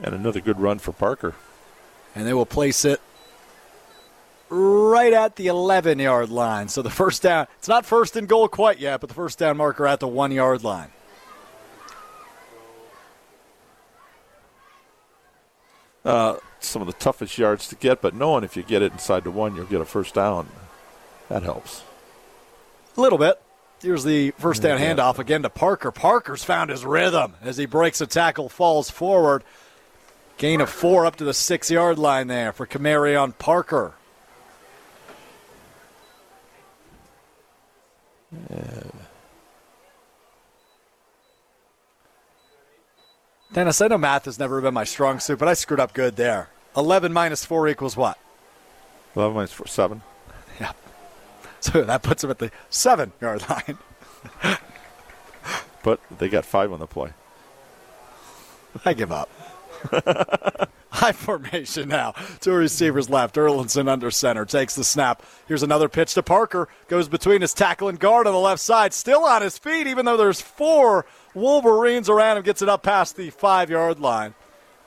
[0.03, 1.35] And another good run for Parker.
[2.15, 3.01] And they will place it
[4.49, 6.69] right at the 11 yard line.
[6.69, 9.57] So the first down, it's not first and goal quite yet, but the first down
[9.57, 10.91] marker at the one yard line.
[16.05, 19.25] Uh, some of the toughest yards to get, but knowing if you get it inside
[19.25, 20.49] the one, you'll get a first down.
[21.29, 21.83] That helps.
[22.97, 23.41] A little bit.
[23.81, 25.93] Here's the first down handoff again to Parker.
[25.93, 29.45] Parker's found his rhythm as he breaks a tackle, falls forward.
[30.37, 33.95] Gain of four up to the six yard line there for Camarion Parker.
[38.51, 38.83] Yeah.
[43.53, 46.17] Dennis, I know math has never been my strong suit, but I screwed up good
[46.17, 46.51] there.
[46.77, 48.19] 11 minus 4 equals what?
[49.17, 50.03] 11 minus 4, 7.
[51.61, 53.79] So that puts them at the seven yard line.
[55.83, 57.11] but they got five on the play.
[58.85, 59.29] I give up.
[60.91, 62.15] I formation now.
[62.41, 63.37] Two receivers left.
[63.37, 65.23] Erlinson under center takes the snap.
[65.47, 66.69] Here's another pitch to Parker.
[66.89, 68.93] Goes between his tackle and guard on the left side.
[68.93, 72.43] Still on his feet, even though there's four Wolverines around him.
[72.43, 74.35] Gets it up past the five yard line.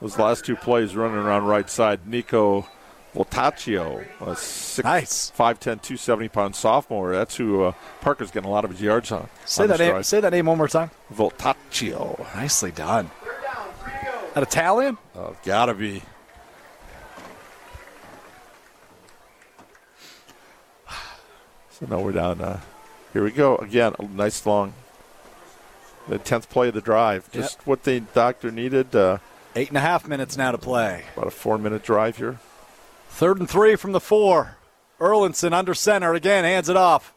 [0.01, 2.07] Those last two plays running around right side.
[2.07, 2.67] Nico
[3.13, 5.31] Voltaccio, a six, nice.
[5.31, 7.11] 5'10", 270 pound sophomore.
[7.11, 9.27] That's who uh, Parker's getting a lot of his yards on.
[9.45, 10.03] Say on that name.
[10.03, 10.91] Say that name one more time.
[11.13, 12.19] Voltaccio.
[12.35, 13.11] Nicely done.
[14.33, 14.97] That Italian?
[15.13, 16.03] Oh, gotta be.
[21.71, 22.39] So now we're down.
[22.39, 22.61] Uh,
[23.11, 23.93] here we go again.
[23.99, 24.73] A nice long.
[26.07, 27.29] The tenth play of the drive.
[27.31, 27.67] Just yep.
[27.67, 28.95] what the doctor needed.
[28.95, 29.17] Uh,
[29.53, 31.03] Eight and a half minutes now to play.
[31.17, 32.39] About a four minute drive here.
[33.11, 34.57] Third and three from the four.
[34.99, 37.13] Erlinson under center again, hands it off.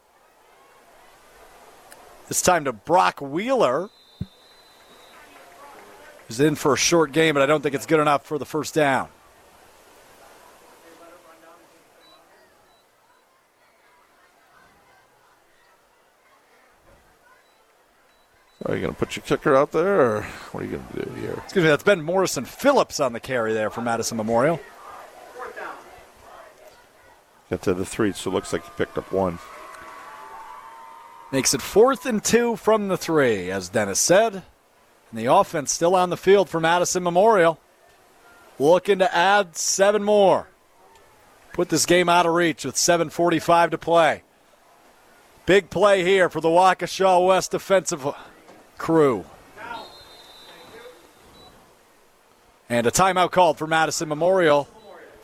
[2.27, 3.89] This time to Brock Wheeler.
[6.27, 8.45] He's in for a short game, but I don't think it's good enough for the
[8.45, 9.09] first down.
[18.65, 21.05] Are you going to put your kicker out there, or what are you going to
[21.05, 21.41] do here?
[21.43, 24.59] Excuse me, that's Ben Morrison Phillips on the carry there for Madison Memorial.
[27.49, 29.39] Get to the three, so it looks like he picked up one.
[31.31, 34.33] Makes it fourth and two from the three, as Dennis said.
[35.11, 37.59] And the offense still on the field for Madison Memorial.
[38.57, 40.47] Looking to add seven more.
[41.53, 44.23] Put this game out of reach with 7.45 to play.
[45.45, 48.05] Big play here for the Waukesha West defensive
[48.77, 49.25] crew.
[52.67, 54.67] And a timeout called for Madison Memorial,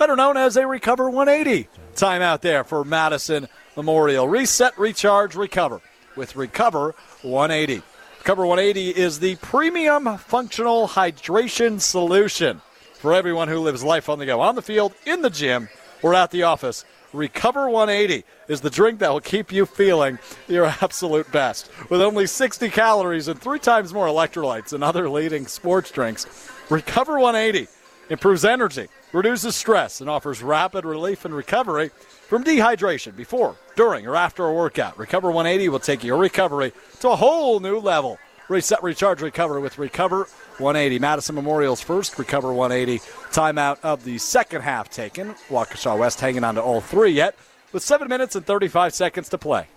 [0.01, 4.27] better known as a Recover 180 timeout there for Madison Memorial.
[4.27, 5.80] Reset, recharge, recover
[6.15, 7.83] with Recover 180.
[8.17, 12.61] Recover 180 is the premium functional hydration solution
[12.95, 15.69] for everyone who lives life on the go, on the field, in the gym,
[16.01, 16.83] or at the office.
[17.13, 21.69] Recover 180 is the drink that will keep you feeling your absolute best.
[21.91, 26.25] With only 60 calories and three times more electrolytes than other leading sports drinks,
[26.71, 27.67] Recover 180
[28.11, 31.90] improves energy, reduces stress, and offers rapid relief and recovery
[32.27, 34.98] from dehydration before, during, or after a workout.
[34.99, 38.19] Recover 180 will take your recovery to a whole new level.
[38.49, 40.99] Reset, recharge, recover with Recover 180.
[40.99, 42.99] Madison Memorial's first Recover 180
[43.31, 45.33] timeout of the second half taken.
[45.48, 47.38] Waukesha West hanging on to all three yet,
[47.72, 49.67] with 7 minutes and 35 seconds to play.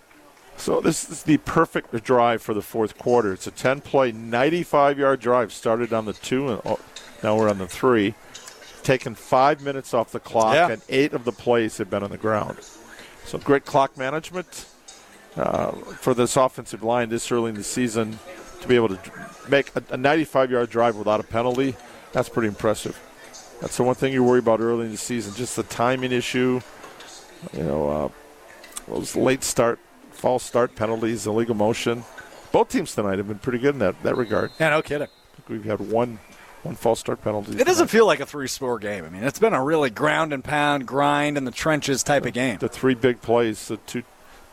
[0.56, 3.32] So this is the perfect drive for the fourth quarter.
[3.32, 5.52] It's a 10-play, 95-yard drive.
[5.52, 6.78] Started on the two, and
[7.24, 8.14] now we're on the three.
[8.82, 10.68] Taken five minutes off the clock, Yeah.
[10.70, 12.58] and eight of the plays have been on the ground.
[13.24, 14.66] So great clock management
[15.36, 18.18] uh, for this offensive line this early in the season
[18.60, 18.98] to be able to
[19.48, 21.74] make a, a 95-yard drive without a penalty.
[22.12, 23.00] That's pretty impressive.
[23.60, 26.60] That's the one thing you worry about early in the season, just the timing issue.
[27.54, 28.08] You know, uh,
[28.86, 29.78] those late start,
[30.10, 32.04] false start penalties, illegal motion.
[32.52, 34.50] Both teams tonight have been pretty good in that, that regard.
[34.60, 35.08] Yeah, no kidding.
[35.48, 36.18] We've had one
[36.64, 37.58] one false start penalty.
[37.58, 39.04] It doesn't feel like a three score game.
[39.04, 42.32] I mean, it's been a really ground and pound, grind in the trenches type of
[42.32, 42.58] game.
[42.58, 44.02] The three big plays, the two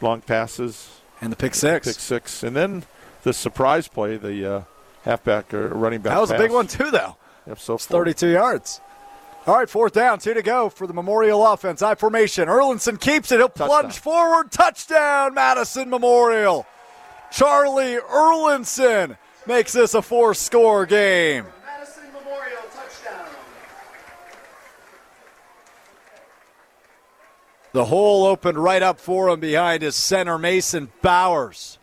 [0.02, 1.88] long passes, and the pick six.
[1.88, 2.84] pick six, and then
[3.24, 4.62] the surprise play, the uh,
[5.04, 6.14] halfback or running back.
[6.14, 7.16] That was a big one, too, though.
[7.48, 8.82] Yep, so It's 32 yards.
[9.48, 11.82] All right, fourth down, two to go for the Memorial offense.
[11.82, 12.48] I formation.
[12.48, 13.38] Erlinson keeps it.
[13.40, 14.52] He'll plunge forward.
[14.52, 16.68] Touchdown, Madison Memorial.
[17.32, 19.18] Charlie Erlinson
[19.48, 21.46] makes this a four score game.
[27.74, 31.80] The hole opened right up for him behind his center, Mason Bowers.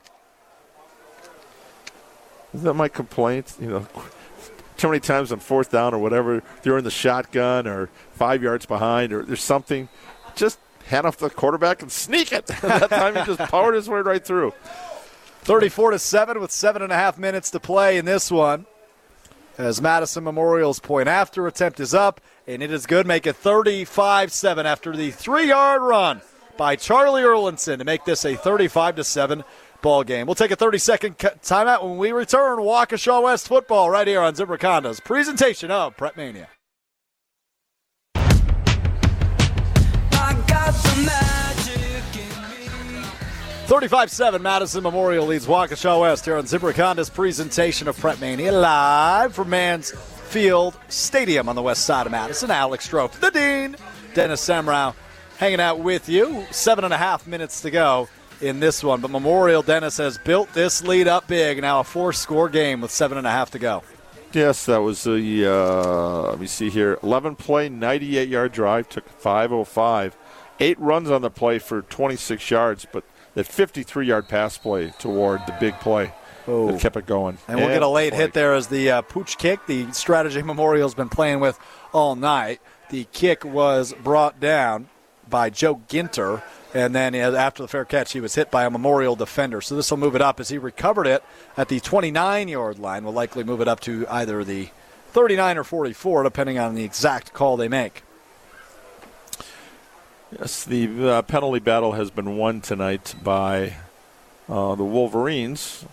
[2.52, 3.54] Isn't that my complaint?
[3.60, 3.86] You know,
[4.76, 8.66] too many times on fourth down or whatever, they're in the shotgun or five yards
[8.66, 9.88] behind or there's something.
[10.34, 12.46] Just hand off the quarterback and sneak it.
[12.62, 14.52] that time he just powered his way right through.
[15.42, 18.66] 34 to 7 with seven and a half minutes to play in this one.
[19.58, 23.08] As Madison Memorial's point after attempt is up, and it is good.
[23.08, 26.22] Make it 35 7 after the three yard run
[26.56, 29.42] by Charlie Erlinson to make this a 35 7
[29.82, 30.26] ball game.
[30.26, 32.60] We'll take a 30 second timeout when we return.
[32.60, 36.48] Waukesha West football right here on Zimbrick Honda's presentation of Prep Mania.
[43.68, 48.50] 35 7, Madison Memorial leads Waukesha West here on Zimbrick Honda's presentation of Prep Mania
[48.50, 52.50] live from Mansfield Stadium on the west side of Madison.
[52.50, 53.76] Alex Strouf, the Dean,
[54.14, 54.94] Dennis Semrau
[55.36, 56.46] hanging out with you.
[56.50, 58.08] Seven and a half minutes to go
[58.40, 59.02] in this one.
[59.02, 61.60] But Memorial Dennis has built this lead up big.
[61.60, 63.82] Now a four score game with seven and a half to go.
[64.32, 69.06] Yes, that was the, uh, let me see here, 11 play, 98 yard drive, took
[69.10, 70.16] 505.
[70.58, 73.04] Eight runs on the play for 26 yards, but
[73.38, 76.12] that 53 yard pass play toward the big play
[76.44, 77.38] that kept it going.
[77.46, 80.94] And we'll get a late hit there as the uh, pooch kick, the strategy Memorial's
[80.94, 81.56] been playing with
[81.92, 82.60] all night.
[82.90, 84.88] The kick was brought down
[85.30, 86.42] by Joe Ginter,
[86.74, 89.60] and then after the fair catch, he was hit by a Memorial defender.
[89.60, 91.22] So this will move it up as he recovered it
[91.56, 93.04] at the 29 yard line.
[93.04, 94.70] Will likely move it up to either the
[95.12, 98.02] 39 or 44, depending on the exact call they make.
[100.36, 103.76] Yes, the uh, penalty battle has been won tonight by
[104.46, 105.86] uh, the Wolverines,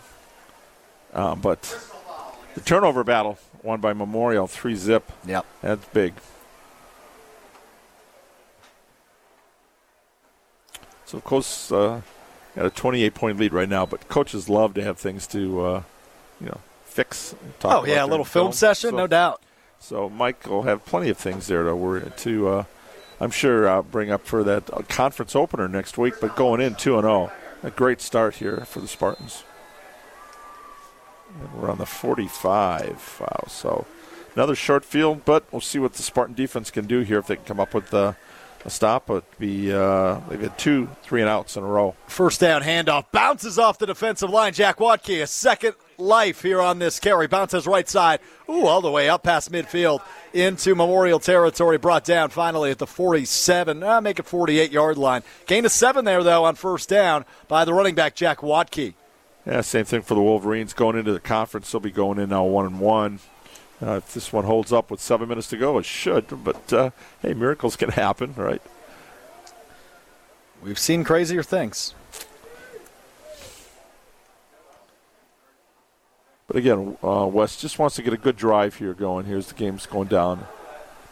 [1.14, 1.78] uh, but
[2.54, 5.10] the turnover battle won by Memorial, three zip.
[5.26, 5.46] Yep.
[5.62, 6.12] That's big.
[11.06, 12.02] So, Coast uh,
[12.54, 15.82] got a 28 point lead right now, but coaches love to have things to, uh,
[16.42, 17.34] you know, fix.
[17.64, 19.40] oh, yeah, a little film, film session, so, no doubt.
[19.78, 22.66] So, Mike will have plenty of things there to worry to.
[23.20, 26.98] I'm sure I'll bring up for that conference opener next week, but going in 2
[26.98, 29.44] and 0, a great start here for the Spartans.
[31.40, 33.18] And we're on the 45.
[33.20, 33.86] Wow, so
[34.34, 37.36] another short field, but we'll see what the Spartan defense can do here if they
[37.36, 38.12] can come up with uh,
[38.66, 39.06] a stop.
[39.06, 41.94] But be uh, they've had two three and outs in a row.
[42.06, 44.52] First down handoff bounces off the defensive line.
[44.52, 47.26] Jack Watke, a second life here on this carry.
[47.26, 48.20] Bounces right side.
[48.48, 51.78] Ooh, all the way up past midfield into Memorial territory.
[51.78, 55.22] Brought down finally at the 47, uh, make it 48 yard line.
[55.46, 58.94] Gain of seven there, though, on first down by the running back, Jack Watke.
[59.46, 61.70] Yeah, same thing for the Wolverines going into the conference.
[61.70, 63.20] They'll be going in now one and one.
[63.82, 66.42] Uh, if this one holds up with seven minutes to go, it should.
[66.44, 66.90] But uh,
[67.20, 68.62] hey, miracles can happen, right?
[70.62, 71.94] We've seen crazier things.
[76.46, 79.26] But again, uh, West just wants to get a good drive here going.
[79.26, 80.46] Here's the game's going down.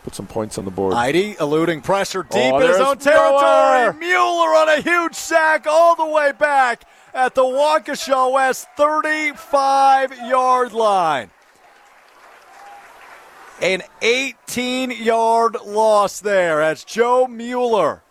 [0.04, 0.94] Put some points on the board.
[0.94, 3.40] Eide eluding pressure deep Oh, in his own territory.
[3.40, 3.92] Mueller.
[3.98, 6.84] Mueller on a huge sack all the way back
[7.14, 11.30] at the Waukesha West 35 yard line.
[13.60, 18.02] An 18 yard loss there as Joe Mueller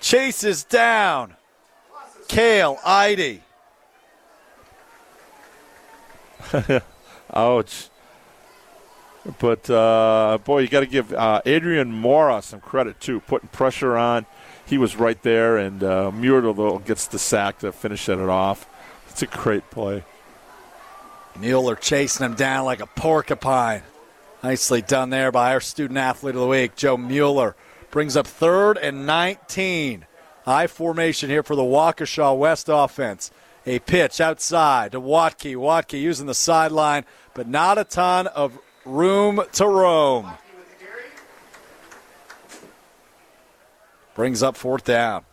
[0.00, 1.36] chases down
[2.28, 3.42] Cale Eide.
[7.34, 7.90] Ouch.
[9.38, 13.96] But uh, boy, you got to give uh, Adrian Mora some credit too, putting pressure
[13.96, 14.26] on.
[14.64, 16.40] He was right there, and uh, Muir
[16.80, 18.68] gets the sack to finish it off.
[19.10, 20.04] It's a great play.
[21.38, 23.82] Mueller chasing him down like a porcupine.
[24.46, 27.56] Nicely done there by our student athlete of the week, Joe Mueller.
[27.90, 30.06] Brings up third and 19.
[30.46, 33.32] I formation here for the Waukesha West offense.
[33.66, 35.56] A pitch outside to Watke.
[35.56, 40.30] Watke using the sideline, but not a ton of room to roam.
[44.14, 45.24] Brings up fourth down.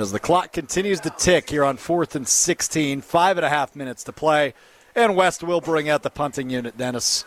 [0.00, 3.76] As the clock continues to tick here on fourth and 16, five and a half
[3.76, 4.54] minutes to play,
[4.94, 7.24] and West will bring out the punting unit, Dennis.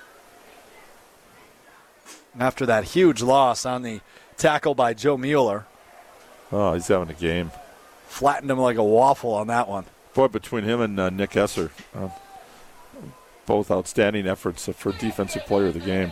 [2.39, 4.01] After that huge loss on the
[4.37, 5.65] tackle by Joe Mueller,
[6.51, 7.51] Oh, he's having a game.
[8.07, 9.85] flattened him like a waffle on that one.
[10.13, 12.09] Boy, between him and uh, Nick Esser, uh,
[13.45, 16.11] both outstanding efforts for defensive player of the game.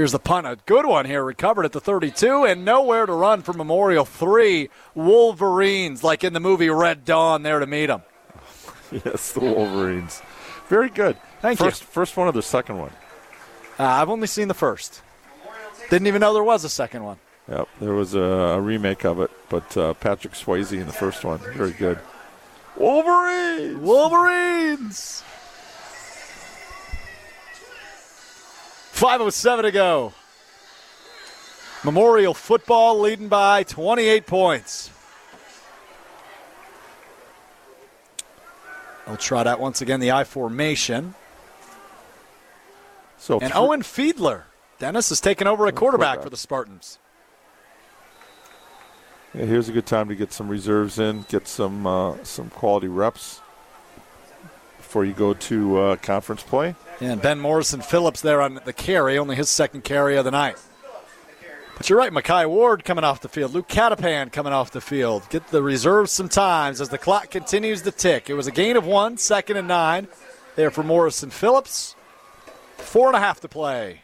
[0.00, 0.46] Here's the punt.
[0.46, 1.22] A good one here.
[1.22, 4.06] Recovered at the 32 and nowhere to run for Memorial.
[4.06, 8.00] Three Wolverines, like in the movie Red Dawn, there to meet them.
[9.04, 10.22] yes, the Wolverines.
[10.68, 11.18] Very good.
[11.42, 11.86] Thank first, you.
[11.88, 12.92] First one or the second one?
[13.78, 15.02] Uh, I've only seen the first.
[15.90, 17.18] Didn't even know there was a second one.
[17.50, 21.26] Yep, there was a, a remake of it, but uh, Patrick Swayze in the first
[21.26, 21.40] one.
[21.40, 21.98] Very good.
[22.74, 23.76] Wolverines!
[23.76, 25.24] Wolverines!
[29.00, 30.12] 5.07 to go.
[31.82, 34.90] Memorial football leading by 28 points.
[39.06, 41.14] They'll trot out once again the I formation.
[43.16, 44.42] So and Owen Fiedler.
[44.78, 46.22] Dennis is taking over at quarterback quarterback.
[46.22, 46.98] for the Spartans.
[49.32, 52.88] Yeah, here's a good time to get some reserves in, get some uh, some quality
[52.88, 53.40] reps
[54.90, 56.74] before you go to uh, conference play.
[57.00, 60.56] And Ben Morrison Phillips there on the carry, only his second carry of the night.
[61.76, 65.22] But you're right, Mackay Ward coming off the field, Luke Catapan coming off the field.
[65.30, 68.28] Get the reserves some times as the clock continues to tick.
[68.28, 70.08] It was a gain of one, second and nine
[70.56, 71.94] there for Morrison Phillips.
[72.78, 74.02] Four and a half to play.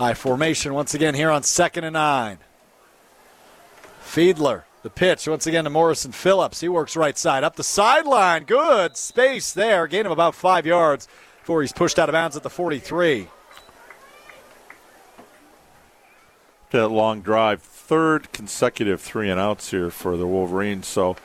[0.00, 2.38] I formation once again here on second and nine.
[4.12, 6.60] Fiedler, the pitch once again to Morrison Phillips.
[6.60, 8.44] He works right side up the sideline.
[8.44, 9.86] Good space there.
[9.86, 11.08] Gain of about five yards
[11.40, 13.28] before he's pushed out of bounds at the 43.
[16.72, 20.86] That long drive, third consecutive three and outs here for the Wolverines.
[20.86, 21.16] So,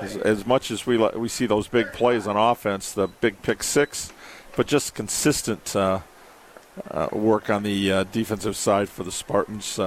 [0.00, 3.62] as, as much as we we see those big plays on offense, the big pick
[3.62, 4.10] six,
[4.56, 6.00] but just consistent uh,
[6.90, 9.78] uh, work on the uh, defensive side for the Spartans.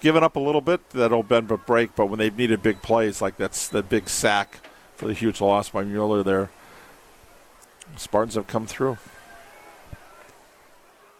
[0.00, 1.96] Given up a little bit, that'll bend but break.
[1.96, 4.60] But when they've needed big plays, like that's the big sack
[4.94, 6.50] for the huge loss by Mueller there,
[7.96, 8.98] Spartans have come through.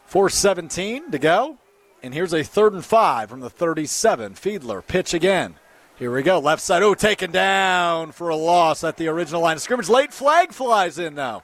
[0.07, 1.59] 417 to go.
[2.03, 4.35] And here's a third and five from the 37.
[4.35, 5.57] Fiedler, pitch again.
[5.99, 6.39] Here we go.
[6.39, 6.83] Left side.
[6.83, 9.89] Oh, taken down for a loss at the original line of scrimmage.
[9.89, 11.43] Late flag flies in now.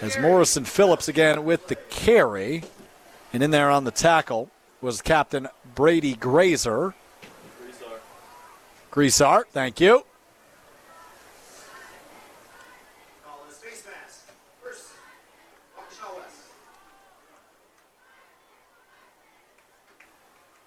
[0.00, 2.64] As Morrison Phillips again with the carry.
[3.32, 6.94] And in there on the tackle was Captain Brady Grazer.
[8.90, 10.04] Greasart, thank you.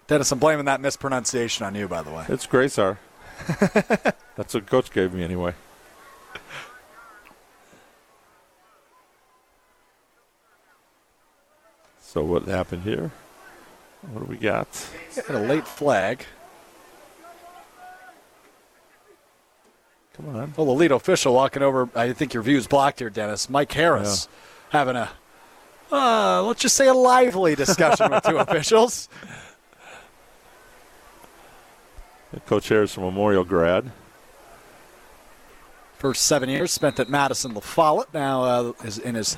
[0.09, 2.25] Dennis, I'm blaming that mispronunciation on you, by the way.
[2.29, 2.97] It's Graysar.
[4.35, 5.53] That's what coach gave me anyway.
[12.01, 13.11] So what happened here?
[14.01, 14.67] What do we got?
[15.15, 16.25] Got a late flag.
[20.13, 20.53] Come on.
[20.57, 21.89] Well, the lead official walking over.
[21.95, 23.49] I think your view's blocked here, Dennis.
[23.49, 24.79] Mike Harris yeah.
[24.79, 25.09] having a,
[25.91, 29.09] uh, let's just say, a lively discussion with two officials.
[32.45, 33.91] Coach Harris, a Memorial grad.
[35.95, 38.13] First seven years spent at Madison La Follette.
[38.13, 39.37] Now uh, is in his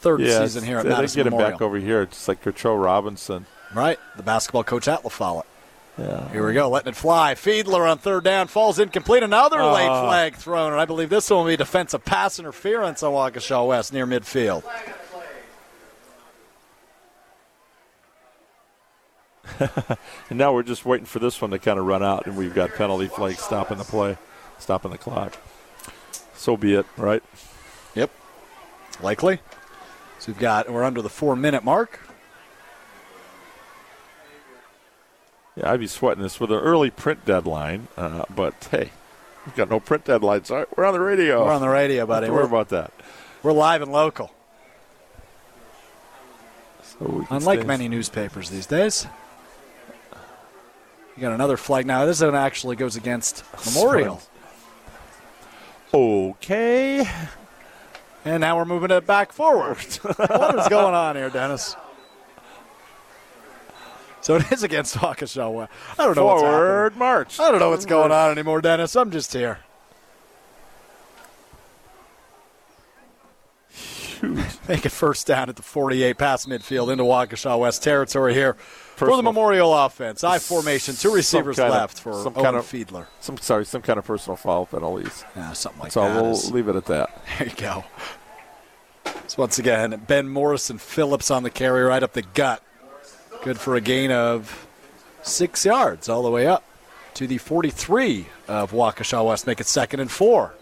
[0.00, 1.50] third yeah, season here at they Madison get him Memorial.
[1.58, 3.46] back over here, just like Kercho Robinson.
[3.74, 5.44] Right, the basketball coach at La Follette.
[5.98, 6.30] Yeah.
[6.30, 7.34] Here we go, letting it fly.
[7.34, 9.22] Fiedler on third down, falls incomplete.
[9.24, 9.72] Another Uh.
[9.72, 13.66] late flag thrown, and I believe this one will be defensive pass interference on Waukesha
[13.66, 14.62] West near midfield.
[19.58, 19.98] and
[20.38, 22.74] now we're just waiting for this one to kind of run out, and we've got
[22.74, 24.16] penalty flag stopping the play,
[24.58, 25.36] stopping the clock.
[26.34, 27.22] So be it, right?
[27.94, 28.10] Yep.
[29.02, 29.40] Likely.
[30.18, 32.00] So we've got, we're under the four minute mark.
[35.56, 38.90] Yeah, I'd be sweating this with an early print deadline, uh, but hey,
[39.44, 40.50] we've got no print deadlines.
[40.76, 41.44] We're on the radio.
[41.44, 42.26] We're on the radio, buddy.
[42.26, 42.92] Don't worry We're- about that.
[43.42, 44.32] We're live and local.
[46.82, 49.06] So we Unlike many newspapers these days.
[51.16, 52.04] You got another flag now.
[52.04, 54.20] This one actually goes against Memorial.
[55.94, 57.08] Okay.
[58.24, 59.78] And now we're moving it back forward.
[60.16, 61.76] what is going on here, Dennis?
[64.20, 65.68] So it is against Waukesha.
[65.98, 66.98] I don't know what's Forward happening.
[66.98, 67.40] march.
[67.40, 68.96] I don't know what's going on anymore, Dennis.
[68.96, 69.60] I'm just here.
[74.68, 78.56] Make it first down at the 48 past midfield into Waukesha West territory here
[78.98, 80.24] for the Memorial offense.
[80.24, 83.06] I formation, two receivers kind of- left for some Owen kind of Fiedler.
[83.20, 85.24] Some sorry, some kind of personal foul penalties.
[85.36, 86.20] Yeah, something like so that.
[86.22, 87.10] we'll is- leave it at that.
[87.38, 87.84] There you go.
[89.26, 92.62] So once again, Ben Morrison Phillips on the carry right up the gut.
[93.42, 94.66] Good for a gain of
[95.22, 96.64] six yards all the way up
[97.14, 99.46] to the 43 of Waukesha West.
[99.46, 100.54] Make it second and four.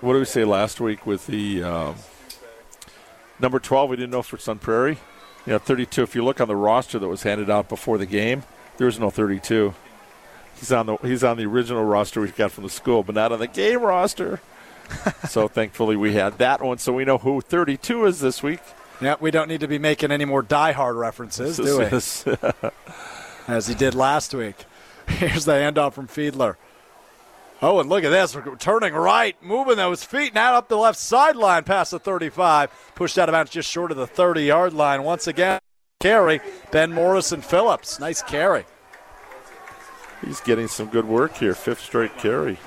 [0.00, 1.94] What did we say last week with the um,
[3.38, 3.90] number 12?
[3.90, 4.98] We didn't know if it's on Prairie.
[5.46, 6.02] You know, 32.
[6.02, 8.44] If you look on the roster that was handed out before the game,
[8.78, 9.74] there was no 32.
[10.56, 13.32] He's on the he's on the original roster we got from the school, but not
[13.32, 14.40] on the game roster.
[15.28, 18.60] so thankfully we had that one, so we know who 32 is this week.
[19.00, 21.84] Yeah, we don't need to be making any more die-hard references, do we?
[23.48, 24.64] As he did last week.
[25.08, 26.56] Here's the handoff from Fiedler.
[27.64, 28.36] Oh, and look at this.
[28.36, 32.70] We're turning right, moving those feet now up the left sideline past the 35.
[32.94, 35.02] Pushed out of bounds just short of the 30 yard line.
[35.02, 35.60] Once again,
[35.98, 36.42] carry.
[36.70, 37.98] Ben Morrison Phillips.
[37.98, 38.66] Nice carry.
[40.22, 41.54] He's getting some good work here.
[41.54, 42.58] Fifth straight carry.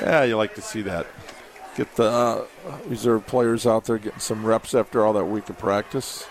[0.00, 1.06] Yeah, you like to see that.
[1.76, 2.46] Get the uh,
[2.86, 6.26] reserve players out there getting some reps after all that week of practice.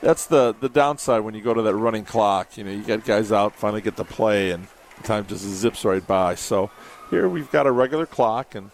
[0.00, 2.58] That's the the downside when you go to that running clock.
[2.58, 4.66] You know, you get guys out, finally get to play, and
[5.04, 6.34] time just zips right by.
[6.34, 6.70] So
[7.10, 8.70] here we've got a regular clock and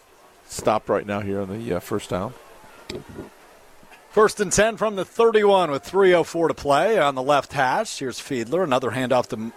[0.47, 2.33] stopped right now here on the uh, first down.
[4.09, 7.99] First and 10 from the 31 with 3.04 to play on the left hash.
[7.99, 8.63] Here's Fiedler.
[8.63, 9.53] Another handoff to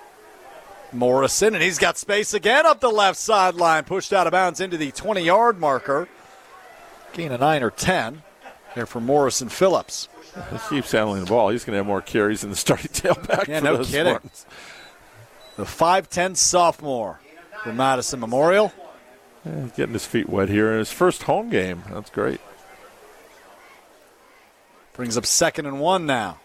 [0.92, 3.82] Morrison, and he's got space again up the left sideline.
[3.82, 6.08] Pushed out of bounds into the 20 yard marker.
[7.12, 8.22] Gain of 9 or 10
[8.74, 10.08] here for Morrison Phillips.
[10.50, 11.48] He keeps handling the ball.
[11.48, 13.48] He's going to have more carries than the starting tailback.
[13.48, 14.18] Yeah, for no kidding.
[15.56, 17.20] The 5'10 sophomore
[17.62, 18.72] for Madison Memorial.
[19.44, 21.84] Yeah, getting his feet wet here in his first home game.
[21.90, 22.40] That's great.
[24.94, 26.38] Brings up second and one now.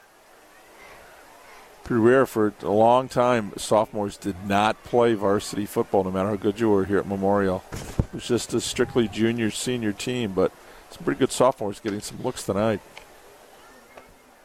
[1.83, 3.51] Pretty rare for a long time.
[3.57, 7.63] Sophomores did not play varsity football, no matter how good you were here at Memorial.
[7.71, 10.51] It was just a strictly junior, senior team, but
[10.91, 12.81] some pretty good sophomores getting some looks tonight.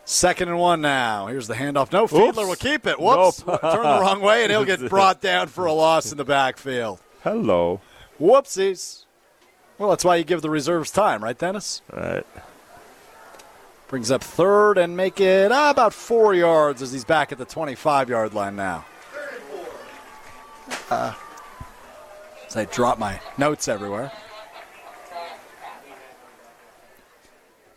[0.05, 1.29] Second and one now.
[1.29, 1.91] Here's the handoff.
[1.91, 2.13] No, Oops.
[2.13, 3.01] Fiedler will keep it.
[3.01, 3.47] Whoops.
[3.47, 3.61] Nope.
[3.63, 7.01] Turn the wrong way, and he'll get brought down for a loss in the backfield.
[7.23, 7.81] Hello.
[8.21, 9.05] Whoopsies.
[9.79, 11.83] Well, that's why you give the reserves time, right, Dennis?
[11.93, 12.25] Right.
[13.89, 17.45] Brings up third and make it uh, about four yards as he's back at the
[17.45, 18.85] 25 yard line now.
[20.91, 21.15] Uh,
[22.47, 24.13] as I drop my notes everywhere.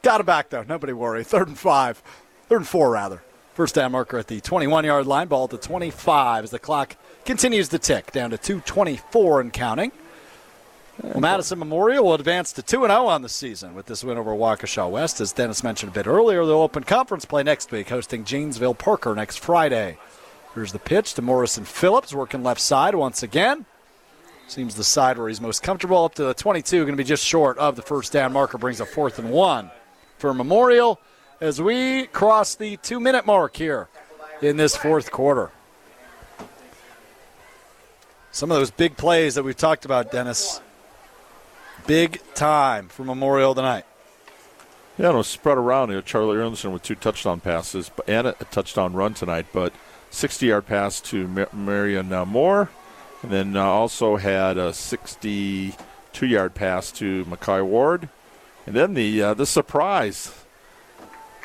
[0.08, 0.64] Got it back, though.
[0.64, 1.26] Nobody worry.
[1.26, 2.02] Third and five.
[2.48, 3.22] Third and four, rather.
[3.56, 5.28] First down marker at the 21 yard line.
[5.28, 6.96] Ball at the 25 as the clock
[7.26, 9.92] continues to tick down to 224 and counting.
[11.04, 14.32] Well, Madison Memorial will advance to 2 0 on the season with this win over
[14.32, 15.20] Waukesha West.
[15.20, 19.14] As Dennis mentioned a bit earlier, they'll open conference play next week, hosting Janesville Parker
[19.14, 19.98] next Friday.
[20.56, 23.66] Here's the pitch to Morrison Phillips, working left side once again.
[24.48, 27.26] Seems the side where he's most comfortable up to the 22, going to be just
[27.26, 29.70] short of the first down marker, brings a fourth and one
[30.18, 31.00] for Memorial
[31.40, 33.88] as we cross the two minute mark here
[34.42, 35.52] in this fourth quarter.
[38.32, 40.62] Some of those big plays that we've talked about, Dennis,
[41.88, 43.86] big time for Memorial tonight.
[44.98, 45.90] Yeah, no, spread around.
[45.90, 49.74] You know, Charlie Anderson with two touchdown passes and a touchdown run tonight, but
[50.10, 52.70] 60 yard pass to Marion uh, Moore,
[53.22, 58.10] and then uh, also had a 62 yard pass to Mackay Ward.
[58.68, 60.32] And then the uh, the surprise,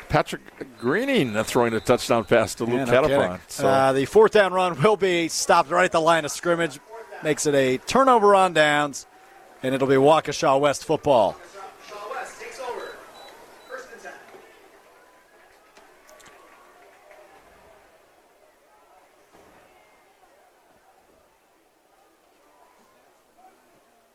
[0.09, 0.41] Patrick
[0.77, 3.67] Greening throwing a touchdown pass to Luke yeah, So.
[3.67, 6.79] Uh, the fourth down run will be stopped right at the line of scrimmage,
[7.23, 9.07] makes it a turnover on downs,
[9.63, 11.37] and it'll be Waukesha West football.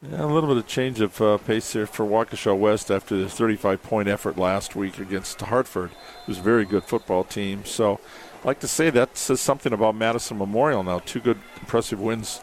[0.01, 3.28] Yeah, a little bit of change of uh, pace here for Waukesha West after the
[3.28, 5.91] 35 point effort last week against Hartford.
[5.91, 7.65] It was a very good football team.
[7.65, 7.99] So
[8.41, 11.01] I'd like to say that says something about Madison Memorial now.
[11.01, 12.41] Two good, impressive wins.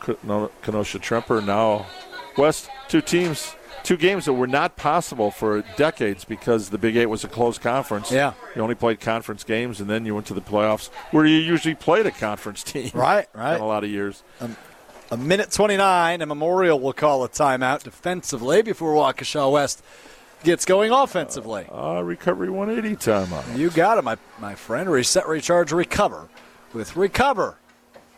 [0.00, 1.86] Kenosha Tremper, now
[2.36, 2.68] West.
[2.88, 7.24] Two teams, two games that were not possible for decades because the Big Eight was
[7.24, 8.12] a closed conference.
[8.12, 8.34] Yeah.
[8.54, 11.74] You only played conference games and then you went to the playoffs where you usually
[11.74, 12.90] played a conference team.
[12.92, 13.56] Right, right.
[13.56, 14.22] In a lot of years.
[14.42, 14.56] Um,
[15.10, 19.82] a minute 29, and Memorial will call a timeout defensively before Waukesha West
[20.44, 21.66] gets going offensively.
[21.70, 23.56] Uh, recovery 180 timeout.
[23.56, 24.90] You got it, my, my friend.
[24.90, 26.28] Reset, recharge, recover
[26.72, 27.56] with Recover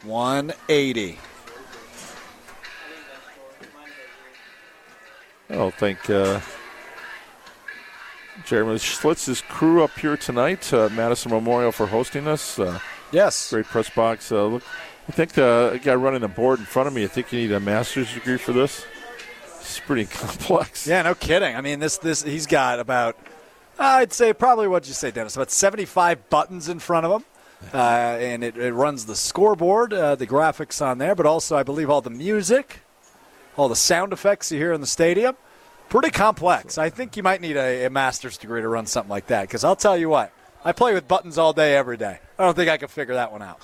[0.03, 1.19] 180.
[5.49, 6.41] I don't think uh,
[8.45, 12.59] Jeremy Schlitz's crew up here tonight, uh, Madison Memorial, for hosting us.
[12.59, 12.79] Uh,
[13.11, 13.51] yes.
[13.51, 14.31] Great press box.
[14.31, 14.63] Uh, look,
[15.11, 17.51] I think the guy running the board in front of me, I think you need
[17.51, 18.85] a master's degree for this.
[19.59, 20.87] It's pretty complex.
[20.87, 21.57] Yeah, no kidding.
[21.57, 23.19] I mean, this this he's got about
[23.77, 27.27] I'd say probably what'd you say, Dennis, about 75 buttons in front of him.
[27.75, 27.77] Uh,
[28.21, 31.91] and it, it, runs the scoreboard, uh, the graphics on there, but also I believe
[31.91, 32.79] all the music,
[33.57, 35.37] all the sound effects you hear in the stadium.
[35.89, 36.79] Pretty complex.
[36.79, 39.43] I think you might need a, a master's degree to run something like that.
[39.43, 40.33] Because I'll tell you what,
[40.65, 42.21] I play with buttons all day, every day.
[42.39, 43.59] I don't think I could figure that one out.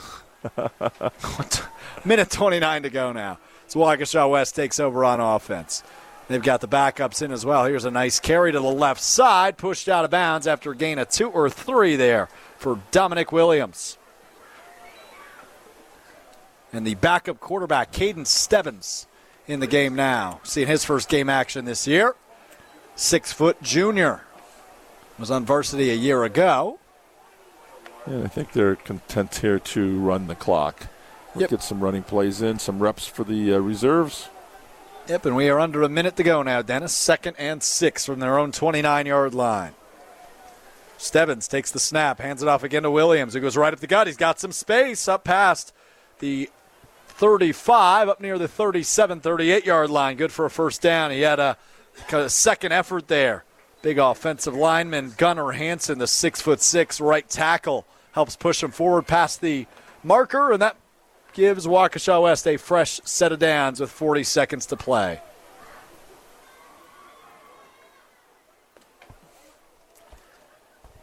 [2.05, 3.39] Minute 29 to go now.
[3.69, 5.83] So Waukesha West takes over on offense.
[6.29, 7.65] They've got the backups in as well.
[7.65, 10.99] Here's a nice carry to the left side, pushed out of bounds after a gain
[10.99, 13.97] of two or three there for Dominic Williams.
[16.73, 19.07] And the backup quarterback, Caden Stevens,
[19.47, 20.41] in the game now.
[20.43, 22.15] Seeing his first game action this year.
[22.97, 24.23] Six foot junior.
[25.19, 26.79] Was on varsity a year ago.
[28.09, 30.87] Yeah, I think they're content here to run the clock.
[31.35, 31.51] Let's yep.
[31.51, 34.29] get some running plays in, some reps for the uh, reserves.
[35.09, 36.93] Yep, and we are under a minute to go now, Dennis.
[36.93, 39.75] Second and six from their own 29 yard line.
[40.99, 43.87] Stebbins takes the snap, hands it off again to Williams, who goes right up the
[43.87, 44.07] gut.
[44.07, 45.73] He's got some space up past
[46.21, 46.49] the
[47.09, 50.17] 35, up near the 37, 38 yard line.
[50.17, 51.11] Good for a first down.
[51.11, 51.57] He had a,
[52.13, 53.45] a second effort there.
[53.83, 57.87] Big offensive lineman Gunnar Hanson, the six foot six right tackle
[58.17, 59.67] helps push them forward past the
[60.03, 60.75] marker, and that
[61.35, 65.21] gives Waukesha West a fresh set of downs with 40 seconds to play.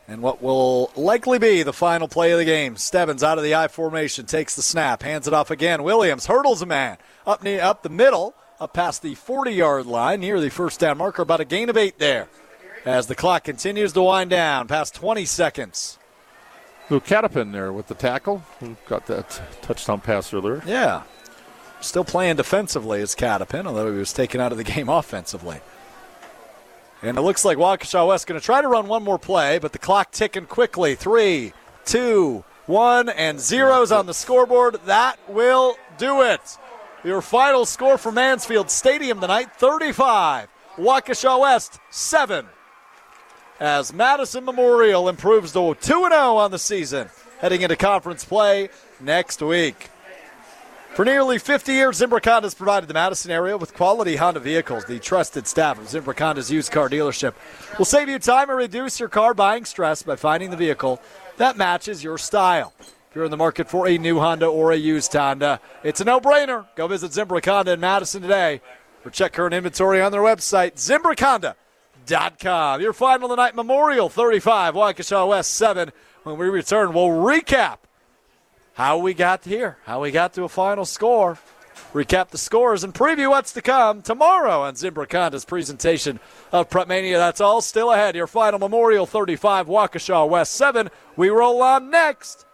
[0.08, 2.77] And what will likely be the final play of the game.
[2.77, 5.83] Stebbins out of the I formation, takes the snap, hands it off again.
[5.83, 10.22] Williams hurdles a man up near, up the middle, up past the 40 yard line,
[10.22, 12.27] near the first down marker, about a gain of eight there.
[12.85, 16.00] As the clock continues to wind down, past 20 seconds.
[16.90, 20.62] Luke Catapin there with the tackle, who got that touchdown pass earlier.
[20.66, 21.03] Yeah.
[21.82, 25.62] Still playing defensively as Catapin, although he was taken out of the game offensively.
[27.02, 29.74] And it looks like Waukesha West going to try to run one more play, but
[29.74, 30.95] the clock ticking quickly.
[30.95, 31.52] Three,
[31.84, 34.78] two, one, and zeros on the scoreboard.
[34.86, 36.58] That will do it.
[37.03, 40.48] Your final score for Mansfield Stadium tonight 35.
[40.78, 42.45] Waukesha West 7.
[43.64, 47.08] As Madison Memorial improves to 2 0 on the season,
[47.40, 48.67] heading into conference play
[49.00, 49.90] next week.
[50.95, 54.83] For nearly 50 years, Zimbrick Honda has provided the Madison area with quality Honda vehicles.
[54.83, 57.35] The trusted staff of Zimbrick Honda's used car dealership
[57.77, 61.01] will save you time and reduce your car buying stress by finding the vehicle
[61.38, 62.74] that matches your style.
[62.82, 66.03] If you're in the market for a new Honda or a used Honda, it's a
[66.03, 66.66] no-brainer.
[66.75, 68.59] Go visit Zimbrick Honda in Madison today
[69.06, 70.74] or check current inventory on their website,
[72.06, 72.82] ZimbrickHonda.com.
[72.82, 75.91] Your final tonight, Memorial 35, Waukesha West 7.
[76.23, 77.80] When we return, we'll recap
[78.73, 81.38] how we got here, how we got to a final score,
[81.93, 86.19] recap the scores, and preview what's to come tomorrow on Zimbrick Honda's presentation
[86.51, 87.17] of Prep Mania.
[87.17, 88.15] That's all still ahead.
[88.15, 90.90] Your final Memorial 35, Waukesha West 7.
[91.15, 92.45] We roll on next.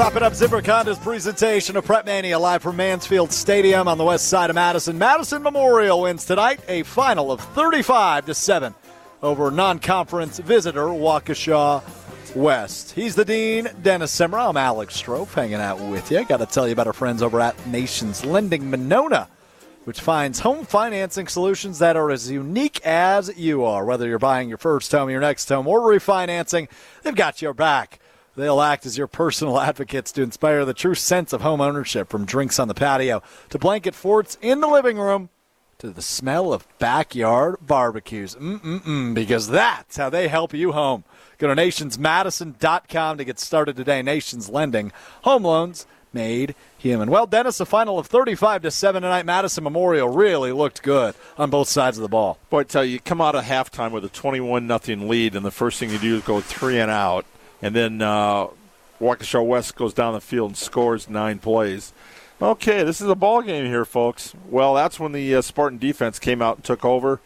[0.00, 4.28] Wrapping up Zimbrick Honda's presentation of Prep Mania live from Mansfield Stadium on the west
[4.28, 4.96] side of Madison.
[4.96, 8.74] Madison Memorial wins tonight a final of 35 to 7
[9.22, 11.82] over non-conference visitor Waukesha
[12.34, 12.92] West.
[12.92, 14.48] He's the dean, Dennis Semrau.
[14.48, 16.24] I'm Alex Strouf, hanging out with you.
[16.24, 19.28] Got to tell you about our friends over at Nations Lending Monona,
[19.84, 23.84] which finds home financing solutions that are as unique as you are.
[23.84, 26.70] Whether you're buying your first home, your next home, or refinancing,
[27.02, 28.00] they've got your back.
[28.40, 32.24] They'll act as your personal advocates to inspire the true sense of home ownership from
[32.24, 35.28] drinks on the patio to blanket forts in the living room
[35.78, 38.34] to the smell of backyard barbecues.
[38.34, 41.04] Mm-mm-mm, because that's how they help you home.
[41.38, 44.02] Go to nationsmadison.com to get started today.
[44.02, 47.10] Nations Lending, home loans made human.
[47.10, 49.24] Well, Dennis, a final of 35 to 7 tonight.
[49.24, 52.38] Madison Memorial really looked good on both sides of the ball.
[52.50, 55.46] Boy, I tell you, you come out of halftime with a 21 nothing lead, and
[55.46, 57.24] the first thing you do is go three and out
[57.62, 58.48] and then uh,
[59.00, 61.92] Waukesha West goes down the field and scores nine plays.
[62.42, 64.34] Okay, this is a ball game here, folks.
[64.48, 67.20] Well, that's when the uh, Spartan defense came out and took over.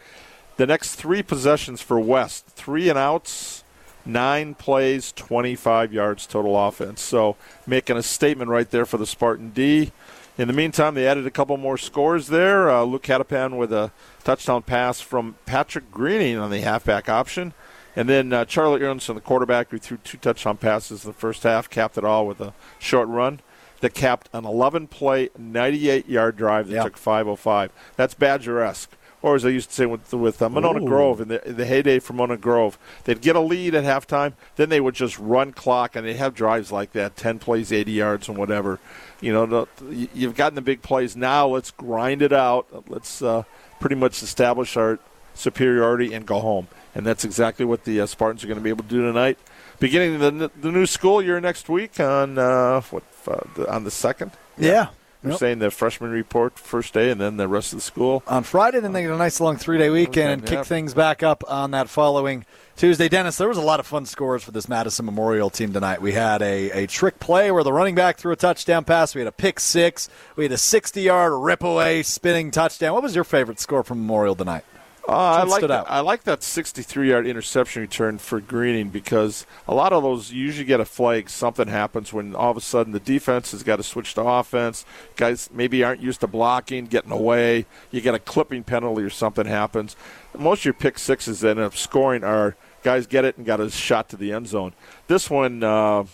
[0.57, 3.63] The next three possessions for West, three and outs,
[4.05, 7.01] nine plays, 25 yards total offense.
[7.01, 9.91] So making a statement right there for the Spartan D.
[10.37, 12.69] In the meantime, they added a couple more scores there.
[12.69, 13.91] Uh, Luke Catapan with a
[14.25, 17.53] touchdown pass from Patrick Greening on the halfback option.
[17.95, 21.43] And then uh, Charlie Erlinson, the quarterback, who threw two touchdown passes in the first
[21.43, 23.39] half, capped it all with a short run
[23.81, 27.71] that capped an 11 play, 98 yard drive that took 505.
[27.95, 28.91] That's Badger esque.
[29.21, 30.87] Or as I used to say with, with uh, Monona Ooh.
[30.87, 34.33] Grove in the, in the heyday for Monona Grove, they'd get a lead at halftime,
[34.55, 37.91] then they would just run clock, and they'd have drives like that 10 plays, 80
[37.91, 38.79] yards, and whatever.
[39.21, 41.15] You know, the, you've gotten the big plays.
[41.15, 42.67] Now let's grind it out.
[42.87, 43.43] Let's uh,
[43.79, 44.99] pretty much establish our
[45.33, 48.69] superiority and go home and that's exactly what the uh, Spartans are going to be
[48.69, 49.37] able to do tonight.
[49.79, 53.91] Beginning the, the new school year next week on uh, what uh, the, on the
[53.91, 54.31] second.
[54.57, 54.71] Yeah.
[54.71, 54.87] yeah.
[55.21, 55.39] You're yep.
[55.39, 58.79] saying the freshman report first day, and then the rest of the school on Friday.
[58.79, 61.71] Then they get a nice long three day weekend and kick things back up on
[61.71, 63.09] that following Tuesday.
[63.09, 65.99] Dennis, there was a lot of fun scores for this Madison Memorial team tonight.
[65.99, 69.15] We had a, a trick play where the running back threw a touchdown pass.
[69.15, 70.09] We had a pick six.
[70.35, 72.93] We had a 60 yard rip away spinning touchdown.
[72.93, 74.63] What was your favorite score from Memorial tonight?
[75.07, 79.93] Uh, I like that, I like that 63-yard interception return for Greening because a lot
[79.93, 81.29] of those you usually get a flag.
[81.29, 84.83] Something happens when all of a sudden the defense has got to switch to offense.
[85.15, 87.67] Guys maybe aren't used to blocking, getting away.
[87.91, 89.95] You get a clipping penalty or something happens.
[90.35, 93.59] Most of your pick sixes that end up scoring are guys get it and got
[93.59, 94.73] a shot to the end zone.
[95.07, 96.05] This one, uh,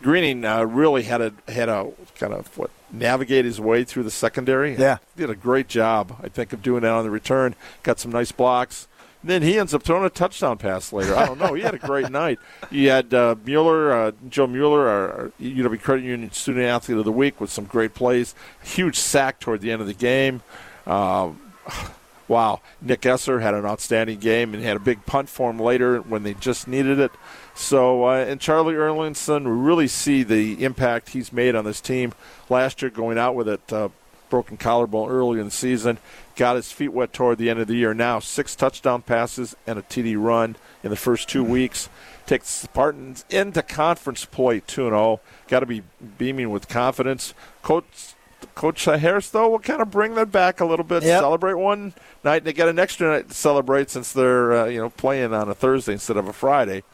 [0.00, 4.10] Greening uh, really had a had a kind of what navigate his way through the
[4.10, 4.74] secondary.
[4.76, 7.54] Yeah, he did a great job, I think, of doing that on the return.
[7.82, 8.88] Got some nice blocks.
[9.22, 11.16] And then he ends up throwing a touchdown pass later.
[11.16, 11.54] I don't know.
[11.54, 12.38] He had a great night.
[12.70, 17.04] He had uh, Mueller, uh, Joe Mueller, our, our UW Credit Union Student Athlete of
[17.04, 18.34] the Week, with some great plays.
[18.62, 20.42] Huge sack toward the end of the game.
[20.86, 21.32] Uh,
[22.28, 22.60] wow.
[22.80, 26.22] Nick Esser had an outstanding game and had a big punt for him later when
[26.22, 27.10] they just needed it.
[27.58, 32.14] So, uh, and Charlie Erlinson, we really see the impact he's made on this team.
[32.48, 33.88] Last year, going out with a uh,
[34.30, 35.98] broken collarbone early in the season,
[36.36, 37.92] got his feet wet toward the end of the year.
[37.92, 40.54] Now, six touchdown passes and a TD run
[40.84, 41.52] in the first 2 mm-hmm.
[41.52, 41.88] weeks.
[42.26, 45.20] Takes the Spartans into conference play 2 0.
[45.48, 45.82] Got to be
[46.16, 47.34] beaming with confidence.
[47.62, 48.14] Coach
[48.54, 51.02] Coach Harris, though, will kind of bring that back a little bit.
[51.02, 51.22] Yep.
[51.22, 54.78] Celebrate one night, and they get an extra night to celebrate since they're uh, you
[54.78, 56.84] know playing on a Thursday instead of a Friday.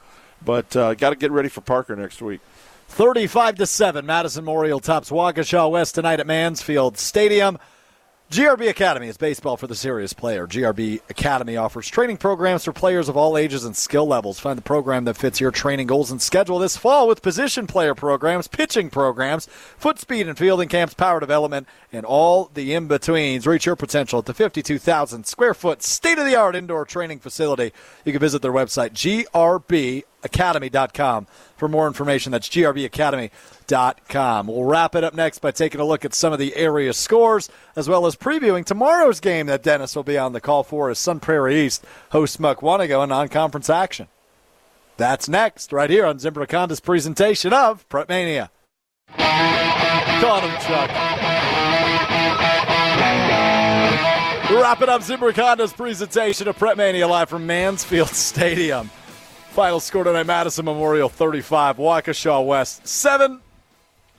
[0.45, 2.41] But uh, got to get ready for Parker next week.
[2.89, 4.07] 35 to 7.
[4.07, 7.59] Madison Memorial tops Waukesha West tonight at Mansfield Stadium.
[8.31, 10.47] GRB Academy is baseball for the serious player.
[10.47, 14.41] GRB Academy offers training programs for players of all ages and skill levels.
[14.41, 17.95] Find the program that fits your training goals and schedule this fall with position player
[17.95, 23.47] programs, pitching programs, foot speed and fielding camps, power development, and all the in betweens.
[23.47, 27.73] Reach your potential at the 52,000 square foot state of the art indoor training facility.
[28.05, 28.95] You can visit their website,
[30.31, 32.33] grbacademy.com, for more information.
[32.33, 34.47] That's grbacademy.com.
[34.47, 37.49] We'll wrap it up next by taking a look at some of the area scores,
[37.77, 40.99] as well as previewing tomorrow's game that Dennis will be on the call for as
[40.99, 44.09] Sun Prairie East hosts Mukwonago in non conference action.
[44.97, 48.51] That's next, right here on Zimbrick Honda's presentation of Prep Mania.
[49.17, 50.91] Caught him, Chuck.
[54.51, 58.89] Wrap it up, Zimbrick Honda's presentation of Prep Mania live from Mansfield Stadium.
[59.55, 63.41] Final score tonight, Madison Memorial 35, Waukesha West 7.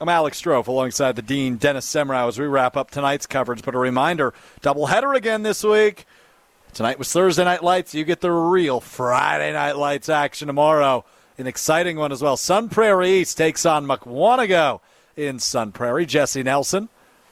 [0.00, 3.62] I'm Alex Strouf alongside the Dean, Dennis Semrau, as we wrap up tonight's coverage.
[3.62, 4.32] But a reminder,
[4.62, 6.06] doubleheader again this week.
[6.72, 7.94] Tonight was Thursday Night Lights.
[7.94, 11.04] You get the real Friday Night Lights action tomorrow.
[11.36, 12.38] An exciting one as well.
[12.38, 14.80] Sun Prairie East takes on Mukwonago
[15.18, 16.06] in Sun Prairie.
[16.06, 16.88] Jesse Nelson,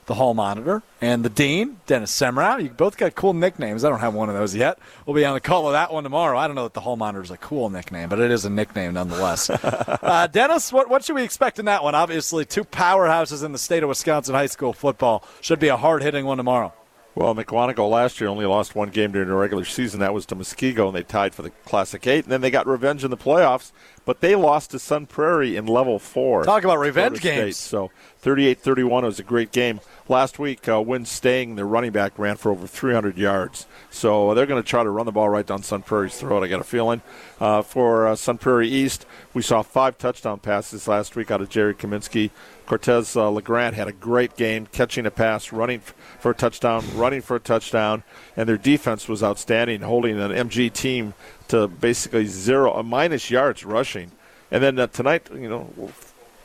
[0.07, 2.62] the hall monitor, and the dean, Dennis Semrau.
[2.62, 3.84] You both got cool nicknames.
[3.84, 4.78] I don't have one of those yet.
[5.07, 6.39] We'll be on the call of that one tomorrow.
[6.39, 8.50] I don't know that the hall monitor is a cool nickname, but it is a
[8.50, 9.50] nickname nonetheless.
[9.50, 11.94] uh, Dennis, what, what should we expect in that one?
[11.94, 15.24] Obviously, two powerhouses in the state of Wisconsin high school football.
[15.41, 16.73] Should be a hard hitting one tomorrow.
[17.16, 20.00] Well, Mukwonago last year only lost one game during the regular season.
[20.00, 22.24] That was to Muskego, and they tied for the Classic 8.
[22.24, 23.70] And then they got revenge in the playoffs,
[24.05, 26.42] but they lost to Sun Prairie in level 4.
[26.42, 27.57] Talk about revenge games.
[27.57, 29.81] So 38 31 was a great game.
[30.07, 33.66] Last week, uh, Win Stang, their running back, ran for over 300 yards.
[33.89, 36.49] So they're going to try to run the ball right down Sun Prairie's throat, I
[36.49, 37.00] got a feeling.
[37.41, 41.49] Uh, for uh, Sun Prairie East, we saw five touchdown passes last week out of
[41.49, 42.31] Jerry Kaminsky.
[42.66, 45.81] Cortez uh, LeGrand had a great game, catching a pass, running
[46.18, 48.02] for a touchdown, running for a touchdown,
[48.36, 51.15] and their defense was outstanding, holding an MG team
[51.49, 54.10] to basically zero, a minus yards rushing.
[54.50, 55.92] And then uh, tonight, you know, we'll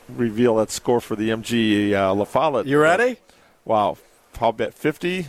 [0.07, 2.63] reveal that score for the MG uh.
[2.65, 3.17] You ready?
[3.69, 3.99] Wow.
[4.39, 5.27] How bet 50?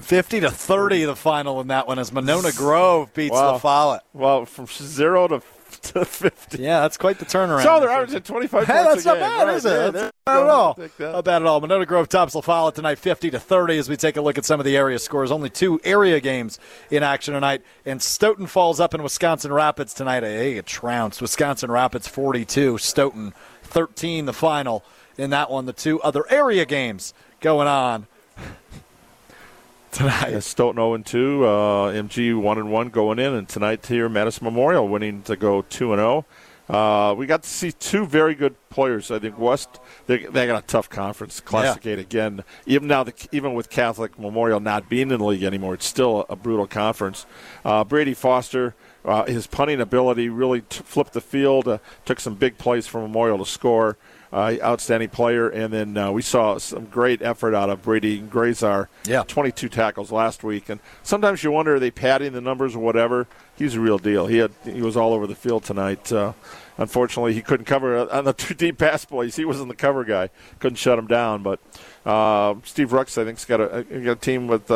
[0.00, 3.52] 50 to 30 the final in that one as Monona Grove beats wow.
[3.52, 4.02] La Follette.
[4.12, 5.42] Well, from zero to
[5.82, 6.62] to 50.
[6.62, 7.62] Yeah, that's quite the turnaround.
[7.62, 9.70] So they're averaging 25 hey, points that's not bad, right, is it?
[9.70, 10.78] yeah, That's not at all.
[10.98, 11.60] Not bad at all.
[11.60, 14.44] Monona Grove tops La Follette tonight 50 to 30 as we take a look at
[14.44, 15.30] some of the area scores.
[15.30, 16.58] Only two area games
[16.90, 17.62] in action tonight.
[17.86, 20.20] And Stoughton falls up in Wisconsin Rapids tonight.
[20.20, 21.22] They get trounced.
[21.22, 24.84] Wisconsin Rapids 42, Stoughton 13 the final
[25.18, 25.66] in that one.
[25.66, 28.06] The two other area games going on
[29.92, 30.30] tonight.
[30.32, 34.08] Yeah, Stoughton 0 and 2, uh, MG 1 and 1 going in, and tonight here
[34.08, 36.24] Madison Memorial winning to go 2 and 0.
[36.68, 39.10] Uh, we got to see two very good players.
[39.10, 41.40] I think West they, they got a tough conference.
[41.40, 41.92] Classic Yeah.
[41.92, 42.44] eight again.
[42.66, 46.26] Even now, the, even with Catholic Memorial not being in the league anymore, it's still
[46.28, 47.24] a, brutal conference.
[47.64, 51.66] Uh, Brady Foster, uh, his punting ability really t- flipped the field.
[51.66, 53.96] Uh, took some big plays for Memorial to score.
[54.30, 58.88] Uh, outstanding player, and then uh, we saw some great effort out of Brady Grazar.
[59.06, 59.22] Yeah.
[59.26, 63.26] 22 tackles last week, and sometimes you wonder are they padding the numbers or whatever.
[63.56, 64.26] He's a real deal.
[64.26, 66.12] He had he was all over the field tonight.
[66.12, 66.34] Uh,
[66.76, 69.36] unfortunately, he couldn't cover on the two deep pass plays.
[69.36, 70.28] He wasn't the cover guy.
[70.58, 71.42] Couldn't shut him down.
[71.42, 71.60] But
[72.04, 74.70] uh, Steve Rux, I think's got a, got a team with.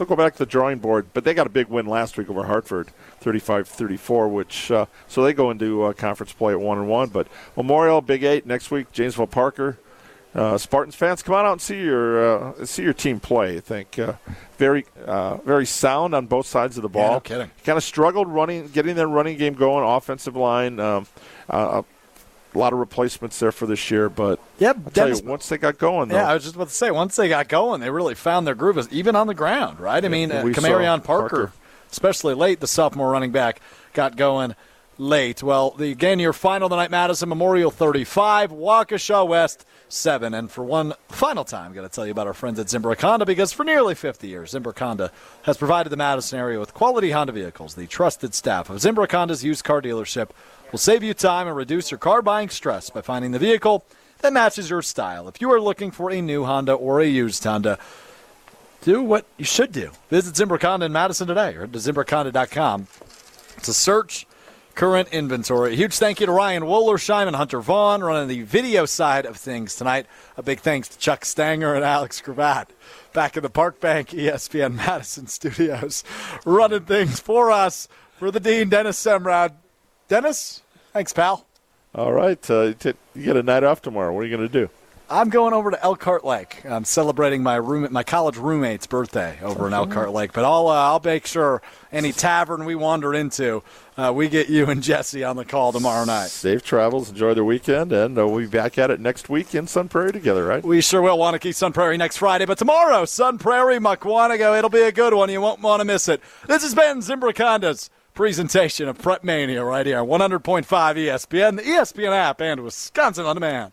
[0.00, 2.30] They'll go back to the drawing board, but they got a big win last week
[2.30, 2.88] over Hartford,
[3.22, 7.10] 35-34, which uh, so they go into uh, conference play at one and one.
[7.10, 8.90] But Memorial, Big Eight next week.
[8.92, 9.78] Janesville Parker.
[10.34, 13.58] Uh, Spartans fans, come on out and see your uh, see your team play.
[13.58, 14.14] I think uh,
[14.56, 17.02] very uh, very sound on both sides of the ball.
[17.02, 17.50] Yeah, no kidding.
[17.64, 19.84] Kind of struggled running, getting their running game going.
[19.84, 21.06] Offensive line, um,
[21.50, 21.82] uh,
[22.54, 24.40] a lot of replacements there for this year, but
[24.92, 27.16] tell you, once they got going, though, Yeah, I was just about to say, once
[27.16, 30.04] they got going, they really found their groove, even on the ground, right?
[30.04, 31.52] I mean, uh, Camarion Parker, Parker.
[31.92, 33.60] especially late, the sophomore running back,
[33.92, 34.54] got going
[34.98, 35.42] late.
[35.42, 40.34] Well, the again, your final tonight, Madison Memorial 35, Waukesha West 7.
[40.34, 43.00] And for one final time, i got to tell you about our friends at Zimbrick
[43.00, 45.10] Honda because for nearly 50 years, Zimbrick Honda
[45.42, 47.74] has provided the Madison area with quality Honda vehicles.
[47.74, 50.30] The trusted staff of Zimbrick Honda's used car dealership
[50.70, 53.84] will save you time and reduce your car buying stress by finding the vehicle
[54.18, 55.28] that matches your style.
[55.28, 57.78] If you are looking for a new Honda or a used Honda,
[58.82, 59.90] do what you should do.
[60.08, 62.86] Visit Zimbrick Honda in Madison today or to ZimbrickHonda.com
[63.62, 64.26] to search
[64.74, 65.72] current inventory.
[65.72, 69.36] A huge thank you to Ryan Wollersheim and Hunter Vaughn running the video side of
[69.36, 70.06] things tonight.
[70.36, 72.70] A big thanks to Chuck Stanger and Alex Cravat
[73.12, 76.04] back in the Park Bank ESPN Madison studios
[76.46, 79.50] running things for us for the Dean, Dennis Semrau.
[80.10, 81.46] Dennis, thanks, pal.
[81.94, 84.12] all right, uh, you t- you get a night off tomorrow.
[84.12, 84.68] What are you going to do?
[85.08, 86.64] I'm going over to Elkhart Lake.
[86.64, 90.32] I'm celebrating my room, my college roommate's birthday over in Elkhart Lake.
[90.32, 93.62] But I'll uh, I'll make sure any tavern we wander into,
[93.96, 96.30] uh, we get you and Jesse on the call tomorrow night.
[96.30, 97.10] Safe travels.
[97.10, 100.10] Enjoy the weekend, and uh, we'll be back at it next week in Sun Prairie
[100.10, 100.64] together, right?
[100.64, 101.18] We sure will.
[101.18, 104.58] Want to keep Sun Prairie next Friday, but tomorrow, Sun Prairie, Mukwonago.
[104.58, 105.30] It'll be a good one.
[105.30, 106.20] You won't want to miss it.
[106.48, 111.62] This has been Zimbrick Honda's presentation of Prep Mania right here on 100.5 ESPN, the
[111.62, 113.72] ESPN app, and Wisconsin on Demand.